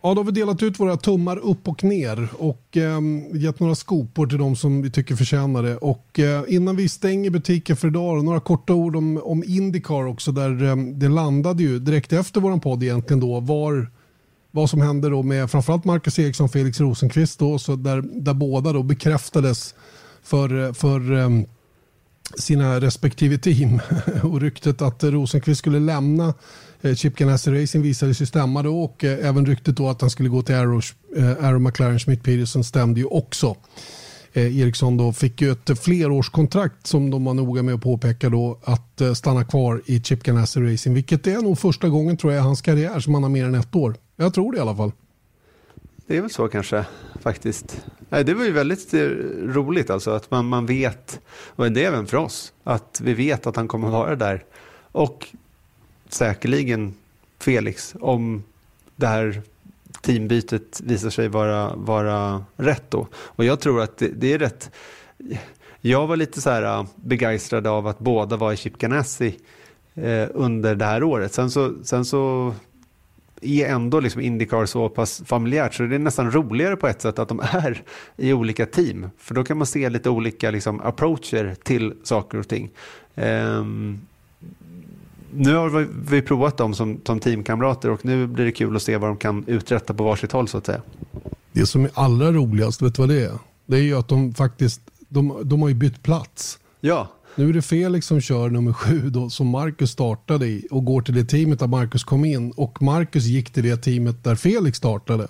Ja, 0.02 0.14
då 0.14 0.20
har 0.20 0.26
vi 0.26 0.32
delat 0.32 0.64
ut 0.64 0.80
våra 0.80 0.98
tummar 0.98 1.38
upp 1.38 1.68
och 1.68 1.84
ner 1.84 2.30
och 2.38 2.78
eh, 2.78 3.00
gett 3.34 3.60
några 3.60 3.76
skopor 3.76 4.28
till 4.28 4.38
de 4.38 4.56
som 4.56 4.82
vi 4.82 4.92
tycker 4.92 5.16
förtjänar 5.16 5.64
det. 5.64 5.78
Och 5.78 6.20
eh, 6.20 6.44
innan 6.48 6.76
vi 6.76 6.90
stänger 6.90 7.30
butiken 7.30 7.76
för 7.76 7.88
idag, 7.88 8.26
några 8.26 8.40
korta 8.40 8.74
ord 8.74 8.96
om, 8.96 9.22
om 9.24 9.44
Indycar 9.48 10.08
också 10.08 10.32
där 10.32 10.64
eh, 10.64 10.76
det 10.76 11.08
landade 11.08 11.64
ju 11.64 11.80
direkt 11.80 12.14
efter 12.14 12.42
våran 12.42 12.60
podd 12.60 12.84
egentligen 12.84 13.20
då 13.20 13.40
var 13.40 13.92
vad 14.52 14.70
som 14.70 14.82
hände 14.82 15.10
då 15.10 15.24
med 15.24 15.52
framförallt 15.52 15.86
Marcus 15.86 16.20
Eriksson 16.20 16.46
och 16.46 16.52
Felix 16.52 16.80
Rosenqvist 16.80 17.40
då, 17.40 17.60
så 17.60 17.76
där, 17.76 18.02
där 18.02 18.34
båda 18.34 18.74
då 18.74 18.84
bekräftades 18.84 19.76
för, 20.24 20.74
för 20.74 21.18
eh, 21.18 21.30
sina 22.38 22.80
respektive 22.82 23.38
team. 23.38 23.80
och 24.24 24.42
ryktet 24.42 24.82
att 24.82 25.04
Rosenqvist 25.04 25.60
skulle 25.60 25.80
lämna 25.80 26.34
Eh, 26.82 26.96
Chip 26.96 27.16
Ganassi 27.16 27.52
Racing 27.52 27.84
visade 27.84 28.14
sig 28.14 28.28
stämma 28.28 28.64
då 28.64 28.82
och 28.82 29.04
eh, 29.04 29.28
även 29.28 29.46
ryktet 29.46 29.76
då 29.78 29.90
att 29.90 30.02
han 30.02 30.10
skulle 30.10 30.30
gå 30.30 30.42
till 30.42 30.56
Arrow, 30.56 30.82
eh, 31.16 31.46
Arrow 31.46 31.62
McLaren 31.62 32.00
Smith 32.00 32.24
Peterson 32.24 32.64
stämde 32.64 33.00
ju 33.00 33.06
också. 33.06 33.56
Eh, 34.34 34.60
Eriksson 34.60 34.98
då 34.98 35.14
fick 35.14 35.42
ju 35.42 35.52
ett 35.52 35.84
flerårskontrakt 35.84 36.88
som 36.88 37.10
de 37.10 37.26
var 37.26 37.34
noga 37.34 37.64
med 37.64 37.76
att 37.76 37.82
påpeka 37.82 38.30
då 38.30 38.60
att 38.64 39.02
eh, 39.02 39.14
stanna 39.14 39.44
kvar 39.44 39.82
i 39.86 40.02
Chip 40.02 40.24
Ganassi 40.24 40.60
Racing 40.60 40.96
vilket 40.96 41.28
är 41.28 41.42
nog 41.42 41.60
första 41.60 41.90
gången 41.90 42.18
tror 42.18 42.34
jag 42.34 42.40
i 42.40 42.44
hans 42.44 42.62
karriär 42.62 43.00
som 43.00 43.14
han 43.14 43.24
har 43.24 43.30
mer 43.30 43.46
än 43.46 43.56
ett 43.56 43.76
år. 43.76 43.96
Jag 44.16 44.34
tror 44.34 44.52
det 44.52 44.58
i 44.58 44.62
alla 44.62 44.76
fall. 44.76 44.92
Det 46.08 46.18
är 46.18 46.22
väl 46.22 46.30
så 46.30 46.48
kanske 46.48 46.86
faktiskt. 47.22 47.82
Det 48.10 48.34
var 48.34 48.46
ju 48.46 48.52
väldigt 48.52 48.94
roligt 49.44 49.90
alltså 49.90 50.12
att 50.12 50.32
man, 50.32 50.46
man 50.46 50.66
vet, 50.66 51.20
och 51.56 51.72
det 51.72 51.84
är 51.84 51.88
även 51.88 52.08
för 52.08 52.18
oss, 52.18 52.54
att 52.64 53.02
vi 53.04 53.14
vet 53.14 53.48
att 53.48 53.56
han 53.56 53.68
kommer 53.68 53.90
vara 53.90 54.16
där. 54.16 54.44
Och 54.92 55.28
säkerligen 56.10 56.94
Felix 57.40 57.96
om 58.00 58.44
det 58.96 59.08
här 59.08 59.42
teambytet 60.02 60.82
visar 60.84 61.10
sig 61.10 61.28
vara, 61.28 61.76
vara 61.76 62.46
rätt 62.56 62.84
då. 62.90 63.08
Och 63.14 63.46
jag 63.46 63.60
tror 63.60 63.82
att 63.82 63.98
det, 63.98 64.08
det 64.08 64.34
är 64.34 64.40
rätt. 64.40 64.72
Jag 65.82 66.08
var 66.08 66.16
lite 66.16 66.42
så 66.42 66.50
här 66.50 66.64
äh, 66.64 66.86
begeistrad 66.96 67.68
av 67.68 67.88
att 67.88 68.00
båda 68.00 68.38
var 68.38 68.54
i 68.54 68.58
Chip 68.58 68.78
Ganassi 68.78 69.40
eh, 69.96 70.12
äh, 70.12 70.30
under 70.34 70.76
det 70.76 70.86
här 70.86 71.04
året. 71.04 71.34
Sen 71.34 71.52
så, 71.52 71.74
sen 71.84 72.06
så 72.06 72.54
är 73.42 73.68
ändå 73.68 74.00
liksom 74.00 74.22
Indycar 74.22 74.66
så 74.66 74.90
pass 74.90 75.22
familjärt 75.26 75.74
så 75.74 75.84
det 75.84 75.96
är 75.96 76.00
nästan 76.00 76.32
roligare 76.32 76.76
på 76.76 76.88
ett 76.88 77.02
sätt 77.02 77.20
att 77.20 77.28
de 77.28 77.40
är 77.40 77.84
i 78.18 78.34
olika 78.34 78.66
team. 78.66 79.10
För 79.18 79.36
då 79.36 79.44
kan 79.44 79.58
man 79.58 79.68
se 79.68 79.90
lite 79.90 80.10
olika 80.10 80.52
liksom, 80.52 80.82
approacher 80.82 81.56
till 81.64 81.94
saker 82.04 82.38
och 82.38 82.48
ting. 82.48 82.70
Um, 83.16 84.02
nu 85.34 85.56
har 85.56 85.88
vi 86.12 86.22
provat 86.22 86.58
dem 86.58 86.74
som, 86.74 87.02
som 87.06 87.20
teamkamrater 87.20 87.90
och 87.90 88.06
nu 88.06 88.28
blir 88.28 88.46
det 88.46 88.52
kul 88.52 88.76
att 88.76 88.82
se 88.82 88.98
vad 88.98 89.10
de 89.10 89.18
kan 89.18 89.44
uträtta 89.48 89.94
på 89.94 90.04
varsitt 90.04 90.32
håll 90.32 90.48
så 90.48 90.58
att 90.58 90.66
säga. 90.66 90.82
Det 91.52 91.66
som 91.66 91.84
är 91.84 91.92
allra 91.94 92.32
roligast, 92.32 92.82
vet 92.82 92.96
du 92.96 93.02
vad 93.02 93.10
det 93.10 93.26
är? 93.26 93.34
Det 93.66 93.78
är 93.78 93.82
ju 93.82 93.98
att 93.98 94.08
de 94.08 94.34
faktiskt, 94.34 94.82
de, 95.10 95.42
de 95.44 95.62
har 95.62 95.70
ju 95.70 95.76
bytt 95.76 96.04
plats. 96.04 96.60
Ja. 96.82 97.08
Nu 97.36 97.50
är 97.50 97.54
det 97.54 97.62
Felix 97.62 98.08
som 98.08 98.22
kör 98.22 98.50
nummer 98.50 98.74
sju 98.74 99.10
då, 99.10 99.30
som 99.30 99.48
Marcus 99.48 99.92
startade 99.92 100.48
i 100.48 100.68
och 100.72 100.86
går 100.86 101.02
till 101.02 101.16
det 101.16 101.26
teamet 101.26 101.60
där 101.60 101.68
Marcus 101.68 102.04
kom 102.04 102.26
in 102.26 102.52
och 102.52 102.82
Marcus 102.82 103.24
gick 103.24 103.50
till 103.50 103.64
det 103.64 103.78
teamet 103.78 104.24
där 104.24 104.36
Felix 104.36 104.78
startade. 104.78 105.28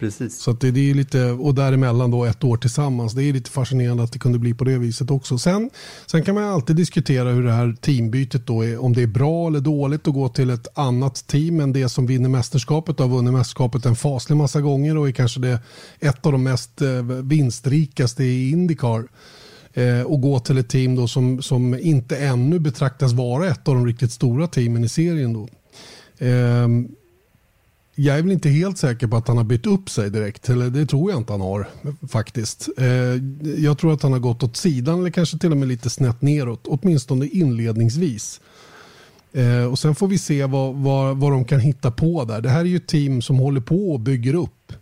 Precis. 0.00 0.38
Så 0.38 0.52
det, 0.52 0.70
det, 0.70 0.90
är 0.90 0.94
lite, 0.94 1.24
och 1.24 1.54
däremellan 1.54 2.10
då 2.10 2.24
ett 2.24 2.44
år 2.44 2.56
tillsammans. 2.56 3.12
Det 3.12 3.24
är 3.24 3.32
lite 3.32 3.50
fascinerande 3.50 4.02
att 4.02 4.12
det 4.12 4.18
kunde 4.18 4.38
bli 4.38 4.54
på 4.54 4.64
det 4.64 4.78
viset 4.78 5.10
också. 5.10 5.38
Sen, 5.38 5.70
sen 6.06 6.22
kan 6.22 6.34
man 6.34 6.44
alltid 6.44 6.76
diskutera 6.76 7.30
hur 7.30 7.42
det 7.42 7.52
här 7.52 7.76
teambytet 7.80 8.46
då 8.46 8.64
är, 8.64 8.78
om 8.84 8.92
det 8.92 9.02
är 9.02 9.06
bra 9.06 9.46
eller 9.46 9.60
dåligt 9.60 10.08
att 10.08 10.14
gå 10.14 10.28
till 10.28 10.50
ett 10.50 10.78
annat 10.78 11.26
team 11.26 11.60
än 11.60 11.72
det 11.72 11.88
som 11.88 12.06
vinner 12.06 12.28
mästerskapet 12.28 13.00
och 13.00 13.08
har 13.08 13.16
vunnit 13.16 13.32
mästerskapet 13.32 13.86
en 13.86 13.96
faslig 13.96 14.36
massa 14.36 14.60
gånger 14.60 14.96
och 14.96 15.08
är 15.08 15.12
kanske 15.12 15.40
det 15.40 15.58
ett 16.00 16.26
av 16.26 16.32
de 16.32 16.42
mest 16.42 16.82
eh, 16.82 17.02
vinstrikaste 17.02 18.24
i 18.24 18.50
Indycar 18.50 19.08
eh, 19.74 20.02
och 20.02 20.20
gå 20.20 20.40
till 20.40 20.58
ett 20.58 20.68
team 20.68 20.96
då 20.96 21.08
som, 21.08 21.42
som 21.42 21.78
inte 21.80 22.16
ännu 22.16 22.58
betraktas 22.58 23.12
vara 23.12 23.48
ett 23.48 23.68
av 23.68 23.74
de 23.74 23.86
riktigt 23.86 24.12
stora 24.12 24.46
teamen 24.46 24.84
i 24.84 24.88
serien. 24.88 25.32
Då. 25.32 25.48
Ehm, 26.18 26.88
jag 28.02 28.18
är 28.18 28.22
väl 28.22 28.32
inte 28.32 28.48
helt 28.48 28.78
säker 28.78 29.06
på 29.06 29.16
att 29.16 29.28
han 29.28 29.36
har 29.36 29.44
bytt 29.44 29.66
upp 29.66 29.90
sig 29.90 30.10
direkt. 30.10 30.48
Eller 30.48 30.70
det 30.70 30.86
tror 30.86 31.10
jag 31.10 31.20
inte 31.20 31.32
han 31.32 31.40
har 31.40 31.68
faktiskt. 32.08 32.68
Eh, 32.78 32.86
jag 33.64 33.78
tror 33.78 33.92
att 33.92 34.02
han 34.02 34.12
har 34.12 34.18
gått 34.18 34.42
åt 34.42 34.56
sidan 34.56 35.00
eller 35.00 35.10
kanske 35.10 35.38
till 35.38 35.50
och 35.50 35.56
med 35.56 35.68
lite 35.68 35.90
snett 35.90 36.22
neråt. 36.22 36.66
Åtminstone 36.66 37.26
inledningsvis. 37.26 38.40
Eh, 39.32 39.64
och 39.64 39.78
sen 39.78 39.94
får 39.94 40.06
vi 40.08 40.18
se 40.18 40.44
vad, 40.44 40.74
vad, 40.74 41.16
vad 41.16 41.32
de 41.32 41.44
kan 41.44 41.60
hitta 41.60 41.90
på 41.90 42.24
där. 42.24 42.40
Det 42.40 42.48
här 42.48 42.60
är 42.60 42.64
ju 42.64 42.76
ett 42.76 42.86
team 42.86 43.22
som 43.22 43.36
håller 43.36 43.60
på 43.60 43.92
och 43.92 44.00
bygger 44.00 44.34
upp 44.34 44.72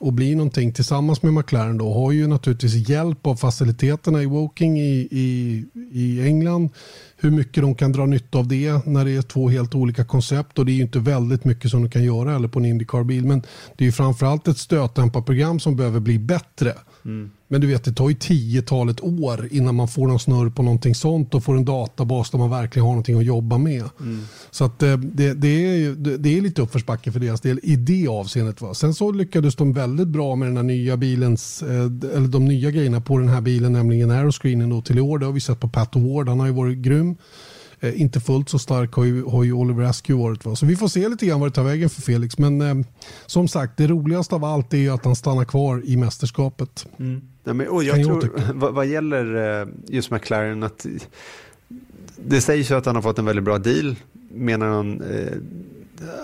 och 0.00 0.12
blir 0.12 0.36
någonting 0.36 0.72
tillsammans 0.72 1.22
med 1.22 1.32
McLaren 1.32 1.78
då 1.78 1.94
har 1.94 2.12
ju 2.12 2.26
naturligtvis 2.26 2.88
hjälp 2.88 3.26
av 3.26 3.36
faciliteterna 3.36 4.22
i 4.22 4.26
Woking 4.26 4.80
i, 4.80 5.08
i, 5.10 5.64
i 5.92 6.26
England. 6.26 6.70
Hur 7.16 7.30
mycket 7.30 7.62
de 7.62 7.74
kan 7.74 7.92
dra 7.92 8.06
nytta 8.06 8.38
av 8.38 8.48
det 8.48 8.86
när 8.86 9.04
det 9.04 9.16
är 9.16 9.22
två 9.22 9.48
helt 9.48 9.74
olika 9.74 10.04
koncept 10.04 10.58
och 10.58 10.66
det 10.66 10.72
är 10.72 10.74
ju 10.74 10.82
inte 10.82 10.98
väldigt 10.98 11.44
mycket 11.44 11.70
som 11.70 11.82
de 11.82 11.90
kan 11.90 12.04
göra 12.04 12.34
eller 12.36 12.48
på 12.48 12.58
en 12.58 12.64
Indycar-bil 12.64 13.24
men 13.24 13.42
det 13.76 13.84
är 13.84 13.86
ju 13.86 13.92
framförallt 13.92 14.48
ett 14.48 14.58
stötdämparprogram 14.58 15.60
som 15.60 15.76
behöver 15.76 16.00
bli 16.00 16.18
bättre. 16.18 16.74
Mm. 17.04 17.30
Men 17.48 17.60
du 17.60 17.66
vet, 17.66 17.84
det 17.84 17.92
tar 17.92 18.08
ju 18.08 18.14
tiotalet 18.14 19.00
år 19.00 19.48
innan 19.50 19.74
man 19.74 19.88
får 19.88 20.06
någon 20.06 20.20
snurr 20.20 20.50
på 20.50 20.62
någonting 20.62 20.94
sånt 20.94 21.34
och 21.34 21.44
får 21.44 21.56
en 21.56 21.64
databas 21.64 22.30
där 22.30 22.38
man 22.38 22.50
verkligen 22.50 22.84
har 22.84 22.92
någonting 22.92 23.18
att 23.18 23.24
jobba 23.24 23.58
med. 23.58 23.84
Mm. 24.00 24.20
Så 24.50 24.64
att 24.64 24.82
eh, 24.82 24.96
det, 24.96 25.34
det, 25.34 25.48
är, 25.48 26.18
det 26.18 26.38
är 26.38 26.40
lite 26.40 26.62
uppförsbacke 26.62 27.12
för 27.12 27.20
deras 27.20 27.40
del 27.40 27.60
i 27.62 27.76
det 27.76 28.08
avseendet. 28.08 28.60
Va? 28.60 28.74
Sen 28.74 28.94
så 28.94 29.12
lyckades 29.12 29.56
de 29.56 29.72
väldigt 29.72 30.08
bra 30.08 30.36
med 30.36 30.48
den 30.48 30.56
här 30.56 30.64
nya 30.64 30.96
bilens, 30.96 31.62
eh, 31.62 31.84
eller 32.16 32.28
de 32.28 32.44
nya 32.44 32.70
grejerna 32.70 33.00
på 33.00 33.18
den 33.18 33.28
här 33.28 33.40
bilen, 33.40 33.72
nämligen 33.72 34.10
aeroscreenen 34.10 34.70
då 34.70 34.82
till 34.82 34.98
i 34.98 35.00
år. 35.00 35.18
Det 35.18 35.26
har 35.26 35.32
vi 35.32 35.40
sett 35.40 35.60
på 35.60 35.68
Pat 35.68 35.96
Ward, 35.96 36.28
han 36.28 36.40
har 36.40 36.46
ju 36.46 36.52
varit 36.52 36.78
grym. 36.78 37.16
Eh, 37.84 38.00
inte 38.00 38.20
fullt 38.20 38.48
så 38.48 38.58
stark 38.58 38.92
har 38.92 39.04
ju, 39.04 39.24
har 39.24 39.44
ju 39.44 39.52
Oliver 39.52 39.84
Askew 39.84 40.22
varit. 40.22 40.44
Va? 40.44 40.56
Så 40.56 40.66
vi 40.66 40.76
får 40.76 40.88
se 40.88 41.08
lite 41.08 41.26
grann 41.26 41.40
vad 41.40 41.50
det 41.50 41.54
tar 41.54 41.64
vägen 41.64 41.90
för 41.90 42.02
Felix. 42.02 42.38
Men 42.38 42.60
eh, 42.60 42.86
som 43.26 43.48
sagt, 43.48 43.76
det 43.76 43.86
roligaste 43.86 44.34
av 44.34 44.44
allt 44.44 44.74
är 44.74 44.78
ju 44.78 44.90
att 44.90 45.04
han 45.04 45.16
stannar 45.16 45.44
kvar 45.44 45.82
i 45.84 45.96
mästerskapet. 45.96 46.86
Mm. 46.98 47.22
Ja, 47.44 47.52
men, 47.52 47.68
och 47.68 47.84
jag 47.84 48.04
tror, 48.04 48.30
jag 48.36 48.42
vad, 48.54 48.74
vad, 48.74 48.86
gäller 48.86 49.60
eh, 49.60 49.68
just 49.88 50.10
McLaren, 50.10 50.62
att 50.62 50.86
det 52.16 52.40
sägs 52.40 52.70
ju 52.70 52.74
att 52.74 52.86
han 52.86 52.94
har 52.94 53.02
fått 53.02 53.18
en 53.18 53.24
väldigt 53.24 53.44
bra 53.44 53.58
deal, 53.58 53.96
menar 54.30 54.66
han, 54.66 55.00
eh, 55.00 55.32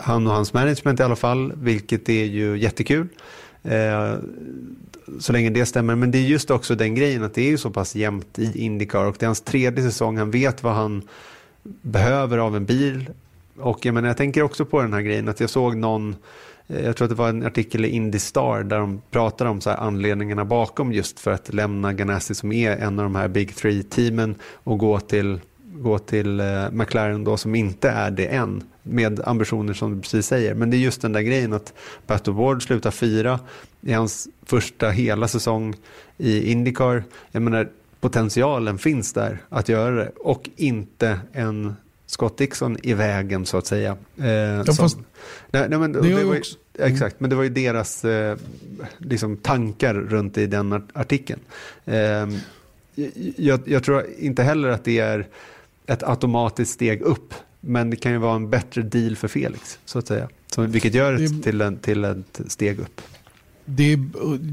han 0.03 0.27
och 0.27 0.33
hans 0.33 0.53
management 0.53 1.01
i 1.01 1.03
alla 1.03 1.17
fall, 1.17 1.53
vilket 1.57 2.09
är 2.09 2.25
ju 2.25 2.59
jättekul. 2.59 3.09
Eh, 3.63 4.15
så 5.19 5.33
länge 5.33 5.51
det 5.51 5.67
stämmer. 5.67 5.95
Men 5.95 6.11
det 6.11 6.19
är 6.19 6.23
just 6.23 6.51
också 6.51 6.75
den 6.75 6.95
grejen 6.95 7.23
att 7.23 7.35
det 7.35 7.43
är 7.43 7.51
ju 7.51 7.59
så 7.59 7.71
pass 7.71 7.95
jämnt 7.95 8.39
i 8.39 8.65
Indycar 8.65 9.05
och 9.05 9.17
det 9.19 9.25
är 9.25 9.29
hans 9.29 9.41
tredje 9.41 9.85
säsong. 9.85 10.19
Han 10.19 10.31
vet 10.31 10.63
vad 10.63 10.75
han 10.75 11.03
behöver 11.63 12.39
av 12.39 12.57
en 12.57 12.65
bil. 12.65 13.11
Och 13.59 13.87
jag, 13.87 13.95
menar, 13.95 14.09
jag 14.09 14.17
tänker 14.17 14.43
också 14.43 14.65
på 14.65 14.83
den 14.83 14.93
här 14.93 15.01
grejen 15.01 15.29
att 15.29 15.41
jag 15.41 15.51
såg 15.51 15.77
någon, 15.77 16.17
eh, 16.69 16.85
jag 16.85 16.97
tror 16.97 17.05
att 17.05 17.11
det 17.11 17.15
var 17.15 17.29
en 17.29 17.47
artikel 17.47 17.85
i 17.85 17.89
Indystar 17.89 18.63
där 18.63 18.79
de 18.79 19.03
pratar 19.11 19.47
om 19.47 19.61
så 19.61 19.71
anledningarna 19.71 20.45
bakom 20.45 20.93
just 20.93 21.21
för 21.21 21.31
att 21.31 21.55
lämna 21.55 21.93
Ganassi 21.93 22.35
som 22.35 22.53
är 22.53 22.77
en 22.77 22.99
av 22.99 23.03
de 23.03 23.15
här 23.15 23.29
Big 23.29 23.51
Three-teamen 23.51 24.35
och 24.43 24.79
gå 24.79 25.01
till, 25.01 25.41
gå 25.63 25.99
till 25.99 26.41
eh, 26.41 26.71
McLaren 26.71 27.25
då 27.25 27.37
som 27.37 27.55
inte 27.55 27.91
är 27.91 28.11
det 28.11 28.27
än 28.27 28.63
med 28.83 29.21
ambitioner 29.25 29.75
som 29.75 29.95
du 29.95 30.01
precis 30.01 30.27
säger. 30.27 30.55
Men 30.55 30.71
det 30.71 30.77
är 30.77 30.79
just 30.79 31.03
den 31.03 31.13
där 31.13 31.21
grejen 31.21 31.53
att 31.53 31.75
Pato 32.07 32.33
Ward 32.33 32.63
slutar 32.63 32.91
fyra 32.91 33.41
i 33.81 33.93
hans 33.93 34.29
första 34.47 34.91
hela 34.91 35.29
säsong 35.29 35.75
i 36.19 36.53
Indycar. 36.53 37.05
Jag 37.31 37.43
menar, 37.43 37.69
potentialen 38.01 38.79
finns 38.79 39.13
där 39.13 39.43
att 39.49 39.69
göra 39.69 39.95
det 39.95 40.13
och 40.17 40.51
inte 40.57 41.21
en 41.33 41.75
Scott 42.07 42.39
Dixon 42.39 42.77
i 42.83 42.95
vägen 42.95 43.47
så 43.47 43.57
att 43.57 43.67
säga. 43.67 43.97
Eh, 44.19 44.29
ja, 44.29 44.65
som, 44.65 44.77
fast, 44.77 44.99
nej, 45.51 45.67
nej, 45.69 45.79
men, 45.79 45.93
det, 45.93 46.01
det 46.01 46.15
var 46.15 46.35
ju, 46.35 46.39
också, 46.39 46.57
Exakt, 46.79 47.21
men 47.21 47.31
det 47.31 47.37
var 47.37 47.43
ju 47.43 47.49
deras 47.49 48.05
eh, 48.05 48.37
liksom, 48.99 49.37
tankar 49.37 49.95
runt 49.95 50.39
i 50.39 50.47
den 50.47 50.89
artikeln. 50.93 51.41
Eh, 51.85 52.29
jag, 53.37 53.61
jag, 53.65 53.85
tror 53.85 54.07
inte 54.19 54.43
heller 54.43 54.69
att 54.69 54.85
det 54.85 54.99
är 54.99 55.27
ett 55.87 56.03
automatiskt 56.03 56.73
steg 56.73 57.03
upp, 57.03 57.35
men 57.61 57.91
det 57.91 57.97
kan 57.97 58.13
ju 58.13 58.19
vara 58.19 58.37
en 58.37 58.51
bättre 58.51 58.83
deal 58.83 59.17
för 59.17 59.29
Felix, 59.29 59.79
så 59.85 59.99
att 59.99 60.07
säga. 60.07 60.29
Så, 60.47 60.63
vilket 60.63 60.95
gör 60.95 61.13
det 61.13 61.43
till, 61.43 61.61
en, 61.61 61.77
till 61.77 62.05
ett 62.05 62.41
steg 62.47 62.81
upp. 62.81 63.01
Det, 63.77 63.99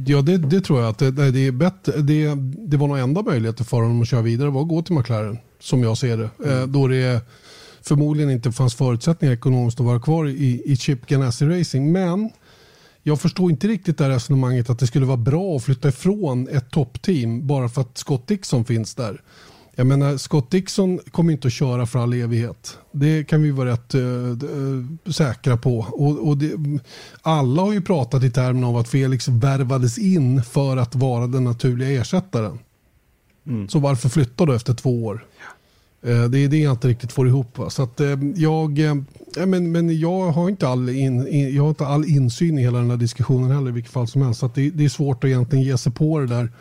ja, 0.06 0.22
det, 0.22 0.38
det, 0.38 0.62
tror 0.62 0.82
jag 0.82 0.90
att 0.90 0.98
det, 0.98 1.12
det, 1.12 1.40
är 1.40 1.52
bättre. 1.52 2.02
Det, 2.02 2.36
det 2.68 2.78
var 2.78 2.88
nog 2.88 3.00
enda 3.00 3.22
möjligheten 3.22 3.66
för 3.66 3.78
honom 3.78 4.02
att 4.02 4.08
köra 4.08 4.22
vidare 4.22 4.50
var 4.50 4.62
att 4.62 4.68
gå 4.68 4.82
till 4.82 4.96
McLaren, 4.96 5.38
som 5.60 5.84
jag 5.84 5.98
ser 5.98 6.18
det. 6.18 6.30
Mm. 6.44 6.60
Eh, 6.60 6.68
då 6.68 6.88
det 6.88 7.22
förmodligen 7.82 8.32
inte 8.32 8.52
fanns 8.52 8.76
förutsättningar 8.76 9.34
ekonomiskt 9.34 9.80
att 9.80 9.86
vara 9.86 10.00
kvar 10.00 10.28
i, 10.28 10.62
i 10.66 10.76
Chip 10.76 11.06
Ganassi 11.06 11.46
Racing. 11.46 11.92
Men 11.92 12.30
jag 13.04 13.22
förstår 13.22 13.52
inte 13.52 13.68
riktigt 13.68 13.98
det 13.98 14.10
resonemanget 14.10 14.70
att 14.70 14.80
det 14.80 14.88
skulle 14.88 15.06
vara 15.06 15.18
bra 15.18 15.56
att 15.56 15.64
flytta 15.64 15.90
ifrån 15.90 16.48
ett 16.48 16.72
toppteam 16.72 17.48
bara 17.48 17.70
för 17.70 17.82
att 17.82 17.98
Scott 17.98 18.28
Dixon 18.28 18.66
finns 18.66 18.96
där. 18.96 19.22
Jag 19.80 19.88
menar, 19.88 20.18
Scott 20.18 20.52
Dixon 20.52 21.00
kommer 21.12 21.34
inte 21.34 21.48
att 21.48 21.54
köra 21.54 21.86
för 21.86 22.00
all 22.00 22.14
evighet. 22.14 22.78
Det 22.92 23.24
kan 23.24 23.42
vi 23.42 23.52
vara 23.52 23.70
rätt 23.70 23.94
äh, 23.94 25.12
säkra 25.12 25.58
på. 25.58 25.78
Och, 25.80 26.28
och 26.28 26.38
det, 26.38 26.52
alla 27.22 27.62
har 27.62 27.74
ju 27.74 27.82
pratat 27.82 28.24
i 28.24 28.30
termer 28.30 28.68
av 28.68 28.78
att 28.78 28.88
Felix 28.88 29.28
värvades 29.28 29.98
in 29.98 30.44
för 30.44 30.78
att 30.78 30.96
vara 30.96 31.28
den 31.28 31.44
naturliga 31.44 32.02
ersättaren. 32.02 32.60
Mm. 33.48 33.70
Så 33.70 33.80
varför 33.80 34.10
flytta 34.10 34.46
då 34.46 34.54
efter 34.54 34.74
två 34.74 35.06
år? 35.06 35.26
Ja. 36.02 36.10
Äh, 36.10 36.24
det 36.24 36.40
är 36.40 36.48
det 36.48 36.58
jag 36.58 36.74
inte 36.74 36.88
riktigt 36.88 37.12
får 37.12 37.28
ihop. 37.28 37.58
Va? 37.58 37.70
Så 37.70 37.84
att, 37.84 38.02
jag, 38.36 38.80
men, 39.46 39.72
men 39.72 40.00
jag, 40.00 40.32
har 40.32 40.50
inte 40.50 40.68
all 40.68 40.90
in, 40.90 41.54
jag 41.56 41.64
har 41.64 41.70
inte 41.70 41.88
all 41.88 42.06
insyn 42.06 42.58
i 42.58 42.62
hela 42.62 42.78
den 42.78 42.90
här 42.90 42.98
diskussionen 42.98 43.52
heller 43.52 43.70
i 43.70 43.74
vilket 43.74 43.94
fall 43.94 44.08
som 44.08 44.22
helst. 44.22 44.40
Så 44.40 44.52
det, 44.56 44.70
det, 44.70 44.86
är 44.86 44.90
svårt 44.90 45.24
att 45.24 45.28
egentligen 45.28 45.66
ge 45.66 45.78
sig 45.78 45.92
på 45.92 46.20
det 46.20 46.28
där 46.28 46.44
Eh, 46.44 46.52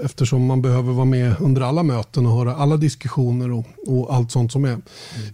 eftersom 0.00 0.46
man 0.46 0.62
behöver 0.62 0.92
vara 0.92 1.04
med 1.04 1.34
under 1.40 1.62
alla 1.62 1.82
möten 1.82 2.26
och 2.26 2.32
höra 2.32 2.54
alla 2.54 2.76
diskussioner 2.76 3.52
och, 3.52 3.66
och 3.86 4.14
allt 4.14 4.30
sånt 4.30 4.52
som 4.52 4.64
är. 4.64 4.78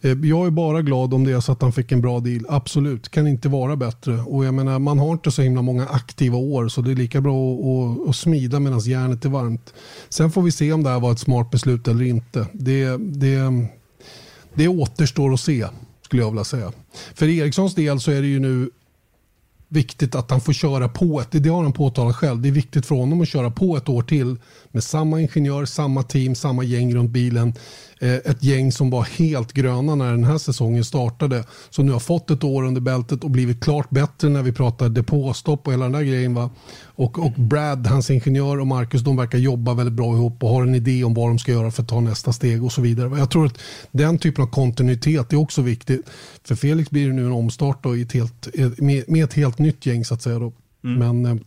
Mm. 0.03 0.25
Jag 0.25 0.47
är 0.47 0.51
bara 0.51 0.83
glad 0.83 1.15
om 1.15 1.25
det 1.25 1.33
är 1.33 1.41
så 1.41 1.53
att 1.53 1.63
han 1.63 1.73
fick 1.73 1.93
en 1.93 2.01
bra 2.01 2.21
deal. 2.21 2.47
Absolut, 2.49 3.09
kan 3.09 3.27
inte 3.27 3.49
vara 3.49 3.77
bättre. 3.77 4.21
Och 4.21 4.45
jag 4.45 4.55
menar, 4.55 4.79
man 4.79 4.99
har 4.99 5.13
inte 5.13 5.31
så 5.31 5.43
himla 5.43 5.63
många 5.63 5.87
aktiva 5.87 6.37
år 6.37 6.69
så 6.69 6.81
det 6.81 6.91
är 6.91 6.97
lika 6.97 7.21
bra 7.21 7.55
att, 7.55 8.03
att, 8.03 8.09
att 8.09 8.17
smida 8.17 8.61
medan 8.61 8.81
järnet 8.81 9.25
är 9.25 9.29
varmt. 9.29 9.75
Sen 10.09 10.31
får 10.31 10.43
vi 10.43 10.53
se 10.53 10.73
om 10.73 10.83
det 10.83 10.91
här 10.91 11.01
var 11.01 11.13
ett 11.13 11.19
smart 11.19 11.51
beslut 11.51 11.89
eller 11.89 12.05
inte. 12.05 12.47
Det, 12.53 12.97
det, 12.97 13.67
det 14.55 14.69
återstår 14.69 15.33
att 15.33 15.41
se 15.41 15.67
skulle 16.09 16.23
jag 16.23 16.31
vilja 16.31 16.45
säga. 16.45 16.73
För 17.15 17.29
Erikssons 17.29 17.75
del 17.75 18.01
så 18.01 18.11
är 18.11 18.21
det 18.21 18.29
ju 18.29 18.41
nu 18.41 18.71
viktigt 19.69 20.15
att 20.15 20.31
han 20.31 20.41
får 20.41 20.53
köra 20.53 20.89
på 20.89 21.21
ett, 21.21 21.29
det 21.31 21.49
har 21.49 21.63
han 21.63 21.73
påtalat 21.73 22.17
själv, 22.17 22.43
det 22.43 22.49
är 22.49 22.53
viktigt 22.53 22.87
för 22.87 22.95
honom 22.95 23.21
att 23.21 23.29
köra 23.29 23.51
på 23.51 23.77
ett 23.77 23.89
år 23.89 24.03
till 24.03 24.37
med 24.71 24.85
samma 24.85 25.21
ingenjör, 25.21 25.65
samma 25.65 26.03
team, 26.03 26.35
samma 26.35 26.63
gäng 26.65 26.95
runt 26.95 27.11
bilen. 27.11 27.55
Eh, 28.01 28.15
ett 28.15 28.43
gäng 28.43 28.73
som 28.73 28.91
var 28.91 29.03
helt 29.03 29.53
gröna 29.53 29.95
när 29.95 30.11
den 30.11 30.25
här 30.25 30.39
säsongen 30.39 30.85
startade. 30.85 31.45
Som 31.71 31.87
nu 31.87 31.93
har 31.93 32.01
fått 32.01 32.31
ett 32.31 32.45
år 32.45 32.63
under 32.63 32.81
bältet 32.81 33.25
och 33.25 33.31
blivit 33.31 33.61
klart 33.61 33.91
bättre 33.91 34.29
när 34.29 34.43
vi 34.43 34.53
pratar 34.53 34.89
depåstopp 34.89 35.67
och 35.67 35.73
hela 35.73 35.85
den 35.85 35.93
där 35.93 36.03
grejen. 36.03 36.35
Va? 36.35 36.51
Och, 36.85 37.19
och 37.19 37.33
Brad, 37.33 37.87
hans 37.87 38.11
ingenjör 38.11 38.61
och 38.61 38.67
Marcus, 38.67 39.03
de 39.03 39.17
verkar 39.17 39.39
jobba 39.39 39.75
väldigt 39.75 39.95
bra 39.95 40.15
ihop 40.15 40.43
och 40.43 40.51
har 40.51 40.63
en 40.63 40.75
idé 40.75 41.05
om 41.05 41.15
vad 41.15 41.29
de 41.31 41.39
ska 41.39 41.53
göra 41.53 41.71
för 41.71 41.83
att 41.83 41.89
ta 41.89 42.01
nästa 42.01 42.33
steg 42.33 42.65
och 42.65 42.73
så 42.73 42.83
vidare. 42.83 43.19
Jag 43.19 43.31
tror 43.31 43.47
att 43.47 43.59
den 43.91 44.19
typen 44.19 44.45
av 44.45 44.49
kontinuitet 44.49 45.33
är 45.33 45.37
också 45.37 45.63
viktigt. 45.63 46.11
För 46.45 46.55
Felix 46.55 46.91
blir 46.91 47.07
det 47.07 47.15
nu 47.15 47.27
en 47.27 47.33
omstart 47.33 47.83
då 47.83 47.97
i 47.97 48.03
ett 48.03 48.13
helt, 48.13 48.49
med, 48.79 49.05
med 49.09 49.25
ett 49.25 49.35
helt 49.35 49.59
nytt 49.59 49.87
gäng 49.87 50.05
så 50.05 50.15
att 50.15 50.23
säga. 50.23 50.39
Då. 50.39 50.53
Mm. 50.85 50.99
Men 50.99 51.27
eh, 51.27 51.43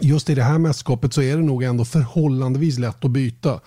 just 0.00 0.30
i 0.30 0.34
det 0.34 0.42
här 0.42 0.58
mästerskapet 0.58 1.14
så 1.14 1.22
är 1.22 1.36
det 1.36 1.42
nog 1.42 1.62
ändå 1.62 1.84
förhållandevis 1.84 2.78
lätt 2.78 3.04
att 3.04 3.10
byta. 3.10 3.60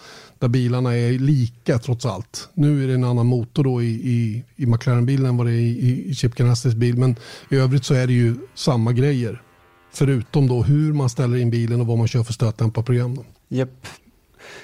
Där 0.43 0.49
bilarna 0.49 0.97
är 0.97 1.11
lika 1.11 1.79
trots 1.79 2.05
allt. 2.05 2.49
Nu 2.53 2.83
är 2.83 2.87
det 2.87 2.93
en 2.93 3.03
annan 3.03 3.25
motor 3.25 3.63
då 3.63 3.81
i, 3.81 3.85
i, 3.87 4.43
i 4.55 4.65
McLaren-bilen 4.65 5.25
än 5.25 5.37
vad 5.37 5.47
det 5.47 5.51
är 5.51 5.59
i, 5.59 6.05
i 6.09 6.15
Chip 6.15 6.35
Ganassis 6.35 6.73
bil. 6.73 6.97
Men 6.97 7.15
i 7.49 7.55
övrigt 7.55 7.85
så 7.85 7.93
är 7.93 8.07
det 8.07 8.13
ju 8.13 8.35
samma 8.55 8.91
grejer. 8.91 9.41
Förutom 9.93 10.47
då 10.47 10.63
hur 10.63 10.93
man 10.93 11.09
ställer 11.09 11.37
in 11.37 11.49
bilen 11.49 11.81
och 11.81 11.87
vad 11.87 11.97
man 11.97 12.07
kör 12.07 12.23
för 12.23 12.33
stötdämparprogram. 12.33 13.19
Japp. 13.49 13.87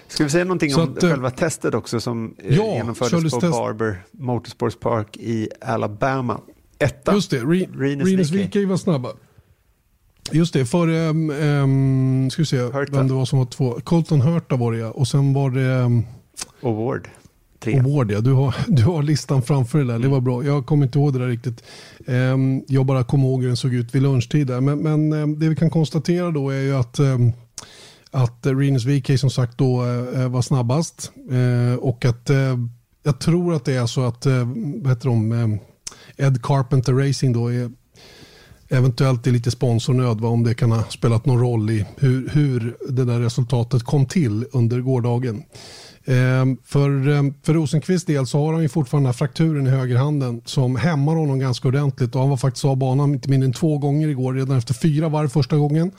Ska 0.07 0.23
vi 0.23 0.29
säga 0.29 0.43
någonting 0.43 0.71
så 0.71 0.83
om 0.83 0.93
att, 0.93 1.03
eh, 1.03 1.09
själva 1.09 1.31
testet 1.31 1.73
också 1.73 1.99
som 1.99 2.35
eh, 2.37 2.55
ja, 2.55 2.75
genomfördes 2.75 3.33
på. 3.33 3.39
Barber 3.39 4.03
Motorsports 4.11 4.79
Park 4.79 5.17
i 5.17 5.49
Alabama? 5.61 6.41
Etta. 6.79 7.13
Just 7.13 7.31
det, 7.31 7.37
Re 7.37 7.67
Renus 7.73 8.31
VK 8.31 8.55
var 8.55 8.77
snabba. 8.77 9.09
Just 10.31 10.53
det, 10.53 10.65
för 10.65 10.87
um, 10.87 11.29
um, 11.29 12.29
ska 12.29 12.41
vi 12.41 12.45
se 12.45 12.57
Hurta. 12.57 12.97
vem 12.97 13.07
det 13.07 13.13
var 13.13 13.25
som 13.25 13.39
var 13.39 13.45
två. 13.45 13.79
Colton 13.83 14.21
Hurta 14.21 14.55
var 14.55 14.71
det 14.71 14.85
och 14.85 15.07
sen 15.07 15.33
var 15.33 15.49
det 15.49 15.83
um, 15.83 16.05
Award. 16.63 17.07
Tre. 17.59 17.79
Award 17.79 18.11
ja, 18.11 18.19
du 18.19 18.33
har, 18.33 18.55
du 18.67 18.83
har 18.83 19.03
listan 19.03 19.41
framför 19.41 19.77
dig 19.77 19.87
där. 19.87 19.95
Mm. 19.95 20.01
Det 20.01 20.13
var 20.13 20.21
bra. 20.21 20.43
Jag 20.43 20.65
kommer 20.65 20.85
inte 20.85 20.99
ihåg 20.99 21.13
det 21.13 21.19
där 21.19 21.27
riktigt. 21.27 21.63
Um, 22.05 22.63
jag 22.67 22.85
bara 22.85 23.03
kommer 23.03 23.23
ihåg 23.27 23.41
hur 23.41 23.47
den 23.47 23.57
såg 23.57 23.73
ut 23.73 23.95
vid 23.95 24.01
lunchtid 24.01 24.47
där. 24.47 24.61
Men, 24.61 24.79
men 24.79 25.13
um, 25.13 25.39
det 25.39 25.49
vi 25.49 25.55
kan 25.55 25.69
konstatera 25.69 26.31
då 26.31 26.49
är 26.49 26.61
ju 26.61 26.75
att 26.75 26.99
um, 26.99 27.33
att 28.11 28.45
Renus 28.45 28.85
VK 28.85 29.19
som 29.19 29.29
sagt 29.29 29.57
då 29.57 29.85
uh, 29.85 30.27
var 30.27 30.41
snabbast 30.41 31.11
uh, 31.31 31.75
och 31.75 32.05
att 32.05 32.29
uh, 32.29 32.57
jag 33.03 33.19
tror 33.19 33.53
att 33.53 33.65
det 33.65 33.73
är 33.73 33.85
så 33.85 34.05
att 34.05 34.25
vad 34.81 34.89
heter 34.89 35.09
de, 35.09 35.59
Ed 36.17 36.43
Carpenter 36.43 36.93
Racing 36.93 37.33
då 37.33 37.51
är 37.51 37.71
eventuellt 38.69 39.27
är 39.27 39.31
lite 39.31 39.51
sponsornöd, 39.51 40.25
om 40.25 40.43
det 40.43 40.53
kan 40.53 40.71
ha 40.71 40.83
spelat 40.83 41.25
någon 41.25 41.39
roll 41.39 41.69
i 41.69 41.85
hur, 41.97 42.29
hur 42.29 42.77
det 42.89 43.05
där 43.05 43.19
resultatet 43.19 43.83
kom 43.83 44.05
till 44.05 44.45
under 44.51 44.81
gårdagen. 44.81 45.43
Eh, 46.05 46.45
för, 46.65 47.09
eh, 47.09 47.23
för 47.43 47.53
Rosenqvists 47.53 48.05
del 48.05 48.27
så 48.27 48.45
har 48.45 48.53
han 48.53 48.61
ju 48.61 48.69
fortfarande 48.69 49.07
den 49.07 49.13
här 49.13 49.17
frakturen 49.17 49.67
i 49.67 49.69
högerhanden 49.69 50.41
som 50.45 50.75
hämmar 50.75 51.15
honom 51.15 51.39
ganska 51.39 51.67
ordentligt 51.67 52.15
och 52.15 52.21
han 52.21 52.29
var 52.29 52.37
faktiskt 52.37 52.65
av 52.65 52.77
banan 52.77 53.13
inte 53.13 53.29
mindre 53.29 53.45
än 53.45 53.53
två 53.53 53.77
gånger 53.77 54.07
igår 54.07 54.33
redan 54.33 54.57
efter 54.57 54.73
fyra 54.73 55.09
varv 55.09 55.27
första 55.27 55.57
gången. 55.57 55.91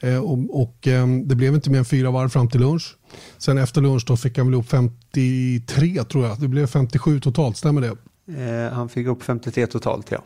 Eh, 0.00 0.18
och, 0.18 0.62
och 0.62 0.88
eh, 0.88 1.06
det 1.06 1.34
blev 1.34 1.54
inte 1.54 1.70
mer 1.70 1.78
än 1.78 1.84
fyra 1.84 2.10
varv 2.10 2.28
fram 2.28 2.48
till 2.48 2.60
lunch. 2.60 2.96
Sen 3.38 3.58
efter 3.58 3.80
lunch 3.80 4.04
då 4.06 4.16
fick 4.16 4.38
han 4.38 4.46
väl 4.46 4.60
upp 4.60 4.68
53 4.68 6.04
tror 6.04 6.26
jag. 6.26 6.40
Det 6.40 6.48
blev 6.48 6.66
57 6.66 7.20
totalt, 7.20 7.56
stämmer 7.56 7.80
det? 7.80 7.96
Eh, 8.42 8.72
han 8.72 8.88
fick 8.88 9.06
upp 9.06 9.22
53 9.22 9.66
totalt 9.66 10.10
ja. 10.10 10.18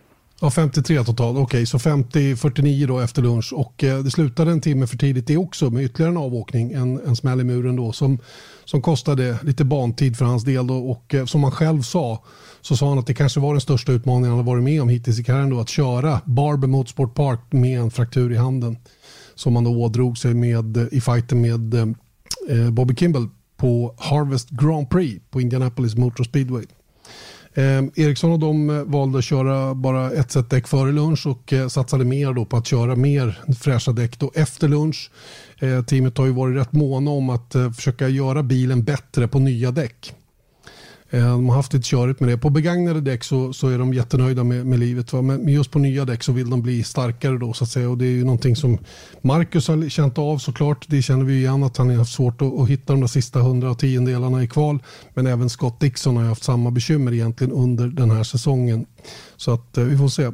Ja, 0.42 0.50
53 0.50 1.04
totalt. 1.04 1.38
Okej, 1.38 1.42
okay, 1.42 1.66
så 1.66 1.78
50-49 1.78 2.86
då 2.86 3.00
efter 3.00 3.22
lunch. 3.22 3.52
Och 3.52 3.84
eh, 3.84 3.98
det 3.98 4.10
slutade 4.10 4.50
en 4.50 4.60
timme 4.60 4.86
för 4.86 4.96
tidigt 4.96 5.26
det 5.26 5.36
också 5.36 5.70
med 5.70 5.84
ytterligare 5.84 6.10
en 6.10 6.16
avåkning, 6.16 6.72
en, 6.72 7.00
en 7.06 7.16
smäll 7.16 7.40
i 7.40 7.44
muren 7.44 7.76
då 7.76 7.92
som, 7.92 8.18
som 8.64 8.82
kostade 8.82 9.38
lite 9.42 9.64
bantid 9.64 10.16
för 10.16 10.24
hans 10.24 10.44
del. 10.44 10.66
Då, 10.66 10.90
och 10.90 11.14
eh, 11.14 11.24
som 11.24 11.42
han 11.42 11.52
själv 11.52 11.82
sa 11.82 12.24
så 12.60 12.76
sa 12.76 12.88
han 12.88 12.98
att 12.98 13.06
det 13.06 13.14
kanske 13.14 13.40
var 13.40 13.54
den 13.54 13.60
största 13.60 13.92
utmaningen 13.92 14.28
han 14.28 14.38
har 14.38 14.44
varit 14.44 14.64
med 14.64 14.82
om 14.82 14.88
hittills 14.88 15.18
i 15.18 15.24
karriären 15.24 15.50
då 15.50 15.60
att 15.60 15.68
köra 15.68 16.20
Barber 16.24 16.68
Motorsport 16.68 17.14
Park 17.14 17.40
med 17.50 17.80
en 17.80 17.90
fraktur 17.90 18.32
i 18.32 18.36
handen 18.36 18.76
som 19.34 19.54
han 19.54 19.64
då 19.64 19.70
ådrog 19.70 20.18
sig 20.18 20.34
med, 20.34 20.76
eh, 20.76 20.86
i 20.92 21.00
fighten 21.00 21.40
med 21.40 21.74
eh, 21.74 21.86
eh, 22.48 22.70
Bobby 22.70 22.94
Kimball 22.94 23.28
på 23.56 23.94
Harvest 23.98 24.50
Grand 24.50 24.90
Prix 24.90 25.22
på 25.30 25.40
Indianapolis 25.40 25.96
Motor 25.96 26.24
Speedway. 26.24 26.64
Eh, 27.60 28.04
Ericsson 28.04 28.32
och 28.32 28.38
de 28.38 28.70
eh, 28.70 28.82
valde 28.84 29.18
att 29.18 29.24
köra 29.24 29.74
bara 29.74 30.10
ett 30.10 30.30
set 30.30 30.50
däck 30.50 30.68
före 30.68 30.92
lunch 30.92 31.26
och 31.26 31.52
eh, 31.52 31.68
satsade 31.68 32.04
mer 32.04 32.32
då 32.32 32.44
på 32.44 32.56
att 32.56 32.66
köra 32.66 32.96
mer 32.96 33.38
fräscha 33.60 33.92
däck 33.92 34.18
då 34.18 34.32
efter 34.34 34.68
lunch. 34.68 35.10
Eh, 35.58 35.82
teamet 35.84 36.18
har 36.18 36.26
ju 36.26 36.32
varit 36.32 36.56
rätt 36.56 36.72
måna 36.72 37.10
om 37.10 37.30
att 37.30 37.54
eh, 37.54 37.72
försöka 37.72 38.08
göra 38.08 38.42
bilen 38.42 38.84
bättre 38.84 39.28
på 39.28 39.38
nya 39.38 39.70
däck. 39.70 40.12
Eh, 41.12 41.30
de 41.30 41.48
har 41.48 41.56
haft 41.56 41.72
lite 41.72 41.88
körigt 41.88 42.20
med 42.20 42.28
det. 42.28 42.38
På 42.38 42.50
begagnade 42.50 43.00
däck 43.00 43.24
så, 43.24 43.52
så 43.52 43.68
är 43.68 43.78
de 43.78 43.94
jättenöjda 43.94 44.44
med, 44.44 44.66
med 44.66 44.78
livet. 44.78 45.12
Va? 45.12 45.22
Men 45.22 45.48
just 45.48 45.70
på 45.70 45.78
nya 45.78 46.04
däck 46.04 46.22
så 46.22 46.32
vill 46.32 46.50
de 46.50 46.62
bli 46.62 46.82
starkare 46.82 47.38
då 47.38 47.52
så 47.52 47.64
att 47.64 47.70
säga. 47.70 47.90
Och 47.90 47.98
det 47.98 48.06
är 48.06 48.10
ju 48.10 48.24
någonting 48.24 48.56
som 48.56 48.78
Marcus 49.22 49.68
har 49.68 49.88
känt 49.88 50.18
av 50.18 50.38
såklart. 50.38 50.86
Det 50.88 51.02
känner 51.02 51.24
vi 51.24 51.32
ju 51.32 51.38
igen 51.38 51.62
att 51.62 51.76
han 51.76 51.88
har 51.90 51.96
haft 51.96 52.12
svårt 52.12 52.42
att, 52.42 52.60
att 52.60 52.68
hitta 52.68 52.92
de 52.92 53.00
där 53.00 53.08
sista 53.08 53.40
hundra 53.40 53.74
tiondelarna 53.74 54.42
i 54.42 54.48
kval. 54.48 54.78
Men 55.14 55.26
även 55.26 55.50
Scott 55.50 55.80
Dixon 55.80 56.16
har 56.16 56.24
haft 56.24 56.44
samma 56.44 56.70
bekymmer 56.70 57.12
egentligen 57.12 57.52
under 57.52 57.88
den 57.88 58.10
här 58.10 58.22
säsongen. 58.22 58.86
Så 59.36 59.54
att 59.54 59.78
eh, 59.78 59.84
vi 59.84 59.98
får 59.98 60.08
se. 60.08 60.30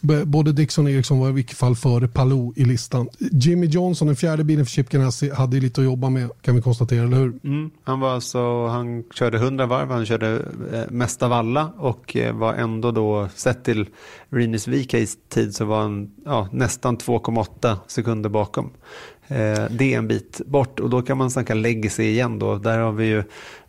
Både 0.00 0.52
Dixon 0.52 0.84
och 0.84 0.90
Eriksson 0.90 1.18
var 1.18 1.28
i 1.28 1.32
vilket 1.32 1.56
fall 1.56 1.76
före 1.76 2.08
Palou 2.08 2.52
i 2.56 2.64
listan. 2.64 3.08
Jimmy 3.18 3.66
Johnson, 3.66 4.06
den 4.06 4.16
fjärde 4.16 4.44
bilen 4.44 4.66
för 4.66 4.70
Chip 4.70 4.88
Ganassi, 4.88 5.30
hade 5.30 5.60
lite 5.60 5.80
att 5.80 5.84
jobba 5.84 6.10
med 6.10 6.30
kan 6.42 6.54
vi 6.54 6.62
konstatera, 6.62 7.04
eller 7.04 7.16
hur? 7.16 7.38
Mm, 7.44 7.70
han, 7.84 8.00
var 8.00 8.14
alltså, 8.14 8.66
han 8.66 9.04
körde 9.14 9.38
100 9.38 9.66
varv, 9.66 9.90
han 9.90 10.06
körde 10.06 10.42
eh, 10.72 10.90
mest 10.90 11.22
av 11.22 11.32
alla 11.32 11.72
och 11.76 12.16
eh, 12.16 12.36
var 12.36 12.54
ändå 12.54 12.90
då, 12.90 13.28
sett 13.34 13.64
till 13.64 13.86
Rinus 14.30 14.68
VKs 14.68 15.18
tid 15.28 15.54
så 15.54 15.64
var 15.64 15.82
han 15.82 16.10
ja, 16.24 16.48
nästan 16.52 16.98
2,8 16.98 17.76
sekunder 17.86 18.30
bakom. 18.30 18.70
Eh, 19.28 19.64
det 19.70 19.94
är 19.94 19.98
en 19.98 20.08
bit 20.08 20.40
bort 20.46 20.80
och 20.80 20.90
då 20.90 21.02
kan 21.02 21.18
man 21.18 21.30
snacka 21.30 21.54
legacy 21.54 22.02
igen 22.02 22.38
då. 22.38 22.56
Där 22.56 22.78
har 22.78 22.92
vi 22.92 23.06
ju 23.06 23.18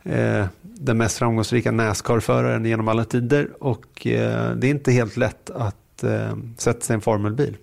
eh, 0.03 0.45
den 0.61 0.97
mest 0.97 1.17
framgångsrika 1.17 1.71
Nascar-föraren 1.71 2.65
genom 2.65 2.87
alla 2.87 3.05
tider 3.05 3.49
och 3.59 4.07
eh, 4.07 4.55
det 4.55 4.67
är 4.67 4.71
inte 4.71 4.91
helt 4.91 5.17
lätt 5.17 5.49
att 5.49 5.75
eh, 6.03 6.37
sätta 6.57 6.81
sig 6.81 6.93
i 6.93 6.95
en 6.95 7.01
formelbil. 7.01 7.57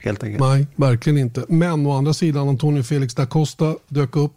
Helt 0.00 0.24
enkelt. 0.24 0.40
Nej, 0.40 0.66
verkligen 0.76 1.18
inte. 1.18 1.44
Men 1.48 1.86
å 1.86 1.92
andra 1.92 2.14
sidan, 2.14 2.48
Antonio 2.48 2.82
Felix 2.82 3.14
da 3.14 3.26
Costa 3.26 3.76
dök 3.88 4.16
upp. 4.16 4.32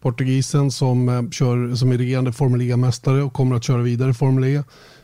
Portugisen 0.00 0.70
som, 0.70 1.08
eh, 1.08 1.30
kör, 1.30 1.74
som 1.74 1.92
är 1.92 1.98
regerande 1.98 2.32
Formel 2.32 2.62
E-mästare 2.62 3.22
och 3.22 3.32
kommer 3.32 3.56
att 3.56 3.64
köra 3.64 3.82
vidare 3.82 4.14
Formel 4.14 4.44
E. 4.44 4.62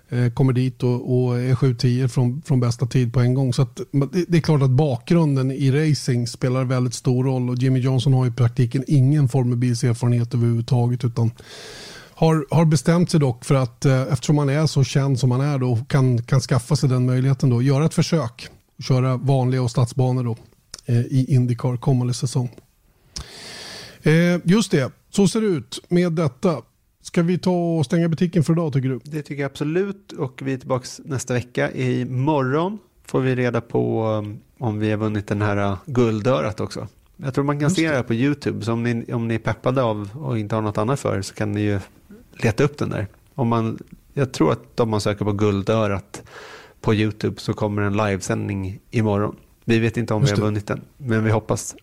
Eh, 0.09 0.33
kommer 0.33 0.53
dit 0.53 0.83
och, 0.83 1.25
och 1.25 1.39
är 1.39 1.55
7-10 1.55 2.09
från, 2.09 2.43
från 2.43 2.61
bästa 2.61 2.87
tid 2.87 3.13
på 3.13 3.21
en 3.21 3.35
gång. 3.35 3.53
Så 3.53 3.63
att, 3.63 3.81
det, 4.13 4.25
det, 4.29 4.39
är 4.39 4.43
klart 4.43 4.63
att 4.63 4.71
bakgrunden 4.71 5.51
i 5.51 5.71
racing 5.71 6.29
spelar 6.29 6.65
väldigt 6.65 6.95
stor 6.95 7.25
roll 7.25 7.51
och 7.51 7.57
Jimmy 7.57 7.81
Johnson 7.81 8.13
har 8.13 8.27
i 8.27 8.31
praktiken 8.31 8.85
ingen 8.87 9.29
formelbilserfarenhet 9.29 10.35
överhuvudtaget 10.35 11.05
utan 11.05 11.31
har, 12.17 12.47
har 12.51 12.65
bestämt 12.65 13.11
sig 13.11 13.21
dock 13.21 13.45
för 13.45 13.55
att 13.55 13.85
eh, 13.85 14.03
eftersom 14.03 14.39
han 14.39 14.49
är 14.49 14.67
så 14.67 14.85
känd 14.85 15.21
som 15.21 15.31
han 15.31 15.41
är 15.41 15.59
då 15.59 15.79
kan, 15.89 16.23
kan 16.23 16.41
skaffa 16.41 16.77
sig 16.77 16.89
den 16.89 17.07
möjligheten 17.07 17.51
då, 17.51 17.63
göra 17.63 17.85
ett 17.85 17.95
försök 17.95 18.51
köra 18.79 19.17
vanliga 19.17 19.63
och 19.63 19.71
stadsbanor 19.71 20.25
då, 20.25 20.37
eh, 20.87 21.01
i 21.01 21.27
Indycar 21.29 21.77
kommande 21.77 22.15
säsong. 22.15 22.51
Eh, 24.03 24.41
just 24.45 24.71
det, 24.71 24.93
så 25.11 25.29
ser 25.29 25.41
det 25.41 25.47
ut 25.47 25.81
med 25.89 26.13
detta. 26.13 26.63
Ska 27.03 27.23
vi 27.23 27.39
ta 27.39 27.51
och 27.51 27.85
stänga 27.85 28.09
butiken 28.09 28.45
för 28.45 28.53
idag 28.53 28.73
tycker 28.73 28.89
du? 28.89 29.01
Det 29.05 29.23
tycker 29.23 29.43
jag 29.43 29.51
absolut 29.51 30.13
och 30.13 30.43
vi 30.43 30.53
är 30.53 30.59
tillbaka 30.59 30.87
nästa 31.05 31.35
vecka. 31.35 31.73
Imorgon 31.73 32.79
får 33.07 33.21
vi 33.21 33.35
reda 33.35 33.61
på 33.61 34.05
eh, 34.25 34.65
om 34.67 34.79
vi 34.79 34.91
har 34.91 34.99
vunnit 34.99 35.27
den 35.27 35.43
här 35.43 35.57
eh, 35.57 35.79
guldörat 35.87 36.61
också. 36.61 36.89
Jag 37.17 37.35
tror 37.35 37.45
man 37.45 37.61
kan 37.61 37.71
se 37.71 37.89
det 37.89 37.97
här 37.97 38.03
på 38.03 38.15
YouTube, 38.15 38.65
så 38.65 38.73
om 38.73 38.83
ni, 38.83 39.13
om 39.13 39.29
ni 39.29 39.35
är 39.35 39.39
peppade 39.39 39.83
av 39.83 40.09
och 40.15 40.39
inte 40.39 40.55
har 40.55 40.63
något 40.63 40.79
annat 40.79 41.01
för 41.01 41.23
så 41.23 41.35
kan 41.35 41.53
ni 41.53 41.61
ju 41.61 41.81
leta 42.33 42.65
upp 42.65 42.79
den 42.79 42.91
där. 42.91 43.07
Om 43.35 43.49
man, 43.49 43.79
jag 44.13 44.33
tror 44.33 44.53
att 44.53 44.81
om 44.81 44.91
man 44.91 45.01
söker 45.01 45.25
på 45.25 45.33
guldörat 45.33 46.23
på 46.81 46.95
YouTube 46.95 47.41
så 47.41 47.53
kommer 47.53 47.83
en 47.83 47.97
livesändning 47.97 48.81
imorgon. 48.91 49.37
Vi 49.65 49.79
vet 49.79 49.97
inte 49.97 50.15
om 50.15 50.23
vi 50.23 50.31
har 50.31 50.37
vunnit 50.37 50.67
den, 50.67 50.81
men 50.97 51.25
vi 51.25 51.31
hoppas 51.31 51.77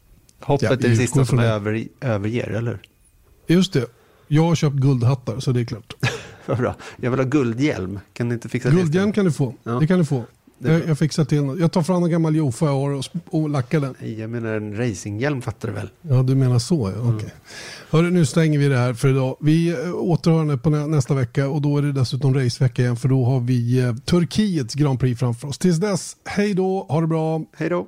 Hoppet 0.44 0.70
Ja, 0.70 0.72
är 0.72 0.78
det 0.78 0.96
sista 0.96 1.26
som 1.26 1.40
över, 1.40 1.88
överger, 2.02 2.48
eller? 2.48 2.80
Just 3.48 3.74
det. 3.74 3.86
Jag 4.28 4.44
har 4.44 4.56
köpt 4.56 4.76
guldhattar 4.76 5.40
så 5.40 5.52
det 5.52 5.62
är 5.62 5.66
klart. 5.66 5.94
Vad 6.46 6.58
bra. 6.58 6.76
Jag 6.98 7.12
vill 7.12 7.20
ha 7.20 7.28
guldhjälm. 7.28 8.00
Kan 8.14 8.28
ni 8.28 8.34
inte 8.34 8.50
fixa 8.50 8.70
det? 8.70 8.76
Guldhjälm 8.76 9.14
kan 9.14 9.26
du 9.26 9.32
få. 9.32 9.56
Ja. 9.64 9.72
Det 9.72 9.88
kan 9.88 10.00
du 10.00 10.06
få. 10.06 10.24
Jag, 10.64 10.82
jag 10.88 10.98
fixar 11.00 11.26
till 11.26 11.44
något. 11.44 11.60
Jag 11.60 11.72
tar 11.72 11.82
fram 11.82 12.04
en 12.04 12.10
gammal 12.12 12.36
Jofa 12.36 12.66
jag 12.66 12.72
har 12.74 12.92
och, 12.92 13.06
och 13.30 13.50
lackar 13.50 13.80
den. 13.80 13.96
Nej, 14.02 14.20
jag 14.20 14.30
menar 14.30 14.54
en 14.54 14.78
racinghjälm 14.78 15.42
fattar 15.42 15.68
du 15.68 15.74
väl? 15.74 15.90
Ja, 16.02 16.24
du 16.24 16.36
menar 16.36 16.60
så 16.60 16.92
ja. 16.96 17.16
Okej. 17.16 17.30
Hörru, 17.90 18.12
nu 18.12 18.26
stänger 18.26 18.60
vi 18.60 18.68
det 18.68 18.78
här 18.78 18.94
för 18.94 19.10
idag. 19.10 19.38
Vi 19.42 19.70
eh, 19.70 19.96
återhör 19.96 20.58
på 20.58 20.70
nä- 20.70 20.88
nästa 20.88 21.14
vecka 21.14 21.48
och 21.50 21.62
då 21.62 21.78
är 21.78 21.82
det 21.82 21.92
dessutom 21.92 22.34
racevecka 22.34 22.82
igen 22.82 22.96
för 22.96 23.10
då 23.10 23.26
har 23.26 23.40
vi 23.40 23.80
eh, 23.80 23.96
Turkiets 23.96 24.76
Grand 24.76 25.00
Prix 25.00 25.20
framför 25.20 25.48
oss. 25.48 25.58
Tills 25.58 25.78
dess, 25.78 26.16
hej 26.26 26.54
då, 26.54 26.86
ha 26.90 27.02
det 27.02 27.08
bra. 27.08 27.42
Hej 27.58 27.70
då! 27.70 27.88